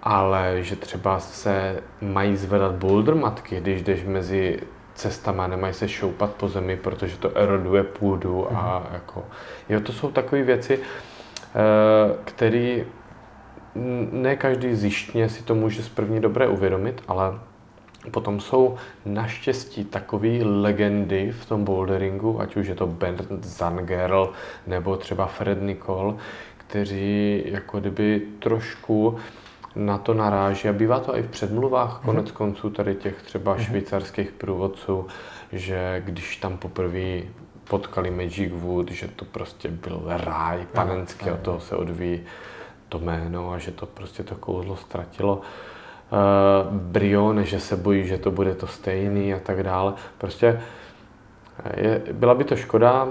ale 0.10 0.64
že 0.64 0.76
třeba 0.76 1.20
se 1.20 1.80
mají 2.02 2.36
zvedat 2.36 2.72
boulder 2.72 3.16
matky, 3.16 3.60
když 3.60 3.82
jdeš 3.82 4.04
mezi 4.04 4.60
cestama, 4.96 5.48
nemají 5.48 5.74
se 5.74 5.90
šoupat 5.90 6.32
po 6.32 6.50
zemi, 6.50 6.78
protože 6.78 7.18
to 7.18 7.38
eroduje 7.38 7.84
půdu 7.84 8.58
a 8.58 8.80
mm. 8.80 8.94
jako, 8.94 9.26
jo, 9.70 9.80
to 9.80 9.94
jsou 9.94 10.12
takové 10.12 10.44
věci, 10.44 10.80
eh, 10.80 12.16
které 12.26 12.80
ne 14.12 14.36
každý 14.36 14.76
zjištně 14.76 15.30
si 15.30 15.44
to 15.44 15.56
může 15.56 15.84
z 15.84 15.90
první 15.90 16.20
dobré 16.20 16.48
uvědomit, 16.48 17.04
ale 17.08 17.40
potom 18.12 18.40
jsou 18.40 18.76
naštěstí 19.06 19.86
takové 19.86 20.30
legendy 20.44 21.32
v 21.32 21.46
tom 21.46 21.64
boulderingu, 21.64 22.42
ať 22.42 22.56
už 22.56 22.68
je 22.68 22.76
to 22.76 22.88
Bernd 22.88 23.46
Zangerl 23.46 24.32
nebo 24.68 24.98
třeba 24.98 25.26
Fred 25.26 25.62
Nicole, 25.62 26.14
kteří 26.58 27.44
jako 27.46 27.80
kdyby 27.80 28.22
trošku 28.40 29.18
na 29.76 29.98
to 29.98 30.14
naráží. 30.14 30.70
A 30.70 30.74
bývá 30.74 31.00
to 31.00 31.18
i 31.18 31.22
v 31.22 31.30
předmluvách 31.30 31.94
mhm. 31.94 32.06
konec 32.06 32.32
konců 32.32 32.70
tady 32.70 32.96
těch 32.96 33.22
třeba 33.22 33.54
mm 33.54 33.60
švýcarských 33.60 34.32
průvodců, 34.32 35.08
že 35.52 36.02
když 36.06 36.38
tam 36.38 36.58
poprvé 36.58 37.22
potkali 37.70 38.12
Magic 38.12 38.54
Wood, 38.56 38.92
že 38.92 39.08
to 39.08 39.26
prostě 39.26 39.70
byl 39.70 40.04
ráj 40.06 40.66
panenský, 40.74 41.30
a 41.30 41.38
toho 41.38 41.60
se 41.60 41.76
odvíjí 41.76 42.22
to 42.90 43.00
jméno 43.00 43.52
a 43.52 43.58
že 43.58 43.72
to 43.72 43.86
prostě 43.86 44.24
to 44.24 44.36
kouzlo 44.36 44.76
ztratilo. 44.76 45.36
Uh, 45.36 46.74
Brion, 46.78 47.44
že 47.44 47.60
se 47.60 47.76
bojí, 47.76 48.08
že 48.08 48.18
to 48.18 48.32
bude 48.32 48.56
to 48.56 48.68
stejný 48.68 49.34
a 49.34 49.40
tak 49.40 49.64
dále. 49.64 49.94
Prostě 50.18 50.60
je, 51.78 52.02
byla 52.12 52.34
by 52.36 52.44
to 52.44 52.56
škoda, 52.56 53.08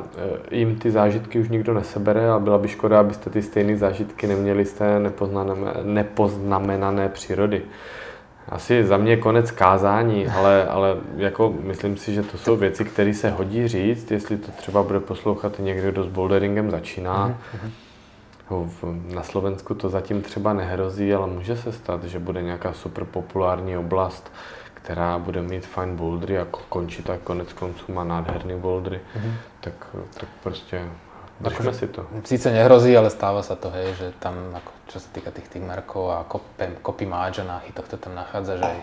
eh, 0.51 0.57
jim 0.57 0.77
ty 0.77 0.91
zážitky 0.91 1.39
už 1.39 1.49
nikdo 1.49 1.75
nesebere 1.75 2.31
a 2.31 2.39
byla 2.39 2.59
by 2.59 2.69
škoda, 2.69 3.01
abyste 3.01 3.31
ty 3.31 3.43
stejné 3.43 3.77
zážitky 3.77 4.27
neměli 4.27 4.65
z 4.65 4.73
té 4.73 5.13
nepoznamenané 5.83 7.09
přírody. 7.09 7.63
Asi 8.49 8.85
za 8.85 8.97
mě 8.97 9.17
konec 9.17 9.51
kázání, 9.51 10.27
ale, 10.27 10.67
ale 10.67 10.97
jako 11.17 11.55
myslím 11.61 11.97
si, 11.97 12.15
že 12.15 12.23
to 12.23 12.39
jsou 12.39 12.57
věci, 12.57 12.85
které 12.85 13.15
se 13.15 13.31
hodí 13.31 13.69
říct, 13.69 14.11
jestli 14.11 14.37
to 14.37 14.53
třeba 14.53 14.83
bude 14.83 15.01
poslouchat 15.01 15.59
někdo, 15.59 15.91
kdo 15.91 16.05
s 16.05 16.09
boulderingem 16.09 16.71
začíná. 16.71 17.29
Mm-hmm. 17.29 17.71
Na 19.15 19.23
Slovensku 19.23 19.75
to 19.75 19.89
zatím 19.89 20.23
třeba 20.23 20.53
nehrozí, 20.53 21.15
ale 21.15 21.27
může 21.27 21.57
se 21.57 21.73
stát, 21.73 22.05
že 22.05 22.19
bude 22.19 22.43
nějaká 22.43 22.73
super 22.73 23.05
populární 23.05 23.77
oblast, 23.77 24.33
která 24.75 25.19
bude 25.19 25.43
mít 25.43 25.67
fajn 25.67 25.97
bouldry 25.97 26.39
a 26.39 26.47
končí 26.69 27.03
tak 27.03 27.21
konec 27.21 27.53
konců 27.53 27.93
má 27.93 28.05
nádherný 28.05 28.61
bouldry, 28.61 29.01
mm-hmm. 29.17 29.33
tak, 29.61 29.73
tak 30.15 30.29
prostě 30.43 30.89
držme 31.41 31.73
si 31.73 31.87
to. 31.89 32.07
Sice 32.25 32.51
nehrozí, 32.51 32.97
ale 32.97 33.11
stáva 33.11 33.43
sa 33.43 33.57
to, 33.57 33.71
hej, 33.71 33.93
že 33.99 34.13
tam, 34.23 34.35
ako, 34.55 34.71
čo 34.89 34.97
sa 35.03 35.09
týka 35.13 35.31
tých 35.35 35.61
markov 35.61 36.11
a 36.15 36.25
kopem, 36.25 36.79
kopy 36.83 37.07
máča 37.07 37.45
na 37.45 37.59
chytoch, 37.67 37.89
to 37.89 37.97
tam 37.97 38.15
nachádza, 38.15 38.57
že 38.57 38.65
aj, 38.65 38.79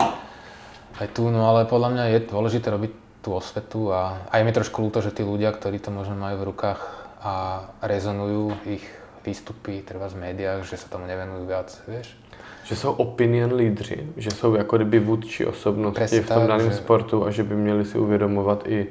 aj 1.02 1.08
tu, 1.18 1.30
no 1.32 1.50
ale 1.50 1.66
podľa 1.66 1.90
mňa 1.90 2.04
je 2.14 2.20
dôležité 2.30 2.68
robiť 2.70 2.92
tú 3.24 3.34
osvetu 3.34 3.90
a 3.96 4.28
aj 4.30 4.44
mi 4.44 4.52
trošku 4.52 4.84
ľúto, 4.84 5.02
že 5.02 5.16
tí 5.16 5.24
ľudia, 5.24 5.56
ktorí 5.56 5.80
to 5.80 5.90
možno 5.90 6.20
majú 6.20 6.44
v 6.44 6.48
rukách 6.52 6.82
a 7.24 7.34
rezonujú 7.80 8.54
ich 8.68 8.84
výstupy, 9.26 9.82
treba 9.82 10.08
v 10.12 10.20
médiách, 10.20 10.68
že 10.68 10.78
sa 10.78 10.88
tomu 10.92 11.08
nevenujú 11.08 11.48
viac, 11.48 11.72
vieš. 11.88 12.16
Že 12.64 12.76
jsou 12.76 12.92
opinion 12.92 13.54
lídři, 13.54 14.08
že 14.18 14.32
jsou 14.32 14.56
jako 14.56 14.76
kdyby 14.78 15.00
vůdčí 15.00 15.46
osobnosti 15.46 16.00
Presne 16.00 16.22
v 16.22 16.28
tom 16.28 16.48
daném 16.48 16.72
že... 16.72 16.78
sportu 16.78 17.26
a 17.26 17.32
že 17.32 17.44
by 17.44 17.56
měli 17.56 17.86
si 17.86 17.98
uvědomovat 17.98 18.68
i, 18.68 18.88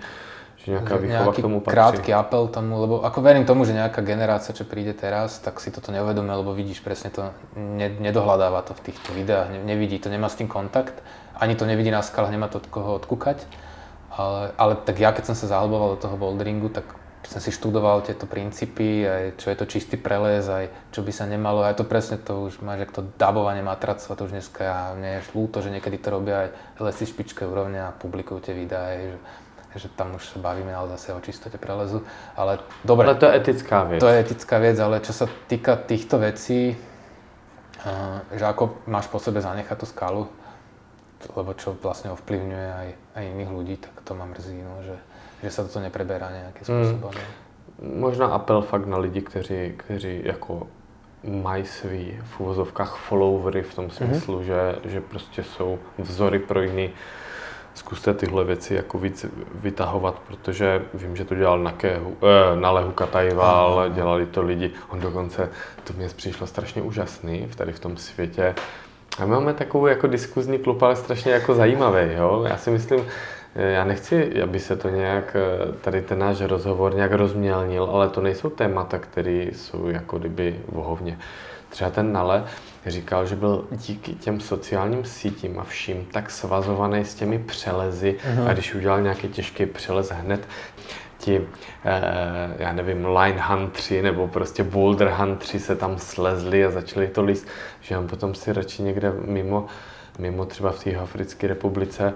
že 0.63 0.79
nejaká 0.79 0.95
výchova 0.95 1.33
k 1.35 1.43
tomu 1.43 1.59
patrí. 1.59 1.75
krátky 1.75 2.11
apel 2.15 2.47
tomu, 2.47 2.79
lebo 2.79 2.95
ako 3.03 3.19
verím 3.19 3.43
tomu, 3.43 3.67
že 3.67 3.75
nejaká 3.75 3.99
generácia, 4.07 4.55
čo 4.55 4.63
príde 4.63 4.95
teraz, 4.95 5.43
tak 5.43 5.59
si 5.59 5.75
toto 5.75 5.91
neuvedomí, 5.91 6.31
lebo 6.31 6.55
vidíš 6.55 6.87
presne 6.87 7.11
to, 7.11 7.35
ne, 7.59 7.91
nedohľadáva 7.99 8.63
to 8.63 8.79
v 8.79 8.95
týchto 8.95 9.11
videách, 9.11 9.51
ne, 9.51 9.59
nevidí 9.67 9.99
to, 9.99 10.07
nemá 10.07 10.31
s 10.31 10.39
tým 10.39 10.47
kontakt, 10.47 10.95
ani 11.35 11.59
to 11.59 11.67
nevidí 11.67 11.91
na 11.91 11.99
skalách, 11.99 12.31
nemá 12.31 12.47
to 12.47 12.63
od 12.63 12.67
koho 12.71 12.95
odkúkať. 13.03 13.43
Ale, 14.13 14.55
ale 14.55 14.77
tak 14.79 15.03
ja 15.03 15.11
keď 15.11 15.33
som 15.33 15.37
sa 15.37 15.51
zahlboval 15.51 15.97
do 15.97 16.03
toho 16.05 16.15
boulderingu, 16.21 16.71
tak 16.71 16.87
som 17.23 17.39
si 17.39 17.55
študoval 17.55 18.03
tieto 18.03 18.27
princípy, 18.27 19.07
aj 19.07 19.25
čo 19.39 19.55
je 19.55 19.57
to 19.57 19.67
čistý 19.71 19.95
prelez, 19.95 20.43
aj 20.43 20.91
čo 20.91 21.07
by 21.07 21.13
sa 21.15 21.31
nemalo, 21.31 21.63
aj 21.63 21.79
to 21.79 21.85
presne 21.87 22.19
to 22.19 22.51
už 22.51 22.59
máš, 22.67 22.83
jak 22.83 22.95
to 22.95 23.03
dabovanie 23.15 23.63
matracov, 23.63 24.19
to 24.19 24.27
už 24.27 24.35
dneska 24.35 24.61
ja, 24.67 24.79
mne 24.99 25.23
je 25.23 25.31
ľúto, 25.31 25.63
že 25.63 25.71
niekedy 25.71 26.03
to 26.03 26.09
robia 26.11 26.47
aj 26.47 26.49
lesy 26.83 27.07
špičke 27.07 27.47
úrovne 27.47 27.79
a 27.79 27.95
publikujú 27.95 28.43
tie 28.43 28.55
videá, 28.59 28.91
aj, 28.91 28.99
že, 29.79 29.87
že 29.87 29.89
tam 29.95 30.19
už 30.19 30.35
sa 30.35 30.39
bavíme 30.43 30.75
ale 30.75 30.99
zase 30.99 31.15
o 31.15 31.21
čistote 31.23 31.63
prelezu, 31.63 32.03
ale 32.35 32.59
dobre. 32.83 33.07
Ale 33.07 33.23
to 33.23 33.31
je 33.31 33.35
etická 33.39 33.87
vec. 33.87 34.01
To 34.03 34.11
je 34.11 34.19
etická 34.19 34.57
vec, 34.59 34.77
ale 34.83 34.99
čo 34.99 35.15
sa 35.15 35.27
týka 35.47 35.79
týchto 35.79 36.19
vecí, 36.19 36.75
uh, 36.75 38.19
že 38.35 38.45
ako 38.51 38.83
máš 38.91 39.07
po 39.07 39.23
sebe 39.23 39.39
zanechať 39.39 39.77
tú 39.79 39.87
skalu, 39.87 40.27
lebo 41.39 41.55
čo 41.55 41.79
vlastne 41.79 42.11
ovplyvňuje 42.19 42.69
aj, 42.75 42.89
aj 43.15 43.25
iných 43.31 43.51
ľudí, 43.55 43.75
tak 43.79 43.95
to 44.03 44.19
ma 44.19 44.27
mrzí, 44.27 44.59
no, 44.59 44.83
že 44.83 44.99
že 45.43 45.51
se 45.51 45.69
to 45.69 45.81
nepreberá 45.81 46.31
nějakým 46.31 46.65
způsobem. 46.65 47.11
Hmm. 47.81 48.01
Možná 48.01 48.27
apel 48.27 48.63
fakt 48.63 48.87
na 48.87 48.99
lidi, 48.99 49.21
kteří, 49.21 49.73
kteří 49.77 50.21
jako 50.25 50.67
mají 51.25 51.67
svý 51.67 52.19
v 52.25 52.41
uvozovkách 52.41 52.97
followery 52.97 53.63
v 53.63 53.75
tom 53.75 53.85
mhm. 53.85 53.93
smyslu, 53.93 54.39
mm-hmm. 54.39 54.43
že, 54.43 54.77
že 54.85 55.01
prostě 55.01 55.43
jsou 55.43 55.79
vzory 55.99 56.39
pro 56.39 56.63
jiný. 56.63 56.91
Zkuste 57.75 58.15
tyhle 58.15 58.45
věci 58.45 58.75
jako 58.75 58.99
víc 58.99 59.27
vytahovat, 59.55 60.19
protože 60.19 60.83
vím, 60.95 61.17
že 61.17 61.25
to 61.25 61.35
dělal 61.35 61.59
na, 61.59 61.73
Kehu, 61.73 62.17
eh, 62.23 62.61
na 62.61 62.71
Lehu 62.71 62.93
Katajval, 62.93 63.85
mm. 63.89 63.95
dělali 63.95 64.27
to 64.27 64.43
lidi. 64.43 64.71
On 64.89 65.01
dokonce, 65.01 65.49
to 65.85 65.93
mě 65.93 66.09
přišlo 66.09 66.47
strašně 66.47 66.83
úžasný 66.83 67.47
v 67.51 67.57
tady 67.57 67.73
v 67.73 67.81
tom 67.81 67.97
světě. 67.97 68.55
A 69.19 69.25
my 69.25 69.31
máme 69.31 69.55
takovou 69.55 69.87
jako 69.87 70.07
diskuzní 70.07 70.59
klub, 70.59 70.83
ale 70.83 70.97
strašně 70.97 71.33
jako 71.33 71.55
zajímavý. 71.55 72.13
Jo? 72.13 72.45
Já 72.49 72.57
si 72.57 72.71
myslím, 72.71 73.05
já 73.55 73.85
nechci, 73.85 74.43
aby 74.43 74.61
se 74.61 74.77
to 74.77 74.89
nějak, 74.89 75.37
eh, 75.37 75.73
tady 75.81 76.03
ten 76.03 76.19
náš 76.19 76.41
rozhovor 76.41 76.95
nějak 76.95 77.13
rozmělnil, 77.13 77.85
ale 77.85 78.09
to 78.09 78.21
nejsou 78.21 78.51
témata, 78.51 78.99
které 78.99 79.47
jsou 79.53 79.89
jako 79.89 80.19
kdyby 80.19 80.61
vohovně. 80.69 81.19
Třeba 81.69 81.91
ten 81.91 82.13
Nale 82.13 82.45
říkal, 82.87 83.27
že 83.27 83.37
byl 83.37 83.65
díky 83.71 84.15
těm 84.15 84.41
sociálním 84.41 85.05
sítím 85.05 85.59
a 85.59 85.65
vším 85.65 86.07
tak 86.13 86.31
svazovaný 86.31 87.05
s 87.05 87.15
těmi 87.15 87.39
přelezy 87.39 88.17
uh-huh. 88.23 88.49
a 88.49 88.53
když 88.53 88.75
udělal 88.75 89.03
nějaký 89.03 89.29
těžký 89.29 89.67
přelez 89.67 90.11
hned, 90.11 90.49
ti, 91.19 91.41
eh, 91.85 92.55
já 92.59 92.73
nevím, 92.73 93.07
line 93.07 93.43
huntři 93.43 94.03
nebo 94.03 94.29
prostě 94.29 94.65
boulder 94.65 95.09
huntři 95.17 95.59
se 95.59 95.77
tam 95.77 95.99
slezli 95.99 96.65
a 96.65 96.71
začali 96.71 97.09
to 97.09 97.23
líst, 97.23 97.49
že 97.81 97.99
on 97.99 98.09
potom 98.09 98.35
si 98.35 98.53
radši 98.53 98.83
někde 98.83 99.13
mimo 99.25 99.67
mimo 100.19 100.45
třeba 100.45 100.71
v 100.73 100.85
té 100.85 100.97
Africké 100.97 101.47
republice, 101.47 102.15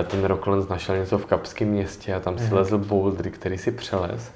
eh, 0.00 0.04
ten 0.04 0.24
Rocklands 0.24 0.68
našel 0.68 0.96
něco 0.96 1.18
v 1.18 1.26
Kapském 1.26 1.68
městě 1.68 2.14
a 2.14 2.20
tam 2.20 2.38
si 2.38 2.44
mhm. 2.44 2.54
lezl 2.54 2.78
bouldry, 2.78 3.30
který 3.30 3.58
si 3.58 3.70
přelez, 3.70 4.32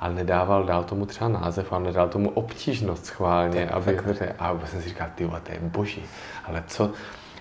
ale 0.00 0.14
nedával 0.14 0.64
dál 0.64 0.84
tomu 0.84 1.06
třeba 1.06 1.28
název 1.28 1.72
a 1.72 1.78
nedal 1.78 2.08
tomu 2.08 2.30
obtížnost 2.30 3.06
schválně, 3.06 3.66
tak, 3.66 3.74
aby, 3.74 3.96
tak. 4.18 4.28
a 4.38 4.52
vůbec 4.52 4.70
jsem 4.70 4.82
si 4.82 4.88
říkal, 4.88 5.08
ty 5.14 5.24
to 5.26 5.52
je 5.52 5.58
boží, 5.60 6.04
ale 6.44 6.64
co 6.66 6.90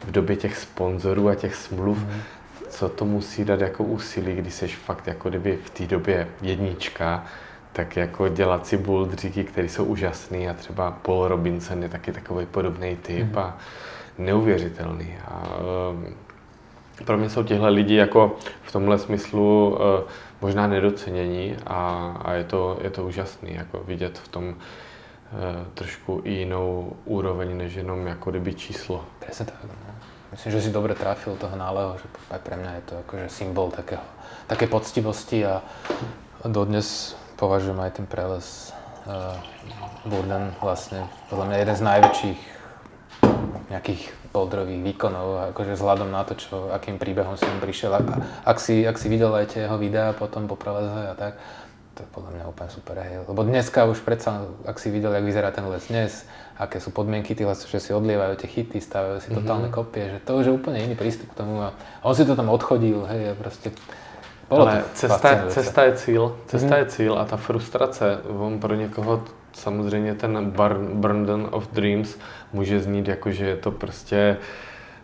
v 0.07 0.11
době 0.11 0.35
těch 0.35 0.57
sponzorů 0.57 1.29
a 1.29 1.35
těch 1.35 1.55
smluv, 1.55 1.97
mm. 1.97 2.21
co 2.69 2.89
to 2.89 3.05
musí 3.05 3.45
dát 3.45 3.61
jako 3.61 3.83
úsilí, 3.83 4.35
když 4.35 4.53
jsi 4.53 4.67
fakt 4.67 5.07
jako 5.07 5.29
kdyby 5.29 5.59
v 5.65 5.69
té 5.69 5.87
době 5.87 6.27
jednička, 6.41 7.25
tak 7.73 7.97
jako 7.97 8.27
dělat 8.27 8.67
si 8.67 8.77
bouldříky, 8.77 9.43
které 9.43 9.69
jsou 9.69 9.85
úžasný 9.85 10.49
a 10.49 10.53
třeba 10.53 10.91
Paul 10.91 11.27
Robinson 11.27 11.83
je 11.83 11.89
taky 11.89 12.11
takový 12.11 12.45
podobný 12.45 12.95
typ 12.95 13.31
mm-hmm. 13.31 13.39
a 13.39 13.57
neuvěřitelný. 14.17 15.17
A, 15.27 15.43
um, 15.91 16.15
pro 17.05 17.17
mě 17.17 17.29
jsou 17.29 17.43
těhle 17.43 17.69
lidi 17.69 17.95
jako 17.95 18.35
v 18.63 18.71
tomhle 18.71 18.97
smyslu 18.97 19.69
uh, 19.69 20.09
možná 20.41 20.67
nedocenění 20.67 21.55
a, 21.67 22.13
a 22.25 22.33
je, 22.33 22.43
to, 22.43 22.77
je 22.81 22.89
to 22.89 23.05
úžasný 23.05 23.53
jako 23.53 23.79
vidět 23.83 24.17
v 24.17 24.27
tom 24.27 24.47
uh, 24.47 24.55
trošku 25.73 26.21
jinou 26.25 26.93
úroveň 27.05 27.57
než 27.57 27.73
jenom 27.73 28.07
jako 28.07 28.29
kdyby 28.29 28.53
číslo. 28.53 29.05
Presne 29.19 29.45
tak. 29.45 29.55
No. 29.63 29.93
Myslím, 30.31 30.51
že 30.51 30.61
si 30.61 30.73
dobre 30.73 30.97
trafil 30.97 31.37
toho 31.37 31.53
náleho, 31.53 31.93
že 32.01 32.09
aj 32.33 32.41
pre 32.41 32.57
mňa 32.57 32.71
je 32.73 32.83
to 32.89 32.93
akože 33.05 33.29
symbol 33.29 33.69
takého, 33.69 34.01
také 34.49 34.65
poctivosti 34.65 35.45
a 35.45 35.61
dodnes 36.41 37.13
považujem 37.37 37.77
aj 37.77 38.01
ten 38.01 38.09
preles 38.09 38.73
uh, 39.05 39.37
Burden 40.09 40.49
vlastne 40.57 41.05
podľa 41.29 41.45
mňa 41.53 41.57
jeden 41.61 41.75
z 41.77 41.83
najväčších 41.85 42.52
nejakých 43.71 44.13
boldrových 44.33 44.81
výkonov, 44.81 45.53
akože 45.53 45.77
vzhľadom 45.77 46.09
na 46.09 46.25
to, 46.25 46.33
čo, 46.37 46.69
akým 46.73 46.97
príbehom 46.97 47.37
som 47.37 47.49
prišiel. 47.61 47.93
A, 47.93 48.01
ak, 48.45 48.57
si, 48.57 48.85
ak 48.85 48.97
si 48.97 49.09
videl 49.09 49.29
aj 49.33 49.53
tie 49.53 49.65
jeho 49.65 49.77
videá 49.77 50.13
potom 50.13 50.49
po 50.49 50.57
preleze 50.57 51.09
a 51.09 51.13
tak, 51.13 51.37
to 51.93 52.01
je 52.01 52.09
podľa 52.09 52.31
mňa 52.33 52.45
úplne 52.49 52.69
super. 52.73 52.95
Hej. 52.97 53.29
Lebo 53.29 53.41
dneska 53.45 53.85
už 53.85 54.01
predsa, 54.01 54.49
ak 54.65 54.81
si 54.81 54.89
videl, 54.89 55.13
jak 55.13 55.25
vyzerá 55.25 55.53
ten 55.53 55.65
les 55.69 55.85
dnes, 55.85 56.25
aké 56.57 56.81
sú 56.81 56.89
podmienky 56.89 57.37
tých 57.37 57.45
lesov, 57.45 57.69
že 57.69 57.81
si 57.81 57.93
odlievajú 57.93 58.33
tie 58.41 58.49
chyty, 58.49 58.81
stavajú 58.81 59.21
si 59.21 59.29
mm-hmm. 59.29 59.37
totálne 59.37 59.69
kopie, 59.69 60.17
že 60.17 60.19
to 60.25 60.41
už 60.41 60.45
je 60.49 60.53
úplne 60.53 60.81
iný 60.81 60.97
prístup 60.97 61.29
k 61.33 61.45
tomu. 61.45 61.61
A 61.61 61.69
on 62.01 62.17
si 62.17 62.25
to 62.25 62.33
tam 62.33 62.49
odchodil, 62.49 63.05
hej, 63.05 63.33
a 63.33 63.37
proste 63.37 63.69
Bolo 64.49 64.67
Ale 64.67 64.83
cesta, 64.93 65.49
cesta 65.49 65.81
je 65.83 65.93
cíl, 65.97 66.23
cesta 66.51 66.67
mm-hmm. 66.67 66.83
je 66.83 66.85
cíl 66.85 67.13
a 67.15 67.25
ta 67.25 67.37
frustrace, 67.37 68.21
on 68.27 68.59
pro 68.59 68.75
někoho 68.75 69.23
samozřejmě 69.53 70.15
ten 70.15 70.53
burden 70.93 71.47
of 71.51 71.67
dreams 71.71 72.17
může 72.53 72.79
znít 72.79 73.07
jako, 73.07 73.31
že 73.31 73.45
je 73.45 73.55
to 73.55 73.71
prostě, 73.71 74.37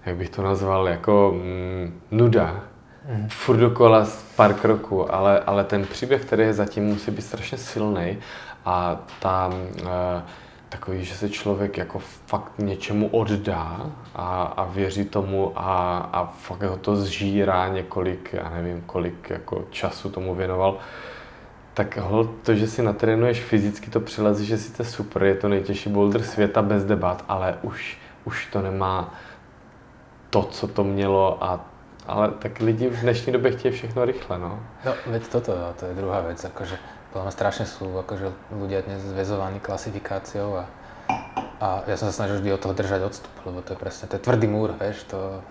jak 0.05 0.15
bych 0.15 0.30
to 0.30 0.41
nazval, 0.41 0.88
jako 0.88 1.34
mm, 1.35 2.01
nuda. 2.11 2.63
Mm. 3.09 3.30
Furt 3.30 3.57
dokola 3.57 4.07
pár 4.35 4.53
kroků, 4.53 5.13
ale, 5.13 5.39
ale 5.39 5.63
ten 5.63 5.85
příběh, 5.85 6.26
který 6.26 6.43
je 6.43 6.53
zatím, 6.53 6.84
musí 6.84 7.11
být 7.11 7.21
strašně 7.21 7.57
silný 7.57 8.17
a 8.65 8.99
ta, 9.19 9.49
e, 9.85 10.21
takový, 10.69 11.05
že 11.05 11.15
se 11.15 11.30
člověk 11.30 11.77
jako 11.77 11.99
fakt 11.99 12.51
něčemu 12.57 13.07
oddá 13.07 13.91
a, 14.15 14.43
a 14.43 14.63
věří 14.63 15.05
tomu 15.05 15.51
a, 15.55 15.97
a 16.13 16.26
fakt 16.26 16.61
ho 16.61 16.77
to 16.77 16.95
zžírá 16.95 17.67
několik, 17.67 18.30
já 18.34 18.49
nevím, 18.49 18.81
kolik 18.85 19.30
jako 19.30 19.65
času 19.69 20.09
tomu 20.09 20.35
věnoval, 20.35 20.77
tak 21.80 21.95
hol, 21.95 22.27
to, 22.43 22.60
že 22.60 22.68
si 22.68 22.84
natrénuješ 22.84 23.39
fyzicky 23.39 23.88
to 23.88 24.03
přilezí, 24.03 24.45
že 24.45 24.57
sice 24.57 24.84
super, 24.84 25.23
je 25.23 25.35
to 25.35 25.47
nejtěžší 25.47 25.89
boulder 25.89 26.23
světa 26.23 26.61
bez 26.61 26.84
debat, 26.84 27.23
ale 27.27 27.56
už, 27.61 27.97
už 28.26 28.45
to 28.51 28.61
nemá 28.61 29.15
to, 30.30 30.43
co 30.43 30.68
to 30.68 30.84
mělo 30.84 31.43
a 31.43 31.65
ale 32.07 32.31
tak 32.39 32.60
lidi 32.60 32.89
v 32.89 33.01
dnešní 33.01 33.34
době 33.34 33.51
chtějí 33.51 33.73
všechno 33.73 34.06
rychle, 34.06 34.39
no. 34.39 34.60
No, 34.85 34.93
veď 35.07 35.27
toto, 35.27 35.53
to 35.80 35.85
je 35.85 35.93
druhá 35.93 36.22
vec, 36.22 36.41
akože 36.45 36.76
podľa 37.14 37.23
mňa 37.30 37.34
strašne 37.34 37.65
sú 37.69 37.85
akože 38.01 38.27
ľudia 38.49 38.81
dnes 38.81 38.99
zväzovaní 39.14 39.61
klasifikáciou 39.61 40.57
a, 40.57 40.64
a 41.61 41.68
ja 41.85 41.95
som 42.01 42.10
sa 42.10 42.18
snažil 42.18 42.41
vždy 42.41 42.49
od 42.53 42.61
toho 42.65 42.73
držať 42.73 43.01
odstup, 43.07 43.34
lebo 43.45 43.61
to 43.61 43.73
je 43.73 43.80
presne, 43.80 44.10
to 44.10 44.18
je 44.18 44.26
tvrdý 44.26 44.49
múr, 44.49 44.73
vieš, 44.73 45.06
to 45.06 45.45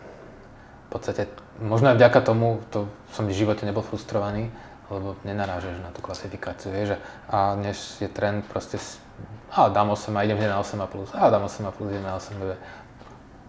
v 0.87 0.89
podstate, 0.91 1.31
možno 1.63 1.95
aj 1.95 1.97
vďaka 1.97 2.21
tomu, 2.21 2.59
to 2.75 2.91
som 3.15 3.25
v 3.25 3.39
živote 3.39 3.63
nebol 3.63 3.87
frustrovaný, 3.87 4.51
lebo 4.89 5.17
nenarážeš 5.25 5.85
na 5.85 5.93
tú 5.93 6.01
klasifikáciu, 6.01 6.73
vieš, 6.73 6.97
a 7.29 7.55
dnes 7.55 7.77
je 8.01 8.09
trend 8.09 8.45
proste, 8.49 8.81
a 9.53 9.69
dám 9.69 9.93
8 9.93 10.13
a 10.17 10.21
idem 10.25 10.41
hneď 10.41 10.57
na 10.57 10.61
8 10.65 10.81
a 10.81 10.89
plus, 10.89 11.09
a 11.13 11.29
dám 11.29 11.45
8 11.45 11.69
a 11.69 11.73
plus, 11.73 11.89
idem 11.93 12.05
na 12.05 12.17
8 12.17 12.41
b. 12.41 12.57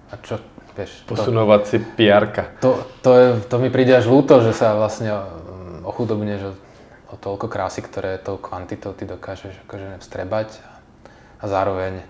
A 0.09 0.13
čo, 0.19 0.41
vieš, 0.75 1.05
Posunovať 1.07 1.61
si 1.63 1.77
PR-ka. 1.79 2.59
To, 2.59 2.83
to, 3.05 3.11
je, 3.15 3.27
to 3.47 3.55
mi 3.61 3.69
príde 3.71 3.95
až 3.95 4.09
ľúto, 4.09 4.43
že 4.43 4.51
sa 4.51 4.75
vlastne 4.75 5.15
mm, 5.15 5.87
ochudobne, 5.87 6.35
že 6.41 6.49
o 7.09 7.15
toľko 7.17 7.49
krásy, 7.49 7.81
ktoré 7.81 8.21
tou 8.21 8.37
kvantitou 8.37 8.93
ty 8.93 9.05
dokážeš 9.09 9.65
akože 9.65 9.97
vstrebať 10.01 10.61
a 11.41 11.45
zároveň 11.49 12.05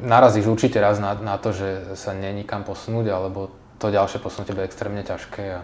narazíš 0.00 0.48
určite 0.48 0.80
raz 0.80 1.00
na, 1.00 1.16
na 1.16 1.36
to, 1.36 1.52
že 1.52 1.96
sa 1.96 2.16
není 2.16 2.44
kam 2.44 2.64
posunúť, 2.64 3.06
alebo 3.12 3.52
to 3.76 3.92
ďalšie 3.92 4.20
posunutie 4.20 4.56
bude 4.56 4.68
extrémne 4.68 5.04
ťažké 5.04 5.44
a, 5.56 5.60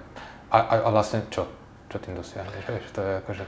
a, 0.53 0.59
a 0.85 0.89
vlastne 0.93 1.25
čo? 1.33 1.49
Čo 1.89 1.97
tým 1.99 2.21
dosiahneš, 2.21 2.65
vieš, 2.69 2.87
to 2.93 3.01
je 3.01 3.13
akože... 3.25 3.45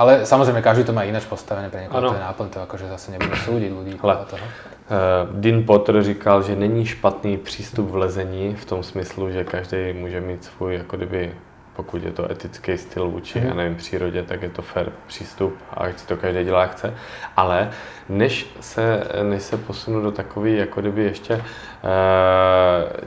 Ale 0.00 0.24
samozrejme, 0.24 0.64
každý 0.64 0.88
to 0.88 0.96
má 0.96 1.04
ináč 1.04 1.28
postavené, 1.28 1.68
pre 1.68 1.84
niekoho 1.84 2.00
to 2.00 2.16
je 2.16 2.24
náplň, 2.24 2.48
to 2.48 2.58
akože 2.64 2.88
zase 2.88 3.12
nebudeme 3.12 3.36
súdiť 3.36 3.70
ľudí 3.72 3.92
podľa 4.00 4.24
toho. 4.32 4.44
Uh, 4.44 5.28
Dean 5.36 5.68
Potter 5.68 6.00
říkal, 6.02 6.42
že 6.42 6.56
není 6.56 6.86
špatný 6.86 7.36
přístup 7.36 7.90
v 7.90 7.96
lezení 8.08 8.56
v 8.56 8.64
tom 8.64 8.82
smyslu, 8.82 9.30
že 9.30 9.44
každý 9.44 9.92
může 9.92 10.20
mít 10.20 10.44
svůj 10.44 10.74
jako 10.74 10.96
kdyby 10.96 11.36
pokud 11.76 12.04
je 12.04 12.12
to 12.12 12.30
etický 12.30 12.78
styl 12.78 13.08
vůči, 13.08 13.40
mm. 13.40 13.46
já 13.46 13.54
nevím, 13.54 13.76
přírodě, 13.76 14.22
tak 14.22 14.42
je 14.42 14.48
to 14.48 14.62
fair 14.62 14.86
přístup 15.06 15.58
a 15.70 15.80
ať 15.80 15.98
si 15.98 16.06
to 16.06 16.16
každý 16.16 16.44
dělá 16.44 16.66
chce. 16.66 16.94
Ale 17.36 17.70
než 18.08 18.46
se, 18.60 19.04
než 19.22 19.42
se 19.42 19.56
posunu 19.56 20.02
do 20.02 20.12
takové 20.12 20.50
jako 20.50 20.80
kdyby 20.80 21.04
ještě 21.04 21.34
e, 21.34 21.42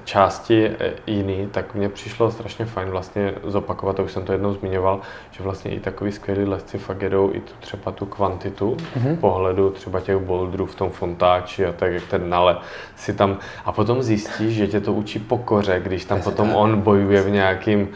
části 0.03 0.71
eh, 0.79 0.93
jiný, 1.07 1.47
tak 1.51 1.75
mně 1.75 1.89
přišlo 1.89 2.31
strašně 2.31 2.65
fajn 2.65 2.89
vlastně 2.89 3.33
zopakovat, 3.43 3.95
to 3.95 4.03
už 4.03 4.11
jsem 4.11 4.25
to 4.25 4.31
jednou 4.31 4.53
zmiňoval, 4.53 5.01
že 5.31 5.43
vlastně 5.43 5.71
i 5.71 5.79
takový 5.79 6.11
skvělý 6.11 6.45
lesci 6.45 6.77
fakt 6.77 7.01
jedou 7.01 7.33
i 7.33 7.39
tu, 7.39 7.53
třeba 7.59 7.91
tu 7.91 8.05
kvantitu 8.05 8.77
mm. 8.95 9.17
pohledu 9.17 9.69
třeba 9.69 9.99
těch 9.99 10.17
boulderů 10.17 10.65
v 10.65 10.75
tom 10.75 10.89
fontáči 10.89 11.65
a 11.65 11.71
tak, 11.71 11.93
jak 11.93 12.03
ten 12.03 12.29
nale 12.29 12.57
si 12.95 13.13
tam 13.13 13.37
a 13.65 13.71
potom 13.71 14.03
zjistíš, 14.03 14.55
že 14.55 14.67
tě 14.67 14.81
to 14.81 14.93
učí 14.93 15.19
pokoře, 15.19 15.79
když 15.83 16.05
tam 16.05 16.21
potom 16.21 16.55
on 16.55 16.81
bojuje 16.81 17.21
v 17.21 17.29
nějakým 17.29 17.89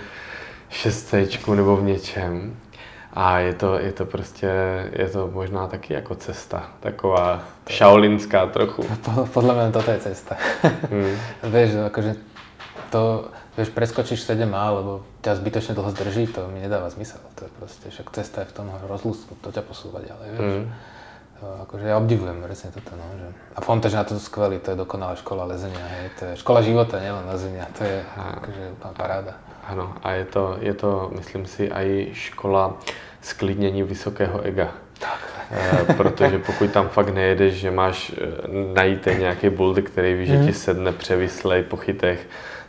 6 0.69 1.13
nebo 1.55 1.77
v 1.77 1.83
něčem. 1.83 2.55
A 3.13 3.39
je 3.39 3.53
to, 3.53 3.79
je 3.79 3.91
to 3.91 4.05
prostě, 4.05 4.49
je 4.93 5.09
to 5.09 5.27
možná 5.27 5.67
taky 5.67 5.93
jako 5.93 6.15
cesta, 6.15 6.69
taková 6.79 7.41
šaolinská 7.67 8.45
trochu. 8.45 8.85
Podľa 9.33 9.53
mňa 9.53 9.71
toto 9.71 9.91
je 9.91 9.99
cesta. 9.99 10.37
Hmm. 10.89 11.17
vieš, 11.43 11.89
akože 11.89 12.15
to, 12.93 13.33
vieš, 13.57 13.69
preskočíš 13.73 14.21
7A, 14.29 14.77
lebo 14.77 15.01
ťa 15.25 15.41
zbytočne 15.41 15.73
dlho 15.73 15.89
zdrží, 15.89 16.29
to 16.29 16.47
mi 16.53 16.61
nedáva 16.61 16.89
zmysel. 16.93 17.21
To 17.35 17.49
je 17.49 17.51
proste, 17.57 17.85
však 17.89 18.13
cesta 18.13 18.45
je 18.45 18.49
v 18.49 18.53
tom 18.53 18.67
rozlústku, 18.85 19.35
to 19.41 19.49
ťa 19.49 19.61
posúva 19.65 20.05
ďalej, 20.05 20.27
vieš. 20.37 20.45
Hmm. 20.45 20.65
To, 21.39 21.45
akože 21.65 21.85
ja 21.89 21.95
obdivujem 21.97 22.45
presne 22.45 22.69
toto, 22.69 22.93
no, 22.93 23.05
že... 23.17 23.27
A 23.55 23.59
Fontež 23.63 23.97
na 23.97 24.03
to 24.05 24.21
skvelý, 24.21 24.61
to 24.61 24.75
je 24.75 24.77
dokonalá 24.77 25.17
škola 25.17 25.49
lezenia, 25.49 25.81
hej, 25.97 26.13
to 26.19 26.21
je 26.29 26.33
škola 26.45 26.61
života, 26.61 27.01
nielen 27.01 27.25
lezenia, 27.25 27.65
to 27.73 27.87
je 27.87 28.05
akože 28.13 28.63
paráda. 28.93 29.48
Ano, 29.69 29.93
a 30.03 30.11
je 30.11 30.25
to, 30.25 30.57
je 30.59 30.73
to, 30.73 31.11
myslím 31.15 31.45
si, 31.45 31.71
i 31.73 32.09
škola 32.13 32.77
sklidnění 33.21 33.83
vysokého 33.83 34.41
ega. 34.41 34.71
E, 35.51 35.93
protože 35.93 36.39
pokud 36.39 36.71
tam 36.71 36.89
fakt 36.89 37.13
nejedeš, 37.13 37.53
že 37.53 37.71
máš 37.71 38.11
eh, 38.11 38.73
najít 38.73 39.07
nějaký 39.17 39.49
boulder, 39.49 39.83
který 39.83 40.13
ví, 40.13 40.25
že 40.25 40.37
ti 40.37 40.43
mhm. 40.43 40.53
sedne 40.53 40.91
převislej 40.91 41.63
po 41.63 41.77
chytech, 41.77 42.27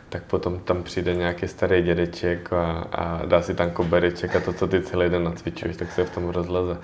tak 0.09 0.23
potom 0.23 0.59
tam 0.59 0.83
přijde 0.83 1.15
nějaký 1.15 1.47
starý 1.47 1.81
dědeček 1.81 2.53
a, 2.53 2.87
a 2.91 3.25
dá 3.25 3.41
si 3.41 3.55
tam 3.55 3.71
kobereček 3.71 4.35
a 4.35 4.39
to, 4.39 4.53
co 4.53 4.67
ty 4.67 4.81
celý 4.81 5.09
den 5.09 5.23
nacvičuješ, 5.23 5.77
tak 5.77 5.91
se 5.91 6.05
v 6.05 6.09
tom 6.09 6.29
rozleze 6.29 6.77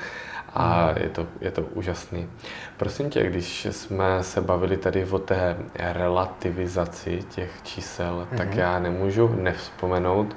a 0.54 0.94
je 1.00 1.10
to, 1.10 1.28
je 1.42 1.52
to 1.52 1.62
úžasný. 1.62 2.30
Prosím 2.78 3.10
tě, 3.10 3.30
když 3.30 3.66
jsme 3.66 4.24
se 4.24 4.42
bavili 4.42 4.78
tady 4.78 5.06
o 5.06 5.20
té 5.20 5.58
relativizaci 5.76 7.20
těch 7.30 7.52
čísel, 7.64 8.28
mm-hmm. 8.32 8.38
tak 8.38 8.50
mhm. 8.50 8.60
já 8.60 8.80
nemůžu 8.80 9.36
nevzpomenout 9.42 10.36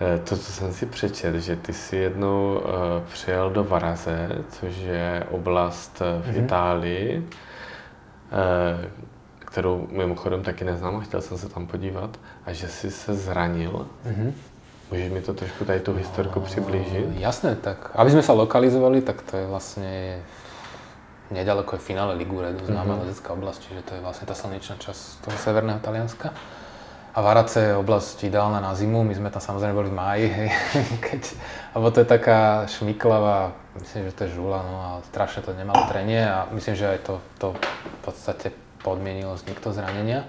eh, 0.00 0.18
to, 0.18 0.36
co 0.36 0.52
jsem 0.52 0.72
si 0.72 0.86
přečetl, 0.86 1.38
že 1.38 1.56
ty 1.56 1.72
si 1.72 1.96
jednou 1.96 2.54
uh, 2.54 2.62
přijel 3.12 3.50
do 3.50 3.64
Varaze, 3.64 4.28
což 4.48 4.76
je 4.76 5.26
oblast 5.30 6.00
v 6.00 6.02
mm-hmm. 6.02 6.44
Itálii, 6.44 7.18
uh, 7.18 8.84
kterou 9.38 9.88
mimochodem 9.90 10.42
taky 10.42 10.64
neznám 10.64 10.96
a 10.96 11.00
chtěl 11.00 11.20
jsem 11.20 11.38
se 11.38 11.48
tam 11.48 11.66
podívat, 11.66 12.20
a 12.46 12.52
že 12.52 12.68
jsi 12.68 12.90
se 12.90 13.14
zranil. 13.14 13.86
Mm-hmm. 14.06 14.32
Můžeš 14.90 15.12
mi 15.12 15.22
to 15.22 15.34
trošku 15.34 15.64
tady 15.64 15.80
tu 15.80 15.94
historiku 15.94 16.40
přiblížit? 16.40 17.06
Jasné, 17.14 17.56
tak 17.56 17.94
aby 17.94 18.10
sme 18.10 18.26
sa 18.26 18.34
lokalizovali, 18.34 19.06
tak 19.06 19.22
to 19.22 19.38
je 19.38 19.46
vlastne 19.46 20.18
nedaleko 21.30 21.78
je 21.78 21.80
finále 21.80 22.18
Ligure, 22.18 22.50
známa 22.66 22.98
mm-hmm. 22.98 23.30
oblasť, 23.30 23.60
čiže 23.70 23.82
to 23.86 23.92
je 23.94 24.00
vlastne 24.02 24.26
tá 24.26 24.34
slnečná 24.34 24.76
časť 24.82 25.24
toho 25.24 25.36
severného 25.38 25.78
Talianska. 25.78 26.34
A 27.10 27.18
Varace 27.26 27.70
je 27.70 27.78
oblasť 27.78 28.30
ideálna 28.30 28.62
na 28.62 28.74
zimu, 28.74 29.02
my 29.02 29.14
sme 29.14 29.34
tam 29.34 29.42
samozrejme 29.42 29.74
boli 29.74 29.90
v 29.90 29.98
máji, 29.98 30.26
hej, 30.30 30.50
keď, 31.06 31.22
lebo 31.74 31.86
to 31.90 31.98
je 32.02 32.06
taká 32.06 32.66
šmiklavá, 32.70 33.54
myslím, 33.82 34.10
že 34.10 34.14
to 34.14 34.22
je 34.26 34.34
žula, 34.38 34.62
no 34.62 34.76
a 34.78 34.90
strašne 35.10 35.42
to 35.42 35.54
nemalo 35.54 35.90
trenie 35.90 36.22
a 36.22 36.46
myslím, 36.54 36.74
že 36.78 36.86
aj 36.86 37.00
to, 37.06 37.14
to 37.42 37.46
v 37.58 37.98
podstate 38.06 38.54
podmienilo 38.82 39.34
vznik 39.34 39.58
toho 39.58 39.74
zranenia. 39.74 40.22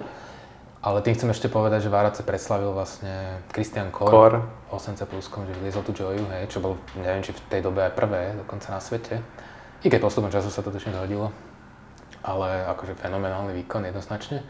Ale 0.82 1.06
tým 1.06 1.14
chcem 1.14 1.30
ešte 1.30 1.46
povedať, 1.46 1.86
že 1.86 1.94
Várace 1.94 2.26
preslavil 2.26 2.74
vlastne 2.74 3.46
Christian 3.54 3.94
Kor, 3.94 4.10
Kor. 4.10 4.34
8C 4.74 5.06
pluskom, 5.06 5.46
že 5.46 5.54
vyliezol 5.62 5.86
tú 5.86 5.94
Joyu, 5.94 6.26
hej, 6.34 6.50
čo 6.50 6.58
bol, 6.58 6.74
neviem, 6.98 7.22
či 7.22 7.38
v 7.38 7.42
tej 7.54 7.62
dobe 7.62 7.86
aj 7.86 7.94
prvé, 7.94 8.34
dokonca 8.34 8.74
na 8.74 8.82
svete. 8.82 9.22
I 9.86 9.88
keď 9.94 10.02
postupom 10.02 10.34
času 10.34 10.50
sa 10.50 10.66
to 10.66 10.74
tuším 10.74 10.98
zhodilo. 10.98 11.30
Ale 12.26 12.66
akože 12.66 12.98
fenomenálny 12.98 13.54
výkon 13.62 13.86
jednoznačne. 13.86 14.42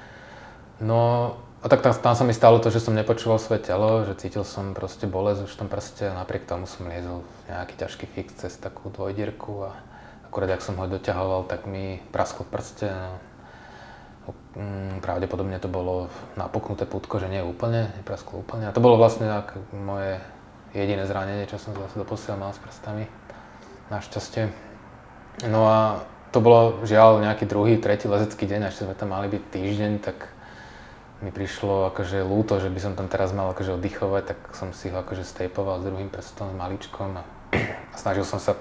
No 0.80 1.36
a 1.62 1.68
tak 1.68 1.84
tam, 1.84 1.92
tam 1.94 2.16
sa 2.16 2.24
mi 2.24 2.32
stalo 2.32 2.64
to, 2.64 2.72
že 2.72 2.80
som 2.80 2.96
nepočúval 2.96 3.36
svoje 3.36 3.68
telo, 3.68 4.08
že 4.08 4.16
cítil 4.16 4.48
som 4.48 4.72
proste 4.72 5.06
bolesť 5.06 5.46
už 5.46 5.52
v 5.52 5.60
tom 5.60 5.70
prste 5.70 6.10
a 6.10 6.18
napriek 6.18 6.48
tomu 6.48 6.64
som 6.64 6.88
liezol 6.88 7.22
nejaký 7.52 7.76
ťažký 7.76 8.06
fix 8.08 8.28
cez 8.40 8.56
takú 8.56 8.88
dvojdierku 8.90 9.68
a 9.68 9.76
akurát 10.26 10.56
ak 10.56 10.66
som 10.66 10.80
ho 10.80 10.88
doťahoval, 10.88 11.46
tak 11.46 11.68
mi 11.68 12.00
prasklo 12.16 12.48
v 12.48 12.52
prste. 12.56 12.88
No. 12.90 13.20
Mm, 14.52 15.00
pravdepodobne 15.02 15.58
to 15.58 15.72
bolo 15.72 16.12
napuknuté 16.36 16.84
putko, 16.86 17.18
že 17.18 17.32
nie 17.32 17.42
úplne, 17.42 17.90
neprasklo 17.98 18.44
úplne. 18.44 18.68
A 18.70 18.76
to 18.76 18.84
bolo 18.84 19.00
vlastne 19.00 19.26
tak 19.26 19.56
moje 19.72 20.20
jediné 20.76 21.08
zranenie, 21.08 21.48
čo 21.48 21.58
som 21.58 21.74
zase 21.74 21.98
doposiaľ 21.98 22.36
mal 22.38 22.52
s 22.52 22.60
prstami. 22.60 23.08
Našťastie. 23.90 24.52
No 25.48 25.68
a 25.68 26.04
to 26.32 26.40
bolo 26.40 26.84
žiaľ 26.88 27.24
nejaký 27.24 27.48
druhý, 27.48 27.80
tretí 27.80 28.08
lezecký 28.08 28.48
deň, 28.48 28.72
ešte 28.72 28.88
sme 28.88 28.96
tam 28.96 29.12
mali 29.12 29.28
byť 29.32 29.44
týždeň, 29.52 29.94
tak 30.00 30.32
mi 31.22 31.30
prišlo 31.30 31.92
akože 31.92 32.24
ľúto, 32.24 32.58
že 32.58 32.72
by 32.72 32.80
som 32.82 32.94
tam 32.96 33.12
teraz 33.12 33.36
mal 33.36 33.52
akože 33.52 33.78
oddychovať, 33.78 34.24
tak 34.36 34.40
som 34.56 34.72
si 34.72 34.90
ho 34.90 34.98
akože 35.00 35.28
stejpoval 35.28 35.82
s 35.82 35.88
druhým 35.88 36.10
prstom, 36.10 36.56
maličkom 36.56 37.20
a, 37.20 37.24
a 37.56 37.96
snažil 38.02 38.24
som 38.24 38.40
sa 38.40 38.58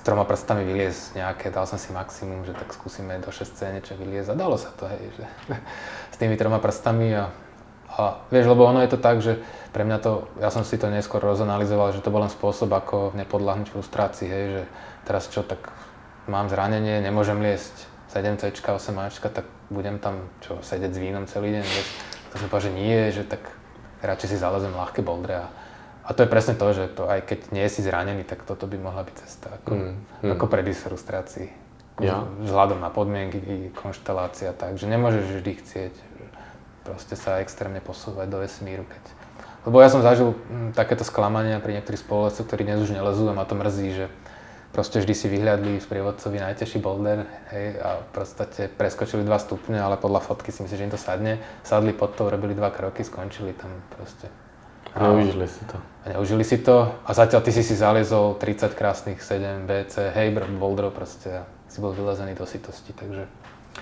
s 0.00 0.02
troma 0.08 0.24
prstami 0.24 0.64
vyliezť 0.64 1.20
nejaké, 1.20 1.52
dal 1.52 1.68
som 1.68 1.76
si 1.76 1.92
maximum, 1.92 2.48
že 2.48 2.56
tak 2.56 2.72
skúsime 2.72 3.20
do 3.20 3.28
6 3.28 3.52
niečo 3.76 3.92
vyliezť 4.00 4.32
a 4.32 4.40
dalo 4.40 4.56
sa 4.56 4.72
to, 4.72 4.88
hej, 4.88 5.12
že 5.12 5.24
s 6.14 6.16
tými 6.16 6.40
troma 6.40 6.56
prstami 6.56 7.12
a, 7.12 7.28
a 7.92 8.24
vieš, 8.32 8.48
lebo 8.48 8.64
ono 8.64 8.80
je 8.80 8.96
to 8.96 8.96
tak, 8.96 9.20
že 9.20 9.36
pre 9.76 9.84
mňa 9.84 9.98
to, 10.00 10.24
ja 10.40 10.48
som 10.48 10.64
si 10.64 10.80
to 10.80 10.88
neskôr 10.88 11.20
rozanalizoval, 11.20 11.92
že 11.92 12.00
to 12.00 12.08
bol 12.08 12.24
len 12.24 12.32
spôsob, 12.32 12.72
ako 12.72 13.12
nepodľahnúť 13.12 13.68
frustrácii, 13.68 14.24
hej, 14.24 14.44
že 14.48 14.62
teraz 15.04 15.28
čo, 15.28 15.44
tak 15.44 15.68
mám 16.24 16.48
zranenie, 16.48 17.04
nemôžem 17.04 17.36
liesť 17.36 17.84
7C, 18.08 18.56
8 18.56 18.72
tak 19.36 19.44
budem 19.68 20.00
tam 20.00 20.32
čo, 20.40 20.64
sedieť 20.64 20.96
s 20.96 20.98
vínom 20.98 21.28
celý 21.28 21.60
deň, 21.60 21.64
vieš. 21.68 21.88
To 22.32 22.34
som 22.40 22.48
povedal, 22.48 22.72
že 22.72 22.72
nie, 22.72 22.98
že 23.12 23.22
tak 23.28 23.44
radšej 24.00 24.32
si 24.32 24.36
zalezem 24.40 24.72
ľahké 24.72 25.04
bouldre 25.04 25.44
a, 25.44 25.46
a 26.04 26.10
to 26.16 26.24
je 26.24 26.32
presne 26.32 26.54
to, 26.56 26.66
že 26.72 26.84
to 26.96 27.06
aj 27.06 27.24
keď 27.26 27.38
nie 27.52 27.66
si 27.68 27.84
zranený, 27.84 28.24
tak 28.24 28.42
toto 28.44 28.64
by 28.66 28.76
mohla 28.80 29.04
byť 29.06 29.16
cesta, 29.20 29.48
ako, 29.60 29.70
mm, 29.72 29.92
mm. 30.26 30.30
ako 30.36 30.44
predísť 30.48 30.80
frustrácii. 30.90 31.48
Ja. 32.00 32.24
Vzhľadom 32.40 32.80
na 32.80 32.88
podmienky, 32.88 33.68
konštelácia, 33.76 34.56
tak, 34.56 34.80
že 34.80 34.88
nemôžeš 34.88 35.36
vždy 35.36 35.52
chcieť 35.60 35.94
proste 36.90 37.14
sa 37.16 37.38
extrémne 37.38 37.78
posúvať 37.78 38.26
do 38.26 38.42
vesmíru, 38.42 38.82
keď... 38.88 39.02
Lebo 39.68 39.76
ja 39.84 39.92
som 39.92 40.00
zažil 40.00 40.32
m, 40.48 40.72
takéto 40.72 41.04
sklamania 41.04 41.60
pri 41.60 41.78
niektorých 41.78 42.00
spolovedcoch, 42.00 42.48
ktorí 42.48 42.64
dnes 42.64 42.80
už 42.80 42.96
nelezú 42.96 43.28
a 43.28 43.36
ma 43.36 43.44
to 43.44 43.54
mrzí, 43.54 43.88
že 43.92 44.06
proste 44.72 45.04
vždy 45.04 45.14
si 45.14 45.26
vyhľadli 45.28 45.78
v 45.78 45.84
sprievodcovi 45.84 46.40
najtežší 46.40 46.80
boulder 46.80 47.28
hej, 47.52 47.76
a 47.78 48.00
podstate 48.10 48.72
preskočili 48.72 49.22
2 49.22 49.30
stupne, 49.38 49.78
ale 49.78 50.00
podľa 50.00 50.24
fotky 50.24 50.48
si 50.48 50.64
myslím, 50.64 50.78
že 50.80 50.86
im 50.88 50.94
to 50.96 51.00
sadne. 51.00 51.38
Sadli 51.60 51.92
pod 51.92 52.16
to, 52.16 52.32
robili 52.32 52.56
dva 52.56 52.72
kroky, 52.72 53.04
skončili 53.04 53.52
tam 53.52 53.70
proste. 53.94 54.32
Neužili 54.96 55.48
si 55.48 55.64
to. 55.64 55.78
A 56.06 56.08
neužili 56.08 56.44
si 56.44 56.58
to 56.58 56.94
a 57.06 57.10
zatiaľ 57.12 57.44
ty 57.44 57.52
si 57.52 57.62
si 57.62 57.76
zaliezol 57.76 58.34
30 58.40 58.74
krásnych 58.74 59.22
7 59.22 59.68
BC, 59.68 60.16
hej, 60.16 60.32
boulderov 60.56 60.96
proste 60.96 61.44
si 61.68 61.78
bol 61.78 61.92
vylezený 61.92 62.34
do 62.34 62.48
sitosti, 62.48 62.96
takže 62.96 63.28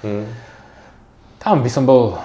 hmm. 0.02 0.26
tam 1.38 1.62
by 1.62 1.70
som 1.70 1.86
bol 1.86 2.18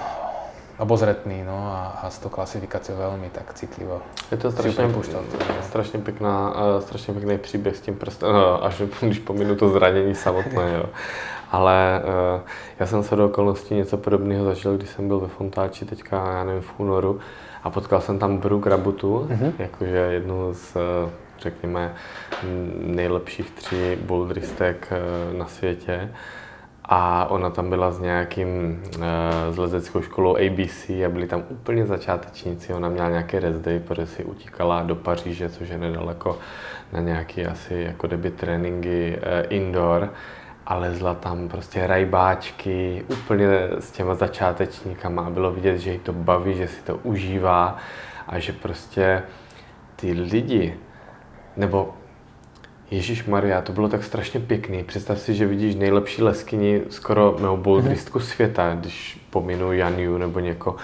obozretný 0.78 1.46
no, 1.46 1.54
a, 1.54 2.02
a 2.02 2.10
s 2.10 2.18
tou 2.18 2.28
klasifikáciou 2.28 2.98
veľmi 2.98 3.30
tak 3.30 3.54
citlivo. 3.54 4.02
Je 4.30 4.36
to 4.36 4.50
strašně, 4.50 4.90
strašně, 5.62 5.98
pěkná, 5.98 6.54
strašně 6.80 7.14
pěkný 7.14 7.38
příběh 7.38 7.76
s 7.76 7.80
tím 7.80 7.94
prstem, 7.94 8.32
no, 8.32 8.64
až 8.64 8.82
když 9.00 9.18
pominu 9.18 9.56
to 9.56 9.68
zranění 9.68 10.14
samotné. 10.14 10.74
Jo. 10.74 10.84
Ale 11.50 12.02
uh, 12.04 12.40
já 12.78 12.86
jsem 12.86 13.02
se 13.02 13.16
do 13.16 13.26
okolností 13.26 13.74
něco 13.74 13.96
podobného 13.96 14.44
zažil, 14.44 14.76
když 14.76 14.88
jsem 14.88 15.08
byl 15.08 15.20
ve 15.20 15.28
Fontáči 15.28 15.84
teďka, 15.84 16.16
já 16.16 16.44
nevím, 16.44 16.62
v 16.62 16.80
únoru 16.80 17.20
a 17.64 17.70
potkal 17.70 18.00
jsem 18.00 18.18
tam 18.18 18.38
Brooke 18.38 18.70
Rabutu, 18.70 19.28
mm-hmm. 19.30 19.52
jakože 19.58 19.96
jednu 19.96 20.54
z, 20.54 20.76
řekněme, 21.38 21.94
nejlepších 22.78 23.50
tří 23.50 23.96
boulderistek 23.96 24.92
na 25.38 25.46
světě 25.46 26.10
a 26.84 27.26
ona 27.30 27.50
tam 27.50 27.70
byla 27.70 27.90
s 27.90 28.00
nějakým, 28.00 28.82
uh, 28.96 29.02
s 29.54 29.58
lezeckou 29.58 30.02
školou 30.02 30.36
ABC 30.36 30.90
a 30.90 31.08
byli 31.08 31.26
tam 31.26 31.42
úplně 31.48 31.86
začátečníci. 31.86 32.74
Ona 32.74 32.88
měla 32.88 33.08
nějaké 33.08 33.40
rest 33.40 33.60
day, 33.60 33.80
protože 33.80 34.06
si 34.06 34.24
utíkala 34.24 34.82
do 34.82 34.94
Paříže, 34.94 35.48
což 35.48 35.68
je 35.68 35.78
nedaleko 35.78 36.38
na 36.92 37.00
nějaký 37.00 37.46
asi 37.46 37.74
jako 37.74 38.06
deby 38.06 38.30
tréninky 38.30 39.18
indoor 39.48 40.10
a 40.66 40.74
lezla 40.74 41.14
tam 41.14 41.48
prostě 41.48 41.86
rajbáčky 41.86 43.04
úplně 43.08 43.48
s 43.78 43.90
těma 43.90 44.14
začátečníkama 44.14 45.22
a 45.22 45.30
bylo 45.30 45.52
vidět, 45.52 45.78
že 45.78 45.92
jí 45.92 45.98
to 45.98 46.12
baví, 46.12 46.54
že 46.54 46.68
si 46.68 46.82
to 46.82 46.96
užívá 46.96 47.76
a 48.28 48.38
že 48.38 48.52
prostě 48.52 49.22
ty 49.96 50.12
lidi, 50.12 50.76
nebo 51.56 51.94
Ježíš 52.90 53.24
Maria, 53.24 53.62
to 53.62 53.72
bylo 53.72 53.88
tak 53.88 54.04
strašně 54.04 54.40
pěkný. 54.40 54.84
Představ 54.84 55.18
si, 55.18 55.34
že 55.34 55.46
vidíš 55.46 55.74
nejlepší 55.74 56.22
leskyni 56.22 56.82
skoro 56.90 57.36
nebo 57.40 57.56
bouldristku 57.56 58.18
mm-hmm. 58.18 58.22
světa, 58.22 58.74
když 58.74 59.20
pominu 59.30 59.72
Janiu 59.72 60.18
nebo 60.18 60.40
něko. 60.40 60.76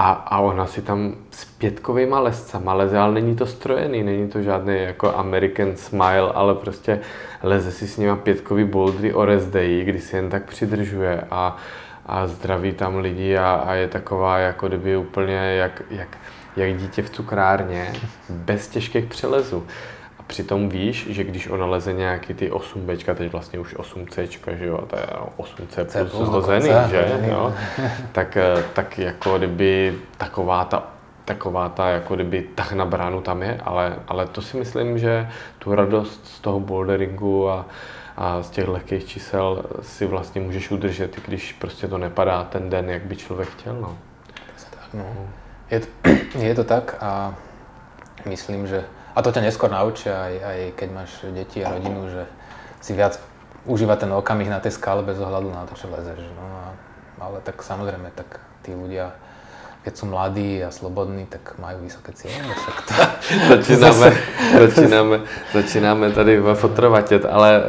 A, 0.00 0.10
a 0.10 0.40
ona 0.40 0.66
si 0.66 0.82
tam 0.82 1.14
s 1.30 1.44
pětkovýma 1.44 2.20
lescama 2.20 2.74
leze, 2.74 2.98
ale 2.98 3.14
není 3.14 3.36
to 3.36 3.46
strojený, 3.46 4.02
není 4.02 4.28
to 4.28 4.42
žádný 4.42 4.82
jako 4.82 5.16
American 5.16 5.76
smile, 5.76 6.32
ale 6.34 6.54
prostě 6.54 7.00
leze 7.42 7.72
si 7.72 7.86
s 7.88 7.96
nima 7.96 8.16
pětkový 8.16 8.64
bouldry 8.64 9.14
o 9.14 9.26
day, 9.26 9.84
kdy 9.84 10.00
si 10.00 10.16
jen 10.16 10.30
tak 10.30 10.44
přidržuje 10.44 11.24
a, 11.30 11.56
a 12.06 12.26
zdraví 12.26 12.72
tam 12.72 12.96
lidi 12.96 13.36
a, 13.36 13.54
a 13.66 13.74
je 13.74 13.88
taková 13.88 14.38
jako 14.38 14.68
kdyby 14.68 14.96
úplně 14.96 15.34
jak, 15.34 15.82
jak, 15.90 16.18
jak 16.56 16.76
dítě 16.76 17.02
v 17.02 17.10
cukrárně, 17.10 17.92
bez 18.28 18.68
těžkých 18.68 19.04
přelezů. 19.04 19.66
Přitom 20.28 20.68
víš, 20.68 21.06
že 21.10 21.24
když 21.24 21.48
ona 21.48 21.66
leze 21.66 21.92
nějaký 21.92 22.34
ty 22.34 22.50
8B, 22.50 23.14
teď 23.14 23.32
vlastně 23.32 23.58
už 23.58 23.76
8C, 23.76 24.56
že 24.56 24.66
jo, 24.66 24.86
to 24.86 24.96
je 24.96 25.06
8C 25.36 26.08
plus 26.08 26.28
hozený, 26.28 26.70
že 26.90 27.20
jo, 27.30 27.54
tak, 28.12 28.36
eh, 28.36 28.64
tak 28.72 28.98
jako 28.98 29.38
kdyby 29.38 29.94
taková 30.18 30.64
ta 30.64 30.82
taková 31.28 31.68
ta, 31.68 31.88
jako 31.88 32.14
kdyby 32.14 32.42
tah 32.54 32.72
na 32.72 32.84
bránu 32.84 33.20
tam 33.20 33.42
je, 33.42 33.60
ale, 33.64 33.96
ale 34.08 34.26
to 34.26 34.42
si 34.42 34.56
myslím, 34.56 34.98
že 34.98 35.28
tu 35.58 35.74
radost 35.74 36.26
z 36.26 36.40
toho 36.40 36.60
boulderingu 36.60 37.50
a, 37.50 37.66
a 38.16 38.42
z 38.42 38.50
těch 38.50 38.68
lehkých 38.68 39.06
čísel 39.06 39.64
si 39.82 40.06
vlastně 40.06 40.40
můžeš 40.40 40.70
udržet, 40.70 41.18
i 41.18 41.20
když 41.26 41.52
prostě 41.52 41.88
to 41.88 41.98
nepadá 41.98 42.44
ten 42.44 42.70
den, 42.70 42.90
jak 42.90 43.02
by 43.02 43.16
člověk 43.16 43.48
chtěl. 43.48 43.74
No. 43.74 43.98
Tak, 44.70 44.94
no. 44.94 45.04
Je, 45.70 45.80
to, 45.80 45.86
je 46.38 46.54
to 46.54 46.64
tak 46.64 46.96
a 47.00 47.34
myslím, 48.26 48.66
že 48.66 48.84
a 49.18 49.22
to 49.22 49.34
ťa 49.34 49.42
neskôr 49.50 49.66
naučia, 49.66 50.14
aj, 50.14 50.34
aj 50.38 50.58
keď 50.78 50.88
máš 50.94 51.10
deti 51.34 51.58
a 51.66 51.74
rodinu, 51.74 52.06
že 52.06 52.22
si 52.78 52.94
viac 52.94 53.18
užíva 53.66 53.98
ten 53.98 54.14
okamih 54.14 54.46
na 54.46 54.62
tej 54.62 54.78
skale 54.78 55.02
bez 55.02 55.18
ohľadu 55.18 55.50
na 55.50 55.66
to, 55.66 55.74
čo 55.74 55.90
lezeš. 55.90 56.22
No 56.38 56.46
a, 56.46 56.64
ale 57.18 57.42
tak 57.42 57.58
samozrejme, 57.58 58.14
tak 58.14 58.38
tí 58.62 58.70
ľudia, 58.78 59.10
keď 59.88 59.96
sú 59.96 60.06
mladí 60.12 60.60
a 60.60 60.68
slobodní, 60.68 61.24
tak 61.24 61.56
majú 61.56 61.80
vysoké 61.80 62.12
cieľe. 62.12 62.52
To... 62.88 63.56
začínáme, 63.56 64.08
začínáme, 64.60 65.16
začínáme 65.52 66.12
tady 66.12 66.40
fotrovatět, 66.54 67.24
ale 67.24 67.62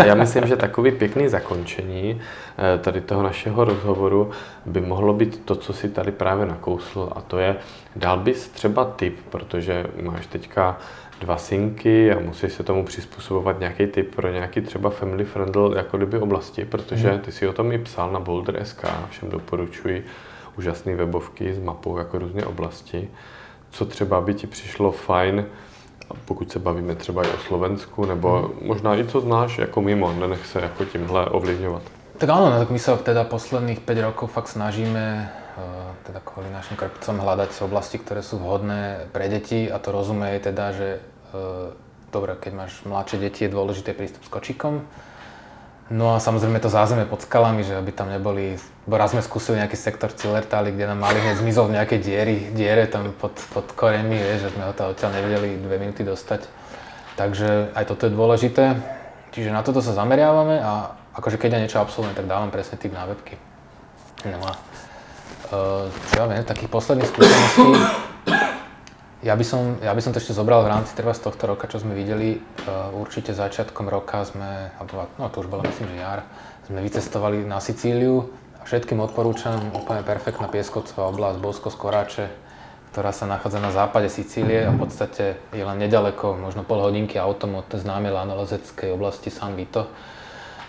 e, 0.00 0.06
já 0.08 0.14
myslím, 0.14 0.46
že 0.46 0.56
takový 0.56 0.92
pěkný 0.92 1.28
zakončení 1.28 2.16
e, 2.16 2.78
tady 2.78 3.00
toho 3.00 3.22
našeho 3.22 3.64
rozhovoru 3.64 4.30
by 4.66 4.80
mohlo 4.80 5.12
být 5.12 5.44
to, 5.44 5.56
co 5.56 5.72
si 5.72 5.88
tady 5.88 6.12
právě 6.12 6.46
nakousl 6.46 7.08
a 7.16 7.20
to 7.20 7.38
je, 7.38 7.56
dal 7.96 8.18
bys 8.18 8.48
třeba 8.48 8.84
tip, 8.84 9.20
protože 9.30 9.86
máš 10.02 10.26
teďka 10.26 10.78
dva 11.20 11.36
synky 11.36 12.12
a 12.12 12.20
musíš 12.20 12.52
se 12.52 12.62
tomu 12.62 12.84
přizpůsobovat 12.84 13.60
nějaký 13.60 13.86
typ 13.86 14.14
pro 14.14 14.32
nějaký 14.32 14.60
třeba 14.60 14.90
family 14.90 15.24
friendly 15.24 15.76
jako 15.76 15.96
kdyby 15.96 16.18
oblasti, 16.18 16.64
protože 16.64 17.08
mhm. 17.08 17.18
ty 17.18 17.32
si 17.32 17.48
o 17.48 17.52
tom 17.52 17.72
i 17.72 17.78
psal 17.78 18.12
na 18.12 18.20
Boulder.sk, 18.20 18.84
všem 19.10 19.28
doporučuji 19.30 20.04
úžasné 20.58 20.94
webovky 20.94 21.54
s 21.54 21.58
mapou 21.58 21.98
jako 21.98 22.18
různé 22.18 22.44
oblasti. 22.44 23.08
Co 23.70 23.86
třeba 23.86 24.20
by 24.20 24.34
ti 24.34 24.46
přišlo 24.46 24.92
fajn, 24.92 25.46
pokud 26.24 26.52
se 26.52 26.58
bavíme 26.58 26.94
třeba 26.94 27.22
i 27.22 27.28
o 27.28 27.38
Slovensku, 27.38 28.04
nebo 28.04 28.38
hmm. 28.38 28.68
možná 28.68 28.98
i 28.98 29.04
co 29.04 29.20
znáš 29.20 29.58
jako 29.58 29.80
mimo, 29.80 30.12
nenech 30.12 30.46
se 30.46 30.60
jako 30.60 30.84
tímhle 30.84 31.26
ovlivňovat. 31.26 31.82
Tak 32.14 32.30
áno, 32.30 32.46
no, 32.46 32.62
tak 32.62 32.70
my 32.70 32.78
sa 32.78 32.94
teda 32.94 33.26
posledných 33.26 33.82
5 33.82 34.06
rokov 34.06 34.30
fakt 34.30 34.54
snažíme 34.54 35.26
uh, 35.26 35.90
teda 36.06 36.22
kvôli 36.22 36.46
našim 36.46 36.78
krpcom 36.78 37.18
hľadať 37.18 37.58
oblasti, 37.66 37.98
ktoré 37.98 38.22
sú 38.22 38.38
vhodné 38.38 39.10
pre 39.10 39.26
deti 39.26 39.66
a 39.66 39.82
to 39.82 39.90
rozumie 39.90 40.38
teda, 40.38 40.70
že 40.78 40.88
uh, 41.34 41.74
dobre, 42.14 42.38
keď 42.38 42.52
máš 42.54 42.72
mladšie 42.86 43.18
deti, 43.18 43.40
je 43.42 43.50
dôležité 43.50 43.98
prístup 43.98 44.22
s 44.22 44.30
kočikom, 44.30 44.86
No 45.92 46.16
a 46.16 46.20
samozrejme 46.20 46.64
to 46.64 46.72
zázemie 46.72 47.04
pod 47.04 47.20
skalami, 47.28 47.60
že 47.60 47.76
aby 47.76 47.92
tam 47.92 48.08
neboli, 48.08 48.56
bo 48.88 48.96
raz 48.96 49.12
sme 49.12 49.20
skúsili 49.20 49.60
nejaký 49.60 49.76
sektor 49.76 50.08
Cilertály, 50.08 50.72
kde 50.72 50.88
nám 50.88 51.04
mali 51.04 51.20
hneď 51.20 51.44
zmizol 51.44 51.68
nejaké 51.68 52.00
diery, 52.00 52.48
diere 52.56 52.88
tam 52.88 53.12
pod, 53.12 53.36
pod 53.52 53.68
koreňmi, 53.76 54.16
že 54.40 54.48
sme 54.48 54.64
ho 54.64 54.72
to 54.72 54.96
odtiaľ 54.96 55.12
nevedeli 55.12 55.60
dve 55.60 55.76
minúty 55.76 56.00
dostať. 56.00 56.48
Takže 57.20 57.76
aj 57.76 57.84
toto 57.84 58.08
je 58.08 58.16
dôležité. 58.16 58.80
Čiže 59.36 59.52
na 59.52 59.60
toto 59.60 59.84
sa 59.84 59.92
zameriavame 59.92 60.56
a 60.62 60.96
akože 61.20 61.36
keď 61.36 61.50
ja 61.52 61.62
niečo 61.62 61.82
absolvujem, 61.84 62.16
tak 62.16 62.32
dávam 62.32 62.48
presne 62.48 62.80
tým 62.80 62.96
na 62.96 63.04
webky. 63.04 63.36
No 64.24 64.40
a 64.40 64.52
uh, 65.52 65.84
čo 66.08 66.12
ja 66.16 66.24
viem, 66.32 66.48
takých 66.48 66.72
posledných 66.72 67.10
skúseností, 67.12 67.68
ja 69.24 69.32
by, 69.32 69.44
som, 69.44 69.80
ja 69.80 69.96
by 69.96 70.00
som 70.04 70.12
to 70.12 70.20
ešte 70.20 70.36
zobral 70.36 70.60
v 70.60 70.70
rámci 70.76 70.92
treba 70.92 71.16
z 71.16 71.24
tohto 71.24 71.48
roka, 71.48 71.64
čo 71.64 71.80
sme 71.80 71.96
videli. 71.96 72.36
Uh, 72.68 72.92
určite 73.00 73.32
začiatkom 73.32 73.88
roka 73.88 74.20
sme, 74.28 74.68
no 75.16 75.32
to 75.32 75.40
už 75.40 75.48
bolo 75.48 75.64
myslím, 75.64 75.96
že 75.96 76.04
jar, 76.04 76.20
sme 76.68 76.84
vycestovali 76.84 77.40
na 77.48 77.56
Sicíliu. 77.56 78.28
Všetkým 78.68 79.00
odporúčam, 79.00 79.72
úplne 79.72 80.04
perfektná 80.04 80.48
pieskovcová 80.48 81.08
oblasť, 81.08 81.40
Bosko 81.40 81.68
Skoráče, 81.72 82.28
ktorá 82.92 83.12
sa 83.16 83.24
nachádza 83.24 83.60
na 83.64 83.72
západe 83.72 84.12
Sicílie 84.12 84.68
a 84.68 84.72
v 84.72 84.80
podstate 84.84 85.40
je 85.56 85.64
len 85.64 85.76
nedaleko, 85.80 86.36
možno 86.36 86.64
pol 86.64 86.84
hodinky 86.84 87.16
autom 87.16 87.60
od 87.60 87.68
známej 87.68 88.12
lanolozeckej 88.12 88.92
oblasti 88.92 89.32
San 89.32 89.56
Vito. 89.56 89.88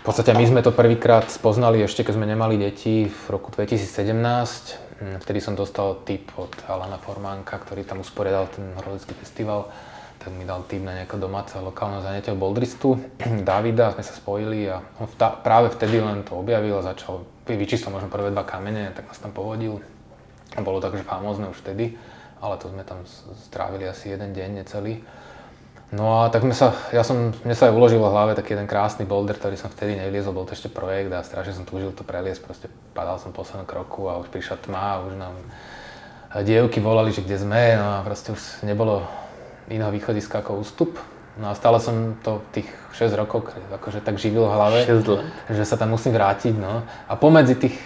V 0.00 0.12
podstate 0.12 0.32
my 0.32 0.44
sme 0.44 0.60
to 0.64 0.72
prvýkrát 0.72 1.28
spoznali 1.28 1.84
ešte, 1.84 2.04
keď 2.04 2.14
sme 2.20 2.28
nemali 2.28 2.56
deti 2.56 3.08
v 3.08 3.24
roku 3.28 3.52
2017 3.52 4.85
Mm, 4.85 4.85
vtedy 5.00 5.44
som 5.44 5.52
dostal 5.52 6.00
tip 6.08 6.32
od 6.40 6.52
Alana 6.68 6.96
Formánka, 6.96 7.60
ktorý 7.60 7.84
tam 7.84 8.00
usporiadal 8.00 8.48
ten 8.48 8.72
horolecký 8.76 9.12
festival, 9.16 9.68
tak 10.16 10.32
mi 10.32 10.48
dal 10.48 10.64
tip 10.64 10.80
na 10.80 10.96
nejaké 10.96 11.20
domáce 11.20 11.54
lokálne 11.60 12.00
zanetie 12.00 12.32
bouldristu, 12.32 12.96
Davida, 13.48 13.92
sme 13.92 14.02
sa 14.02 14.14
spojili 14.16 14.66
a 14.66 14.80
on 14.98 15.06
vta, 15.06 15.36
práve 15.38 15.70
vtedy 15.70 16.00
len 16.00 16.24
to 16.24 16.40
objavil 16.40 16.80
a 16.80 16.86
začal, 16.86 17.28
vyčístil 17.46 17.92
možno 17.92 18.08
prvé 18.08 18.32
dva 18.32 18.42
kamene, 18.42 18.90
tak 18.96 19.06
nás 19.06 19.20
tam 19.20 19.30
povodil. 19.30 19.84
Bolo 20.56 20.80
takže 20.80 21.04
famózne 21.04 21.52
už 21.52 21.60
vtedy, 21.60 21.94
ale 22.40 22.56
to 22.56 22.72
sme 22.72 22.82
tam 22.82 23.04
strávili 23.36 23.84
asi 23.84 24.10
jeden 24.10 24.32
deň 24.32 24.64
necelý. 24.64 25.04
No 25.94 26.26
a 26.26 26.34
tak 26.34 26.42
sme 26.42 26.50
sa, 26.50 26.74
ja 26.90 27.06
som, 27.06 27.30
mne 27.30 27.54
sa 27.54 27.70
aj 27.70 27.76
uložil 27.78 28.02
v 28.02 28.10
hlave 28.10 28.34
taký 28.34 28.58
jeden 28.58 28.66
krásny 28.66 29.06
boulder, 29.06 29.38
ktorý 29.38 29.54
som 29.54 29.70
vtedy 29.70 29.94
nevyliezol, 29.94 30.34
bol 30.34 30.42
to 30.42 30.58
ešte 30.58 30.66
projekt 30.66 31.14
a 31.14 31.22
strašne 31.22 31.54
som 31.54 31.62
túžil 31.62 31.94
to 31.94 32.02
preliesť, 32.02 32.42
proste 32.42 32.66
padal 32.90 33.22
som 33.22 33.30
po 33.30 33.46
poslednom 33.46 33.70
kroku 33.70 34.10
a 34.10 34.18
už 34.18 34.26
prišla 34.34 34.66
tma 34.66 34.98
a 34.98 35.02
už 35.06 35.14
nám 35.14 35.34
dievky 36.42 36.82
volali, 36.82 37.14
že 37.14 37.22
kde 37.22 37.38
sme, 37.38 37.78
no 37.78 37.86
a 37.86 37.98
proste 38.02 38.34
už 38.34 38.66
nebolo 38.66 39.06
iného 39.70 39.94
východiska 39.94 40.42
ako 40.42 40.58
ústup. 40.58 40.98
No 41.38 41.52
a 41.52 41.54
stále 41.54 41.78
som 41.78 42.18
to 42.24 42.42
tých 42.50 42.66
6 42.96 43.12
rokov 43.14 43.52
akože 43.68 44.00
tak 44.00 44.16
živil 44.18 44.48
v 44.48 44.54
hlave, 44.56 44.78
6 44.88 45.06
let. 45.06 45.22
že 45.52 45.64
sa 45.68 45.78
tam 45.78 45.94
musím 45.94 46.16
vrátiť, 46.16 46.56
no. 46.56 46.82
A 47.06 47.12
pomedzi 47.14 47.54
tých 47.54 47.76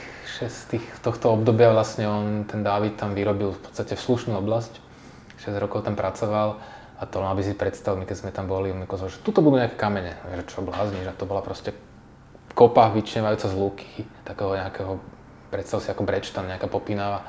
6 0.41 0.73
tých, 0.73 0.85
tohto 1.05 1.35
obdobia 1.37 1.69
vlastne 1.75 2.09
on, 2.09 2.49
ten 2.49 2.65
Dávid 2.65 2.97
tam 2.97 3.13
vyrobil 3.13 3.53
v 3.53 3.61
podstate 3.61 3.93
v 3.93 4.01
slušnú 4.01 4.39
oblasť. 4.41 4.73
6 5.45 5.53
rokov 5.61 5.85
tam 5.85 5.99
pracoval 5.99 6.80
a 7.01 7.09
to 7.09 7.25
aby 7.25 7.41
si 7.41 7.57
predstavil, 7.57 7.97
my 7.97 8.05
keď 8.05 8.17
sme 8.21 8.31
tam 8.31 8.45
boli, 8.45 8.69
on 8.69 8.85
že 8.85 9.25
tuto 9.25 9.41
budú 9.41 9.57
nejaké 9.57 9.81
kamene. 9.81 10.21
Že 10.37 10.45
čo 10.45 10.61
blázniš? 10.61 11.09
A 11.09 11.17
to 11.17 11.25
bola 11.25 11.41
proste 11.41 11.73
kopa 12.53 12.93
vyčnevajúca 12.93 13.49
z 13.49 13.57
lúky, 13.57 13.89
takého 14.29 14.53
nejakého, 14.53 15.01
predstav 15.49 15.81
si 15.81 15.89
ako 15.89 16.05
brečtan, 16.05 16.45
nejaká 16.45 16.69
popínavá, 16.69 17.25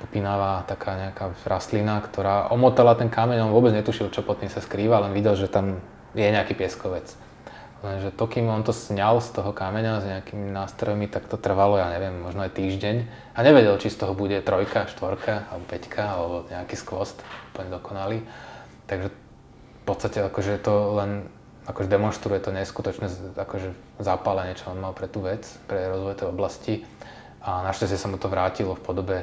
popínavá 0.00 0.64
taká 0.64 0.96
nejaká 0.96 1.36
rastlina, 1.44 2.00
ktorá 2.00 2.48
omotala 2.48 2.96
ten 2.96 3.12
kameň, 3.12 3.44
on 3.44 3.52
vôbec 3.52 3.76
netušil, 3.76 4.08
čo 4.08 4.24
pod 4.24 4.40
tým 4.40 4.48
sa 4.48 4.64
skrýva, 4.64 5.04
len 5.04 5.12
videl, 5.12 5.36
že 5.36 5.52
tam 5.52 5.84
je 6.16 6.24
nejaký 6.24 6.56
pieskovec. 6.56 7.12
Lenže 7.80 8.12
to, 8.12 8.24
kým 8.28 8.48
on 8.48 8.60
to 8.60 8.76
sňal 8.76 9.24
z 9.24 9.36
toho 9.36 9.52
kameňa 9.56 10.00
s 10.00 10.08
nejakými 10.08 10.52
nástrojmi, 10.52 11.08
tak 11.08 11.28
to 11.28 11.40
trvalo, 11.40 11.80
ja 11.80 11.88
neviem, 11.88 12.12
možno 12.12 12.44
aj 12.44 12.52
týždeň. 12.56 12.96
A 13.36 13.38
nevedel, 13.40 13.76
či 13.80 13.88
z 13.88 14.04
toho 14.04 14.12
bude 14.12 14.36
trojka, 14.44 14.84
štvorka, 14.88 15.48
alebo 15.48 15.64
peťka, 15.64 16.04
alebo 16.04 16.44
nejaký 16.52 16.76
skvost, 16.76 17.24
úplne 17.52 17.72
dokonalý. 17.72 18.20
Takže 18.90 19.08
v 19.14 19.82
podstate 19.86 20.18
akože 20.26 20.58
to 20.58 20.98
len 20.98 21.30
akože 21.70 21.86
demonstruje 21.86 22.42
to 22.42 22.50
neskutočné 22.50 23.06
akože 23.38 23.70
zapálenie, 24.02 24.58
čo 24.58 24.74
on 24.74 24.82
mal 24.82 24.90
pre 24.90 25.06
tú 25.06 25.22
vec, 25.22 25.46
pre 25.70 25.86
rozvoj 25.86 26.18
tej 26.18 26.26
oblasti. 26.26 26.74
A 27.46 27.62
našťastie 27.62 27.94
sa 27.94 28.10
mu 28.10 28.18
to 28.18 28.26
vrátilo 28.26 28.74
v 28.74 28.82
podobe 28.82 29.18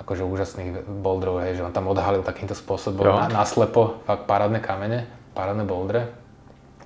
akože 0.00 0.22
úžasných 0.24 0.70
boulderov, 0.86 1.44
hej, 1.44 1.60
že 1.60 1.66
on 1.66 1.74
tam 1.74 1.90
odhalil 1.90 2.24
takýmto 2.24 2.56
spôsobom 2.56 3.04
na, 3.04 3.28
naslepo 3.28 4.00
fakt 4.08 4.24
parádne 4.24 4.62
kamene, 4.62 5.04
parádne 5.36 5.68
bouldre. 5.68 6.08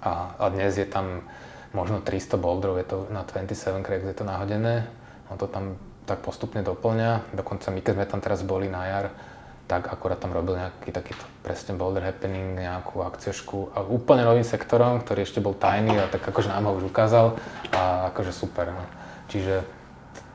A, 0.03 0.35
a 0.35 0.51
dnes 0.51 0.75
je 0.75 0.89
tam 0.89 1.23
možno 1.71 2.03
300 2.03 2.41
boulderov, 2.41 2.81
je 2.83 2.87
to 2.91 2.97
na 3.15 3.23
27 3.23 3.87
Cracks 3.87 4.09
je 4.09 4.17
to 4.17 4.27
nahodené. 4.27 4.91
On 5.31 5.39
to 5.39 5.47
tam 5.47 5.79
tak 6.11 6.27
postupne 6.27 6.61
doplňa. 6.67 7.33
Dokonca 7.33 7.71
my, 7.71 7.81
keď 7.81 7.93
sme 7.95 8.07
tam 8.11 8.21
teraz 8.21 8.41
boli 8.43 8.67
na 8.67 8.83
jar, 8.89 9.07
tak 9.65 9.89
akorát 9.89 10.20
tam 10.20 10.36
robil 10.36 10.61
nejaký 10.61 10.93
takýto 10.93 11.24
presne 11.41 11.73
boulder 11.73 12.05
happening, 12.05 12.61
nejakú 12.61 13.01
akciošku 13.01 13.73
a 13.73 13.81
úplne 13.81 14.28
novým 14.28 14.45
sektorom, 14.45 15.01
ktorý 15.01 15.24
ešte 15.24 15.41
bol 15.41 15.57
tajný 15.57 15.97
a 15.97 16.07
tak 16.12 16.20
akože 16.20 16.53
nám 16.53 16.69
ho 16.69 16.77
už 16.77 16.93
ukázal 16.93 17.41
a 17.73 18.12
akože 18.12 18.32
super. 18.36 18.69
No. 18.69 18.85
Čiže 19.32 19.65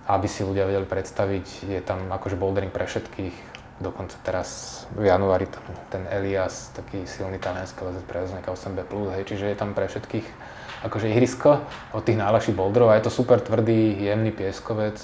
aby 0.10 0.26
si 0.26 0.42
ľudia 0.42 0.66
vedeli 0.66 0.90
predstaviť, 0.90 1.70
je 1.70 1.82
tam 1.86 2.10
akože 2.10 2.34
bouldering 2.34 2.74
pre 2.74 2.90
všetkých. 2.90 3.62
Dokonca 3.80 4.18
teraz 4.26 4.84
v 4.98 5.08
januári 5.08 5.46
tam 5.48 5.64
ten 5.94 6.04
Elias, 6.10 6.74
taký 6.74 7.06
silný 7.06 7.38
talianský 7.38 7.86
lezec 7.86 8.04
nejaká 8.10 8.52
8B+, 8.52 8.84
hej, 9.16 9.24
čiže 9.24 9.46
je 9.46 9.56
tam 9.56 9.72
pre 9.78 9.88
všetkých 9.88 10.26
akože 10.84 11.12
ihrisko 11.12 11.64
od 11.94 12.04
tých 12.04 12.20
najľahších 12.20 12.58
boulderov 12.58 12.92
a 12.92 12.98
je 12.98 13.08
to 13.08 13.12
super 13.14 13.40
tvrdý, 13.40 14.00
jemný 14.00 14.34
pieskovec. 14.34 15.00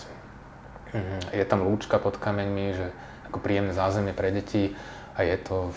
Mhm, 0.92 1.36
je 1.38 1.46
tam 1.46 1.64
lúčka 1.64 2.02
pod 2.02 2.18
kameňmi, 2.18 2.66
že 2.74 2.88
ako 3.30 3.38
príjemné 3.42 3.74
zázemie 3.74 4.14
pre 4.14 4.32
deti 4.32 4.74
a 5.16 5.24
je 5.24 5.38
to 5.42 5.72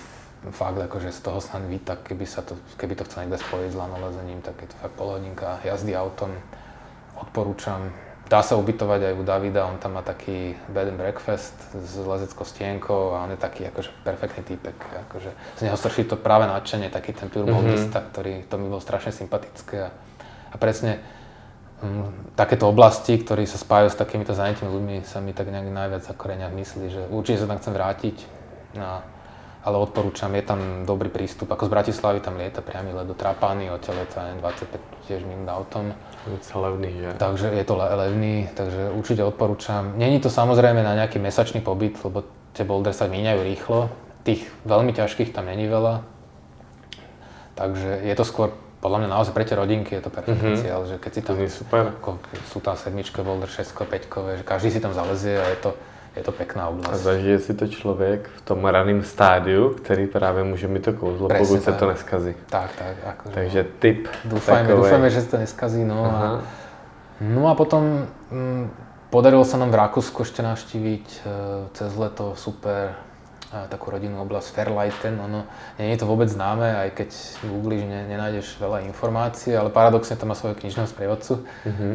fakt 0.55 0.79
akože 0.79 1.11
z 1.11 1.21
toho 1.21 1.43
sa 1.43 1.59
víta, 1.59 1.99
keby, 1.99 2.23
sa 2.23 2.47
to, 2.47 2.55
keby 2.79 2.95
to 2.95 3.03
chcel 3.11 3.27
niekde 3.27 3.43
spojiť 3.43 3.71
s 3.75 3.77
lanolezením, 3.77 4.41
tak 4.41 4.55
je 4.63 4.69
to 4.71 4.77
fakt 4.79 4.95
polhodinka 4.95 5.59
jazdy 5.67 5.99
autom. 5.99 6.31
Odporúčam. 7.19 7.91
Dá 8.29 8.45
sa 8.45 8.61
ubytovať 8.61 9.09
aj 9.09 9.15
u 9.19 9.25
Davida, 9.25 9.67
on 9.67 9.81
tam 9.81 9.97
má 9.97 10.05
taký 10.05 10.53
bed 10.69 10.93
and 10.93 11.01
breakfast 11.01 11.57
s 11.73 11.97
lezeckou 11.97 12.45
stienkou 12.45 13.17
a 13.17 13.25
on 13.25 13.33
je 13.35 13.41
taký 13.41 13.67
akože 13.73 13.91
perfektný 14.05 14.45
týpek. 14.45 14.77
Akože 15.09 15.33
z 15.59 15.61
neho 15.65 15.75
strší 15.75 16.05
to 16.07 16.15
práve 16.21 16.45
nadšenie, 16.45 16.93
taký 16.93 17.17
ten 17.17 17.33
pure 17.33 17.49
mm-hmm. 17.49 17.89
ktorý 18.13 18.45
to 18.47 18.55
mi 18.61 18.69
bol 18.69 18.85
strašne 18.85 19.11
sympatické. 19.11 19.89
A, 19.89 19.91
a 20.53 20.57
presne 20.61 21.01
takéto 22.35 22.67
oblasti, 22.67 23.15
ktorí 23.15 23.47
sa 23.47 23.55
spájajú 23.55 23.95
s 23.95 24.01
takýmito 24.01 24.35
zanetými 24.35 24.67
ľuďmi, 24.67 24.95
sa 25.07 25.23
mi 25.23 25.31
tak 25.31 25.51
nejak 25.51 25.71
najviac 25.71 26.03
zakoreňa 26.03 26.51
v 26.51 26.57
mysli, 26.63 26.87
že 26.91 27.07
určite 27.07 27.47
sa 27.47 27.47
tam 27.47 27.59
chcem 27.63 27.75
vrátiť, 27.75 28.17
no, 28.75 28.99
ale 29.63 29.77
odporúčam, 29.79 30.35
je 30.35 30.43
tam 30.43 30.83
dobrý 30.83 31.07
prístup. 31.11 31.51
Ako 31.55 31.67
z 31.67 31.73
Bratislavy 31.75 32.19
tam 32.19 32.39
lieta 32.39 32.63
priamy 32.63 32.91
let 32.95 33.07
do 33.07 33.15
Trapány, 33.15 33.71
odtiaľ 33.71 34.03
je 34.03 34.09
to 34.11 34.19
25 34.43 35.07
tiež 35.07 35.23
minút 35.23 35.51
autom. 35.51 35.95
Je 36.27 36.39
levný, 36.55 36.91
že? 36.99 37.11
Takže 37.15 37.47
je 37.55 37.65
to 37.65 37.75
le- 37.79 37.95
levný, 37.95 38.35
takže 38.53 38.91
určite 38.93 39.23
odporúčam. 39.25 39.95
Není 39.95 40.19
to 40.21 40.29
samozrejme 40.29 40.83
na 40.83 40.99
nejaký 40.99 41.23
mesačný 41.23 41.63
pobyt, 41.63 41.95
lebo 42.03 42.27
tie 42.53 42.67
boulder 42.67 42.93
sa 42.93 43.07
míňajú 43.07 43.41
rýchlo. 43.45 43.89
Tých 44.27 44.51
veľmi 44.67 44.93
ťažkých 44.93 45.31
tam 45.31 45.47
není 45.47 45.71
veľa. 45.71 46.05
Takže 47.55 48.07
je 48.07 48.15
to 48.15 48.25
skôr 48.27 48.55
podľa 48.79 48.99
mňa 49.03 49.09
naozaj 49.11 49.33
pre 49.35 49.43
tie 49.43 49.59
rodinky 49.59 49.99
je 49.99 50.03
to 50.07 50.11
perfektný 50.11 50.55
mm-hmm. 50.55 50.63
cieľ, 50.63 50.81
že 50.87 50.97
keď 51.03 51.11
si 51.11 51.21
tam, 51.23 51.35
je 51.35 51.51
super. 51.51 51.83
Ako, 51.99 52.23
sú 52.55 52.59
tam 52.63 52.79
sedmičkové 52.79 53.27
boulder, 53.27 53.51
šestko, 53.51 53.83
peťkové, 53.91 54.39
že 54.39 54.45
každý 54.47 54.71
si 54.71 54.79
tam 54.79 54.95
zalezie 54.95 55.35
a 55.35 55.51
je 55.51 55.59
to, 55.59 55.71
je 56.15 56.23
to 56.23 56.31
pekná 56.31 56.71
oblasť. 56.71 56.95
A 56.95 56.97
zažije 56.97 57.39
si 57.39 57.53
to 57.59 57.67
člověk 57.67 58.31
v 58.31 58.41
tom 58.47 58.63
raném 58.63 59.03
stádiu, 59.03 59.75
který 59.75 60.07
právě 60.07 60.45
může 60.45 60.69
mít 60.69 60.85
to 60.85 60.93
kouzlo, 60.93 61.29
Presne 61.29 61.47
pokud 61.47 61.63
se 61.63 61.73
to 61.73 61.87
neskazí. 61.87 62.35
Tak, 62.47 62.71
tak. 62.79 62.95
Akože, 63.07 63.35
Takže 63.35 63.61
tip 63.79 64.09
dúfajme, 64.25 64.69
takovej. 64.69 64.83
dúfajme, 64.87 65.09
že 65.11 65.21
sa 65.27 65.29
to 65.31 65.39
neskazí. 65.43 65.83
No 65.83 65.99
a, 66.07 66.43
no 67.19 67.51
a 67.51 67.55
potom 67.59 68.07
m, 68.31 68.39
mm, 68.39 68.65
podarilo 69.11 69.43
sa 69.43 69.59
nám 69.59 69.75
v 69.75 69.79
Rakúsku 69.83 70.23
ešte 70.23 70.39
navštíviť 70.47 71.07
e, 71.11 71.19
cez 71.75 71.91
leto 71.99 72.39
super 72.39 73.08
takú 73.49 73.89
rodinnú 73.89 74.21
oblasť 74.25 74.53
Fairlighten. 74.53 75.17
Ono, 75.25 75.49
nie 75.81 75.93
je 75.97 76.01
to 76.01 76.07
vôbec 76.07 76.29
známe, 76.29 76.69
aj 76.69 76.89
keď 76.93 77.11
googlíš, 77.49 77.83
ne, 77.89 78.01
nenájdeš 78.05 78.61
veľa 78.61 78.85
informácií, 78.89 79.57
ale 79.57 79.73
paradoxne 79.73 80.21
to 80.21 80.29
má 80.29 80.37
svojho 80.37 80.57
knižného 80.61 80.89
sprievodcu. 80.89 81.45
Mm-hmm. 81.65 81.95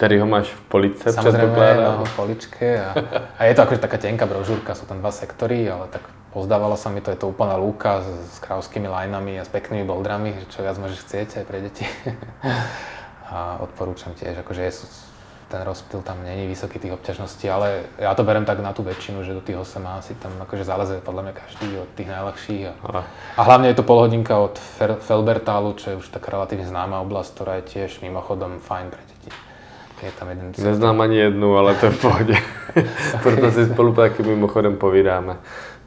Ktorý 0.00 0.24
ho 0.24 0.28
máš 0.30 0.48
v 0.54 0.62
poličke, 0.72 1.12
Samozrejme, 1.12 1.52
má 1.52 2.00
ho 2.00 2.06
v 2.08 2.14
poličke 2.16 2.80
a, 2.80 2.96
a 3.36 3.40
je 3.44 3.52
to 3.52 3.60
akože 3.68 3.84
taká 3.84 3.98
tenká 4.00 4.24
brožúrka, 4.24 4.72
sú 4.72 4.88
tam 4.88 5.04
dva 5.04 5.12
sektory, 5.12 5.68
ale 5.68 5.92
tak 5.92 6.00
pozdávalo 6.32 6.72
sa 6.80 6.88
mi 6.88 7.04
to, 7.04 7.12
je 7.12 7.20
to 7.20 7.28
úplná 7.28 7.60
lúka 7.60 8.00
s, 8.00 8.08
s 8.32 8.36
krauskými 8.40 8.88
lineami 8.88 9.36
a 9.36 9.44
s 9.44 9.52
peknými 9.52 9.84
boldrami, 9.84 10.32
čo 10.48 10.64
viac 10.64 10.80
môžeš 10.80 11.04
chcieť 11.04 11.28
aj 11.42 11.44
pre 11.44 11.58
deti. 11.60 11.84
a 13.32 13.58
odporúčam 13.60 14.14
tiež, 14.14 14.40
akože 14.40 14.62
je 14.62 14.72
ten 15.48 15.62
rozptyl 15.62 16.02
tam 16.02 16.18
není 16.24 16.46
vysoký 16.46 16.78
tých 16.78 16.92
obťažností, 16.92 17.46
ale 17.50 17.86
ja 17.98 18.14
to 18.14 18.26
berem 18.26 18.44
tak 18.44 18.58
na 18.58 18.74
tú 18.74 18.82
väčšinu, 18.82 19.22
že 19.22 19.34
do 19.34 19.40
tých 19.40 19.62
8 19.62 19.78
asi 19.98 20.12
tam 20.18 20.34
akože 20.42 20.66
zaleze 20.66 20.98
podľa 21.06 21.22
mňa 21.22 21.32
každý 21.38 21.66
od 21.78 21.90
tých 21.94 22.08
najľahších. 22.10 22.62
A, 22.66 23.06
a 23.38 23.42
hlavne 23.46 23.70
je 23.70 23.78
to 23.78 23.86
polhodinka 23.86 24.34
od 24.34 24.58
Fer, 24.58 24.98
Felbertálu, 24.98 25.78
čo 25.78 25.94
je 25.94 25.98
už 26.02 26.10
taká 26.10 26.34
relatívne 26.34 26.66
známa 26.66 26.98
oblasť, 27.06 27.30
ktorá 27.30 27.52
je 27.62 27.64
tiež 27.78 28.02
mimochodom 28.02 28.58
fajn 28.58 28.86
pre 28.90 29.02
deti. 29.06 29.30
Je 30.02 30.12
tam 30.12 30.28
jeden 30.28 30.52
Neznám 30.52 31.00
ani 31.00 31.16
jednu, 31.16 31.56
ale 31.56 31.72
to 31.78 31.88
je 31.88 31.92
v 31.94 32.00
pohode. 32.02 32.36
Proto 33.24 33.46
si 33.48 33.64
spolu 33.64 33.96
taky 33.96 34.20
mimochodem 34.26 34.76
povídáme 34.76 35.40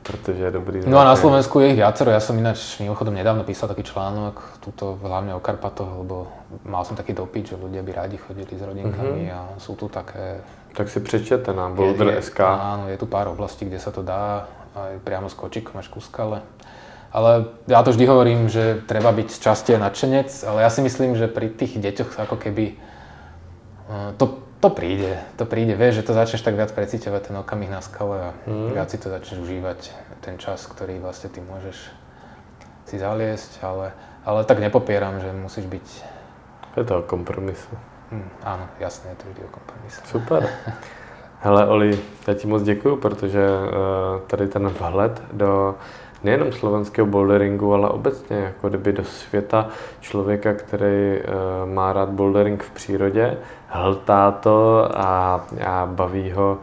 pretože 0.09 0.41
je 0.41 0.51
dobrý. 0.51 0.81
No 0.89 0.97
a 0.97 1.05
na 1.05 1.13
Slovensku 1.13 1.61
je 1.61 1.71
ich 1.71 1.77
viacero. 1.77 2.09
Ja 2.09 2.17
som 2.17 2.33
ináč 2.33 2.81
mimochodom 2.81 3.13
nedávno 3.13 3.45
písal 3.45 3.69
taký 3.69 3.85
článok, 3.85 4.41
tuto 4.65 4.97
hlavne 5.05 5.37
o 5.37 5.41
Karpatoch, 5.43 6.01
lebo 6.01 6.25
mal 6.65 6.81
som 6.81 6.97
taký 6.97 7.13
dopyt, 7.13 7.53
že 7.53 7.55
ľudia 7.61 7.85
by 7.85 7.91
rádi 7.93 8.17
chodili 8.17 8.49
s 8.49 8.65
rodinkami 8.65 9.29
mm-hmm. 9.29 9.37
a 9.37 9.61
sú 9.61 9.77
tu 9.77 9.85
také... 9.85 10.41
Tak 10.73 10.89
si 10.89 10.97
prečete 11.05 11.53
na 11.53 11.69
Boulder.sk. 11.69 12.41
Áno, 12.41 12.89
je 12.89 12.97
tu 12.97 13.05
pár 13.05 13.29
oblastí, 13.29 13.69
kde 13.69 13.77
sa 13.77 13.93
to 13.93 14.01
dá, 14.01 14.49
aj 14.73 15.05
priamo 15.05 15.29
s 15.29 15.37
kočikom 15.37 15.77
až 15.77 15.93
ku 15.93 16.01
skale. 16.01 16.41
Ale 17.09 17.53
ja 17.65 17.81
to 17.85 17.93
vždy 17.93 18.05
hovorím, 18.05 18.49
že 18.49 18.81
treba 18.85 19.09
byť 19.13 19.27
z 19.29 19.37
časti 19.41 19.71
nadšenec, 19.77 20.29
ale 20.45 20.65
ja 20.65 20.69
si 20.69 20.81
myslím, 20.81 21.17
že 21.17 21.29
pri 21.29 21.53
tých 21.53 21.77
deťoch 21.77 22.17
ako 22.25 22.37
keby 22.37 22.73
eh, 22.73 24.09
to 24.17 24.48
to 24.59 24.69
príde, 24.69 25.23
to 25.39 25.47
príde, 25.47 25.75
vieš, 25.75 26.03
že 26.03 26.11
to 26.11 26.13
začneš 26.13 26.43
tak 26.43 26.59
viac 26.59 26.71
precíťovať 26.75 27.31
ten 27.31 27.35
okamih 27.39 27.71
na 27.71 27.79
skale 27.79 28.15
a 28.19 28.29
mm. 28.43 28.75
viac 28.75 28.91
si 28.91 28.99
to 28.99 29.07
začneš 29.07 29.39
užívať, 29.39 29.79
ten 30.19 30.35
čas, 30.35 30.67
ktorý 30.67 30.99
vlastne 30.99 31.31
ty 31.31 31.39
môžeš 31.39 31.77
si 32.91 32.95
zaliesť, 32.99 33.63
ale, 33.63 33.95
ale 34.27 34.43
tak 34.43 34.59
nepopieram, 34.59 35.21
že 35.23 35.31
musíš 35.31 35.65
byť... 35.69 35.87
Je 36.75 36.83
to 36.83 36.99
o 36.99 37.03
kompromisu. 37.07 37.71
Mm, 38.11 38.29
áno, 38.43 38.65
jasne, 38.81 39.15
je 39.15 39.17
to 39.21 39.25
vždy 39.31 39.41
o 39.47 39.51
kompromisu. 39.53 40.01
Super. 40.05 40.41
Hele, 41.41 41.67
Oli, 41.67 41.99
já 42.27 42.33
ti 42.33 42.47
moc 42.47 42.63
děkuju, 42.63 42.97
protože 42.97 43.47
uh, 43.47 44.21
tady 44.27 44.47
ten 44.47 44.67
vhled 44.67 45.21
do 45.33 45.75
nejenom 46.23 46.51
slovenského 46.51 47.07
boulderingu, 47.07 47.73
ale 47.73 47.89
obecně 47.89 48.37
jako 48.37 48.69
kdyby 48.69 48.93
do 48.93 49.03
světa 49.03 49.67
člověka, 49.99 50.53
který 50.53 51.19
uh, 51.19 51.73
má 51.73 51.93
rád 51.93 52.09
bouldering 52.09 52.63
v 52.63 52.71
přírodě, 52.71 53.37
hltá 53.67 54.31
to 54.31 54.89
a, 54.95 55.45
a 55.65 55.85
baví 55.85 56.31
ho 56.31 56.57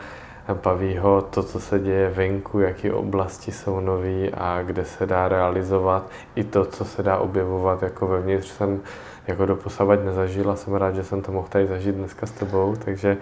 baví 0.54 0.96
ho 0.96 1.22
to, 1.22 1.42
co 1.42 1.60
se 1.60 1.78
děje 1.78 2.10
venku, 2.10 2.60
jaké 2.60 2.92
oblasti 2.92 3.52
jsou 3.52 3.80
nové 3.80 4.28
a 4.34 4.62
kde 4.62 4.84
se 4.84 5.06
dá 5.06 5.28
realizovat. 5.28 6.10
I 6.34 6.44
to, 6.44 6.64
co 6.64 6.84
se 6.84 7.02
dá 7.02 7.18
objevovat 7.18 7.82
jako 7.82 8.06
vevnitř, 8.06 8.48
jsem 8.48 8.80
jako 9.26 9.46
doposavať 9.46 10.04
nezažil 10.04 10.50
a 10.50 10.56
jsem 10.56 10.74
rád, 10.74 10.94
že 10.94 11.04
jsem 11.04 11.22
to 11.22 11.32
mohl 11.32 11.48
tady 11.48 11.66
zažít 11.66 11.94
dneska 11.94 12.26
s 12.26 12.30
tebou. 12.30 12.76
Takže 12.84 13.16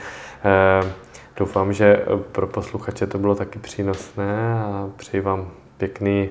eh, 0.44 0.92
doufám, 1.36 1.72
že 1.72 2.04
pro 2.32 2.46
posluchače 2.46 3.06
to 3.06 3.18
bylo 3.18 3.34
taky 3.34 3.58
přínosné 3.58 4.54
a 4.54 4.88
přeji 4.96 5.20
vám 5.20 5.50
pěkný, 5.78 6.28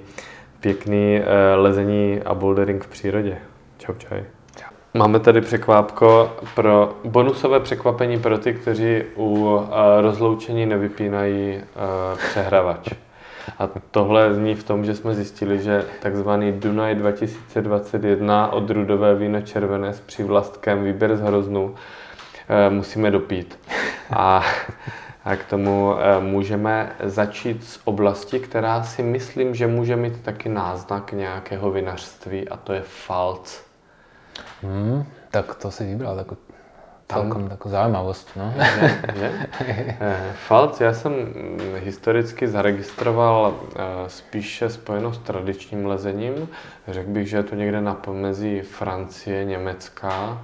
pěkný 0.60 1.18
eh, 1.18 1.56
lezení 1.56 2.22
a 2.26 2.34
bouldering 2.34 2.84
v 2.84 2.88
přírodě. 2.88 3.38
Čau, 3.78 3.94
čaj. 3.94 4.24
Máme 4.95 5.20
tady 5.20 5.41
překvápko 5.41 6.38
pro 6.56 6.95
bonusové 7.03 7.60
překvapení 7.60 8.20
pro 8.20 8.38
ty, 8.38 8.53
kteří 8.53 9.02
u 9.15 9.26
uh, 9.26 9.65
rozloučení 10.02 10.65
nevypínají 10.65 11.56
uh, 11.56 12.18
přehravač. 12.18 12.94
A 13.60 13.70
tohle 13.91 14.34
zní 14.34 14.56
v 14.56 14.64
tom, 14.64 14.86
že 14.86 14.95
jsme 14.95 15.15
zjistili, 15.15 15.60
že 15.60 15.86
takzvaný 16.02 16.52
Dunaj 16.52 16.95
2021 16.95 18.52
od 18.52 18.70
Rudové 18.70 19.15
víno 19.15 19.41
červené 19.41 19.94
s 19.94 19.99
přívlastkem 19.99 20.84
výběr 20.84 21.18
z 21.18 21.22
hroznu 21.22 21.64
uh, 21.64 21.74
musíme 22.70 23.11
dopít. 23.11 23.60
A, 24.15 24.44
a 25.26 25.36
k 25.36 25.45
tomu 25.45 25.95
můžeme 26.20 26.95
začít 27.04 27.64
z 27.64 27.80
oblasti, 27.84 28.40
která 28.40 28.84
si 28.84 29.04
myslím, 29.04 29.56
že 29.56 29.68
může 29.68 29.95
mít 29.95 30.22
taky 30.22 30.50
náznak 30.50 31.12
nějakého 31.12 31.72
vinařství 31.72 32.50
a 32.50 32.58
to 32.58 32.74
je 32.74 32.82
Falc. 32.82 33.62
Hmm, 34.62 35.06
tak 35.32 35.56
to 35.56 35.72
si 35.72 35.86
vybral 35.86 36.16
takú 36.16 36.38
celkom 37.14 37.45
takú 37.45 37.68
zaujímavosť. 37.70 38.28
No. 38.36 38.48
Že? 39.16 39.28
Falc 40.48 40.82
já 40.82 40.94
jsem 40.94 41.14
historicky 41.84 42.48
zaregistroval 42.48 43.54
eh, 43.54 44.10
spíše 44.10 44.70
spojeno 44.70 45.14
s 45.14 45.18
tradičním 45.18 45.86
lezením. 45.86 46.50
Řekl 46.88 47.10
bych, 47.10 47.30
že 47.30 47.38
je 47.38 47.44
to 47.44 47.56
někde 47.56 47.82
na 47.82 47.94
pomezí 47.94 48.62
Francie, 48.62 49.45
Německa. 49.45 50.41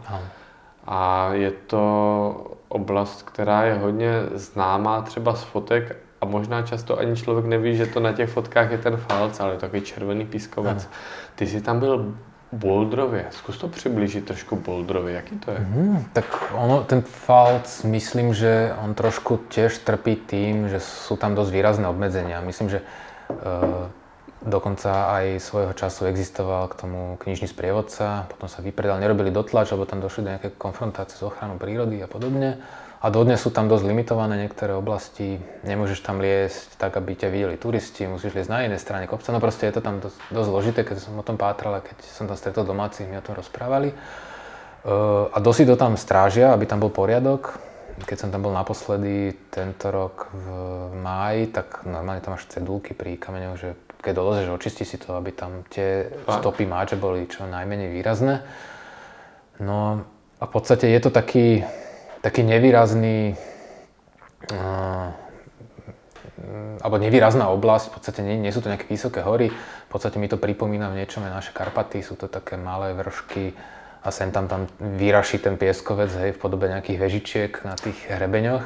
A 0.88 1.30
je 1.34 1.52
to 1.52 2.59
oblast, 2.70 3.24
která 3.24 3.64
je 3.64 3.74
hodně 3.74 4.12
známá 4.34 5.02
třeba 5.02 5.36
z 5.36 5.44
fotek 5.44 5.96
a 6.22 6.26
možná 6.26 6.62
často 6.62 7.00
ani 7.00 7.16
člověk 7.16 7.46
neví, 7.46 7.76
že 7.76 7.86
to 7.86 8.00
na 8.00 8.14
těch 8.14 8.30
fotkách 8.30 8.72
je 8.72 8.78
ten 8.78 8.98
falc, 8.98 9.40
ale 9.40 9.52
je 9.52 9.56
to 9.56 9.62
takový 9.62 9.82
červený 9.82 10.26
pískovec. 10.26 10.90
Ty 11.36 11.48
jsi 11.48 11.62
tam 11.62 11.80
byl 11.80 12.14
Boldrově. 12.52 13.26
Zkus 13.30 13.58
to 13.58 13.68
přiblížit 13.68 14.26
trošku 14.26 14.56
Boldrově. 14.56 15.16
Jaký 15.16 15.36
to 15.38 15.52
je? 15.52 15.60
Mm, 15.60 16.06
tak 16.14 16.54
ono, 16.54 16.84
ten 16.84 17.02
Falc, 17.02 17.84
myslím, 17.84 18.34
že 18.34 18.74
on 18.84 18.94
trošku 18.94 19.38
tiež 19.54 19.78
trpí 19.86 20.16
tým, 20.16 20.66
že 20.66 20.82
sú 20.82 21.14
tam 21.14 21.38
dosť 21.38 21.52
výrazné 21.54 21.86
obmedzenia. 21.86 22.42
Myslím, 22.42 22.74
že 22.74 22.82
e, 22.82 22.86
dokonca 24.40 25.16
aj 25.20 25.44
svojho 25.44 25.74
času 25.76 26.08
existoval 26.08 26.72
k 26.72 26.80
tomu 26.80 27.20
knižný 27.20 27.48
sprievodca, 27.52 28.28
potom 28.32 28.48
sa 28.48 28.64
vypredal, 28.64 29.00
nerobili 29.00 29.32
dotlač, 29.32 29.72
lebo 29.76 29.84
tam 29.84 30.00
došli 30.00 30.24
do 30.24 30.32
nejaké 30.36 30.50
konfrontácie 30.56 31.20
s 31.20 31.24
ochranou 31.24 31.60
prírody 31.60 32.00
a 32.00 32.08
podobne. 32.08 32.64
A 33.00 33.08
dodnes 33.08 33.40
sú 33.40 33.48
tam 33.48 33.72
dosť 33.72 33.88
limitované 33.88 34.36
niektoré 34.36 34.76
oblasti, 34.76 35.40
nemôžeš 35.64 36.04
tam 36.04 36.20
liesť 36.20 36.76
tak, 36.76 37.00
aby 37.00 37.16
ťa 37.16 37.32
videli 37.32 37.56
turisti, 37.56 38.04
musíš 38.04 38.36
liesť 38.36 38.52
na 38.52 38.60
jednej 38.68 38.80
strane 38.80 39.08
kopca. 39.08 39.32
No 39.32 39.40
proste 39.40 39.72
je 39.72 39.80
to 39.80 39.82
tam 39.84 40.04
dosť, 40.04 40.20
dosť 40.28 40.50
zložité, 40.52 40.80
keď 40.84 40.98
som 41.00 41.16
o 41.16 41.24
tom 41.24 41.40
pátral 41.40 41.80
a 41.80 41.84
keď 41.84 41.96
som 42.04 42.28
tam 42.28 42.36
stretol 42.36 42.68
domácich, 42.68 43.08
mi 43.08 43.16
o 43.16 43.24
tom 43.24 43.40
rozprávali. 43.40 43.96
A 45.32 45.38
dosť 45.40 45.64
to 45.64 45.80
tam 45.80 45.96
strážia, 45.96 46.52
aby 46.52 46.68
tam 46.68 46.84
bol 46.84 46.92
poriadok. 46.92 47.56
Keď 48.04 48.16
som 48.20 48.30
tam 48.36 48.44
bol 48.44 48.52
naposledy 48.52 49.32
tento 49.48 49.92
rok 49.96 50.32
v 50.36 50.48
máji, 51.00 51.56
tak 51.56 51.88
normálne 51.88 52.20
tam 52.20 52.36
máš 52.36 52.52
cedulky 52.52 52.92
pri 52.92 53.16
kameňoch, 53.16 53.60
že 53.60 53.80
keď 54.00 54.14
dolezeš, 54.16 54.48
očisti 54.56 54.84
si 54.88 54.96
to, 54.96 55.16
aby 55.20 55.36
tam 55.36 55.68
tie 55.68 56.08
stopy 56.24 56.64
máče 56.64 56.96
boli 56.96 57.28
čo 57.28 57.44
najmenej 57.44 57.92
výrazné. 57.92 58.42
No 59.60 60.08
a 60.40 60.44
v 60.48 60.52
podstate 60.52 60.88
je 60.88 61.00
to 61.04 61.12
taký, 61.12 61.68
taký 62.24 62.48
nevýrazný 62.48 63.36
uh, 64.56 65.12
alebo 66.80 66.96
nevýrazná 66.96 67.52
oblasť, 67.52 67.92
v 67.92 67.94
podstate 68.00 68.20
nie, 68.24 68.40
nie 68.40 68.56
sú 68.56 68.64
to 68.64 68.72
nejaké 68.72 68.88
vysoké 68.88 69.20
hory, 69.20 69.52
v 69.52 69.90
podstate 69.92 70.16
mi 70.16 70.32
to 70.32 70.40
pripomína 70.40 70.88
v 70.88 71.04
niečom 71.04 71.28
aj 71.28 71.36
naše 71.36 71.52
Karpaty, 71.52 72.00
sú 72.00 72.16
to 72.16 72.32
také 72.32 72.56
malé 72.56 72.96
vršky 72.96 73.52
a 74.00 74.08
sem 74.16 74.32
tam 74.32 74.48
tam 74.48 74.72
vyraší 74.80 75.44
ten 75.44 75.60
pieskovec 75.60 76.08
hej, 76.16 76.32
v 76.32 76.40
podobe 76.40 76.72
nejakých 76.72 77.00
vežičiek 77.00 77.52
na 77.68 77.76
tých 77.76 78.00
hrebeňoch. 78.08 78.64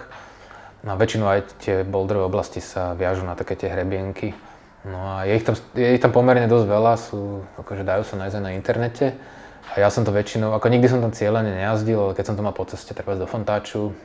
No 0.83 0.89
a 0.93 0.99
väčšinou 0.99 1.25
aj 1.25 1.41
tie 1.63 1.75
boulderové 1.81 2.27
oblasti 2.27 2.61
sa 2.61 2.93
viažú 2.93 3.25
na 3.25 3.33
také 3.33 3.57
tie 3.57 3.71
hrebienky. 3.71 4.35
No 4.83 4.99
a 4.99 5.23
je 5.23 5.39
ich 5.39 5.45
tam, 5.47 5.55
je 5.75 5.95
ich 5.95 6.03
tam 6.03 6.11
pomerne 6.11 6.43
dosť 6.43 6.65
veľa, 6.67 6.93
sú, 6.99 7.47
akože 7.55 7.87
dajú 7.87 8.03
sa 8.03 8.19
nájsť 8.19 8.35
aj 8.35 8.43
na 8.43 8.51
internete. 8.51 9.15
A 9.73 9.79
ja 9.79 9.87
som 9.87 10.03
to 10.03 10.11
väčšinou, 10.11 10.51
ako 10.51 10.67
nikdy 10.67 10.91
som 10.91 10.99
tam 10.99 11.15
cieľene 11.15 11.55
nejazdil, 11.55 11.97
ale 11.97 12.15
keď 12.19 12.25
som 12.27 12.35
to 12.35 12.43
mal 12.43 12.51
po 12.51 12.67
ceste, 12.67 12.91
treba 12.91 13.15
do 13.15 13.23
Fontáču, 13.23 13.95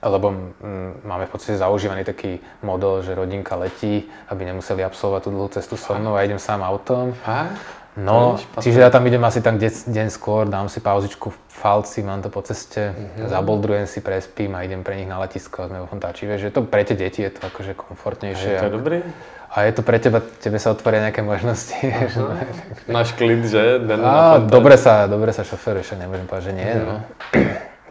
lebo 0.00 0.32
mm, 0.32 1.04
máme 1.04 1.28
v 1.28 1.32
podstate 1.32 1.60
zaužívaný 1.60 2.08
taký 2.08 2.40
model, 2.64 3.04
že 3.04 3.12
rodinka 3.12 3.52
letí, 3.56 4.08
aby 4.32 4.48
nemuseli 4.48 4.80
absolvovať 4.80 5.20
tú 5.24 5.30
dlhú 5.32 5.48
cestu 5.52 5.76
so 5.76 5.92
mnou 5.92 6.16
a 6.16 6.24
idem 6.24 6.40
sám 6.40 6.64
autom. 6.64 7.12
A? 7.28 7.52
No, 7.96 8.36
čiže 8.60 8.84
ja 8.84 8.92
tam 8.92 9.08
idem 9.08 9.24
asi 9.24 9.40
tak 9.40 9.56
deň, 9.56 9.88
deň 9.88 10.08
skôr, 10.12 10.44
dám 10.44 10.68
si 10.68 10.84
pauzičku 10.84 11.32
v 11.32 11.38
Falci, 11.48 12.04
mám 12.04 12.20
to 12.20 12.28
po 12.28 12.44
ceste, 12.44 12.92
mm-hmm. 12.92 13.32
zaboldrujem 13.32 13.88
si, 13.88 14.04
prespím 14.04 14.52
a 14.52 14.68
idem 14.68 14.84
pre 14.84 15.00
nich 15.00 15.08
na 15.08 15.16
letisko 15.16 15.64
a 15.64 15.72
sme 15.72 15.80
vo 15.80 15.88
Fontáči. 15.88 16.28
Vieš, 16.28 16.48
že 16.48 16.50
to 16.52 16.60
pre 16.68 16.84
tie 16.84 16.92
deti 16.92 17.24
je 17.24 17.32
to 17.32 17.40
akože 17.48 17.72
komfortnejšie. 17.72 18.52
A 18.52 18.60
je 18.60 18.64
to 18.68 18.76
dobrý? 18.76 19.00
A 19.48 19.64
je 19.64 19.72
to 19.72 19.80
pre 19.80 19.96
teba, 19.96 20.20
tebe 20.20 20.60
sa 20.60 20.76
otvoria 20.76 21.08
nejaké 21.08 21.24
možnosti. 21.24 21.80
Uh-huh. 21.80 22.36
Máš 22.92 23.16
klid, 23.16 23.48
že? 23.48 23.80
Den 23.80 24.04
a, 24.04 24.44
dobre 24.44 24.76
sa, 24.76 25.08
dobre 25.08 25.32
sa 25.32 25.48
šoferuje, 25.48 25.80
však 25.80 25.96
nemôžem 25.96 26.28
povedať, 26.28 26.44
že 26.44 26.52
nie. 26.52 26.68
Uh-huh. 26.68 26.84
No. 26.84 26.96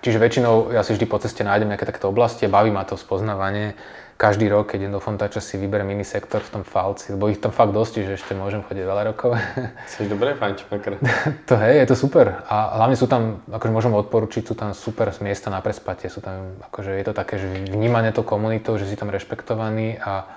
Čiže 0.05 0.21
väčšinou 0.21 0.69
ja 0.69 0.85
si 0.85 0.93
vždy 0.93 1.09
po 1.09 1.17
ceste 1.17 1.41
nájdem 1.41 1.73
nejaké 1.73 1.89
takéto 1.89 2.13
oblasti 2.13 2.45
baví 2.45 2.69
ma 2.69 2.85
to 2.85 2.93
spoznávanie. 2.93 3.73
Každý 4.15 4.47
rok, 4.47 4.71
keď 4.71 4.87
idem 4.87 4.95
do 4.95 5.03
Fontáča, 5.03 5.43
si 5.43 5.59
vyberiem 5.59 5.91
iný 5.91 6.07
sektor 6.07 6.39
v 6.39 6.47
tom 6.47 6.63
falci, 6.63 7.11
lebo 7.11 7.27
ich 7.27 7.43
tam 7.43 7.51
fakt 7.51 7.75
dosť, 7.75 8.07
že 8.07 8.15
ešte 8.15 8.31
môžem 8.31 8.63
chodiť 8.63 8.83
veľa 8.87 9.03
rokov. 9.11 9.35
Si 9.91 10.07
dobré 10.07 10.39
fančmakr. 10.39 11.03
to 11.51 11.59
hej, 11.59 11.83
je 11.83 11.87
to 11.91 11.95
super. 11.99 12.47
A 12.47 12.79
hlavne 12.79 12.95
sú 12.95 13.11
tam, 13.11 13.43
akože 13.51 13.75
môžem 13.75 13.91
odporučiť, 13.91 14.43
sú 14.47 14.55
tam 14.55 14.71
super 14.71 15.11
miesta 15.19 15.51
na 15.51 15.59
prespatie. 15.59 16.07
Sú 16.07 16.23
tam, 16.23 16.55
akože 16.63 16.95
je 16.95 17.05
to 17.05 17.11
také, 17.11 17.35
že 17.35 17.67
vnímanie 17.67 18.15
to 18.15 18.23
komunitou, 18.23 18.79
že 18.79 18.87
si 18.87 18.95
tam 18.95 19.11
rešpektovaný 19.11 19.99
a 19.99 20.31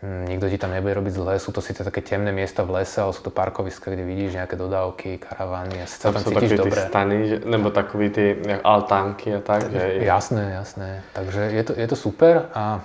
nikto 0.00 0.48
ti 0.48 0.56
tam 0.56 0.72
nebude 0.72 0.96
robiť 0.96 1.12
zle, 1.12 1.36
sú 1.36 1.52
to 1.52 1.60
síce 1.60 1.84
také 1.84 2.00
temné 2.00 2.32
miesta 2.32 2.64
v 2.64 2.80
lese, 2.80 3.04
ale 3.04 3.12
sú 3.12 3.20
to 3.20 3.28
parkoviska, 3.28 3.92
kde 3.92 4.04
vidíš 4.08 4.40
nejaké 4.40 4.56
dodávky, 4.56 5.20
karavany 5.20 5.84
a 5.84 5.86
sa 5.86 6.08
tam, 6.08 6.24
tam 6.24 6.32
cítiš 6.32 6.56
dobre. 6.56 6.80
stany, 6.88 7.16
že, 7.28 7.36
nebo 7.44 7.68
takový 7.68 8.08
ty 8.08 8.24
jak 8.40 8.60
altánky 8.64 9.36
a 9.36 9.40
tak, 9.44 9.68
že 9.68 10.00
Jasné, 10.00 10.56
jasné. 10.56 10.88
Takže 11.12 11.40
je 11.52 11.62
to, 11.68 11.72
je 11.76 11.86
to 11.86 11.96
super 11.96 12.48
a 12.56 12.80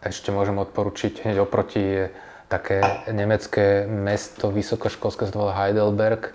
ešte 0.00 0.32
môžem 0.32 0.56
odporučiť, 0.56 1.28
hneď 1.28 1.44
oproti 1.44 1.82
je 1.84 2.04
také 2.48 2.80
nemecké 3.12 3.84
mesto 3.84 4.48
vysokoškolské, 4.48 5.28
sa 5.28 5.32
to 5.34 5.42
volá 5.44 5.52
Heidelberg 5.52 6.32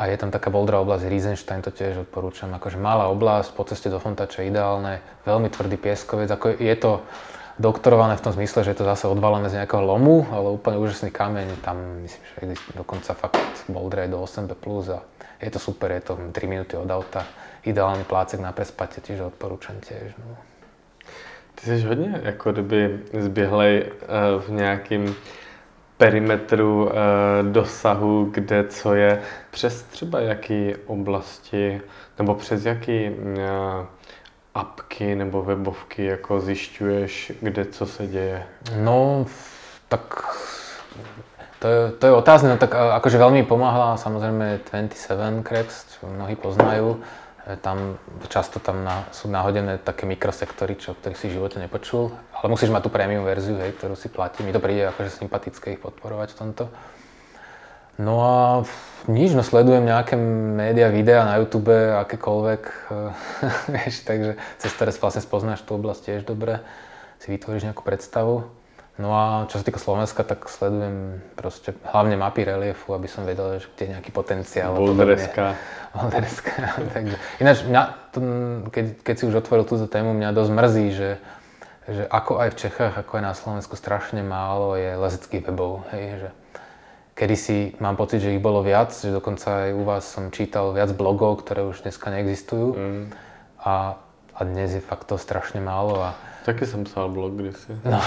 a 0.00 0.08
je 0.08 0.16
tam 0.16 0.32
taká 0.32 0.48
boldrá 0.48 0.80
oblasť 0.80 1.12
Riesenstein, 1.12 1.60
to 1.60 1.68
tiež 1.68 2.08
odporúčam. 2.08 2.48
Akože 2.56 2.80
malá 2.80 3.12
oblasť, 3.12 3.52
po 3.52 3.68
ceste 3.68 3.92
do 3.92 4.00
Fontača 4.00 4.48
ideálne, 4.48 5.04
veľmi 5.28 5.52
tvrdý 5.52 5.76
pieskovec, 5.76 6.30
ako 6.32 6.56
je 6.56 6.74
to 6.80 7.04
doktorované 7.60 8.16
v 8.16 8.24
tom 8.24 8.32
zmysle, 8.32 8.64
že 8.64 8.70
je 8.72 8.80
to 8.80 8.88
zase 8.88 9.04
odvalené 9.04 9.52
z 9.52 9.60
nejakého 9.60 9.84
lomu, 9.84 10.24
ale 10.32 10.56
úplne 10.56 10.80
úžasný 10.80 11.12
kameň, 11.12 11.60
tam 11.60 11.76
myslím, 12.00 12.56
že 12.56 12.56
dokonca 12.72 13.12
fakt 13.12 13.36
bouldre 13.68 14.08
aj 14.08 14.10
do 14.10 14.18
8B+, 14.24 14.56
a 14.96 15.40
je 15.44 15.50
to 15.52 15.60
super, 15.60 15.92
je 15.92 16.00
to 16.00 16.16
3 16.32 16.32
minúty 16.48 16.76
od 16.80 16.88
auta, 16.88 17.28
ideálny 17.64 18.08
plácek 18.08 18.40
na 18.40 18.56
prespate, 18.56 19.04
čiže 19.04 19.28
odporúčam 19.28 19.76
tiež. 19.84 20.16
No. 20.16 20.36
Ty 21.54 21.66
jsi 21.66 21.86
hodně 21.86 22.20
jako 22.22 22.52
kdyby 22.52 23.00
zběhlej 23.18 23.84
eh, 23.84 24.06
v 24.40 24.50
nějakým 24.50 25.14
perimetru 25.96 26.88
eh, 26.88 26.94
dosahu, 27.42 28.28
kde 28.32 28.64
co 28.64 28.94
je, 28.94 29.22
přes 29.50 29.82
třeba 29.82 30.20
jaký 30.20 30.74
oblasti, 30.86 31.80
nebo 32.18 32.34
přes 32.34 32.64
jaký 32.64 33.06
eh, 33.06 33.86
apky 34.54 35.14
nebo 35.14 35.42
webovky 35.42 36.04
jako 36.04 36.40
zjišťuješ, 36.40 37.32
kde 37.40 37.64
co 37.64 37.86
se 37.86 38.06
děje? 38.06 38.46
No, 38.76 39.26
tak 39.88 40.24
to 41.58 41.68
je, 41.68 41.90
to 41.92 42.06
je 42.06 42.12
otázne, 42.12 42.48
no 42.48 42.56
tak 42.56 42.72
akože 42.72 43.20
veľmi 43.20 43.44
pomáhala 43.44 44.00
samozrejme 44.00 44.64
27 44.72 45.44
Cracks, 45.44 45.84
čo 45.92 46.08
mnohí 46.08 46.32
poznajú. 46.32 47.04
E, 47.44 47.56
Tam 47.60 48.00
často 48.32 48.64
tam 48.64 48.80
na, 48.80 49.04
sú 49.12 49.28
nahodené 49.28 49.76
také 49.76 50.08
mikrosektory, 50.08 50.80
čo, 50.80 50.96
ktorých 50.96 51.20
si 51.20 51.28
v 51.28 51.36
živote 51.36 51.60
nepočul, 51.60 52.16
ale 52.32 52.46
musíš 52.48 52.72
mať 52.72 52.88
tú 52.88 52.90
premium 52.90 53.28
verziu, 53.28 53.60
hej, 53.60 53.76
ktorú 53.76 53.92
si 53.92 54.08
platí. 54.08 54.40
Mi 54.40 54.56
to 54.56 54.60
príde 54.60 54.88
akože 54.88 55.20
sympatické 55.20 55.76
ich 55.76 55.82
podporovať 55.84 56.32
v 56.32 56.38
tomto. 56.40 56.64
No 58.00 58.14
a 58.24 58.34
nič, 59.12 59.36
no 59.36 59.44
sledujem 59.44 59.84
nejaké 59.84 60.16
média, 60.56 60.88
videa 60.88 61.28
na 61.28 61.36
YouTube, 61.36 61.72
akékoľvek, 62.00 62.62
eh, 62.64 63.12
vieš, 63.76 64.08
takže 64.08 64.40
cez 64.56 64.70
ktoré 64.72 64.90
vlastne 64.96 65.20
spoznáš 65.20 65.60
tú 65.68 65.76
oblasť 65.76 66.00
tiež 66.08 66.20
dobre, 66.24 66.64
si 67.20 67.28
vytvoríš 67.28 67.68
nejakú 67.68 67.84
predstavu. 67.84 68.48
No 69.00 69.16
a 69.16 69.24
čo 69.48 69.56
sa 69.56 69.64
týka 69.64 69.80
Slovenska, 69.80 70.24
tak 70.28 70.44
sledujem 70.44 71.24
proste 71.32 71.72
hlavne 71.88 72.20
mapy 72.20 72.44
reliefu, 72.44 72.92
aby 72.92 73.08
som 73.08 73.24
vedel, 73.24 73.56
že 73.56 73.68
kde 73.72 73.82
je 73.84 73.92
nejaký 73.96 74.10
potenciál. 74.12 74.76
a 74.76 74.76
podobne. 74.76 75.16
Bouldereska. 75.16 75.44
Bouldereska, 75.96 76.52
takže. 76.96 77.16
Ináč, 77.40 77.64
mňa, 77.64 77.82
keď, 78.68 78.84
keď 79.00 79.14
si 79.16 79.24
už 79.24 79.40
otvoril 79.40 79.64
túto 79.64 79.88
tému, 79.88 80.12
mňa 80.12 80.36
dosť 80.36 80.52
mrzí, 80.52 80.86
že, 80.92 81.10
že 81.88 82.02
ako 82.12 82.44
aj 82.44 82.48
v 82.52 82.58
Čechách, 82.60 82.94
ako 83.00 83.12
aj 83.20 83.24
na 83.24 83.32
Slovensku 83.32 83.72
strašne 83.76 84.20
málo 84.20 84.76
je 84.76 84.92
lezeckých 85.00 85.48
webov, 85.48 85.88
hej, 85.96 86.28
že 86.28 86.30
kedysi 87.20 87.76
mám 87.84 88.00
pocit, 88.00 88.24
že 88.24 88.32
ich 88.32 88.40
bolo 88.40 88.64
viac, 88.64 88.88
že 88.96 89.12
dokonca 89.12 89.68
aj 89.68 89.70
u 89.76 89.84
vás 89.84 90.08
som 90.08 90.32
čítal 90.32 90.72
viac 90.72 90.88
blogov, 90.96 91.44
ktoré 91.44 91.68
už 91.68 91.84
dneska 91.84 92.08
neexistujú 92.08 92.72
Mm. 92.72 93.04
a, 93.60 94.00
a 94.32 94.40
dnes 94.48 94.72
je 94.72 94.80
fakt 94.80 95.04
to 95.04 95.20
strašne 95.20 95.60
málo 95.60 96.00
a, 96.00 96.16
Taky 96.48 96.64
jsem 96.66 96.84
psal 96.84 97.08
blog 97.12 97.32
kdysi. 97.36 97.76
no, 97.84 98.00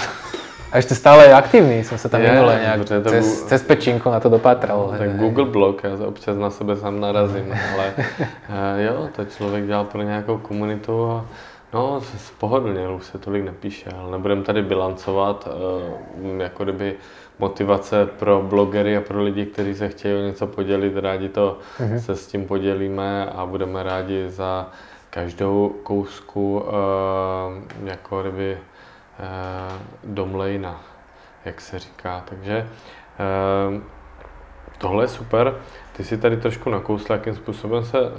a 0.74 0.78
ešte 0.82 0.98
stále 0.98 1.30
je 1.30 1.34
aktívny, 1.38 1.86
som 1.86 2.02
sa 2.02 2.10
tam 2.10 2.26
Je, 2.26 2.34
minule 2.34 2.58
nejak 2.58 2.82
to 2.90 2.98
cez, 3.06 3.22
bu- 3.22 3.46
cez 3.46 3.62
pečinku 3.62 4.10
na 4.10 4.18
to 4.18 4.30
dopátral. 4.34 4.90
Tak 4.98 5.22
Google 5.22 5.46
blog, 5.46 5.84
já 5.86 5.94
občas 6.08 6.34
na 6.38 6.50
sebe 6.50 6.74
sám 6.74 6.98
narazím, 7.00 7.54
ale 7.54 7.86
eh, 8.50 8.84
jo, 8.90 9.10
to 9.16 9.26
člověk 9.26 9.66
dělal 9.70 9.86
pro 9.86 10.02
nějakou 10.02 10.38
komunitu 10.42 11.06
a 11.12 11.26
no, 11.74 12.02
pohodlně, 12.38 12.90
už 12.90 13.06
se 13.06 13.18
tolik 13.18 13.46
nepíše, 13.46 13.90
ale 13.94 14.12
nebudem 14.12 14.44
tady 14.44 14.62
bilancovat, 14.62 15.48
eh, 15.48 16.44
jako 16.44 16.64
kdyby 16.64 16.96
motivace 17.44 18.06
pro 18.06 18.42
blogery 18.42 18.98
a 18.98 19.02
pro 19.02 19.24
lidi, 19.24 19.46
kteří 19.46 19.76
se 19.76 19.90
chtějí 19.90 20.16
o 20.16 20.28
něco 20.28 20.48
podělit, 20.48 20.98
rádi 20.98 21.30
to 21.30 21.60
se 22.00 22.16
s 22.16 22.28
tím 22.28 22.46
podělíme 22.46 23.26
a 23.26 23.46
budeme 23.46 23.84
rádi 23.84 24.30
za 24.30 24.70
každou 25.10 25.76
kousku 25.84 26.64
eh, 26.64 27.90
jako 27.90 28.22
kdyby 28.22 28.58
eh, 28.58 28.60
domlejna, 30.04 30.82
jak 31.46 31.62
se 31.62 31.80
říká. 31.80 32.24
Takže 32.30 32.68
eh, 33.20 33.82
Tohle 34.78 35.04
je 35.04 35.08
super. 35.08 35.56
Ty 35.98 36.04
si 36.04 36.18
tady 36.18 36.38
trošku 36.38 36.70
nakousl, 36.70 37.14
jakým 37.14 37.36
způsobem 37.36 37.86
se 37.86 38.00
um, 38.02 38.12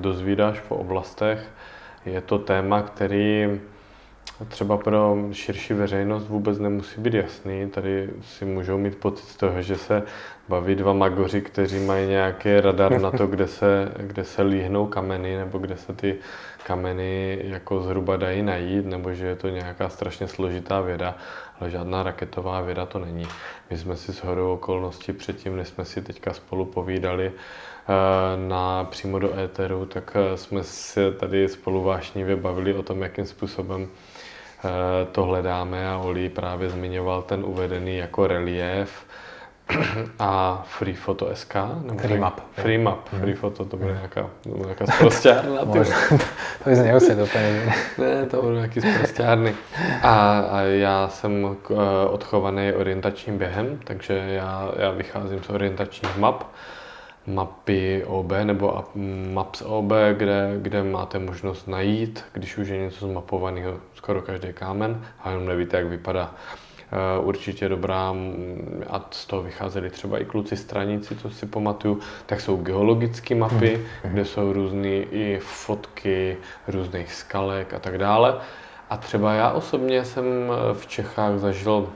dozvídáš 0.00 0.60
po 0.60 0.76
oblastech. 0.76 1.50
Je 2.06 2.20
to 2.20 2.38
téma, 2.38 2.82
který 2.82 3.60
třeba 4.48 4.76
pro 4.76 5.16
širší 5.32 5.74
veřejnost 5.74 6.28
vůbec 6.28 6.58
nemusí 6.58 7.00
být 7.00 7.14
jasný. 7.14 7.70
Tady 7.70 8.10
si 8.22 8.44
můžou 8.44 8.78
mít 8.78 8.96
pocit 8.96 9.28
z 9.28 9.36
toho, 9.36 9.62
že 9.62 9.76
se 9.76 10.02
baví 10.48 10.74
dva 10.74 10.92
magoři, 10.92 11.40
kteří 11.40 11.78
mají 11.80 12.08
nějaký 12.08 12.60
radar 12.60 13.00
na 13.00 13.10
to, 13.10 13.26
kde 13.26 13.46
se, 13.46 13.92
kde 13.96 14.24
se 14.24 14.42
líhnou 14.42 14.86
kameny, 14.86 15.36
nebo 15.36 15.58
kde 15.58 15.76
se 15.76 15.92
ty 15.92 16.18
kameny 16.66 17.38
jako 17.44 17.80
zhruba 17.80 18.16
dají 18.16 18.42
najít, 18.42 18.86
nebo 18.86 19.14
že 19.14 19.26
je 19.26 19.36
to 19.36 19.48
nějaká 19.48 19.88
strašně 19.88 20.28
složitá 20.28 20.80
věda, 20.80 21.16
ale 21.60 21.70
žádná 21.70 22.02
raketová 22.02 22.60
věda 22.60 22.86
to 22.86 22.98
není. 22.98 23.26
My 23.70 23.78
jsme 23.78 23.96
si 23.96 24.12
s 24.12 24.24
hodou 24.24 24.52
okolností 24.52 25.12
předtím, 25.12 25.56
než 25.56 25.68
jsme 25.68 25.84
si 25.84 26.02
teďka 26.02 26.32
spolu 26.32 26.64
povídali 26.64 27.32
eh, 27.32 28.48
na, 28.48 28.84
přímo 28.84 29.18
do 29.18 29.38
éteru, 29.38 29.86
tak 29.86 30.16
eh, 30.16 30.36
jsme 30.36 30.64
se 30.64 31.12
tady 31.12 31.48
spolu 31.48 31.82
vášnivě 31.82 32.36
bavili 32.36 32.74
o 32.74 32.82
tom, 32.82 33.02
jakým 33.02 33.26
způsobem 33.26 33.88
to 35.12 35.24
hledáme 35.24 35.88
a 35.88 35.98
Oli 35.98 36.28
právě 36.28 36.70
zmiňoval 36.70 37.22
ten 37.22 37.44
uvedený 37.44 37.96
jako 37.96 38.26
relief 38.26 39.06
a 40.18 40.62
Free 40.66 40.96
SK? 41.34 41.54
Nebo 41.82 41.98
Free 41.98 42.18
Map. 42.18 42.40
Free 42.52 42.78
Map, 42.78 43.08
Free 43.08 43.34
Photo, 43.34 43.64
to 43.64 43.76
bude 43.76 43.92
nějaká, 43.92 44.30
nějaká 44.44 44.84
Možno, 45.64 45.96
to 46.64 46.70
by 46.70 46.76
sme 46.76 46.84
nemuseli 46.84 47.22
úplne 47.22 47.48
ne, 47.98 48.26
to 48.28 48.42
budou 48.42 48.54
nějaký 48.54 48.80
zprostěrny. 48.80 49.54
A, 50.02 50.38
a 50.40 50.60
já 50.60 51.08
jsem 51.08 51.56
eh, 51.56 51.74
odchovaný 52.08 52.72
orientačním 52.72 53.38
během, 53.38 53.80
takže 53.84 54.14
já, 54.14 54.70
já 54.76 54.90
vycházím 54.90 55.42
z 55.42 55.48
orientačních 55.48 56.16
map, 56.16 56.44
mapy 57.26 58.04
OB 58.06 58.32
nebo 58.44 58.78
ap- 58.78 59.32
Maps 59.32 59.62
OB, 59.62 59.92
kde, 60.12 60.54
kde 60.62 60.82
máte 60.82 61.18
možnost 61.18 61.68
najít, 61.68 62.24
když 62.32 62.58
už 62.58 62.68
je 62.68 62.78
něco 62.78 63.06
zmapovaného, 63.06 63.74
skoro 63.94 64.22
každý 64.22 64.52
kámen, 64.52 65.04
a 65.22 65.30
jenom 65.30 65.46
nevíte, 65.46 65.76
jak 65.76 65.86
vypadá. 65.86 66.34
Eh, 66.92 67.18
Určitě 67.20 67.68
dobrá, 67.68 68.14
a 68.90 69.04
z 69.10 69.26
toho 69.26 69.42
vycházeli 69.42 69.90
třeba 69.90 70.18
i 70.18 70.24
kluci 70.24 70.56
straníci, 70.56 71.16
co 71.16 71.30
si 71.30 71.46
pamatuju, 71.46 72.00
tak 72.26 72.40
jsou 72.40 72.56
geologické 72.56 73.34
mapy, 73.34 73.80
kde 74.04 74.24
jsou 74.24 74.52
různé 74.52 74.88
i 74.88 75.38
fotky 75.42 76.36
různých 76.68 77.12
skalek 77.14 77.74
a 77.74 77.78
tak 77.78 77.98
dále. 77.98 78.38
A 78.90 78.96
třeba 78.96 79.32
já 79.32 79.50
osobně 79.50 80.04
jsem 80.04 80.24
eh, 80.24 80.74
v 80.74 80.86
Čechách 80.86 81.38
zažil 81.38 81.88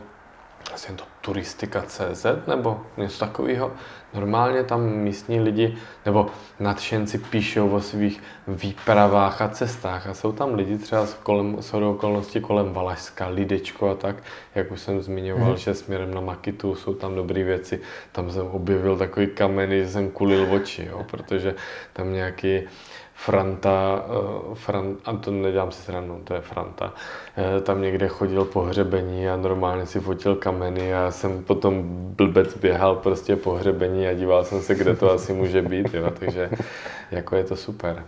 asi 0.75 0.93
to 0.93 1.05
turistika.cz 1.21 2.27
nebo 2.47 2.81
něco 2.97 3.19
takového. 3.19 3.73
Normálně 4.15 4.65
tam 4.65 4.91
místní 4.91 5.41
lidi 5.41 5.77
nebo 6.07 6.27
nadšenci 6.61 7.19
píšou 7.19 7.71
o 7.71 7.81
svých 7.81 8.23
výpravách 8.49 9.43
a 9.43 9.49
cestách 9.49 10.07
a 10.07 10.15
jsou 10.15 10.33
tam 10.33 10.55
lidi 10.55 10.79
třeba 10.79 11.07
z 11.07 11.15
kolem, 11.15 11.57
shodou 11.61 11.95
okolností 11.95 12.41
kolem 12.41 12.73
Valašska, 12.73 13.29
Lidečko 13.29 13.91
a 13.91 13.95
tak, 13.95 14.17
jak 14.55 14.73
už 14.73 14.81
jsem 14.81 15.01
zmiňoval, 15.01 15.57
že 15.57 15.75
směrem 15.75 16.15
na 16.15 16.21
Makitu 16.21 16.75
jsou 16.75 16.95
tam 16.95 17.15
dobré 17.15 17.45
věci. 17.45 17.81
Tam 18.13 18.31
jsem 18.31 18.47
objevil 18.47 18.97
takový 18.97 19.27
kameny, 19.27 19.85
že 19.85 19.91
jsem 19.91 20.11
kulil 20.11 20.53
oči, 20.53 20.89
jo, 20.91 21.05
protože 21.11 21.55
tam 21.93 22.13
nějaký 22.13 22.61
Franta, 23.21 24.05
uh, 24.49 24.55
Fran, 24.55 24.97
a 25.05 25.13
to 25.13 25.31
nedělám 25.31 25.73
si 25.73 25.83
srandu, 25.83 26.21
to 26.25 26.35
je 26.35 26.41
Franta, 26.41 26.93
eh, 27.37 27.61
tam 27.61 27.83
někde 27.83 28.09
chodil 28.09 28.45
po 28.45 28.61
hřebení 28.61 29.29
a 29.29 29.37
normálně 29.37 29.87
si 29.87 30.01
fotil 30.01 30.35
kameny 30.37 30.95
a 30.95 31.11
jsem 31.11 31.45
potom 31.45 31.83
blbec 32.17 32.55
běhal 32.55 32.97
prostě 32.97 33.37
po 33.37 33.53
hřebení 33.53 34.07
a 34.07 34.15
díval 34.15 34.45
jsem 34.45 34.63
se, 34.63 34.75
kde 34.75 34.97
to 34.97 35.13
asi 35.13 35.33
může 35.33 35.63
být, 35.63 35.95
jo, 35.95 36.11
takže 36.21 36.51
jako 37.11 37.37
je 37.37 37.45
to 37.45 37.57
super. 37.57 38.05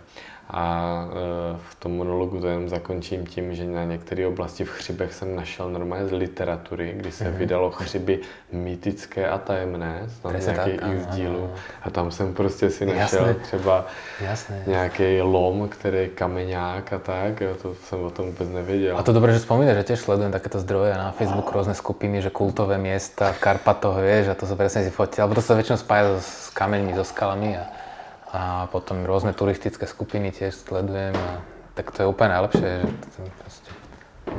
A 0.51 0.63
e, 1.07 1.57
v 1.69 1.75
tom 1.75 1.95
monologu 1.95 2.39
to 2.39 2.47
jenom 2.47 2.69
zakončím 2.69 3.25
tím, 3.25 3.55
že 3.55 3.63
na 3.63 3.83
některé 3.83 4.27
oblasti 4.27 4.63
v 4.63 4.69
chřibech 4.69 5.13
jsem 5.13 5.35
našel 5.35 5.71
normálně 5.71 6.07
z 6.07 6.11
literatury, 6.11 6.93
kdy 6.97 7.11
se 7.11 7.23
mm-hmm. 7.23 7.37
vydalo 7.37 7.71
chřiby 7.71 8.19
mýtické 8.51 9.29
a 9.29 9.37
tajemné, 9.37 10.03
znám 10.21 10.33
nějaký 10.39 10.71
i 10.71 10.99
z 10.99 11.05
dílu. 11.07 11.49
A 11.81 11.89
tam 11.89 12.11
jsem 12.11 12.33
prostě 12.33 12.69
si 12.69 12.85
našel 12.85 13.25
Jasné. 13.25 13.43
třeba 13.43 13.85
Jasné. 14.21 14.63
nějaký 14.67 15.21
lom, 15.21 15.69
který 15.69 15.97
je 15.97 16.07
kameňák 16.07 16.93
a 16.93 16.99
tak. 16.99 17.41
Jo, 17.41 17.55
to 17.61 17.75
jsem 17.75 18.03
o 18.03 18.09
tom 18.09 18.25
vůbec 18.25 18.49
nevěděl. 18.49 18.97
A 18.97 19.03
to 19.03 19.13
dobré, 19.13 19.33
že 19.33 19.39
spomínaš, 19.39 19.75
že 19.75 19.83
tiež 19.83 19.99
sledujem 19.99 20.31
takéto 20.31 20.59
zdroje 20.59 20.93
na 20.93 21.15
Facebooku, 21.15 21.55
rôzne 21.55 21.73
skupiny, 21.73 22.19
že 22.19 22.29
kultové 22.29 22.75
miesta 22.77 23.31
v 23.31 23.39
Karpatoch, 23.39 24.03
vieš, 24.03 24.27
a 24.31 24.35
to 24.35 24.43
sa 24.43 24.59
presne 24.59 24.83
si 24.83 24.91
fotil, 24.91 25.23
alebo 25.23 25.39
to 25.39 25.43
sa 25.45 25.55
väčšinou 25.55 25.79
spája 25.79 26.19
s 26.19 26.51
kameňmi, 26.51 26.91
so 26.91 27.07
skalami. 27.07 27.55
A 27.55 27.80
a 28.31 28.71
potom 28.71 29.03
rôzne 29.03 29.35
turistické 29.35 29.83
skupiny 29.83 30.31
tiež 30.31 30.55
sledujem 30.55 31.11
a 31.15 31.43
tak 31.75 31.91
to 31.91 32.03
je 32.03 32.07
úplne 32.07 32.31
najlepšie, 32.35 32.69
že 32.87 33.21
proste, 33.39 33.71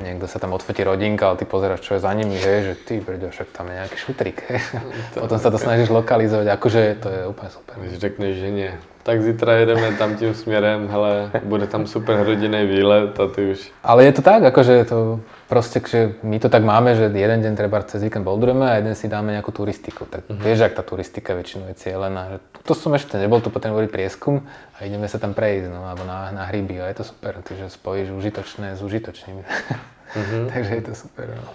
niekto 0.00 0.24
sa 0.28 0.40
tam 0.40 0.52
odfotí 0.56 0.84
rodinka, 0.84 1.28
ale 1.28 1.40
ty 1.40 1.44
pozeráš, 1.44 1.84
čo 1.84 1.96
je 1.96 2.04
za 2.04 2.12
nimi, 2.12 2.36
hej, 2.36 2.72
že 2.72 2.74
ty, 2.88 2.94
brďo, 3.00 3.32
však 3.32 3.48
tam 3.52 3.68
je 3.68 3.74
nejaký 3.80 3.96
šutrik, 4.00 4.36
hej. 4.48 4.60
Potom 5.22 5.38
sa 5.40 5.48
to 5.52 5.58
snažíš 5.60 5.92
lokalizovať, 5.92 6.46
akože 6.48 6.80
to 7.04 7.08
je 7.08 7.20
úplne 7.28 7.50
super. 7.52 7.74
Když 7.80 7.98
řekneš 7.98 8.34
nie, 8.52 8.72
tak 9.02 9.22
zítra 9.22 9.52
jedeme 9.52 9.92
tam 9.96 10.16
tím 10.16 10.34
směrem, 10.34 10.88
hele, 10.88 11.30
bude 11.44 11.66
tam 11.66 11.86
super 11.86 12.24
rodinný 12.24 12.66
výlet 12.66 13.20
a 13.20 13.26
ty 13.28 13.52
už... 13.52 13.70
Ale 13.84 14.04
je 14.04 14.12
to 14.12 14.22
tak, 14.22 14.44
akože 14.44 14.84
to 14.84 15.20
proste, 15.52 15.84
že 15.84 16.16
my 16.24 16.40
to 16.40 16.48
tak 16.48 16.64
máme, 16.64 16.96
že 16.96 17.12
jeden 17.12 17.44
deň 17.44 17.52
treba 17.60 17.84
cez 17.84 18.00
víkend 18.00 18.24
boldrujeme 18.24 18.64
a 18.64 18.80
jeden 18.80 18.96
si 18.96 19.04
dáme 19.04 19.36
nejakú 19.36 19.52
turistiku. 19.52 20.08
Tak 20.08 20.24
uh-huh. 20.24 20.40
vieš, 20.40 20.64
ak 20.64 20.80
tá 20.80 20.80
turistika 20.80 21.36
väčšinou 21.36 21.68
je 21.68 21.76
cieľená. 21.76 22.20
Že 22.32 22.36
to 22.64 22.72
som 22.72 22.96
ešte 22.96 23.20
nebol, 23.20 23.44
tu 23.44 23.52
potrebujem 23.52 23.92
prieskum 23.92 24.48
a 24.80 24.88
ideme 24.88 25.04
sa 25.12 25.20
tam 25.20 25.36
prejsť, 25.36 25.68
no, 25.68 25.84
alebo 25.84 26.08
na, 26.08 26.32
na 26.32 26.48
hryby 26.48 26.80
a 26.80 26.88
je 26.88 27.04
to 27.04 27.04
super, 27.04 27.44
že 27.44 27.68
spojíš 27.68 28.16
užitočné 28.16 28.72
s 28.72 28.80
užitočným. 28.80 29.44
Uh-huh. 29.44 30.42
Takže 30.56 30.72
je 30.72 30.84
to 30.88 30.94
super. 30.96 31.28
No. 31.36 31.52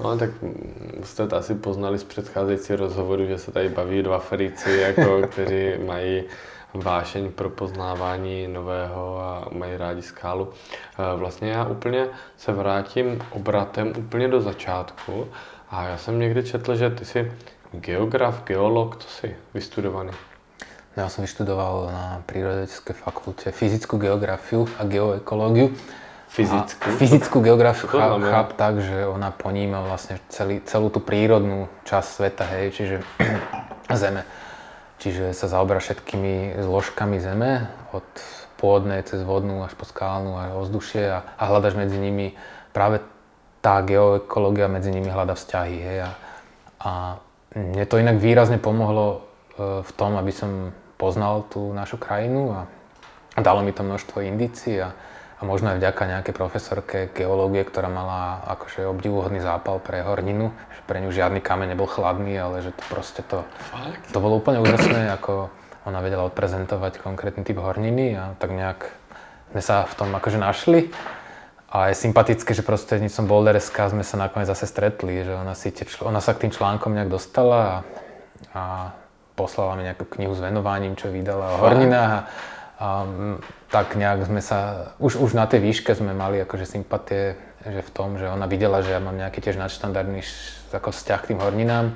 No 0.00 0.18
tak 0.18 0.30
jste 1.04 1.26
to 1.26 1.36
asi 1.36 1.54
poznali 1.54 1.98
z 1.98 2.04
předcházející 2.04 2.76
rozhovoru, 2.76 3.26
že 3.26 3.38
se 3.38 3.52
tady 3.52 3.68
baví 3.68 4.02
dva 4.02 4.18
fríci, 4.18 4.70
jako, 4.70 5.22
kteří 5.30 5.72
mají 5.86 6.24
vášeň 6.74 7.32
pro 7.32 7.50
poznávání 7.50 8.48
nového 8.48 9.20
a 9.20 9.48
mají 9.52 9.76
rádi 9.76 10.02
skálu. 10.02 10.52
E, 10.98 11.16
vlastně 11.16 11.50
já 11.50 11.64
úplně 11.64 12.06
se 12.36 12.52
vrátím 12.52 13.22
obratem 13.30 13.92
úplně 13.98 14.28
do 14.28 14.40
začátku 14.40 15.28
a 15.70 15.84
já 15.84 15.96
jsem 15.96 16.18
někdy 16.18 16.42
četl, 16.42 16.76
že 16.76 16.90
ty 16.90 17.04
jsi 17.04 17.32
geograf, 17.72 18.42
geolog, 18.44 18.96
to 18.96 19.04
jsi 19.04 19.36
vystudovaný. 19.54 20.12
No, 20.92 21.02
ja 21.02 21.08
som 21.08 21.24
vyštudoval 21.24 21.88
na 21.88 22.06
prírodovedeckej 22.28 22.92
fakulte 22.92 23.48
fyzickú 23.48 23.96
geografiu 23.96 24.68
a 24.76 24.84
geoekológiu. 24.84 25.72
Fyzickú? 26.28 26.84
A 26.84 26.96
fyzickú 27.00 27.40
geografiu 27.40 27.88
cháp, 27.88 28.20
cháp 28.20 28.48
tak, 28.60 28.74
že 28.84 29.08
ona 29.08 29.32
poníma 29.32 29.80
vlastne 29.88 30.20
celý, 30.28 30.60
celú 30.68 30.92
tú 30.92 31.00
prírodnú 31.00 31.68
časť 31.88 32.08
sveta, 32.12 32.44
hej, 32.44 32.64
čiže 32.76 32.96
Zeme. 34.00 34.28
Čiže 35.02 35.34
sa 35.34 35.50
zaoberá 35.50 35.82
všetkými 35.82 36.62
zložkami 36.62 37.18
Zeme, 37.18 37.66
od 37.90 38.06
pôdnej 38.62 39.02
cez 39.02 39.26
vodnú 39.26 39.66
až 39.66 39.74
po 39.74 39.82
skálnu 39.82 40.38
a 40.38 40.54
ovzdušie 40.54 41.10
a, 41.10 41.26
a 41.34 41.42
hľadaš 41.50 41.74
medzi 41.74 41.98
nimi 41.98 42.38
práve 42.70 43.02
tá 43.58 43.82
geoekológia 43.82 44.70
medzi 44.70 44.94
nimi 44.94 45.10
hľada 45.10 45.34
vzťahy. 45.34 45.76
Hej, 45.82 45.98
a, 46.06 46.10
a 46.78 46.90
mne 47.58 47.84
to 47.90 47.98
inak 47.98 48.22
výrazne 48.22 48.62
pomohlo 48.62 49.06
e, 49.58 49.82
v 49.82 49.90
tom, 49.98 50.14
aby 50.14 50.30
som 50.30 50.70
poznal 50.94 51.50
tú 51.50 51.74
našu 51.74 51.98
krajinu 51.98 52.54
a, 52.54 52.60
dalo 53.42 53.66
mi 53.66 53.74
to 53.74 53.82
množstvo 53.82 54.22
indícií 54.22 54.78
a, 54.78 54.94
a 55.42 55.44
možno 55.44 55.74
aj 55.74 55.82
vďaka 55.82 56.02
nejakej 56.06 56.34
profesorke 56.38 56.98
geológie, 57.10 57.66
ktorá 57.66 57.90
mala 57.90 58.46
akože 58.46 58.86
obdivuhodný 58.86 59.42
zápal 59.42 59.82
pre 59.82 60.06
horninu, 60.06 60.54
že 60.70 60.80
pre 60.86 61.02
ňu 61.02 61.10
žiadny 61.10 61.42
kameň 61.42 61.74
nebol 61.74 61.90
chladný, 61.90 62.38
ale 62.38 62.62
že 62.62 62.70
to 62.70 62.82
proste 62.86 63.26
to, 63.26 63.42
to 64.14 64.18
bolo 64.22 64.38
úplne 64.38 64.62
úžasné, 64.62 65.10
ako 65.18 65.50
ona 65.82 65.98
vedela 65.98 66.22
odprezentovať 66.30 67.02
konkrétny 67.02 67.42
typ 67.42 67.58
horniny 67.58 68.14
a 68.14 68.38
tak 68.38 68.54
nejak 68.54 68.86
sme 69.50 69.60
sa 69.66 69.82
v 69.82 69.94
tom 69.98 70.14
akože 70.14 70.38
našli. 70.38 70.94
A 71.72 71.90
je 71.90 71.98
sympatické, 71.98 72.54
že 72.54 72.62
prostredníctvom 72.62 73.26
Boulder.sk 73.26 73.74
sme 73.90 74.04
sa 74.06 74.20
nakoniec 74.20 74.46
zase 74.46 74.68
stretli, 74.68 75.26
že 75.26 75.34
ona, 75.34 75.58
si 75.58 75.74
tie 75.74 75.88
čl- 75.88 76.06
ona 76.06 76.22
sa 76.22 76.36
k 76.36 76.46
tým 76.46 76.52
článkom 76.54 76.94
nejak 76.94 77.10
dostala 77.10 77.58
a, 77.58 77.74
a 78.54 78.62
poslala 79.34 79.80
mi 79.80 79.88
nejakú 79.88 80.04
knihu 80.04 80.36
s 80.36 80.44
venovaním, 80.44 80.94
čo 80.94 81.08
vydala 81.08 81.56
o 81.56 81.60
horninách. 81.64 82.12
A, 82.12 82.28
a 82.82 83.06
tak 83.70 83.94
nejak 83.94 84.26
sme 84.26 84.42
sa, 84.42 84.90
už, 84.98 85.22
už 85.22 85.38
na 85.38 85.46
tej 85.46 85.62
výške 85.62 85.94
sme 85.94 86.10
mali 86.10 86.42
akože 86.42 86.66
sympatie, 86.66 87.38
že 87.62 87.78
v 87.78 87.90
tom, 87.94 88.18
že 88.18 88.26
ona 88.26 88.50
videla, 88.50 88.82
že 88.82 88.90
ja 88.90 88.98
mám 88.98 89.14
nejaký 89.14 89.38
tiež 89.38 89.54
nadštandardný 89.54 90.26
ako 90.74 90.90
vzťah 90.90 91.20
k 91.22 91.28
tým 91.30 91.38
horninám 91.38 91.94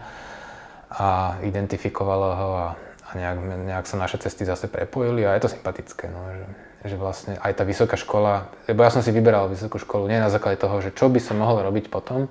a 0.95 1.41
identifikovala 1.43 2.31
ho 2.39 2.51
a, 2.55 2.69
a 3.03 3.11
nejak, 3.19 3.39
nejak 3.67 3.87
sa 3.91 3.99
naše 3.99 4.23
cesty 4.23 4.47
zase 4.47 4.71
prepojili 4.71 5.27
a 5.27 5.35
je 5.35 5.43
to 5.43 5.59
sympatické, 5.59 6.07
no, 6.07 6.23
že, 6.31 6.47
že 6.95 6.97
vlastne 7.01 7.35
aj 7.43 7.53
tá 7.59 7.67
vysoká 7.67 7.99
škola, 7.99 8.47
lebo 8.71 8.87
ja 8.87 8.95
som 8.95 9.03
si 9.03 9.11
vyberal 9.11 9.51
vysokú 9.51 9.83
školu 9.83 10.07
nie 10.07 10.23
na 10.23 10.31
základe 10.31 10.63
toho, 10.63 10.79
že 10.79 10.95
čo 10.95 11.11
by 11.11 11.19
som 11.19 11.43
mohol 11.43 11.67
robiť 11.67 11.91
potom, 11.91 12.31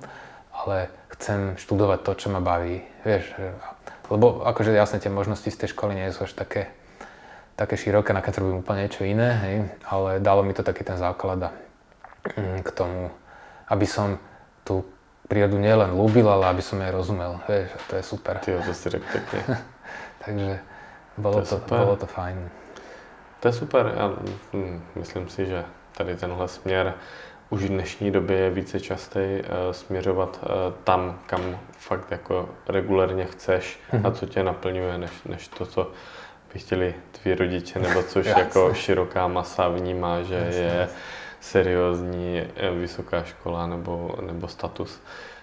ale 0.56 0.88
chcem 1.12 1.60
študovať 1.60 2.08
to, 2.08 2.12
čo 2.24 2.28
ma 2.32 2.40
baví, 2.40 2.80
vieš, 3.04 3.36
že, 3.36 3.52
lebo 4.08 4.48
akože 4.48 4.72
jasne 4.72 4.96
tie 4.96 5.12
možnosti 5.12 5.52
z 5.52 5.60
tej 5.60 5.76
školy 5.76 5.92
nie 5.92 6.08
sú 6.08 6.24
až 6.24 6.32
také 6.32 6.72
také 7.56 7.76
široké, 7.76 8.12
na 8.12 8.20
keď 8.20 8.44
robím 8.44 8.60
úplne 8.60 8.84
niečo 8.84 9.08
iné, 9.08 9.30
hej, 9.42 9.56
ale 9.88 10.20
dalo 10.20 10.44
mi 10.44 10.52
to 10.52 10.60
taký 10.60 10.84
ten 10.84 11.00
základ 11.00 11.48
a, 11.48 11.50
mm, 12.36 12.60
k 12.62 12.70
tomu, 12.76 13.08
aby 13.72 13.86
som 13.88 14.20
tú 14.60 14.84
prírodu 15.26 15.58
nielen 15.58 15.96
ľúbil, 15.96 16.28
ale 16.28 16.52
aby 16.52 16.62
som 16.62 16.78
jej 16.78 16.92
rozumel, 16.92 17.40
vieš, 17.48 17.72
a 17.74 17.78
to 17.90 17.92
je 17.98 18.04
super. 18.04 18.38
Ty 18.38 18.60
to 18.60 18.74
si 18.76 18.86
řekl 18.92 19.08
pekne. 19.12 19.42
Takže 20.22 20.58
bolo 21.16 21.42
to, 21.42 21.56
to, 21.64 21.74
bolo 21.74 21.96
to 21.96 22.06
fajn. 22.06 22.36
To 23.40 23.48
je 23.48 23.52
super, 23.52 23.92
já 23.96 24.06
hm, 24.52 24.82
myslím 24.94 25.28
si, 25.28 25.46
že 25.46 25.64
tady 25.96 26.16
tenhle 26.16 26.48
směr 26.48 26.94
už 27.50 27.62
v 27.62 27.68
dnešní 27.68 28.10
době 28.10 28.38
je 28.38 28.50
více 28.50 28.80
častý 28.80 29.20
uh, 29.20 29.72
směřovat 29.72 30.40
uh, 30.42 30.48
tam, 30.84 31.18
kam 31.26 31.58
fakt 31.78 32.10
jako 32.10 32.48
regulérně 32.68 33.24
chceš 33.24 33.80
mm-hmm. 33.92 34.06
a 34.08 34.10
co 34.10 34.26
tě 34.26 34.42
naplňuje, 34.42 34.98
než, 34.98 35.10
než 35.24 35.48
to, 35.48 35.66
co 35.66 35.90
by 36.52 36.58
chtěli 36.58 36.94
tví 37.12 37.34
rodiče, 37.34 37.78
nebo 37.78 38.02
což 38.08 38.26
jako 38.26 38.74
široká 38.74 39.28
masa 39.28 39.68
vnímá, 39.68 40.22
že 40.22 40.34
Jasne. 40.34 40.60
je 40.60 40.88
seriózní 41.40 42.42
eh, 42.56 42.70
vysoká 42.70 43.22
škola 43.22 43.66
nebo, 43.66 44.14
nebo 44.26 44.48
status. 44.48 45.00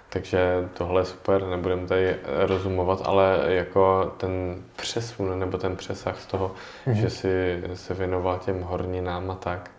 Takže 0.10 0.70
tohle 0.74 1.02
je 1.02 1.06
super, 1.06 1.48
nebudeme 1.48 1.88
tady 1.88 2.16
rozumovat, 2.24 3.02
ale 3.06 3.40
jako 3.48 4.14
ten 4.18 4.64
přesun 4.76 5.40
nebo 5.40 5.58
ten 5.58 5.76
přesah 5.76 6.20
z 6.20 6.26
toho, 6.26 6.52
mm-hmm. 6.88 6.94
že 6.94 7.10
si 7.10 7.64
se 7.74 7.94
věnoval 7.94 8.40
těm 8.40 8.62
horninám 8.62 9.32
a 9.32 9.36
tak. 9.36 9.72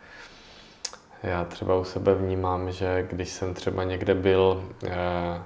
Já 1.22 1.44
třeba 1.44 1.76
u 1.76 1.84
sebe 1.84 2.14
vnímám, 2.14 2.72
že 2.72 3.06
když 3.10 3.28
jsem 3.28 3.54
třeba 3.54 3.84
někde 3.84 4.14
byl 4.14 4.64
eh, 4.86 5.42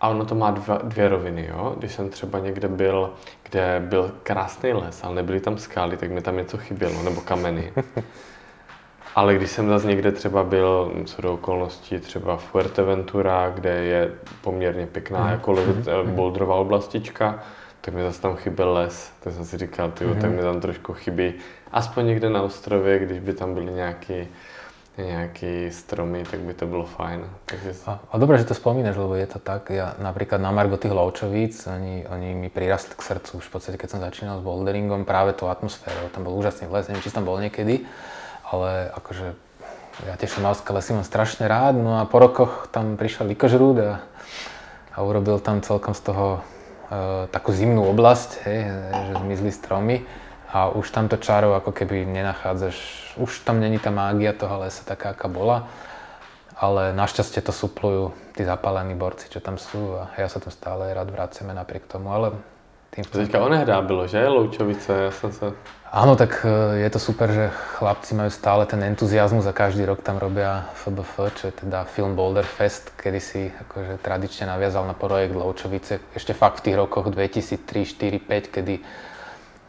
a 0.00 0.08
ono 0.08 0.24
to 0.24 0.34
má 0.34 0.50
dva, 0.50 0.78
dvě 0.82 1.08
roviny, 1.08 1.46
jo. 1.50 1.74
Když 1.78 1.92
jsem 1.92 2.08
třeba 2.08 2.38
někde 2.38 2.68
byl, 2.68 3.12
kde 3.42 3.82
byl 3.88 4.12
krásný 4.22 4.72
les, 4.72 5.04
ale 5.04 5.14
nebyly 5.14 5.40
tam 5.40 5.58
skály, 5.58 5.96
tak 5.96 6.10
mi 6.10 6.22
tam 6.22 6.36
něco 6.36 6.58
chybělo, 6.58 7.02
nebo 7.02 7.20
kameny. 7.20 7.72
Ale 9.14 9.34
když 9.34 9.50
jsem 9.50 9.68
zase 9.68 9.86
někde 9.86 10.12
třeba 10.12 10.44
byl, 10.44 10.92
co 11.04 11.22
do 11.22 11.34
okolností, 11.34 11.98
třeba 11.98 12.36
v 12.36 12.44
Fuerteventura, 12.44 13.50
kde 13.50 13.70
je 13.70 14.12
poměrně 14.40 14.86
pěkná 14.86 15.24
mm. 15.24 15.30
jako 15.30 15.52
mm. 15.52 16.14
bouldrová 16.14 16.54
oblastička, 16.54 17.38
tak 17.80 17.94
mi 17.94 18.02
zase 18.02 18.20
tam 18.20 18.36
chyběl 18.36 18.72
les. 18.72 19.12
Tak 19.20 19.32
jsem 19.32 19.44
si 19.44 19.58
říkal, 19.58 19.90
tyjo, 19.90 20.14
mm. 20.14 20.20
tak 20.20 20.30
mi 20.30 20.42
tam 20.42 20.60
trošku 20.60 20.92
chybí, 20.92 21.34
aspoň 21.72 22.06
někde 22.06 22.30
na 22.30 22.42
ostrově, 22.42 22.98
když 22.98 23.18
by 23.18 23.32
tam 23.32 23.54
byly 23.54 23.72
nějaký 23.72 24.28
nejaké 25.02 25.50
stromy, 25.72 26.22
tak 26.28 26.44
by 26.44 26.52
to 26.52 26.64
bolo 26.68 26.84
fajn. 26.84 27.24
Takže... 27.48 27.70
A, 27.88 28.00
a 28.00 28.14
dobre, 28.20 28.36
že 28.36 28.48
to 28.48 28.54
spomínaš, 28.54 29.00
lebo 29.00 29.16
je 29.16 29.28
to 29.28 29.40
tak. 29.40 29.72
Ja 29.72 29.96
napríklad 29.96 30.38
na 30.38 30.52
Margo 30.52 30.76
tých 30.76 30.92
Lovčovíc, 30.92 31.64
oni, 31.64 32.04
oni 32.04 32.36
mi 32.36 32.48
prirastli 32.52 32.92
k 32.94 33.02
srdcu 33.02 33.40
už 33.40 33.44
v 33.48 33.52
podstate, 33.52 33.76
keď 33.80 33.88
som 33.96 34.00
začínal 34.00 34.40
s 34.40 34.46
boulderingom, 34.46 35.08
práve 35.08 35.32
tú 35.32 35.48
atmosféru. 35.48 36.12
Tam 36.12 36.24
bol 36.24 36.36
úžasný 36.36 36.68
les, 36.68 36.86
neviem, 36.88 37.04
či 37.04 37.14
tam 37.14 37.24
bol 37.24 37.40
niekedy, 37.40 37.88
ale 38.46 38.92
akože 38.94 39.36
ja 40.06 40.14
tie 40.16 40.28
šumavské 40.28 40.72
lesy 40.72 40.96
mám 40.96 41.04
strašne 41.04 41.44
rád, 41.44 41.76
no 41.76 42.00
a 42.00 42.08
po 42.08 42.22
rokoch 42.22 42.72
tam 42.72 42.96
prišiel 42.96 43.28
Likožrúd 43.28 43.76
a, 43.84 43.92
a 44.96 44.98
urobil 45.04 45.36
tam 45.44 45.60
celkom 45.60 45.92
z 45.92 46.02
toho 46.08 46.26
e, 46.88 47.28
takú 47.28 47.52
zimnú 47.52 47.84
oblasť, 47.90 48.30
hej, 48.48 48.58
že 48.90 49.12
zmizli 49.20 49.50
stromy 49.52 49.96
a 50.50 50.72
už 50.72 50.90
tamto 50.90 51.14
čaro 51.14 51.54
ako 51.54 51.70
keby 51.70 52.02
nenachádzaš, 52.08 52.76
už 53.16 53.42
tam 53.42 53.58
není 53.60 53.78
tá 53.78 53.90
mágia 53.90 54.32
toho 54.36 54.60
lesa 54.60 54.84
taká, 54.84 55.16
aká 55.16 55.26
bola, 55.26 55.66
ale 56.60 56.92
našťastie 56.92 57.40
to 57.40 57.56
suplujú 57.56 58.12
tí 58.36 58.44
zapálení 58.44 58.92
borci, 58.92 59.32
čo 59.32 59.40
tam 59.40 59.56
sú 59.56 59.96
a 59.96 60.12
ja 60.20 60.28
sa 60.28 60.38
tam 60.44 60.52
stále 60.52 60.92
rád 60.92 61.08
vraceme 61.08 61.56
napriek 61.56 61.88
tomu, 61.88 62.12
ale 62.12 62.36
tým... 62.90 63.06
Teďka 63.06 63.40
onehdá 63.40 63.82
bylo, 63.82 64.06
že? 64.06 64.28
Loučovice, 64.28 64.90
ja 64.90 65.12
som 65.14 65.30
sa... 65.30 65.54
Áno, 65.94 66.18
tak 66.18 66.42
e, 66.42 66.82
je 66.82 66.90
to 66.90 66.98
super, 66.98 67.30
že 67.30 67.50
chlapci 67.78 68.14
majú 68.14 68.30
stále 68.30 68.66
ten 68.66 68.82
entuziasmus 68.82 69.46
a 69.46 69.54
každý 69.54 69.86
rok 69.86 70.02
tam 70.02 70.18
robia 70.18 70.66
FBF, 70.74 71.34
čo 71.38 71.50
je 71.50 71.54
teda 71.54 71.86
Film 71.86 72.18
Boulder 72.18 72.46
Fest, 72.46 72.94
kedy 72.98 73.20
si 73.22 73.50
akože 73.50 74.02
tradične 74.02 74.50
naviazal 74.50 74.86
na 74.90 74.94
projekt 74.94 75.34
Lovčovice, 75.34 76.02
ešte 76.14 76.34
fakt 76.34 76.62
v 76.62 76.70
tých 76.70 76.76
rokoch 76.78 77.10
2003, 77.10 77.86
4, 77.86 78.22
5, 78.22 78.54
kedy, 78.54 78.74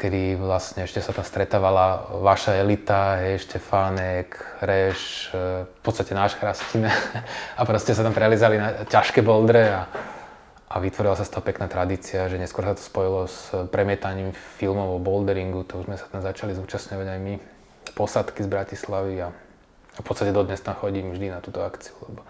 kedy 0.01 0.41
vlastne 0.41 0.89
ešte 0.89 0.97
sa 0.97 1.13
tam 1.13 1.21
stretávala 1.21 2.09
vaša 2.25 2.57
elita, 2.57 3.21
hej, 3.21 3.45
Štefánek, 3.45 4.33
Reš, 4.65 5.29
e, 5.29 5.69
v 5.69 5.81
podstate 5.85 6.17
náš 6.17 6.41
Chrastin 6.41 6.89
a 7.59 7.61
proste 7.61 7.93
sa 7.93 8.01
tam 8.01 8.17
prelizali 8.17 8.57
na 8.57 8.81
ťažké 8.89 9.21
bouldre 9.21 9.61
a 9.69 9.81
a 10.71 10.79
vytvorila 10.79 11.19
sa 11.19 11.27
z 11.27 11.35
toho 11.35 11.43
pekná 11.43 11.67
tradícia, 11.67 12.31
že 12.31 12.39
neskôr 12.39 12.63
sa 12.63 12.79
to 12.79 12.83
spojilo 12.83 13.27
s 13.27 13.51
premietaním 13.75 14.31
filmov 14.31 14.95
o 14.95 15.03
boulderingu, 15.03 15.67
to 15.67 15.83
už 15.83 15.91
sme 15.91 15.99
sa 15.99 16.07
tam 16.07 16.23
začali 16.23 16.55
zúčastňovať 16.55 17.07
aj 17.11 17.19
my, 17.19 17.33
posadky 17.91 18.39
z 18.39 18.47
Bratislavy 18.47 19.19
a 19.19 19.35
v 19.99 20.03
podstate 20.07 20.31
dodnes 20.31 20.63
tam 20.63 20.79
chodím 20.79 21.11
vždy 21.11 21.27
na 21.27 21.43
túto 21.43 21.59
akciu, 21.59 21.91
lebo 22.07 22.23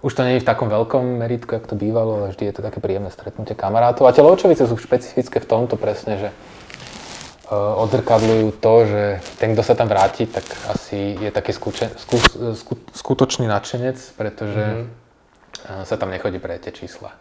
už 0.00 0.12
to 0.16 0.24
nie 0.24 0.40
je 0.40 0.42
v 0.42 0.48
takom 0.48 0.72
veľkom 0.72 1.20
meritku, 1.20 1.52
ako 1.52 1.76
to 1.76 1.76
bývalo, 1.76 2.24
ale 2.24 2.32
vždy 2.32 2.48
je 2.48 2.54
to 2.56 2.64
také 2.64 2.82
príjemné 2.82 3.12
stretnutie 3.12 3.54
kamarátov. 3.54 4.08
A 4.08 4.16
tie 4.16 4.24
Lovčovice 4.24 4.66
sú 4.66 4.74
špecifické 4.74 5.38
v 5.38 5.46
tomto 5.46 5.78
presne, 5.78 6.18
že 6.18 6.28
uh, 7.48 7.82
odzrkadľujú 7.82 8.48
to, 8.60 8.74
že 8.86 9.02
ten, 9.40 9.56
kto 9.56 9.62
sa 9.64 9.74
tam 9.74 9.88
vráti, 9.88 10.28
tak 10.28 10.44
asi 10.70 11.16
je 11.16 11.30
taký 11.32 11.56
skúče, 11.56 11.96
skú, 11.96 12.16
skú, 12.54 12.74
skutočný 12.92 13.48
nadšenec, 13.48 13.98
pretože 14.14 14.62
mm-hmm. 14.62 15.84
sa 15.88 15.94
tam 15.98 16.12
nechodí 16.12 16.38
pre 16.38 16.60
tie 16.60 16.70
čísla 16.70 17.16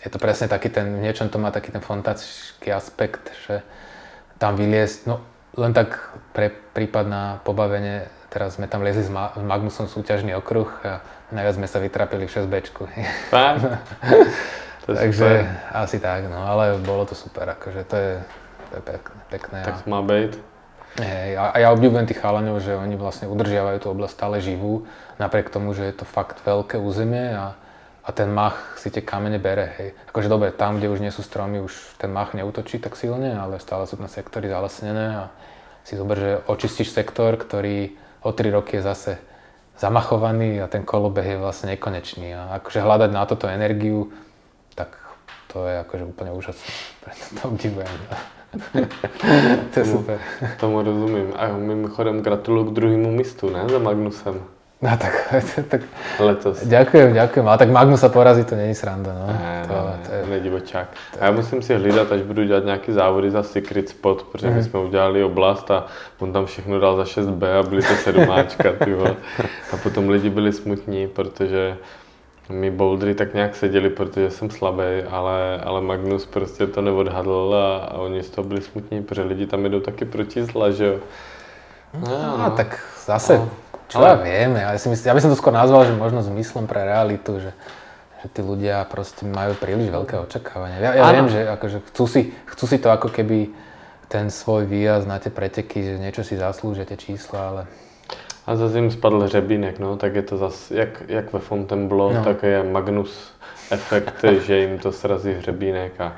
je 0.00 0.08
to 0.08 0.18
presne 0.18 0.48
taký 0.48 0.72
ten, 0.72 0.96
v 0.96 1.04
niečom 1.04 1.28
to 1.28 1.36
má 1.36 1.52
taký 1.52 1.72
ten 1.76 1.84
fantastický 1.84 2.72
aspekt, 2.72 3.28
že 3.44 3.60
tam 4.40 4.56
vyliesť, 4.56 5.04
no 5.04 5.20
len 5.60 5.76
tak 5.76 6.00
pre 6.32 6.48
prípad 6.48 7.04
na 7.04 7.22
pobavenie, 7.44 8.08
teraz 8.32 8.56
sme 8.56 8.64
tam 8.64 8.80
liezli 8.80 9.04
s, 9.04 9.12
Ma- 9.12 9.36
Magnusom 9.36 9.90
súťažný 9.90 10.32
okruh 10.40 10.70
a 10.86 11.04
najviac 11.34 11.60
sme 11.60 11.68
sa 11.68 11.82
vytrapili 11.82 12.24
v 12.24 12.32
6Bčku. 12.32 12.88
Takže 14.88 15.28
super. 15.28 15.44
asi 15.76 16.00
tak, 16.00 16.32
no 16.32 16.40
ale 16.48 16.80
bolo 16.80 17.04
to 17.04 17.14
super, 17.14 17.44
akože 17.52 17.84
to 17.84 17.96
je, 18.00 18.12
to 18.70 18.78
je 18.78 18.84
pekné. 18.86 19.20
pekné 19.28 19.58
tak 19.66 19.84
má 19.90 20.00
byť. 20.00 20.32
Hej, 20.98 21.30
a, 21.38 21.54
ja 21.58 21.68
obdivujem 21.70 22.06
tých 22.06 22.18
chalanov, 22.18 22.58
že 22.62 22.74
oni 22.74 22.98
vlastne 22.98 23.30
udržiavajú 23.30 23.78
tú 23.78 23.94
oblasť 23.94 24.14
stále 24.14 24.36
živú, 24.42 24.90
napriek 25.22 25.50
tomu, 25.50 25.70
že 25.70 25.86
je 25.86 25.94
to 26.02 26.06
fakt 26.06 26.42
veľké 26.42 26.78
územie 26.78 27.34
a 27.34 27.54
a 28.00 28.12
ten 28.12 28.32
mach 28.32 28.80
si 28.80 28.88
tie 28.90 29.04
kamene 29.04 29.36
bere, 29.36 29.76
hej. 29.78 29.88
Akože 30.08 30.32
dobre, 30.32 30.50
tam, 30.50 30.80
kde 30.80 30.88
už 30.88 30.98
nie 31.04 31.12
sú 31.12 31.20
stromy, 31.20 31.60
už 31.60 32.00
ten 32.00 32.08
mach 32.08 32.32
neutočí 32.32 32.80
tak 32.80 32.96
silne, 32.96 33.36
ale 33.36 33.60
stále 33.60 33.84
sú 33.84 34.00
tam 34.00 34.08
sektory 34.08 34.48
zalesnené 34.48 35.06
a 35.14 35.24
si 35.84 36.00
zober, 36.00 36.16
že 36.16 36.32
očistíš 36.48 36.90
sektor, 36.90 37.36
ktorý 37.36 37.94
o 38.24 38.32
3 38.32 38.56
roky 38.56 38.80
je 38.80 38.82
zase 38.82 39.12
zamachovaný 39.76 40.64
a 40.64 40.66
ten 40.66 40.84
kolobeh 40.84 41.24
je 41.24 41.38
vlastne 41.38 41.76
nekonečný. 41.76 42.32
A 42.34 42.58
akože 42.60 42.80
hľadať 42.80 43.10
na 43.12 43.22
toto 43.28 43.46
energiu, 43.52 44.10
tak 44.74 44.96
to 45.52 45.68
je 45.68 45.78
akože 45.84 46.04
úplne 46.08 46.32
úžasné. 46.32 46.68
Preto 47.04 47.24
to 47.36 47.42
obdivujem. 47.52 47.94
to 49.74 49.80
je 49.80 49.86
super. 49.86 50.18
Tomu 50.60 50.82
rozumím. 50.82 51.32
A 51.36 51.56
mimochodem 51.56 52.22
gratuluju 52.22 52.70
k 52.70 52.74
druhému 52.74 53.10
mistu, 53.10 53.50
ne? 53.50 53.64
Za 53.68 53.78
Magnusem. 53.78 54.42
No 54.82 54.96
tak, 54.96 55.12
tak 55.68 55.80
Letos. 56.18 56.64
Ďakujem, 56.64 57.12
ďakujem. 57.12 57.44
Ale 57.44 57.58
tak 57.58 57.68
Magnusa 57.68 58.08
porazí, 58.08 58.44
to 58.48 58.56
není 58.56 58.74
sranda, 58.74 59.12
no. 59.12 59.26
Ne, 59.28 59.64
to, 59.68 59.74
ne, 59.74 59.98
to 60.08 60.12
je... 60.12 60.26
nedivočák. 60.30 60.88
A 61.20 61.24
já 61.24 61.30
musím 61.30 61.62
si 61.62 61.74
hlídat, 61.74 62.12
až 62.12 62.22
budu 62.22 62.44
dělat 62.44 62.64
nějaký 62.64 62.92
závody 62.92 63.30
za 63.30 63.42
Secret 63.42 63.88
Spot, 63.88 64.22
protože 64.22 64.46
mm. 64.46 64.52
my 64.52 64.60
mhm. 64.60 64.68
jsme 64.68 64.80
udělali 64.80 65.24
oblast 65.24 65.70
a 65.70 65.86
on 66.18 66.32
tam 66.32 66.46
všechno 66.46 66.80
dal 66.80 66.96
za 66.96 67.04
6B 67.04 67.58
a 67.60 67.62
byly 67.62 67.82
to 67.82 67.94
sedmáčka, 67.94 68.72
ty 68.72 68.94
A 69.72 69.76
potom 69.82 70.08
lidi 70.08 70.30
byli 70.30 70.52
smutní, 70.52 71.08
protože 71.08 71.76
mi 72.50 72.70
bouldery 72.70 73.14
tak 73.14 73.34
nějak 73.34 73.56
seděli, 73.56 73.90
protože 73.90 74.30
jsem 74.30 74.50
slabý, 74.50 75.02
ale, 75.10 75.60
ale 75.64 75.80
Magnus 75.80 76.26
prostě 76.26 76.66
to 76.66 76.80
neodhadl 76.80 77.54
a, 77.54 77.76
a 77.84 77.98
oni 77.98 78.22
z 78.22 78.30
toho 78.30 78.48
byli 78.48 78.60
smutní, 78.60 79.02
protože 79.02 79.22
lidi 79.22 79.46
tam 79.46 79.64
jdou 79.64 79.80
taky 79.80 80.04
proti 80.04 80.44
zla, 80.44 80.70
že 80.70 80.86
jo. 80.86 80.96
No, 81.94 82.08
no, 82.08 82.38
no. 82.38 82.50
tak 82.50 82.78
zase 83.06 83.38
no 83.38 83.50
čo 83.90 83.98
ale... 83.98 84.06
ja 84.06 84.16
viem, 84.22 84.50
ja, 84.54 84.70
si 84.78 84.86
myslím, 84.86 85.06
ja 85.10 85.16
by 85.18 85.22
som 85.26 85.32
to 85.34 85.40
skôr 85.42 85.50
nazval, 85.50 85.82
že 85.82 85.98
možno 85.98 86.22
zmyslom 86.22 86.70
pre 86.70 86.86
realitu, 86.86 87.42
že, 87.42 87.50
že 88.22 88.26
tí 88.30 88.38
ľudia 88.38 88.86
proste 88.86 89.26
majú 89.26 89.58
príliš 89.58 89.90
veľké 89.90 90.14
očakávania. 90.30 90.78
Ja, 90.78 90.90
ja 90.94 91.10
viem, 91.10 91.26
že 91.26 91.42
akože 91.50 91.82
chcú, 91.90 92.04
si, 92.06 92.20
chcú 92.54 92.64
si 92.70 92.78
to 92.78 92.94
ako 92.94 93.10
keby 93.10 93.50
ten 94.06 94.30
svoj 94.30 94.70
výjazd 94.70 95.10
na 95.10 95.18
tie 95.18 95.34
preteky, 95.34 95.82
že 95.82 95.94
niečo 95.98 96.22
si 96.22 96.38
zaslúžia 96.38 96.86
tie 96.86 96.94
čísla, 96.94 97.40
ale... 97.50 97.62
A 98.46 98.56
zase 98.56 98.78
jim 98.78 98.90
spadl 98.90 99.20
hřebínek, 99.20 99.78
no, 99.78 99.96
tak 99.96 100.14
je 100.14 100.22
to 100.22 100.36
zase, 100.36 100.74
jak, 100.74 101.02
jak 101.08 101.32
ve 101.32 101.38
Fontainebleau, 101.38 102.12
no. 102.12 102.24
tak 102.24 102.42
je 102.42 102.62
Magnus 102.62 103.32
efekt, 103.70 104.24
že 104.40 104.58
jim 104.58 104.78
to 104.78 104.92
srazí 104.92 105.32
hřebínek 105.32 106.00
a 106.00 106.16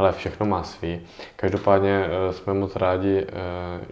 ale 0.00 0.12
všechno 0.12 0.46
má 0.46 0.62
svý. 0.62 1.00
Každopádně 1.36 2.04
eh, 2.06 2.32
jsme 2.32 2.54
moc 2.54 2.76
rádi, 2.76 3.26
eh, 3.28 3.32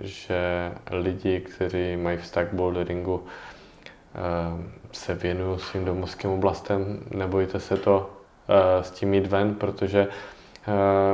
že 0.00 0.72
lidi, 0.90 1.40
kteří 1.40 1.96
mají 1.96 2.18
vztah 2.18 2.48
k 2.48 2.54
boulderingu, 2.54 3.22
eh, 3.24 4.18
se 4.92 5.14
věnují 5.14 5.58
svým 5.58 5.84
domovským 5.84 6.30
oblastem. 6.30 7.00
Nebojte 7.10 7.60
se 7.60 7.76
to 7.76 8.10
s 8.80 8.90
tím 8.90 9.14
jít 9.14 9.26
ven, 9.26 9.54
protože 9.54 10.08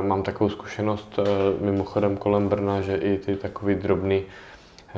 mám 0.01 0.23
takovou 0.23 0.49
zkušenost 0.49 1.19
mimochodem 1.61 2.17
kolem 2.17 2.49
Brna, 2.49 2.81
že 2.81 2.95
i 2.95 3.17
ty 3.17 3.35
takový 3.35 3.75
drobný, 3.75 4.23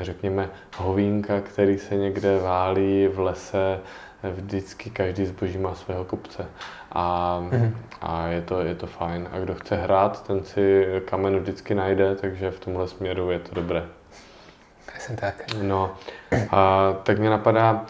řekněme, 0.03 0.49
hovínka, 0.78 1.41
který 1.41 1.80
se 1.80 1.95
někde 1.95 2.40
válí 2.40 3.07
v 3.07 3.19
lese, 3.19 3.80
vždycky 4.24 4.90
každý 4.90 5.26
zboží 5.26 5.57
má 5.57 5.76
svého 5.76 6.06
kupce 6.06 6.45
a, 6.91 7.40
mm-hmm. 7.41 7.72
a 8.02 8.28
je, 8.28 8.41
to, 8.41 8.61
je 8.61 8.76
to 8.76 8.88
fajn. 8.88 9.30
A 9.32 9.40
kdo 9.40 9.56
chce 9.56 9.76
hrát, 9.76 10.28
ten 10.28 10.44
si 10.44 10.86
kamen 11.06 11.40
vždycky 11.40 11.76
najde, 11.76 12.15
takže 12.15 12.52
v 12.52 12.60
tomhle 12.60 12.88
směru 12.88 13.32
je 13.32 13.40
to 13.40 13.56
dobré. 13.56 13.86
Přesně 14.94 15.15
tak. 15.15 15.36
No, 15.61 15.95
a 16.52 16.94
tak 17.03 17.19
mě 17.19 17.30
napadá, 17.30 17.86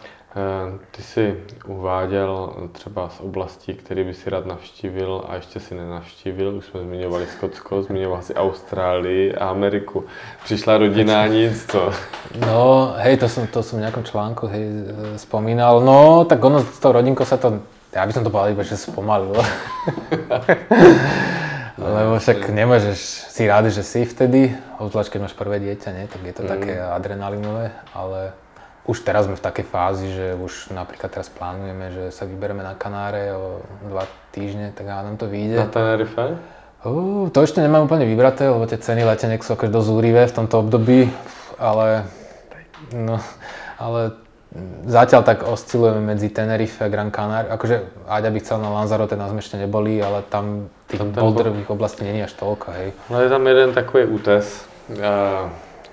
ty 0.92 1.02
jsi 1.04 1.44
uváděl 1.66 2.54
třeba 2.72 3.10
z 3.10 3.20
oblastí, 3.20 3.74
které 3.74 4.04
by 4.04 4.14
si 4.14 4.30
rád 4.30 4.46
navštívil 4.46 5.26
a 5.30 5.36
ještě 5.36 5.60
si 5.60 5.76
nenavštívil. 5.76 6.56
Už 6.56 6.66
jsme 6.66 6.82
zmiňovali 6.82 7.26
Skotsko, 7.26 7.82
zmiňoval 7.82 8.22
si 8.22 8.36
Austrálii 8.36 9.36
a 9.36 9.50
Ameriku. 9.50 10.06
Přišla 10.44 10.78
rodina 10.78 11.22
a 11.24 11.28
nic, 11.28 11.66
co? 11.66 11.92
No, 12.40 12.94
hej, 12.98 13.18
to 13.18 13.30
som, 13.30 13.48
to 13.48 13.64
som 13.64 13.80
v 13.80 13.88
nejakom 13.88 14.04
článku 14.04 14.48
hej, 14.48 14.64
spomínal. 15.16 15.82
No, 15.82 16.26
tak 16.30 16.44
ono 16.46 16.60
s 16.60 16.80
tou 16.80 16.92
rodinkou 16.92 17.26
sa 17.26 17.38
to 17.38 17.60
ja 17.96 18.04
by 18.06 18.14
som 18.14 18.22
to 18.22 18.30
povedal 18.30 18.54
iba, 18.54 18.68
že 18.68 18.78
spomalil. 18.78 19.34
Lebo 21.78 22.18
však 22.22 22.50
nemôžeš 22.50 23.00
si 23.30 23.46
rád, 23.50 23.70
že 23.70 23.86
si 23.86 24.06
vtedy, 24.06 24.54
obzvlášť 24.82 25.14
keď 25.14 25.20
máš 25.24 25.38
prvé 25.38 25.62
dieťa, 25.62 25.90
nie? 25.94 26.06
tak 26.10 26.22
je 26.26 26.34
to 26.36 26.44
mm. 26.46 26.50
také 26.50 26.74
adrenalinové, 26.78 27.74
ale 27.94 28.34
už 28.88 28.98
teraz 29.04 29.28
sme 29.28 29.36
v 29.36 29.44
takej 29.44 29.66
fázi, 29.68 30.08
že 30.16 30.26
už 30.40 30.72
napríklad 30.72 31.12
teraz 31.12 31.28
plánujeme, 31.28 31.92
že 31.92 32.04
sa 32.16 32.24
vyberieme 32.24 32.64
na 32.64 32.74
Kanáre 32.74 33.36
o 33.36 33.62
dva 33.86 34.08
týždne, 34.32 34.72
tak 34.72 34.88
nám 34.88 35.20
to 35.20 35.28
vyjde. 35.28 35.60
Na 35.60 35.68
Tenerife? 35.68 36.40
Uh, 36.88 37.28
to 37.36 37.44
ešte 37.44 37.60
nemám 37.60 37.86
úplne 37.86 38.08
vybraté, 38.08 38.48
lebo 38.48 38.64
tie 38.64 38.80
ceny 38.80 39.04
leteniek 39.04 39.44
sú 39.44 39.60
akože 39.60 39.70
dosť 39.70 39.88
zúrivé 39.92 40.24
v 40.24 40.36
tomto 40.40 40.64
období, 40.64 41.12
ale, 41.60 42.08
no, 42.96 43.20
ale 43.76 44.16
Zatiaľ 44.88 45.22
tak 45.28 45.44
oscilujeme 45.44 46.16
medzi 46.16 46.32
Tenerife 46.32 46.80
a 46.82 46.90
Gran 46.90 47.12
Canaria. 47.12 47.52
Akože 47.52 48.08
Aďa 48.08 48.32
by 48.32 48.40
chcel 48.42 48.58
na 48.64 48.72
Lanzarote, 48.72 49.20
nás 49.20 49.30
sme 49.30 49.44
ešte 49.44 49.60
neboli, 49.60 50.00
ale 50.00 50.24
tam 50.24 50.72
tých 50.88 51.04
boulderových 51.04 51.68
oblastí 51.68 52.08
není 52.08 52.24
až 52.24 52.34
toľko, 52.40 52.68
hej. 52.80 52.88
Ale 53.12 53.28
je 53.28 53.30
tam 53.30 53.44
jeden 53.44 53.70
takový 53.76 54.04
útes, 54.08 54.64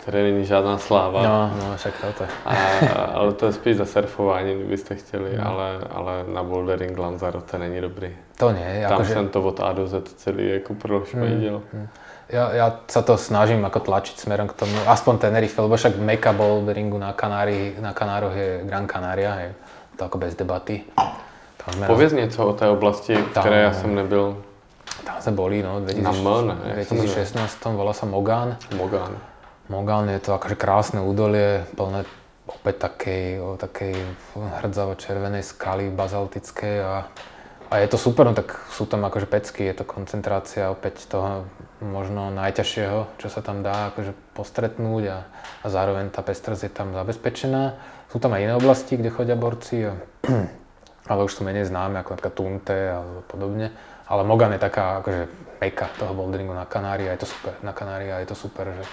který 0.04 0.22
není 0.22 0.44
žádná 0.44 0.78
sláva. 0.78 1.22
No, 1.22 1.56
no, 1.56 1.76
však 1.76 1.94
to 2.18 2.24
a, 2.44 2.52
ale 3.16 3.32
to 3.32 3.46
je 3.46 3.52
spíš 3.52 3.76
za 3.76 3.84
surfování, 3.84 4.54
kdybyste 4.54 4.94
chtěli, 4.94 5.36
no. 5.36 5.48
ale, 5.48 5.78
ale 5.90 6.12
na 6.28 6.42
bouldering 6.42 6.98
Lanzarote 6.98 7.58
není 7.58 7.80
dobrý. 7.80 8.16
To 8.36 8.52
nie. 8.52 8.84
Tam 8.88 9.00
akože... 9.00 9.12
jsem 9.12 9.28
to 9.28 9.42
od 9.42 9.60
A 9.60 9.72
do 9.72 9.86
Z 9.86 10.12
celý 10.16 10.50
jako 10.50 10.74
prošmejdil. 10.74 11.62
Mm, 11.72 11.80
mm 11.80 11.88
ja, 12.28 12.44
ja 12.56 12.66
sa 12.88 13.04
to 13.04 13.20
snažím 13.20 13.64
ako 13.68 13.84
tlačiť 13.84 14.16
smerom 14.16 14.48
k 14.48 14.64
tomu, 14.64 14.72
aspoň 14.88 15.28
Tenerife, 15.28 15.60
lebo 15.60 15.76
však 15.76 16.00
meka 16.00 16.32
boulderingu 16.32 16.96
na, 16.96 17.12
Kanári, 17.12 17.76
na 17.76 17.92
Kanároch 17.92 18.32
je 18.32 18.50
Gran 18.64 18.88
Canaria, 18.88 19.32
je 19.44 19.50
to 20.00 20.08
ako 20.08 20.16
bez 20.18 20.32
debaty. 20.32 20.88
Tam 21.60 21.84
Pověz 21.86 22.12
na... 22.12 22.20
něco 22.20 22.46
o 22.46 22.52
té 22.52 22.68
oblasti, 22.68 23.14
tam, 23.16 23.44
které 23.44 23.62
já 23.62 23.72
jsem 23.72 23.94
nebyl. 23.94 24.36
Tam 25.04 25.20
sme 25.20 25.32
boli, 25.36 25.60
no, 25.60 25.84
2016, 25.84 27.60
tam 27.60 27.76
volá 27.76 27.92
sa 27.92 28.06
Mogán. 28.06 28.56
Mogán. 28.72 29.33
Mogán 29.68 30.12
je 30.12 30.20
to 30.20 30.36
akože 30.36 30.60
krásne 30.60 31.00
údolie, 31.00 31.64
plné 31.72 32.04
opäť 32.44 32.84
takej, 32.84 33.24
o 33.40 33.48
takej 33.56 33.96
hrdzavo 34.36 34.92
červenej 35.00 35.40
skaly 35.40 35.88
bazaltickej 35.88 36.76
a, 36.84 37.08
a 37.72 37.74
je 37.80 37.88
to 37.88 37.96
super, 37.96 38.28
no 38.28 38.36
tak 38.36 38.52
sú 38.68 38.84
tam 38.84 39.08
akože 39.08 39.24
pecky, 39.24 39.64
je 39.64 39.80
to 39.80 39.88
koncentrácia 39.88 40.68
opäť 40.68 41.08
toho 41.08 41.48
možno 41.80 42.28
najťažšieho, 42.36 43.16
čo 43.16 43.28
sa 43.32 43.40
tam 43.40 43.64
dá 43.64 43.88
akože 43.92 44.12
postretnúť 44.36 45.04
a, 45.08 45.18
a 45.64 45.66
zároveň 45.72 46.12
tá 46.12 46.20
pestrosť 46.20 46.68
je 46.68 46.72
tam 46.72 46.92
zabezpečená. 46.92 47.80
Sú 48.12 48.20
tam 48.20 48.36
aj 48.36 48.44
iné 48.44 48.54
oblasti, 48.60 49.00
kde 49.00 49.08
chodia 49.08 49.36
borci, 49.36 49.88
a, 49.88 49.96
ale 51.10 51.20
už 51.24 51.40
sú 51.40 51.40
menej 51.40 51.72
známe, 51.72 52.04
ako 52.04 52.20
napríklad 52.20 52.36
Tunte 52.36 52.78
alebo 52.92 53.24
podobne. 53.24 53.72
Ale 54.04 54.28
Mogan 54.28 54.52
je 54.52 54.60
taká 54.60 55.00
akože 55.00 55.22
meka 55.64 55.88
toho 55.96 56.12
boulderingu 56.12 56.52
na 56.52 56.68
Kanári 56.68 57.08
a 57.08 57.16
je 57.16 57.24
to 57.24 57.28
super, 57.32 57.56
na 57.64 57.72
Kanári 57.72 58.12
a 58.12 58.20
je 58.20 58.28
to 58.28 58.36
super, 58.36 58.68
že 58.68 58.84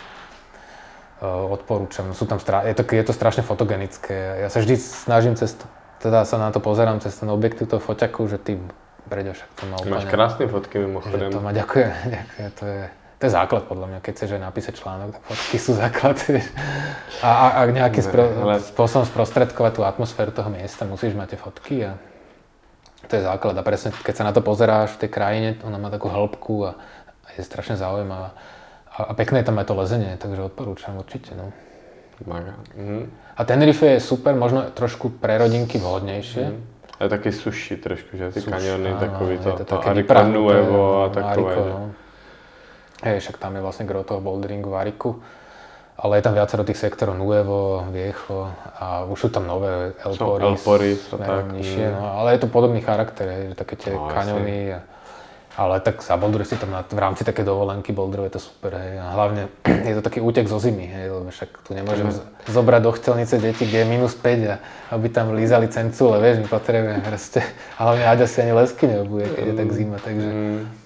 odporúčam. 1.21 2.09
Sú 2.17 2.25
tam 2.25 2.41
stra- 2.41 2.65
je, 2.65 2.73
to, 2.73 2.83
je 2.83 3.05
to 3.05 3.13
strašne 3.13 3.45
fotogenické. 3.45 4.41
Ja 4.41 4.49
sa 4.49 4.57
vždy 4.59 4.75
snažím 4.77 5.37
cez 5.37 5.53
to 5.53 5.69
teda 6.01 6.25
sa 6.25 6.41
na 6.41 6.49
to 6.49 6.57
pozerám 6.57 6.97
cez 6.97 7.13
ten 7.13 7.29
objektív 7.29 7.69
toho 7.69 7.77
foťaku, 7.77 8.25
že 8.25 8.41
ty 8.41 8.57
Breďo, 9.05 9.37
však 9.37 9.49
to 9.53 9.63
má 9.69 9.75
úplne... 9.77 9.93
Máš 10.01 10.05
krásne 10.09 10.45
fotky 10.49 10.81
mimochodem. 10.81 11.29
To 11.29 11.41
má, 11.43 11.53
ďakujem, 11.53 11.91
ďakujem, 12.17 12.49
to 12.57 12.63
je, 12.65 12.81
to 12.89 13.21
je 13.27 13.31
základ 13.31 13.63
podľa 13.69 13.85
mňa, 13.91 13.99
keď 14.01 14.11
chceš 14.17 14.29
aj 14.33 14.41
napísať 14.41 14.73
článok, 14.81 15.09
tak 15.13 15.23
fotky 15.29 15.57
sú 15.61 15.71
základ. 15.77 16.17
A, 17.21 17.29
a, 17.29 17.47
a 17.61 17.69
nejakým 17.69 18.01
spro, 18.01 18.25
spôsobom 18.73 19.05
sprostredkovať 19.05 19.77
tú 19.77 19.81
atmosféru 19.85 20.33
toho 20.33 20.49
miesta, 20.49 20.89
musíš 20.89 21.13
mať 21.13 21.37
tie 21.37 21.37
fotky 21.37 21.75
a 21.85 22.01
to 23.05 23.13
je 23.13 23.21
základ. 23.21 23.53
A 23.53 23.61
presne, 23.61 23.93
keď 23.93 24.15
sa 24.17 24.25
na 24.25 24.33
to 24.33 24.41
pozeráš 24.41 24.97
v 24.97 25.05
tej 25.05 25.09
krajine, 25.13 25.49
ona 25.61 25.77
má 25.77 25.93
takú 25.93 26.09
hĺbku 26.09 26.65
a, 26.65 26.81
a 27.21 27.27
je 27.37 27.45
strašne 27.45 27.77
zaujímavá. 27.77 28.33
A, 28.91 29.09
a 29.09 29.13
pekné 29.15 29.39
je 29.39 29.47
tam 29.47 29.59
aj 29.59 29.67
to 29.71 29.75
lezenie, 29.75 30.13
takže 30.19 30.41
odporúčam 30.43 30.99
určite. 30.99 31.31
No. 31.35 31.55
Mhm. 32.25 33.09
A 33.37 33.41
Tenerife 33.47 33.97
je 33.97 33.99
super, 33.99 34.35
možno 34.35 34.69
trošku 34.69 35.09
pre 35.17 35.41
rodinky 35.41 35.81
vhodnejšie. 35.81 36.45
Mm. 36.53 36.61
A 37.01 37.09
taky 37.09 37.33
suší 37.33 37.81
trošku, 37.81 38.13
že 38.13 38.29
ty 38.29 38.45
kaniony, 38.45 38.93
takový 38.93 39.37
to, 39.41 39.51
to, 39.57 39.65
to 39.65 39.87
Arico 39.89 40.21
Nuevo 40.29 41.03
a 41.03 41.09
takové. 41.09 41.53
Ariko, 41.57 41.61
no. 41.65 41.91
Hej, 43.01 43.25
však 43.25 43.41
tam 43.41 43.57
je 43.57 43.61
vlastne 43.65 43.89
gro 43.89 44.05
toho 44.05 44.21
boulderingu 44.21 44.69
v 44.69 44.77
Ariku. 44.77 45.17
Ale 45.97 46.17
je 46.17 46.23
tam 46.25 46.33
viacero 46.37 46.61
tých 46.61 46.77
sektorov, 46.77 47.17
Nuevo, 47.17 47.85
Viecho 47.89 48.49
a 48.77 49.05
už 49.05 49.17
sú 49.17 49.29
tam 49.29 49.45
nové 49.45 49.93
Elporis, 50.01 50.45
Elporis 50.45 51.01
tak. 51.13 51.53
nižšie, 51.53 51.85
mm. 51.89 51.93
no, 51.93 52.05
ale 52.21 52.37
je 52.37 52.39
to 52.41 52.49
podobný 52.49 52.81
charakter, 52.81 53.49
že 53.49 53.57
také 53.57 53.77
tie 53.77 53.93
no, 53.93 54.09
kaniony. 54.09 54.77
A, 54.77 54.81
ale 55.57 55.79
tak 55.79 56.03
za 56.03 56.17
Boulder 56.17 56.45
si 56.45 56.55
tam 56.55 56.71
na, 56.71 56.85
v 56.87 56.99
rámci 56.99 57.23
také 57.23 57.43
dovolenky 57.43 57.91
Boulderu 57.91 58.23
je 58.23 58.29
to 58.29 58.39
super, 58.39 58.75
hej. 58.75 58.99
A 58.99 59.11
hlavne 59.11 59.47
je 59.89 59.95
to 59.95 60.01
taký 60.01 60.21
útek 60.21 60.47
zo 60.47 60.59
zimy, 60.59 60.87
hej, 60.87 61.11
lebo 61.11 61.27
však 61.29 61.49
tu 61.67 61.73
nemôžem 61.73 62.11
z- 62.11 62.23
zobrať 62.47 62.81
do 62.83 62.91
chcelnice 62.91 63.35
deti, 63.39 63.65
kde 63.67 63.77
je 63.83 63.85
minus 63.85 64.15
5 64.15 64.47
a 64.47 64.55
aby 64.95 65.09
tam 65.09 65.35
lízali 65.35 65.67
cencule, 65.67 66.19
vieš, 66.19 66.43
my 66.43 66.47
potrebujeme 66.47 67.03
proste. 67.03 67.43
A 67.77 67.83
hlavne 67.83 68.05
Aďa 68.07 68.27
si 68.27 68.37
ani 68.41 68.53
lesky 68.55 68.87
neobuje, 68.87 69.25
keď 69.27 69.43
je 69.47 69.55
tak 69.55 69.69
zima, 69.71 69.97
takže... 69.99 70.27
Mm. 70.27 70.81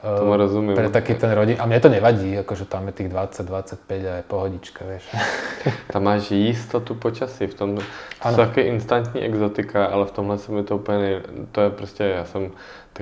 Tomu 0.00 0.32
rozumiem. 0.36 0.76
Pre 0.76 0.88
taký 0.88 1.12
ten 1.12 1.28
rodin... 1.28 1.60
A 1.60 1.68
mne 1.68 1.76
to 1.76 1.92
nevadí, 1.92 2.32
akože 2.40 2.64
tam 2.64 2.88
je 2.88 3.04
tých 3.04 3.12
20-25 3.12 3.84
a 4.08 4.12
je 4.16 4.24
pohodička, 4.24 4.80
vieš. 4.88 5.04
Tam 5.92 6.08
máš 6.08 6.32
jistotu 6.32 6.96
počasí, 6.96 7.44
v 7.44 7.54
tom 7.54 7.70
ano. 7.76 8.32
sú 8.32 8.40
také 8.40 8.64
instantní 8.72 9.20
exotika, 9.20 9.92
ale 9.92 10.08
v 10.08 10.12
tomhle 10.16 10.38
se 10.40 10.52
mi 10.52 10.64
to 10.64 10.80
úplně, 10.80 11.20
to 11.52 11.60
je 11.60 11.70
prostě, 11.70 12.04
já 12.04 12.24
jsem 12.24 12.50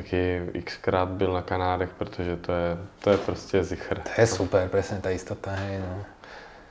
taky 0.02 0.40
xkrát 0.64 1.08
byl 1.08 1.32
na 1.32 1.42
Kanárech, 1.42 1.90
protože 1.98 2.36
to 2.36 2.52
je, 2.52 2.78
to 3.00 3.10
je 3.10 3.18
prostě 3.18 3.64
zichr. 3.64 3.98
To 3.98 4.20
je 4.20 4.26
super, 4.26 4.68
presne 4.70 5.02
tá 5.02 5.10
istota, 5.10 5.50
hej, 5.50 5.82
no. 5.82 6.06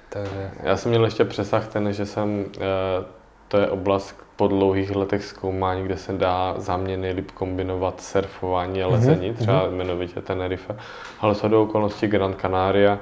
Takže... 0.09 0.51
Já 0.63 0.77
jsem 0.77 0.89
měl 0.89 1.05
ještě 1.05 1.25
přesah 1.25 1.67
ten, 1.67 1.93
že 1.93 2.05
jsem, 2.05 2.45
eh, 2.55 3.05
to 3.47 3.57
je 3.57 3.67
oblast 3.67 4.15
po 4.35 4.47
dlouhých 4.47 4.95
letech 4.95 5.23
zkoumání, 5.25 5.83
kde 5.83 5.97
se 5.97 6.13
dá 6.13 6.55
za 6.57 6.77
mě 6.77 6.97
nejlíp 6.97 7.31
kombinovat 7.31 8.01
surfování 8.01 8.83
a 8.83 8.87
lezení, 8.87 9.31
mm-hmm. 9.31 9.35
třeba 9.35 9.67
jmenovitě 9.67 10.21
Tenerife, 10.21 10.75
ale 11.19 11.35
do 11.47 11.61
okolností 11.61 12.07
Gran 12.07 12.33
Canaria, 12.33 12.99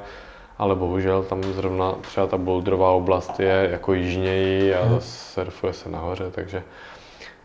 ale 0.58 0.76
bohužel 0.76 1.24
tam 1.24 1.44
zrovna 1.44 1.92
třeba 2.02 2.28
ta 2.28 2.38
boulderová 2.38 2.92
oblast 2.92 3.40
je 3.40 3.68
jako 3.72 3.94
jižněji 3.94 4.76
a 4.76 4.86
mm. 4.86 5.02
surfuje 5.02 5.74
se 5.74 5.90
nahoře, 5.90 6.32
takže 6.32 6.64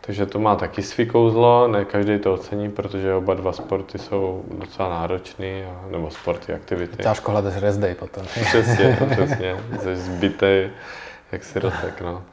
takže 0.01 0.25
to 0.25 0.39
má 0.39 0.55
taky 0.55 0.83
svý 0.83 1.05
kouzlo, 1.05 1.67
ne 1.67 1.85
každý 1.85 2.19
to 2.19 2.33
ocení, 2.33 2.71
protože 2.71 3.13
oba 3.13 3.33
dva 3.33 3.51
sporty 3.51 3.97
jsou 3.97 4.43
docela 4.59 4.89
náročný, 4.89 5.63
nebo 5.91 6.09
sporty, 6.09 6.53
aktivity. 6.53 7.03
Ťažko 7.03 7.31
hľadaš 7.31 7.61
rest 7.61 7.79
day 7.79 7.95
potom. 7.95 8.25
Přesně, 8.25 8.97
přesně, 9.11 9.55
jsi 9.79 9.95
zbytej, 9.95 10.69
jak 11.31 11.43
si 11.43 11.59
rotek, 11.59 12.01
no. 12.01 12.23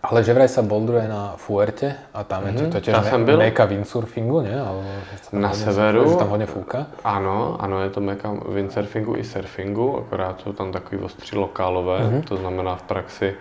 Ale 0.00 0.24
že 0.24 0.32
vraj 0.32 0.48
sa 0.48 0.64
boldruje 0.64 1.04
na 1.04 1.36
Fuerte 1.36 1.92
a 2.16 2.24
tam 2.24 2.48
je 2.48 2.52
to, 2.52 2.62
mhm. 2.64 2.72
to 2.72 2.80
tiež 2.80 2.96
byl. 3.24 3.36
meka 3.36 3.64
windsurfingu, 3.64 4.40
nie? 4.40 4.56
Alebo 4.56 4.88
na 5.32 5.52
severu. 5.52 6.10
Že 6.10 6.16
tam 6.16 6.28
hodně 6.28 6.46
fúka. 6.46 6.86
Ano, 7.04 7.56
ano, 7.60 7.82
je 7.82 7.90
to 7.90 8.00
meka 8.00 8.32
windsurfingu 8.48 9.16
i 9.16 9.24
surfingu, 9.24 9.98
akorát 9.98 10.40
jsou 10.40 10.52
tam 10.52 10.72
takový 10.72 11.02
ostří 11.02 11.36
lokálové, 11.36 11.98
mm-hmm. 12.00 12.22
to 12.24 12.36
znamená 12.36 12.76
v 12.76 12.82
praxi 12.82 13.34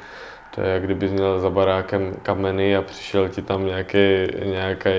to 0.55 0.61
je, 0.61 0.73
jak 0.73 0.83
kdyby 0.83 1.07
měl 1.07 1.39
za 1.39 1.49
barákem 1.49 2.13
kameny 2.23 2.77
a 2.77 2.81
přišel 2.81 3.29
ti 3.29 3.41
tam 3.41 3.65
nějaký, 3.65 3.97
nějaký 4.43 4.89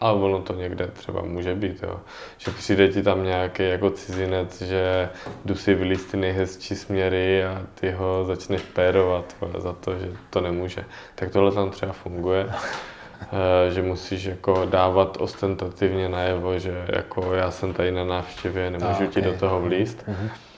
a 0.00 0.12
ono 0.12 0.42
to 0.42 0.54
někde 0.54 0.86
třeba 0.86 1.22
může 1.22 1.54
být, 1.54 1.82
jo. 1.82 2.00
že 2.38 2.50
přijde 2.50 2.88
ti 2.88 3.02
tam 3.02 3.24
nějaký 3.24 3.68
jako 3.68 3.90
cizinec, 3.90 4.62
že 4.62 5.08
jdu 5.44 5.54
si 5.54 5.74
vylíst 5.74 6.10
ty 6.10 6.16
nejhezčí 6.16 6.76
směry 6.76 7.44
a 7.44 7.62
ty 7.74 7.90
ho 7.90 8.24
začneš 8.24 8.62
pérovat 8.62 9.36
za 9.58 9.72
to, 9.72 9.98
že 9.98 10.12
to 10.30 10.40
nemůže. 10.40 10.84
Tak 11.14 11.30
tohle 11.30 11.52
tam 11.52 11.70
třeba 11.70 11.92
funguje 11.92 12.46
eh, 13.22 13.70
že 13.70 13.82
musíš 13.82 14.24
jako 14.24 14.66
dávat 14.70 15.16
ostentativně 15.20 16.08
najevo, 16.08 16.58
že 16.58 16.84
jako 16.88 17.34
já 17.34 17.50
jsem 17.50 17.72
tady 17.72 17.90
na 17.90 18.04
návštěvě, 18.04 18.70
nemůžu 18.70 18.90
a, 18.90 18.96
okay. 18.96 19.08
ti 19.08 19.20
do 19.20 19.32
toho 19.32 19.60
vlíst. 19.60 20.04
Mm-hmm. 20.08 20.51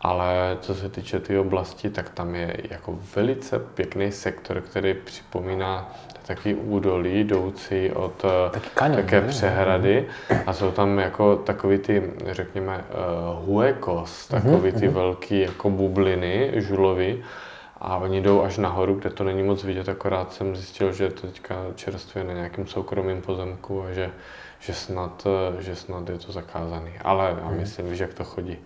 Ale 0.00 0.58
co 0.60 0.74
se 0.74 0.88
týče 0.88 1.20
té 1.20 1.38
oblasti, 1.38 1.90
tak 1.90 2.08
tam 2.10 2.34
je 2.34 2.56
jako 2.70 2.98
velice 3.16 3.58
pěkný 3.58 4.12
sektor, 4.12 4.60
který 4.60 4.94
připomíná 4.94 5.92
taky 6.26 6.54
údolí 6.54 7.20
jdoucí 7.20 7.92
od 7.92 8.24
Taky 8.50 8.68
kaňon, 8.74 8.96
také 8.96 9.20
ne? 9.20 9.28
přehrady 9.28 10.06
a 10.46 10.52
jsou 10.52 10.70
tam 10.70 10.98
jako 10.98 11.36
takový 11.36 11.78
ty, 11.78 12.12
řekněme, 12.26 12.84
uh, 13.38 13.48
huekos, 13.48 14.28
mhm, 14.30 14.42
takový 14.42 14.72
ty 14.72 14.88
uh-huh. 14.88 14.92
velký 14.92 15.40
jako 15.40 15.70
bubliny 15.70 16.52
žulový 16.54 17.24
a 17.80 17.96
oni 17.96 18.20
jdou 18.20 18.42
až 18.42 18.58
nahoru, 18.58 18.94
kde 18.94 19.10
to 19.10 19.24
není 19.24 19.42
moc 19.42 19.64
vidět, 19.64 19.88
akorát 19.88 20.32
jsem 20.32 20.56
zjistil, 20.56 20.92
že 20.92 21.10
to 21.10 21.26
teďka 21.26 21.54
čerstvě 21.74 22.24
na 22.24 22.32
nějakém 22.32 22.66
soukromém 22.66 23.22
pozemku 23.22 23.82
a 23.82 23.92
že 23.92 24.10
že 24.60 24.74
snad, 24.74 25.26
eh, 25.26 25.62
že 25.62 25.76
snad 25.76 26.08
je 26.08 26.18
to 26.18 26.32
zakázaný. 26.32 26.90
Ale 27.02 27.36
já 27.38 27.48
mhm. 27.48 27.58
myslím, 27.58 27.90
víš, 27.90 27.98
jak 27.98 28.14
to 28.14 28.24
chodí. 28.24 28.56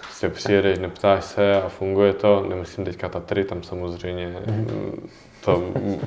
Prostě 0.00 0.28
přijedeš, 0.28 0.78
neptáš 0.78 1.24
se 1.24 1.62
a 1.62 1.68
funguje 1.68 2.12
to. 2.12 2.44
Nemyslím 2.48 2.84
teďka 2.84 3.08
Tatry, 3.08 3.44
tam 3.44 3.62
samozřejmě 3.62 4.36
mhm. 4.46 5.08
to 5.44 5.62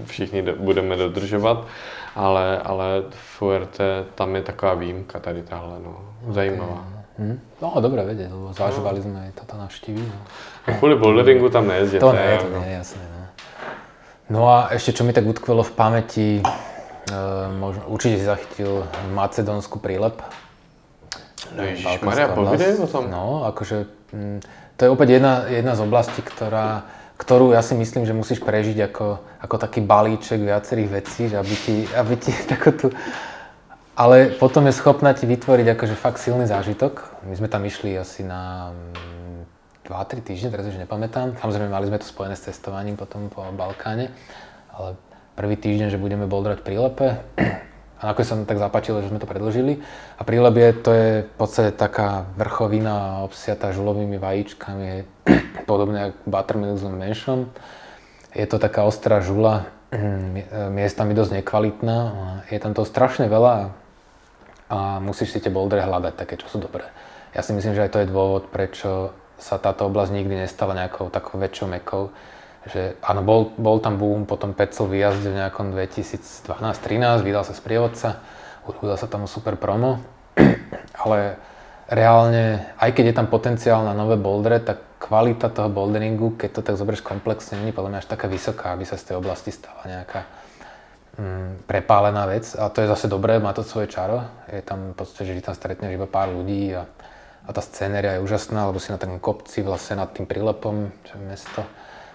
všichni 0.06 0.42
budeme 0.42 0.96
dodržovat, 0.96 1.68
ale, 2.16 2.60
ale 2.60 3.04
Fuerte, 3.10 4.06
tam 4.16 4.36
je 4.36 4.42
taková 4.42 4.74
výjimka 4.74 5.20
tady 5.20 5.42
tahle, 5.44 5.80
no. 5.84 6.00
Zajímavá. 6.30 6.86
Hmm. 7.20 7.38
No, 7.62 7.76
dobré 7.84 8.02
vedieť, 8.02 8.34
lebo 8.34 8.50
zažívali 8.56 8.98
no. 8.98 9.06
sme 9.06 9.18
aj 9.30 9.32
toto. 9.38 9.54
No. 9.60 9.68
A 10.66 10.70
kvôli 10.80 10.96
boulderingu 10.98 11.54
tam 11.54 11.68
nejezdíte. 11.68 12.02
To 12.02 12.16
nie, 12.18 12.40
to 12.40 12.50
nie, 12.66 12.72
jasné. 12.82 13.04
No. 13.04 13.22
no 14.32 14.42
a 14.50 14.74
ešte, 14.74 14.96
čo 14.96 15.04
mi 15.06 15.14
tak 15.14 15.28
utkvelo 15.28 15.62
v 15.62 15.74
pamäti, 15.76 16.30
Uh, 16.42 16.71
možno, 17.60 17.84
určite 17.92 18.22
si 18.22 18.26
zachytil 18.26 18.88
Macedónsku 19.12 19.80
prílep. 19.80 20.20
No 21.52 21.62
Maria, 22.08 22.32
povedaj 22.32 22.80
o 22.80 22.88
tom. 22.88 23.12
No, 23.12 23.44
akože 23.50 23.78
m, 24.16 24.38
mm, 24.38 24.40
to 24.80 24.82
je 24.88 24.90
opäť 24.90 25.20
jedna, 25.20 25.46
jedna 25.52 25.74
z 25.76 25.84
oblastí, 25.84 26.22
ktorá, 26.24 26.88
ktorú 27.20 27.54
ja 27.54 27.62
si 27.62 27.76
myslím, 27.76 28.08
že 28.08 28.16
musíš 28.16 28.40
prežiť 28.42 28.90
ako, 28.90 29.20
ako 29.46 29.56
taký 29.60 29.80
balíček 29.84 30.42
viacerých 30.42 30.90
vecí, 30.90 31.30
že 31.30 31.38
aby 31.38 31.56
ti, 31.56 31.76
aby 31.92 32.14
ti 32.18 32.32
takú 32.52 32.72
tú... 32.74 32.88
Ale 33.94 34.34
potom 34.40 34.66
je 34.66 34.74
schopná 34.74 35.12
ti 35.12 35.28
vytvoriť 35.28 35.78
akože 35.78 35.96
fakt 36.00 36.24
silný 36.24 36.48
zážitok. 36.48 37.22
My 37.28 37.36
sme 37.36 37.52
tam 37.52 37.62
išli 37.68 37.94
asi 38.00 38.24
na 38.24 38.72
2-3 39.86 39.92
mm, 39.92 40.26
týždne, 40.26 40.50
teraz 40.50 40.66
už 40.66 40.80
nepamätám. 40.80 41.36
Samozrejme 41.38 41.70
mali 41.70 41.92
sme 41.92 42.00
to 42.00 42.08
spojené 42.08 42.40
s 42.40 42.48
cestovaním 42.48 42.96
potom 42.96 43.28
po 43.28 43.44
Balkáne, 43.52 44.10
ale 44.72 44.96
prvý 45.36 45.56
týždeň, 45.56 45.94
že 45.94 46.02
budeme 46.02 46.28
boldrať 46.28 46.64
prílepe. 46.64 47.20
A 48.02 48.10
nakoniec 48.10 48.34
sa 48.34 48.40
tak 48.50 48.58
zapáčilo, 48.58 49.06
že 49.06 49.14
sme 49.14 49.22
to 49.22 49.30
predložili. 49.30 49.78
A 50.18 50.26
prílep 50.26 50.56
je, 50.58 50.70
to 50.82 50.90
je 50.90 51.10
v 51.22 51.36
podstate 51.38 51.70
taká 51.78 52.26
vrchovina 52.34 53.22
obsiatá 53.22 53.70
žulovými 53.70 54.18
vajíčkami, 54.18 55.06
podobne 55.70 56.10
ako 56.10 56.18
buttermilk 56.26 56.82
s 56.82 56.86
menšom. 56.90 57.40
Je 58.34 58.48
to 58.50 58.58
taká 58.58 58.90
ostrá 58.90 59.22
žula, 59.22 59.70
miestami 60.74 61.14
dosť 61.14 61.46
nekvalitná. 61.46 62.00
Je 62.50 62.58
tam 62.58 62.74
to 62.74 62.90
strašne 62.90 63.30
veľa 63.30 63.70
a 64.72 64.98
musíš 64.98 65.38
si 65.38 65.40
tie 65.44 65.54
bouldere 65.54 65.86
hľadať 65.86 66.14
také, 66.18 66.42
čo 66.42 66.50
sú 66.50 66.58
dobré. 66.58 66.90
Ja 67.38 67.46
si 67.46 67.54
myslím, 67.54 67.78
že 67.78 67.86
aj 67.86 67.92
to 67.94 68.02
je 68.02 68.12
dôvod, 68.12 68.50
prečo 68.50 69.14
sa 69.38 69.62
táto 69.62 69.86
oblasť 69.86 70.10
nikdy 70.10 70.42
nestala 70.42 70.74
nejakou 70.74 71.14
takou 71.14 71.38
väčšou 71.38 71.68
mekou 71.70 72.10
že 72.70 72.94
áno, 73.02 73.26
bol, 73.26 73.50
bol 73.58 73.82
tam 73.82 73.98
boom, 73.98 74.30
potom 74.30 74.54
Pecel 74.54 74.86
vyjazdil 74.86 75.34
v 75.34 75.40
nejakom 75.42 75.74
2012-13, 75.74 77.26
vydal 77.26 77.42
sa 77.42 77.58
sprievodca, 77.58 78.22
urobila 78.70 78.94
sa 79.02 79.10
tam 79.10 79.26
super 79.26 79.58
promo, 79.58 79.98
ale 81.02 81.42
reálne, 81.90 82.72
aj 82.78 82.94
keď 82.94 83.06
je 83.10 83.18
tam 83.18 83.28
potenciál 83.34 83.82
na 83.82 83.98
nové 83.98 84.14
bouldere, 84.14 84.62
tak 84.62 85.02
kvalita 85.02 85.50
toho 85.50 85.74
boulderingu, 85.74 86.38
keď 86.38 86.50
to 86.54 86.62
tak 86.62 86.78
zoberieš 86.78 87.02
komplexne, 87.02 87.58
není 87.58 87.74
podľa 87.74 87.98
mňa 87.98 88.00
až 88.06 88.08
taká 88.14 88.30
vysoká, 88.30 88.78
aby 88.78 88.86
sa 88.86 89.02
z 89.02 89.10
tej 89.10 89.16
oblasti 89.18 89.50
stala 89.50 89.82
nejaká 89.90 90.22
mm, 91.18 91.66
prepálená 91.66 92.30
vec. 92.30 92.54
A 92.54 92.70
to 92.70 92.86
je 92.86 92.92
zase 92.94 93.10
dobré, 93.10 93.42
má 93.42 93.58
to 93.58 93.66
svoje 93.66 93.90
čaro. 93.90 94.22
Je 94.54 94.62
tam 94.62 94.94
v 94.94 94.96
podstate, 95.02 95.34
že 95.34 95.42
tam 95.42 95.58
stretneš 95.58 95.98
iba 95.98 96.06
pár 96.06 96.30
ľudí 96.30 96.78
a, 96.78 96.86
a 97.44 97.50
tá 97.50 97.66
scéneria 97.66 98.22
je 98.22 98.24
úžasná, 98.24 98.70
lebo 98.70 98.78
si 98.78 98.94
na 98.94 99.02
takom 99.02 99.18
kopci 99.18 99.66
vlastne 99.66 99.98
nad 99.98 100.14
tým 100.14 100.30
prílepom, 100.30 100.94
čo 101.10 101.18
je 101.18 101.24
mesto 101.26 101.66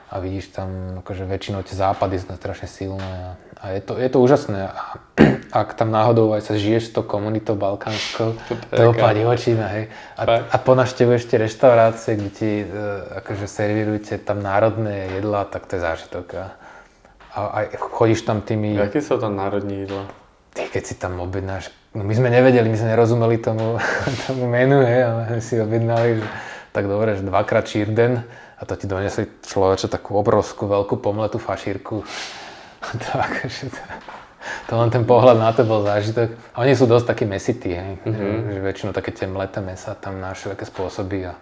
a 0.07 0.23
vidíš 0.23 0.55
tam 0.55 1.03
akože 1.03 1.27
väčšinou 1.27 1.67
tie 1.67 1.75
západy 1.75 2.23
sú 2.23 2.31
strašne 2.39 2.71
silné 2.71 3.03
a, 3.03 3.31
a 3.59 3.65
je, 3.75 3.83
to, 3.83 3.99
je 3.99 4.07
to 4.07 4.19
úžasné. 4.23 4.71
A 4.71 5.03
ak 5.67 5.75
tam 5.75 5.91
náhodou 5.91 6.31
aj 6.31 6.47
sa 6.47 6.55
žiješ 6.55 6.91
s 6.91 6.95
tou 6.95 7.03
komunitou 7.03 7.59
balkánskou, 7.59 8.39
to 8.71 8.83
opadí 8.95 9.27
očíma, 9.27 9.67
hej. 9.75 9.85
A, 10.15 10.47
a 10.47 10.57
po 10.63 10.79
návšteve 10.79 11.19
ešte 11.19 11.35
reštaurácie, 11.35 12.15
kde 12.23 12.31
ti 12.31 12.51
e, 12.63 12.67
akože 13.19 13.51
servírujete 13.51 14.23
tam 14.23 14.39
národné 14.39 15.19
jedlá, 15.19 15.43
tak 15.51 15.67
to 15.67 15.75
je 15.75 15.83
zážitok. 15.83 16.27
A, 16.39 16.47
a 17.35 17.39
aj 17.63 17.65
chodíš 17.75 18.23
tam 18.23 18.47
tými... 18.47 18.79
Aké 18.79 19.03
sú 19.03 19.19
tam 19.19 19.35
národní 19.35 19.91
jedlá? 19.91 20.07
Ty, 20.55 20.71
keď 20.71 20.83
si 20.87 20.95
tam 20.95 21.19
objednáš, 21.19 21.75
no 21.99 22.07
my 22.07 22.15
sme 22.15 22.31
nevedeli, 22.31 22.71
my 22.71 22.79
sme 22.79 22.95
nerozumeli 22.95 23.43
tomu, 23.43 23.83
tomu 24.31 24.47
menu, 24.47 24.87
hej, 24.87 25.03
ale 25.03 25.43
si 25.43 25.59
objednali, 25.59 26.23
že 26.23 26.27
tak 26.71 26.87
dobre, 26.87 27.19
že 27.19 27.27
dvakrát 27.27 27.67
čírden, 27.67 28.23
a 28.57 28.63
to 28.65 28.73
ti 28.77 28.89
donesli 28.89 29.29
človeče 29.45 29.93
takú 29.93 30.17
obrovskú 30.17 30.65
veľkú 30.65 30.97
pomletú 30.97 31.37
fašírku. 31.37 32.01
to, 33.03 33.11
akože 33.13 33.69
to, 33.69 33.83
to 34.69 34.73
len 34.81 34.89
ten 34.89 35.05
pohľad 35.05 35.37
na 35.37 35.53
to 35.53 35.69
bol 35.69 35.85
zážitok. 35.85 36.33
A 36.57 36.65
oni 36.65 36.73
sú 36.73 36.89
dosť 36.89 37.13
takí 37.13 37.25
mesití, 37.29 37.77
hej. 37.77 38.01
Mm-hmm. 38.01 38.57
Že 38.57 38.61
väčšinou 38.65 38.93
také 38.97 39.13
tie 39.13 39.29
mleté 39.29 39.61
mesa 39.61 39.93
tam 39.93 40.23
na 40.25 40.33
všelijaké 40.33 40.65
spôsoby 40.65 41.29
a 41.29 41.37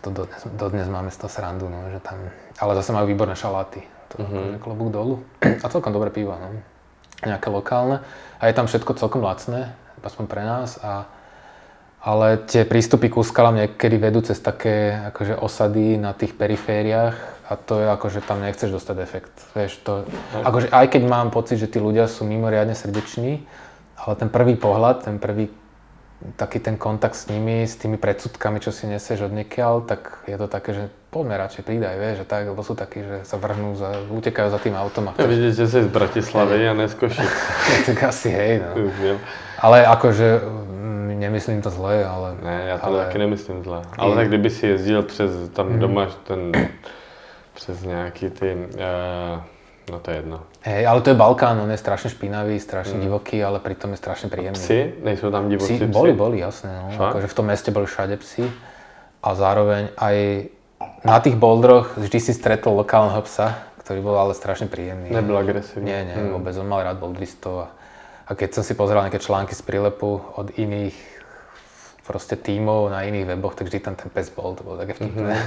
to 0.00 0.10
dodnes, 0.10 0.42
dodnes 0.56 0.88
máme 0.88 1.12
z 1.12 1.20
toho 1.20 1.30
srandu, 1.30 1.68
no, 1.68 1.86
že 1.92 2.00
tam, 2.00 2.18
ale 2.58 2.72
zase 2.74 2.90
majú 2.90 3.06
výborné 3.06 3.36
šaláty. 3.36 3.84
To 4.14 4.24
mm-hmm. 4.24 4.32
akože 4.32 4.58
klobúk 4.64 4.90
dolu. 4.90 5.14
A 5.44 5.66
celkom 5.68 5.92
dobré 5.92 6.08
pivo, 6.08 6.32
no. 6.34 6.56
Nejaké 7.20 7.52
lokálne. 7.52 8.00
A 8.40 8.48
je 8.48 8.56
tam 8.56 8.64
všetko 8.64 8.96
celkom 8.96 9.20
lacné, 9.20 9.76
aspoň 10.00 10.24
pre 10.24 10.42
nás. 10.42 10.80
A 10.80 11.08
ale 12.04 12.36
tie 12.44 12.68
prístupy 12.68 13.08
ku 13.08 13.24
skalám 13.24 13.64
niekedy 13.64 13.96
vedú 13.96 14.20
cez 14.20 14.36
také 14.36 14.92
akože 15.08 15.40
osady 15.40 15.96
na 15.96 16.12
tých 16.12 16.36
perifériách 16.36 17.16
a 17.48 17.56
to 17.56 17.80
je 17.80 17.88
akože 17.88 18.20
tam 18.20 18.44
nechceš 18.44 18.76
dostať 18.76 18.96
efekt. 19.00 19.32
Vieš, 19.56 19.80
to, 19.80 20.04
akože 20.44 20.68
aj 20.68 20.86
keď 20.92 21.02
mám 21.08 21.32
pocit, 21.32 21.56
že 21.56 21.68
tí 21.72 21.80
ľudia 21.80 22.04
sú 22.04 22.28
mimoriadne 22.28 22.76
srdeční, 22.76 23.48
ale 23.96 24.12
ten 24.20 24.28
prvý 24.28 24.52
pohľad, 24.52 25.08
ten 25.08 25.16
prvý 25.16 25.48
taký 26.36 26.60
ten 26.60 26.76
kontakt 26.76 27.16
s 27.16 27.28
nimi, 27.28 27.64
s 27.64 27.76
tými 27.76 27.96
predsudkami, 28.00 28.60
čo 28.60 28.72
si 28.72 28.88
nesieš 28.88 29.28
od 29.28 29.32
niekiaľ, 29.32 29.84
tak 29.84 30.24
je 30.24 30.36
to 30.40 30.46
také, 30.48 30.72
že 30.72 30.84
poďme 31.12 31.36
radšej 31.36 31.62
pridaj, 31.68 31.94
vieš, 32.00 32.16
že 32.24 32.26
tak, 32.28 32.48
lebo 32.48 32.60
sú 32.64 32.72
takí, 32.72 33.04
že 33.04 33.16
sa 33.28 33.36
vrhnú, 33.36 33.76
za, 33.76 34.08
utekajú 34.08 34.48
za 34.48 34.60
tým 34.60 34.72
autom. 34.76 35.12
Ja 35.16 35.28
vidíte, 35.28 35.52
že 35.52 35.66
si 35.68 35.80
z 35.84 35.90
Bratislavy 35.92 36.64
a 36.64 36.72
ne 36.72 36.88
z 36.88 36.96
Košic. 36.96 37.32
tak 37.92 37.98
asi 38.08 38.28
hej, 38.32 38.64
no. 38.64 38.88
Ale 39.60 39.84
akože 39.84 40.28
nemyslím 41.24 41.62
to 41.62 41.70
zle, 41.70 42.04
ale... 42.04 42.36
Ne, 42.42 42.64
já 42.66 42.78
to 42.78 42.86
ale... 42.86 43.04
taky 43.04 43.18
nemyslím 43.18 43.64
zle. 43.64 43.82
Ale 43.98 44.14
tak 44.14 44.28
kdyby 44.28 44.50
si 44.50 44.66
jezdil 44.66 45.02
přes, 45.02 45.30
tam 45.52 45.68
hmm. 45.68 45.78
doma 45.78 46.06
ten, 46.24 46.52
přes 47.54 47.82
nějaký 47.82 48.30
ty, 48.30 48.54
uh, 48.54 49.40
no 49.90 49.98
to 50.00 50.10
je 50.10 50.16
jedno. 50.16 50.40
Hej, 50.62 50.86
ale 50.86 51.00
to 51.00 51.10
je 51.10 51.16
Balkán, 51.16 51.60
on 51.60 51.70
je 51.70 51.76
strašne 51.76 52.10
špinavý, 52.10 52.60
strašne 52.60 52.92
hmm. 52.92 53.02
divoký, 53.02 53.44
ale 53.44 53.60
pritom 53.60 53.90
je 53.92 53.96
strašne 53.96 54.28
príjemný. 54.28 54.56
Psi? 54.56 55.04
Nejsou 55.04 55.30
tam 55.30 55.48
divocí 55.48 55.76
psi? 55.76 55.86
Boli, 55.86 56.12
boli, 56.12 56.40
jasné. 56.40 56.72
No. 56.98 57.12
Akože 57.12 57.26
v 57.26 57.34
tom 57.34 57.46
meste 57.46 57.70
boli 57.72 57.84
všade 57.84 58.16
psi. 58.16 58.48
A 59.24 59.32
zároveň 59.32 59.88
aj 59.96 60.16
na 61.04 61.16
tých 61.20 61.36
bouldroch 61.36 61.96
vždy 61.96 62.18
si 62.20 62.32
stretol 62.32 62.76
lokálneho 62.80 63.20
psa, 63.24 63.72
ktorý 63.84 64.00
bol 64.00 64.16
ale 64.16 64.32
strašne 64.32 64.68
príjemný. 64.68 65.12
Nebyl 65.12 65.36
agresívny. 65.36 65.84
Nie, 65.84 66.00
nie, 66.08 66.16
hmm. 66.16 66.32
vôbec. 66.40 66.56
On 66.56 66.64
mal 66.64 66.80
rád 66.80 66.96
boulderistov. 66.96 67.68
A, 67.68 67.76
a 68.24 68.30
keď 68.32 68.56
som 68.56 68.64
si 68.64 68.72
pozeral 68.72 69.04
nejaké 69.04 69.20
články 69.20 69.52
z 69.52 69.60
prílepu 69.60 70.24
od 70.40 70.48
iných 70.56 70.96
proste 72.04 72.36
tímov 72.36 72.92
na 72.92 73.02
iných 73.08 73.34
weboch, 73.34 73.56
tak 73.56 73.66
vždy 73.68 73.80
tam 73.80 73.94
ten 73.96 74.12
pes 74.12 74.28
bol, 74.28 74.52
to 74.52 74.62
bolo 74.62 74.76
také 74.80 74.96
vtipné. 74.96 75.34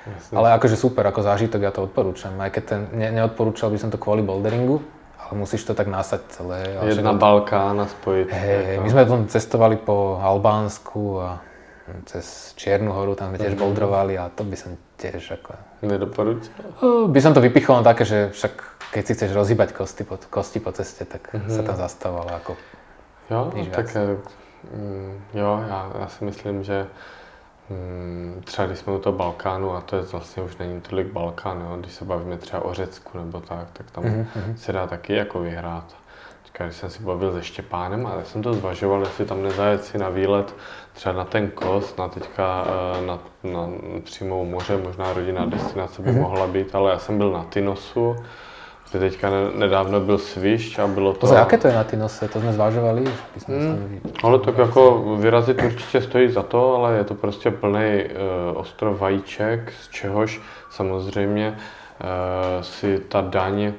Mm-hmm. 0.00 0.32
ale 0.32 0.56
akože 0.56 0.80
super, 0.80 1.04
ako 1.04 1.20
zážitok 1.20 1.60
ja 1.60 1.68
to 1.76 1.84
odporúčam. 1.84 2.32
Aj 2.40 2.48
keď 2.48 2.64
ten, 2.64 2.80
ne, 2.96 3.12
neodporúčal 3.12 3.68
by 3.68 3.76
som 3.76 3.92
to 3.92 4.00
kvôli 4.00 4.24
boulderingu, 4.24 4.80
ale 5.20 5.32
musíš 5.36 5.68
to 5.68 5.76
tak 5.76 5.92
nasať 5.92 6.24
celé. 6.32 6.72
Jedna 6.88 7.12
Balkán 7.12 7.76
a 7.76 7.84
spojiť. 7.84 8.26
Hej, 8.32 8.60
hej, 8.64 8.76
my 8.80 8.88
sme 8.88 9.04
tam 9.04 9.28
cestovali 9.28 9.76
po 9.76 10.16
Albánsku 10.24 11.20
a 11.20 11.44
cez 12.08 12.56
Čiernu 12.56 12.96
horu, 12.96 13.12
tam 13.12 13.28
sme 13.28 13.44
tiež 13.44 13.52
mm-hmm. 13.52 13.60
boulderovali 13.60 14.16
a 14.16 14.32
to 14.32 14.40
by 14.40 14.56
som 14.56 14.72
tiež 14.96 15.36
ako... 15.36 15.52
Nedoporúčal? 15.84 16.56
By 17.12 17.20
som 17.20 17.36
to 17.36 17.44
vypichol 17.44 17.84
na 17.84 17.84
také, 17.84 18.08
že 18.08 18.32
však 18.32 18.52
keď 18.96 19.02
si 19.04 19.12
chceš 19.20 19.36
rozhýbať 19.36 19.76
kosti 19.76 20.08
po, 20.08 20.16
kosti 20.16 20.64
po 20.64 20.72
ceste, 20.72 21.04
tak 21.04 21.28
mm-hmm. 21.28 21.52
sa 21.52 21.60
tam 21.60 21.76
zastával 21.76 22.24
ako 22.40 22.56
Jo, 23.30 23.46
nič 23.54 23.70
tak 23.70 23.86
viac. 23.94 24.26
Mm, 24.74 25.20
jo, 25.34 25.64
já, 25.68 25.92
já 26.00 26.08
si 26.08 26.24
myslím, 26.24 26.64
že 26.64 26.86
mm, 27.70 28.42
třeba 28.44 28.66
když 28.66 28.78
jsme 28.78 28.92
u 28.92 28.98
toho 28.98 29.16
Balkánu, 29.16 29.72
a 29.72 29.80
to 29.80 29.96
je 29.96 30.02
vlastně 30.02 30.42
už 30.42 30.56
není 30.56 30.80
tolik 30.80 31.06
Balkán, 31.06 31.60
jo, 31.60 31.76
když 31.80 31.92
se 31.92 32.04
bavíme 32.04 32.36
třeba 32.36 32.64
o 32.64 32.74
Řecku 32.74 33.18
nebo 33.18 33.40
tak, 33.40 33.66
tak 33.72 33.90
tam 33.90 34.04
mm-hmm. 34.04 34.54
se 34.56 34.72
dá 34.72 34.86
taky 34.86 35.14
jako 35.14 35.40
vyhrát. 35.40 35.96
Teďka, 36.42 36.64
když 36.64 36.76
jsem 36.76 36.90
si 36.90 37.02
bavil 37.02 37.32
se 37.32 37.42
Štěpánem, 37.42 38.06
ale 38.06 38.24
jsem 38.24 38.42
to 38.42 38.54
zvažoval, 38.54 39.00
jestli 39.00 39.24
tam 39.24 39.42
nezajet 39.42 39.84
si 39.84 39.98
na 39.98 40.08
výlet 40.08 40.54
třeba 40.92 41.12
na 41.12 41.24
ten 41.24 41.50
kos, 41.50 41.96
na 41.96 42.08
teďka 42.08 42.66
eh, 42.66 43.06
na, 43.06 43.18
na 43.44 43.68
přímou 44.04 44.44
moře, 44.44 44.76
možná 44.76 45.12
rodinná 45.12 45.46
destinace 45.46 46.02
by 46.02 46.10
mm-hmm. 46.10 46.20
mohla 46.20 46.46
být, 46.46 46.74
ale 46.74 46.90
já 46.90 46.98
jsem 46.98 47.18
byl 47.18 47.32
na 47.32 47.44
Tinosu, 47.44 48.16
Teďka 48.98 49.30
nedávno 49.54 50.00
byl 50.00 50.18
Svišť 50.18 50.78
a 50.78 50.86
bylo 50.86 51.12
to... 51.12 51.26
Za 51.26 51.38
jaké 51.38 51.58
to 51.58 51.68
je 51.68 51.74
na 51.74 51.84
Tinose? 51.84 52.28
To 52.28 52.40
jsme 52.40 52.52
zvážovali? 52.52 53.04
Jsme 53.38 53.54
hmm. 53.54 54.00
Ale 54.22 54.38
tak 54.38 54.58
jako 54.58 55.16
vyrazit 55.20 55.62
určitě 55.62 56.00
stojí 56.00 56.30
za 56.30 56.42
to, 56.42 56.74
ale 56.74 56.96
je 56.96 57.04
to 57.04 57.14
prostě 57.14 57.50
plný 57.50 58.04
uh, 58.04 58.58
ostrov 58.58 59.00
vajíček, 59.00 59.72
z 59.80 59.88
čehož 59.88 60.40
samozřejmě 60.70 61.48
uh, 61.50 62.62
si 62.62 62.98
ta 62.98 63.20
daň 63.20 63.62
uh, 63.62 63.72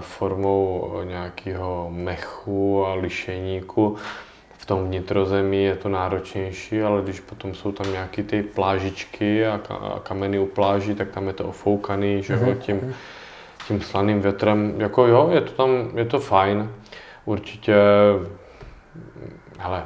formou 0.00 0.92
nějakého 1.04 1.88
mechu 1.92 2.86
a 2.86 2.94
lišeníku 2.94 3.96
v 4.58 4.66
tom 4.66 4.84
vnitrozemí 4.84 5.64
je 5.64 5.76
to 5.76 5.88
náročnější, 5.88 6.82
ale 6.82 7.02
když 7.02 7.20
potom 7.20 7.54
jsou 7.54 7.72
tam 7.72 7.92
nějaké 7.92 8.22
ty 8.22 8.42
plážičky 8.42 9.46
a, 9.46 9.60
a 9.70 10.00
kameny 10.02 10.38
u 10.38 10.46
pláží, 10.46 10.94
tak 10.94 11.10
tam 11.10 11.26
je 11.26 11.32
to 11.32 11.44
ofoukaný, 11.44 12.22
že 12.22 12.36
mm-hmm. 12.36 12.56
tím 12.58 12.76
mhm 12.76 12.92
tím 12.92 12.94
slaným 13.80 14.20
větrem, 14.20 14.74
jako 14.78 15.06
jo, 15.06 15.30
je 15.32 15.40
to 15.40 15.52
tam, 15.52 15.90
je 15.94 16.04
to 16.04 16.18
fajn. 16.20 16.70
Určitě, 17.24 17.74
ale 19.60 19.82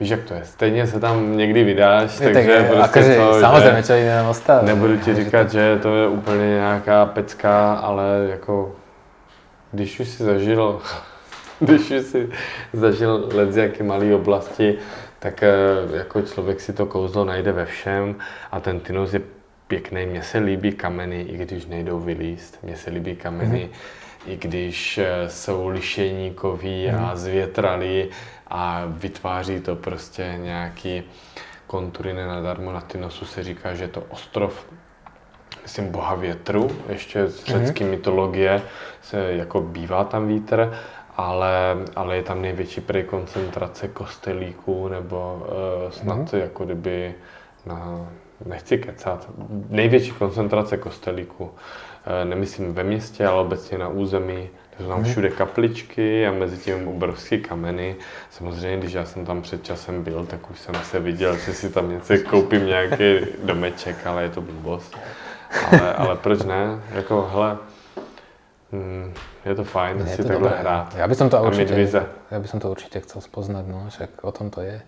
víš, 0.00 0.10
jak 0.10 0.22
to 0.22 0.34
je, 0.34 0.44
stejně 0.44 0.86
se 0.86 1.00
tam 1.00 1.36
někdy 1.36 1.64
vydáš, 1.64 2.20
je, 2.20 2.30
takže 2.30 2.56
tak, 2.56 2.66
prostě 2.66 3.00
akože, 3.00 3.16
to, 3.16 3.40
samozřejmě, 3.40 3.82
čo 3.82 3.92
jiné 3.92 4.22
ostává. 4.22 4.62
Nebudu 4.62 4.96
ti 4.96 5.14
říkat, 5.14 5.50
že 5.50 5.78
to 5.82 5.96
je 5.96 6.08
úplně 6.08 6.46
nějaká 6.46 7.06
pecka, 7.06 7.74
ale 7.74 8.26
jako, 8.30 8.76
když 9.72 10.00
už 10.00 10.08
si 10.08 10.24
zažil, 10.24 10.80
když 11.60 11.90
už 11.90 12.02
si 12.02 12.28
zažil 12.72 13.28
let 13.34 13.52
z 13.52 13.56
jaké 13.56 13.84
malé 13.84 14.14
oblasti, 14.14 14.78
tak 15.18 15.42
eh, 15.42 15.52
jako 15.92 16.22
člověk 16.22 16.60
si 16.60 16.72
to 16.72 16.86
kouzlo 16.86 17.24
najde 17.24 17.52
ve 17.52 17.64
všem 17.64 18.16
a 18.52 18.60
ten 18.60 18.80
Tinos 18.80 19.14
je 19.14 19.20
pěkný. 19.68 20.06
Mně 20.06 20.22
se 20.22 20.38
líbí 20.38 20.72
kameny, 20.72 21.22
i 21.22 21.36
když 21.36 21.66
nejdou 21.66 22.00
vylíst. 22.00 22.58
Mně 22.62 22.76
se 22.76 22.90
líbí 22.90 23.16
kameny, 23.16 23.70
mm-hmm. 23.72 24.32
i 24.32 24.36
když 24.36 24.98
eh, 24.98 25.30
jsou 25.30 25.68
lišeníkový 25.68 26.86
mm-hmm. 26.86 27.10
a 27.10 27.16
zvětralý 27.16 28.08
a 28.46 28.84
vytváří 28.86 29.60
to 29.60 29.76
prostě 29.76 30.34
nějaký 30.38 31.02
kontury 31.66 32.12
nenadarmo. 32.12 32.72
Na 32.72 32.80
ty 32.80 32.98
nosu 32.98 33.24
se 33.24 33.42
říká, 33.42 33.74
že 33.74 33.84
je 33.84 33.88
to 33.88 34.00
ostrov 34.00 34.66
myslím, 35.64 35.90
boha 35.90 36.14
větru, 36.14 36.70
ještě 36.88 37.28
z 37.28 37.48
mhm. 37.48 37.58
řecké 37.58 37.84
mm-hmm. 37.84 37.90
mytologie 37.90 38.62
se 39.02 39.32
jako 39.32 39.60
bývá 39.60 40.04
tam 40.04 40.28
vítr, 40.28 40.72
ale, 41.16 41.76
ale 41.96 42.16
je 42.16 42.22
tam 42.22 42.42
největší 42.42 42.80
prej 42.80 43.02
koncentrace 43.02 43.88
kostelíků 43.88 44.88
nebo 44.88 45.46
uh, 45.46 45.90
snad 45.90 46.18
mm-hmm. 46.18 46.38
jako 46.38 46.64
kdyby 46.64 47.14
na 47.66 48.06
nechci 48.46 48.78
kecat, 48.78 49.28
největší 49.68 50.10
koncentrace 50.10 50.76
kostelíků. 50.76 51.50
Eh, 52.06 52.24
nemyslím 52.24 52.74
ve 52.74 52.84
městě, 52.84 53.26
ale 53.26 53.40
obecně 53.40 53.78
na 53.78 53.88
území. 53.88 54.48
Jsou 54.78 54.88
tam 54.88 55.00
mhm. 55.00 55.10
všude 55.10 55.28
kapličky 55.30 56.26
a 56.26 56.32
mezi 56.32 56.56
tím 56.58 56.88
obrovské 56.88 57.38
kameny. 57.38 57.96
Samozřejmě, 58.30 58.76
když 58.76 58.92
já 58.92 59.04
jsem 59.04 59.24
tam 59.26 59.42
před 59.42 59.64
časem 59.64 60.02
byl, 60.04 60.26
tak 60.26 60.50
už 60.50 60.60
jsem 60.60 60.74
se 60.74 61.00
viděl, 61.00 61.36
že 61.36 61.54
si 61.54 61.70
tam 61.70 61.90
něco 61.90 62.14
koupím 62.30 62.66
nějaký 62.66 63.26
domeček, 63.44 64.06
ale 64.06 64.22
je 64.22 64.28
to 64.28 64.40
blbost. 64.40 64.98
Ale, 65.70 65.94
ale 65.94 66.16
proč 66.16 66.42
ne? 66.42 66.80
Jako, 66.90 67.30
hele, 67.32 67.58
mm, 68.72 69.14
je 69.44 69.54
to 69.54 69.64
fajn 69.64 69.98
Je 69.98 70.06
si 70.06 70.16
to 70.16 70.28
takhle 70.28 70.48
dobré. 70.48 70.60
hrát. 70.60 70.94
Ja 70.96 71.06
by 71.06 71.14
som 71.14 71.30
to 71.30 71.38
A 71.38 71.42
mať 71.42 71.48
určite, 71.52 71.74
vize. 71.74 72.02
ja 72.30 72.38
by 72.40 72.48
som 72.48 72.58
to 72.60 72.66
určite 72.70 73.00
chcel 73.00 73.20
spoznať, 73.22 73.64
no, 73.70 73.86
však 73.88 74.10
o 74.24 74.32
tom 74.32 74.50
to 74.50 74.60
je. 74.60 74.82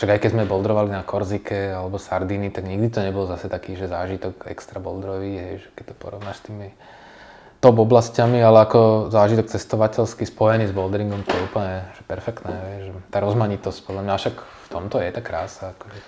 Však 0.00 0.16
aj 0.16 0.20
keď 0.24 0.30
sme 0.32 0.48
boldrovali 0.48 0.96
na 0.96 1.04
Korzike 1.04 1.76
alebo 1.76 2.00
Sardíny, 2.00 2.48
tak 2.48 2.64
nikdy 2.64 2.88
to 2.88 3.04
nebol 3.04 3.28
zase 3.28 3.52
taký, 3.52 3.76
že 3.76 3.84
zážitok 3.84 4.48
extra 4.48 4.80
boldrový, 4.80 5.36
hej, 5.36 5.54
že 5.60 5.68
keď 5.76 5.92
to 5.92 5.94
porovnáš 6.00 6.40
s 6.40 6.48
tými 6.48 6.72
top 7.60 7.84
oblastiami, 7.84 8.40
ale 8.40 8.64
ako 8.64 9.12
zážitok 9.12 9.52
cestovateľský 9.52 10.24
spojený 10.24 10.72
s 10.72 10.76
boulderingom, 10.76 11.20
to 11.20 11.36
je 11.36 11.44
úplne 11.44 11.84
že 11.92 12.02
perfektné, 12.08 12.48
vieš, 12.48 12.96
tá 13.12 13.20
rozmanitosť, 13.20 13.78
podľa 13.84 14.02
mňa, 14.08 14.14
však 14.16 14.36
v 14.40 14.68
tomto 14.72 14.96
je 15.04 15.10
tá 15.12 15.20
krása. 15.20 15.76
Akože. 15.76 16.00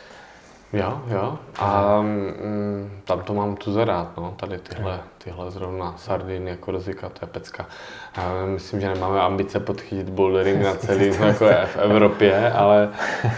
Jo, 0.73 1.03
jo. 1.09 1.39
A 1.59 2.01
mm, 2.01 2.91
tam 3.05 3.21
to 3.21 3.35
mám 3.35 3.57
tu 3.57 3.85
rád, 3.85 4.17
no, 4.17 4.35
tady 4.37 4.59
tyhle, 4.59 5.01
tyhle 5.19 5.51
zrovna 5.51 5.95
Sardiny, 5.97 6.57
Korzika, 6.57 7.09
to 7.09 7.19
je 7.23 7.27
pecka. 7.27 7.67
Já 8.17 8.47
myslím, 8.47 8.81
že 8.81 8.89
nemáme 8.89 9.21
ambice 9.21 9.61
podchytit 9.61 10.09
bouldering 10.09 10.63
na 10.63 10.75
celý, 10.87 11.07
jako 11.21 11.45
je 11.45 11.67
v 11.67 11.77
Evropě, 11.77 12.53
ale 12.53 12.89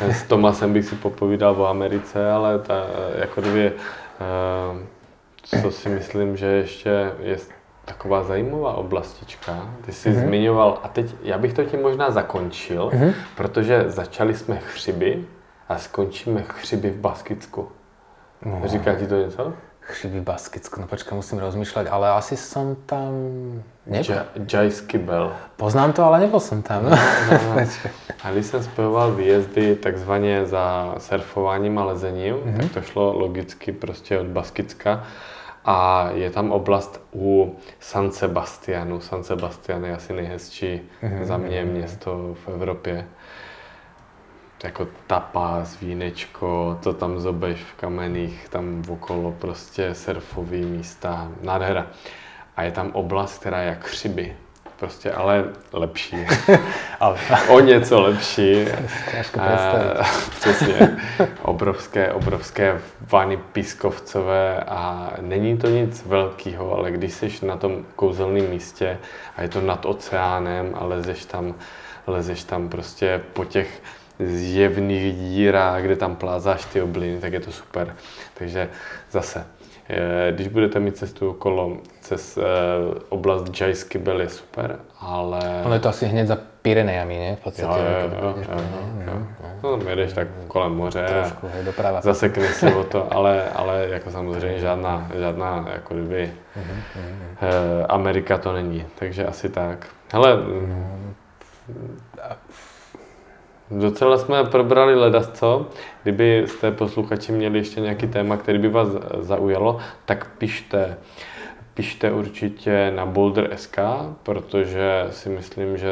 s 0.01 0.23
Tomasem 0.23 0.73
bych 0.73 0.85
si 0.85 0.95
popovídal 0.95 1.63
o 1.63 1.67
Americe, 1.67 2.31
ale 2.31 2.59
ta, 2.59 2.75
jako 3.19 3.41
dvě, 3.41 3.73
eh, 4.21 5.61
co 5.63 5.71
si 5.71 5.89
myslím, 5.89 6.37
že 6.37 6.47
ještě 6.47 7.13
je 7.23 7.37
taková 7.85 8.23
zajímavá 8.23 8.75
oblastička. 8.75 9.69
Ty 9.87 9.93
jsi 9.93 10.11
mm-hmm. 10.11 10.27
zmiňoval, 10.27 10.79
a 10.83 10.89
teď 10.89 11.15
já 11.23 11.39
bych 11.39 11.53
to 11.53 11.65
tím 11.65 11.83
možná 11.83 12.11
zakončil, 12.11 12.91
mm-hmm. 12.95 13.15
protože 13.37 13.85
začali 13.87 14.35
jsme 14.35 14.57
chřiby 14.57 15.25
a 15.69 15.79
skončíme 15.79 16.43
chřiby 16.43 16.91
v 16.91 16.97
Baskicku. 16.97 17.69
No. 18.45 18.63
Říká 18.65 18.95
ti 18.95 19.07
to 19.07 19.17
něco? 19.17 19.53
Chřiby 19.81 20.21
v 20.21 20.23
Baskicku, 20.23 20.81
no 20.81 20.89
počkaj, 20.89 21.13
musím 21.13 21.45
rozmýšľať, 21.45 21.93
ale 21.93 22.17
asi 22.17 22.41
som 22.41 22.73
tam... 22.89 23.13
Nebol. 23.85 24.17
Ja, 24.17 24.25
Jajský 24.33 24.97
bel. 24.97 25.37
Poznám 25.61 25.93
to, 25.93 26.09
ale 26.09 26.25
nebol 26.25 26.41
som 26.41 26.65
tam. 26.65 26.89
No. 26.89 26.97
A 28.25 28.33
když 28.33 28.47
jsem 28.47 28.63
spojoval 28.63 29.13
výjezdy 29.13 29.77
takzvaně 29.77 30.47
za 30.47 30.95
surfováním 30.99 31.79
a 31.79 31.85
lezením, 31.85 32.35
mm-hmm. 32.35 32.57
tak 32.57 32.73
to 32.73 32.81
šlo 32.83 33.13
logicky 33.13 33.73
prostě 33.73 34.19
od 34.19 34.27
Baskicka. 34.27 35.05
A 35.65 36.09
je 36.13 36.31
tam 36.31 36.53
oblast 36.53 37.01
u 37.13 37.57
San 37.81 38.11
Sebastianu. 38.13 39.01
San 39.01 39.25
Sebastian 39.25 39.85
je 39.85 39.97
asi 39.97 40.13
nejhezčí 40.13 40.81
mm-hmm. 41.03 41.25
za 41.25 41.37
mě 41.37 41.65
město 41.65 42.37
v 42.45 42.49
Evropě. 42.49 43.09
Jako 44.65 44.89
tapas, 45.07 45.81
vínečko, 45.81 46.79
to 46.83 46.93
tam 46.93 47.21
zobeš 47.21 47.61
v 47.61 47.75
kameních, 47.75 48.49
tam 48.49 48.83
okolo 48.89 49.33
prostě 49.33 49.95
surfový 49.95 50.63
místa, 50.63 51.29
nádhera. 51.43 51.87
A 52.57 52.63
je 52.63 52.71
tam 52.71 52.91
oblast, 52.93 53.39
která 53.39 53.61
je 53.61 53.69
jak 53.69 53.85
chřiby. 53.85 54.37
Prostě 54.77 55.13
ale 55.13 55.45
lepší. 55.73 56.17
ale... 57.01 57.19
o 57.49 57.61
něco 57.61 58.01
lepší. 58.01 58.65
Ťažko 59.11 59.41
A, 59.41 60.03
přesně. 60.41 60.97
Obrovské, 61.43 62.13
obrovské 62.13 62.81
vany 63.01 63.37
pískovcové 63.37 64.61
a 64.61 65.13
není 65.21 65.59
to 65.59 65.69
nic 65.69 66.07
velkého, 66.07 66.79
ale 66.79 66.91
když 66.91 67.13
jsi 67.13 67.47
na 67.47 67.57
tom 67.57 67.85
kouzelném 67.97 68.51
místě 68.51 68.99
a 69.37 69.43
je 69.43 69.49
to 69.49 69.61
nad 69.61 69.87
oceánem 69.87 70.75
a 70.75 70.85
lezeš 70.85 71.25
tam, 71.25 71.55
lezeš 72.07 72.45
tam 72.45 72.69
prostě 72.69 73.21
po 73.33 73.45
těch 73.45 73.83
zjevných 74.19 75.15
dírách, 75.15 75.83
kde 75.83 75.97
tam 75.97 76.17
plázáš 76.17 76.65
ty 76.65 76.83
obliny, 76.83 77.21
tak 77.21 77.33
je 77.33 77.41
to 77.41 77.53
super. 77.53 77.97
Takže 78.35 78.69
zase, 79.11 79.45
eh, 79.89 80.33
když 80.33 80.49
budete 80.49 80.81
mít 80.81 80.97
cestu 80.97 81.31
okolo 81.31 81.77
cez 82.01 82.39
eh, 82.39 82.43
oblast 83.09 83.61
Jajsky 83.61 83.99
Bel 83.99 84.21
je 84.21 84.29
super, 84.29 84.79
ale... 85.01 85.41
Ono 85.65 85.75
je 85.75 85.81
to 85.81 85.89
asi 85.89 86.07
hned 86.07 86.27
za 86.27 86.39
Pyrenejami, 86.63 87.19
ne? 87.19 87.37
V 87.37 87.41
podstate. 87.41 87.81
Jo, 87.81 87.87
jo, 87.87 88.09
jo, 88.09 88.33
pôjdeš 88.33 88.47
jo, 88.49 88.55
po- 88.55 89.11
jo, 89.11 89.13
jo. 89.13 89.49
No, 89.63 89.77
tam 89.79 89.89
jedeš 89.89 90.13
tak 90.13 90.29
kolem 90.49 90.73
moře 90.73 91.05
Trošku, 91.09 91.47
hej, 91.55 91.65
doprava. 91.65 92.01
zasekne 92.01 92.49
se 92.49 92.75
o 92.75 92.85
to, 92.85 93.13
ale, 93.13 93.45
ale 93.55 93.87
jako 93.91 94.11
samozřejmě 94.11 94.59
žádná, 94.59 95.11
žádná 95.19 95.65
jako 95.73 95.95
kdyby 95.95 96.33
eh, 97.43 97.87
Amerika 97.89 98.39
to 98.39 98.53
není, 98.53 98.85
takže 98.99 99.27
asi 99.27 99.49
tak. 99.49 99.87
Hele, 100.13 100.37
docela 103.71 104.19
jsme 104.19 104.45
probrali 104.45 104.95
ledasco. 104.95 105.67
Kdyby 106.03 106.45
jste 106.47 106.71
posluchači 106.71 107.33
měli 107.33 107.59
ještě 107.59 107.81
nějaký 107.81 108.07
téma, 108.07 108.37
který 108.37 108.59
by 108.59 108.69
vás 108.69 108.89
zaujalo, 109.19 109.79
tak 110.05 110.31
pište. 110.39 110.97
Pište 111.75 112.13
určitě 112.13 112.93
na 112.95 113.07
Boulder.sk, 113.07 113.79
protože 114.23 115.07
si 115.11 115.29
myslím, 115.29 115.77
že 115.79 115.89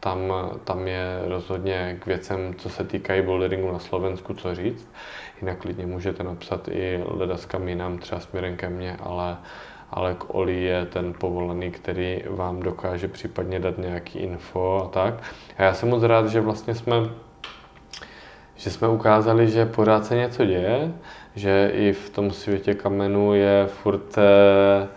tam, 0.00 0.32
tam 0.64 0.88
je 0.88 1.22
rozhodně 1.26 1.96
k 2.00 2.06
věcem, 2.06 2.54
co 2.54 2.68
se 2.68 2.84
týkají 2.84 3.22
boulderingu 3.22 3.72
na 3.72 3.78
Slovensku, 3.78 4.34
co 4.34 4.54
říct. 4.54 4.88
Jinak 5.40 5.58
klidně 5.58 5.86
můžete 5.86 6.22
napsat 6.22 6.68
i 6.68 7.04
ledaskam 7.06 7.68
jinam, 7.68 7.98
třeba 7.98 8.20
směrem 8.20 8.56
ke 8.56 8.68
mně, 8.68 8.96
ale, 9.00 9.36
ale 9.94 10.14
k 10.14 10.34
Oli 10.34 10.62
je 10.62 10.86
ten 10.86 11.12
povolaný, 11.12 11.70
který 11.70 12.22
vám 12.30 12.60
dokáže 12.60 13.08
případně 13.08 13.60
dát 13.60 13.78
nějaký 13.78 14.18
info 14.18 14.82
a 14.84 14.88
tak. 14.88 15.14
A 15.58 15.62
já 15.62 15.74
jsem 15.74 15.88
moc 15.88 16.02
rád, 16.02 16.28
že 16.28 16.40
vlastně 16.40 16.74
jsme 16.74 16.96
že 18.56 18.70
jsme 18.70 18.88
ukázali, 18.88 19.50
že 19.50 19.66
pořád 19.66 20.06
se 20.06 20.16
něco 20.16 20.44
děje, 20.44 20.92
že 21.34 21.70
i 21.74 21.92
v 21.92 22.10
tom 22.10 22.30
světě 22.30 22.74
kamenů 22.74 23.34
je 23.34 23.66
furt 23.66 24.18
eh, 24.18 24.88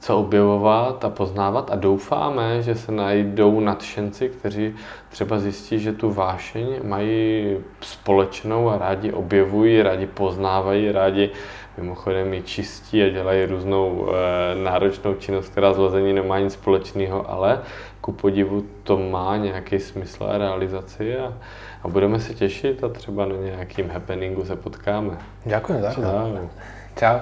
co 0.00 0.18
objevovat 0.18 1.04
a 1.04 1.10
poznávat 1.10 1.70
a 1.70 1.76
doufáme, 1.76 2.62
že 2.62 2.74
se 2.74 2.92
najdou 2.92 3.60
nadšenci, 3.60 4.28
kteří 4.28 4.74
třeba 5.08 5.38
zjistí, 5.38 5.78
že 5.78 5.92
tu 5.92 6.10
vášeň 6.10 6.66
mají 6.82 7.56
společnou 7.80 8.70
a 8.70 8.78
rádi 8.78 9.12
objevují, 9.12 9.82
rádi 9.82 10.06
poznávají, 10.06 10.92
rádi 10.92 11.30
mimochodem 11.78 12.34
ji 12.34 12.42
čistí 12.42 13.02
a 13.02 13.08
dělají 13.08 13.46
různou 13.46 14.08
e, 14.08 14.64
náročnou 14.64 15.14
činnost, 15.14 15.48
která 15.48 15.74
s 15.74 15.78
lezení 15.78 16.12
nemá 16.12 16.38
nic 16.38 16.52
společného, 16.52 17.30
ale 17.30 17.60
ku 18.00 18.12
podivu 18.12 18.64
to 18.82 18.98
má 18.98 19.36
nějaký 19.36 19.80
smysl 19.80 20.24
a 20.24 20.38
realizaci 20.38 21.18
a, 21.18 21.32
a 21.82 21.88
budeme 21.88 22.20
se 22.20 22.34
těšit 22.34 22.84
a 22.84 22.88
třeba 22.88 23.26
na 23.26 23.36
nějakým 23.36 23.90
happeningu 23.90 24.44
se 24.44 24.56
potkáme. 24.56 25.18
Ďakujem 25.46 25.82
za 25.82 25.92
Čau. 25.92 26.02
Čau. 26.98 27.18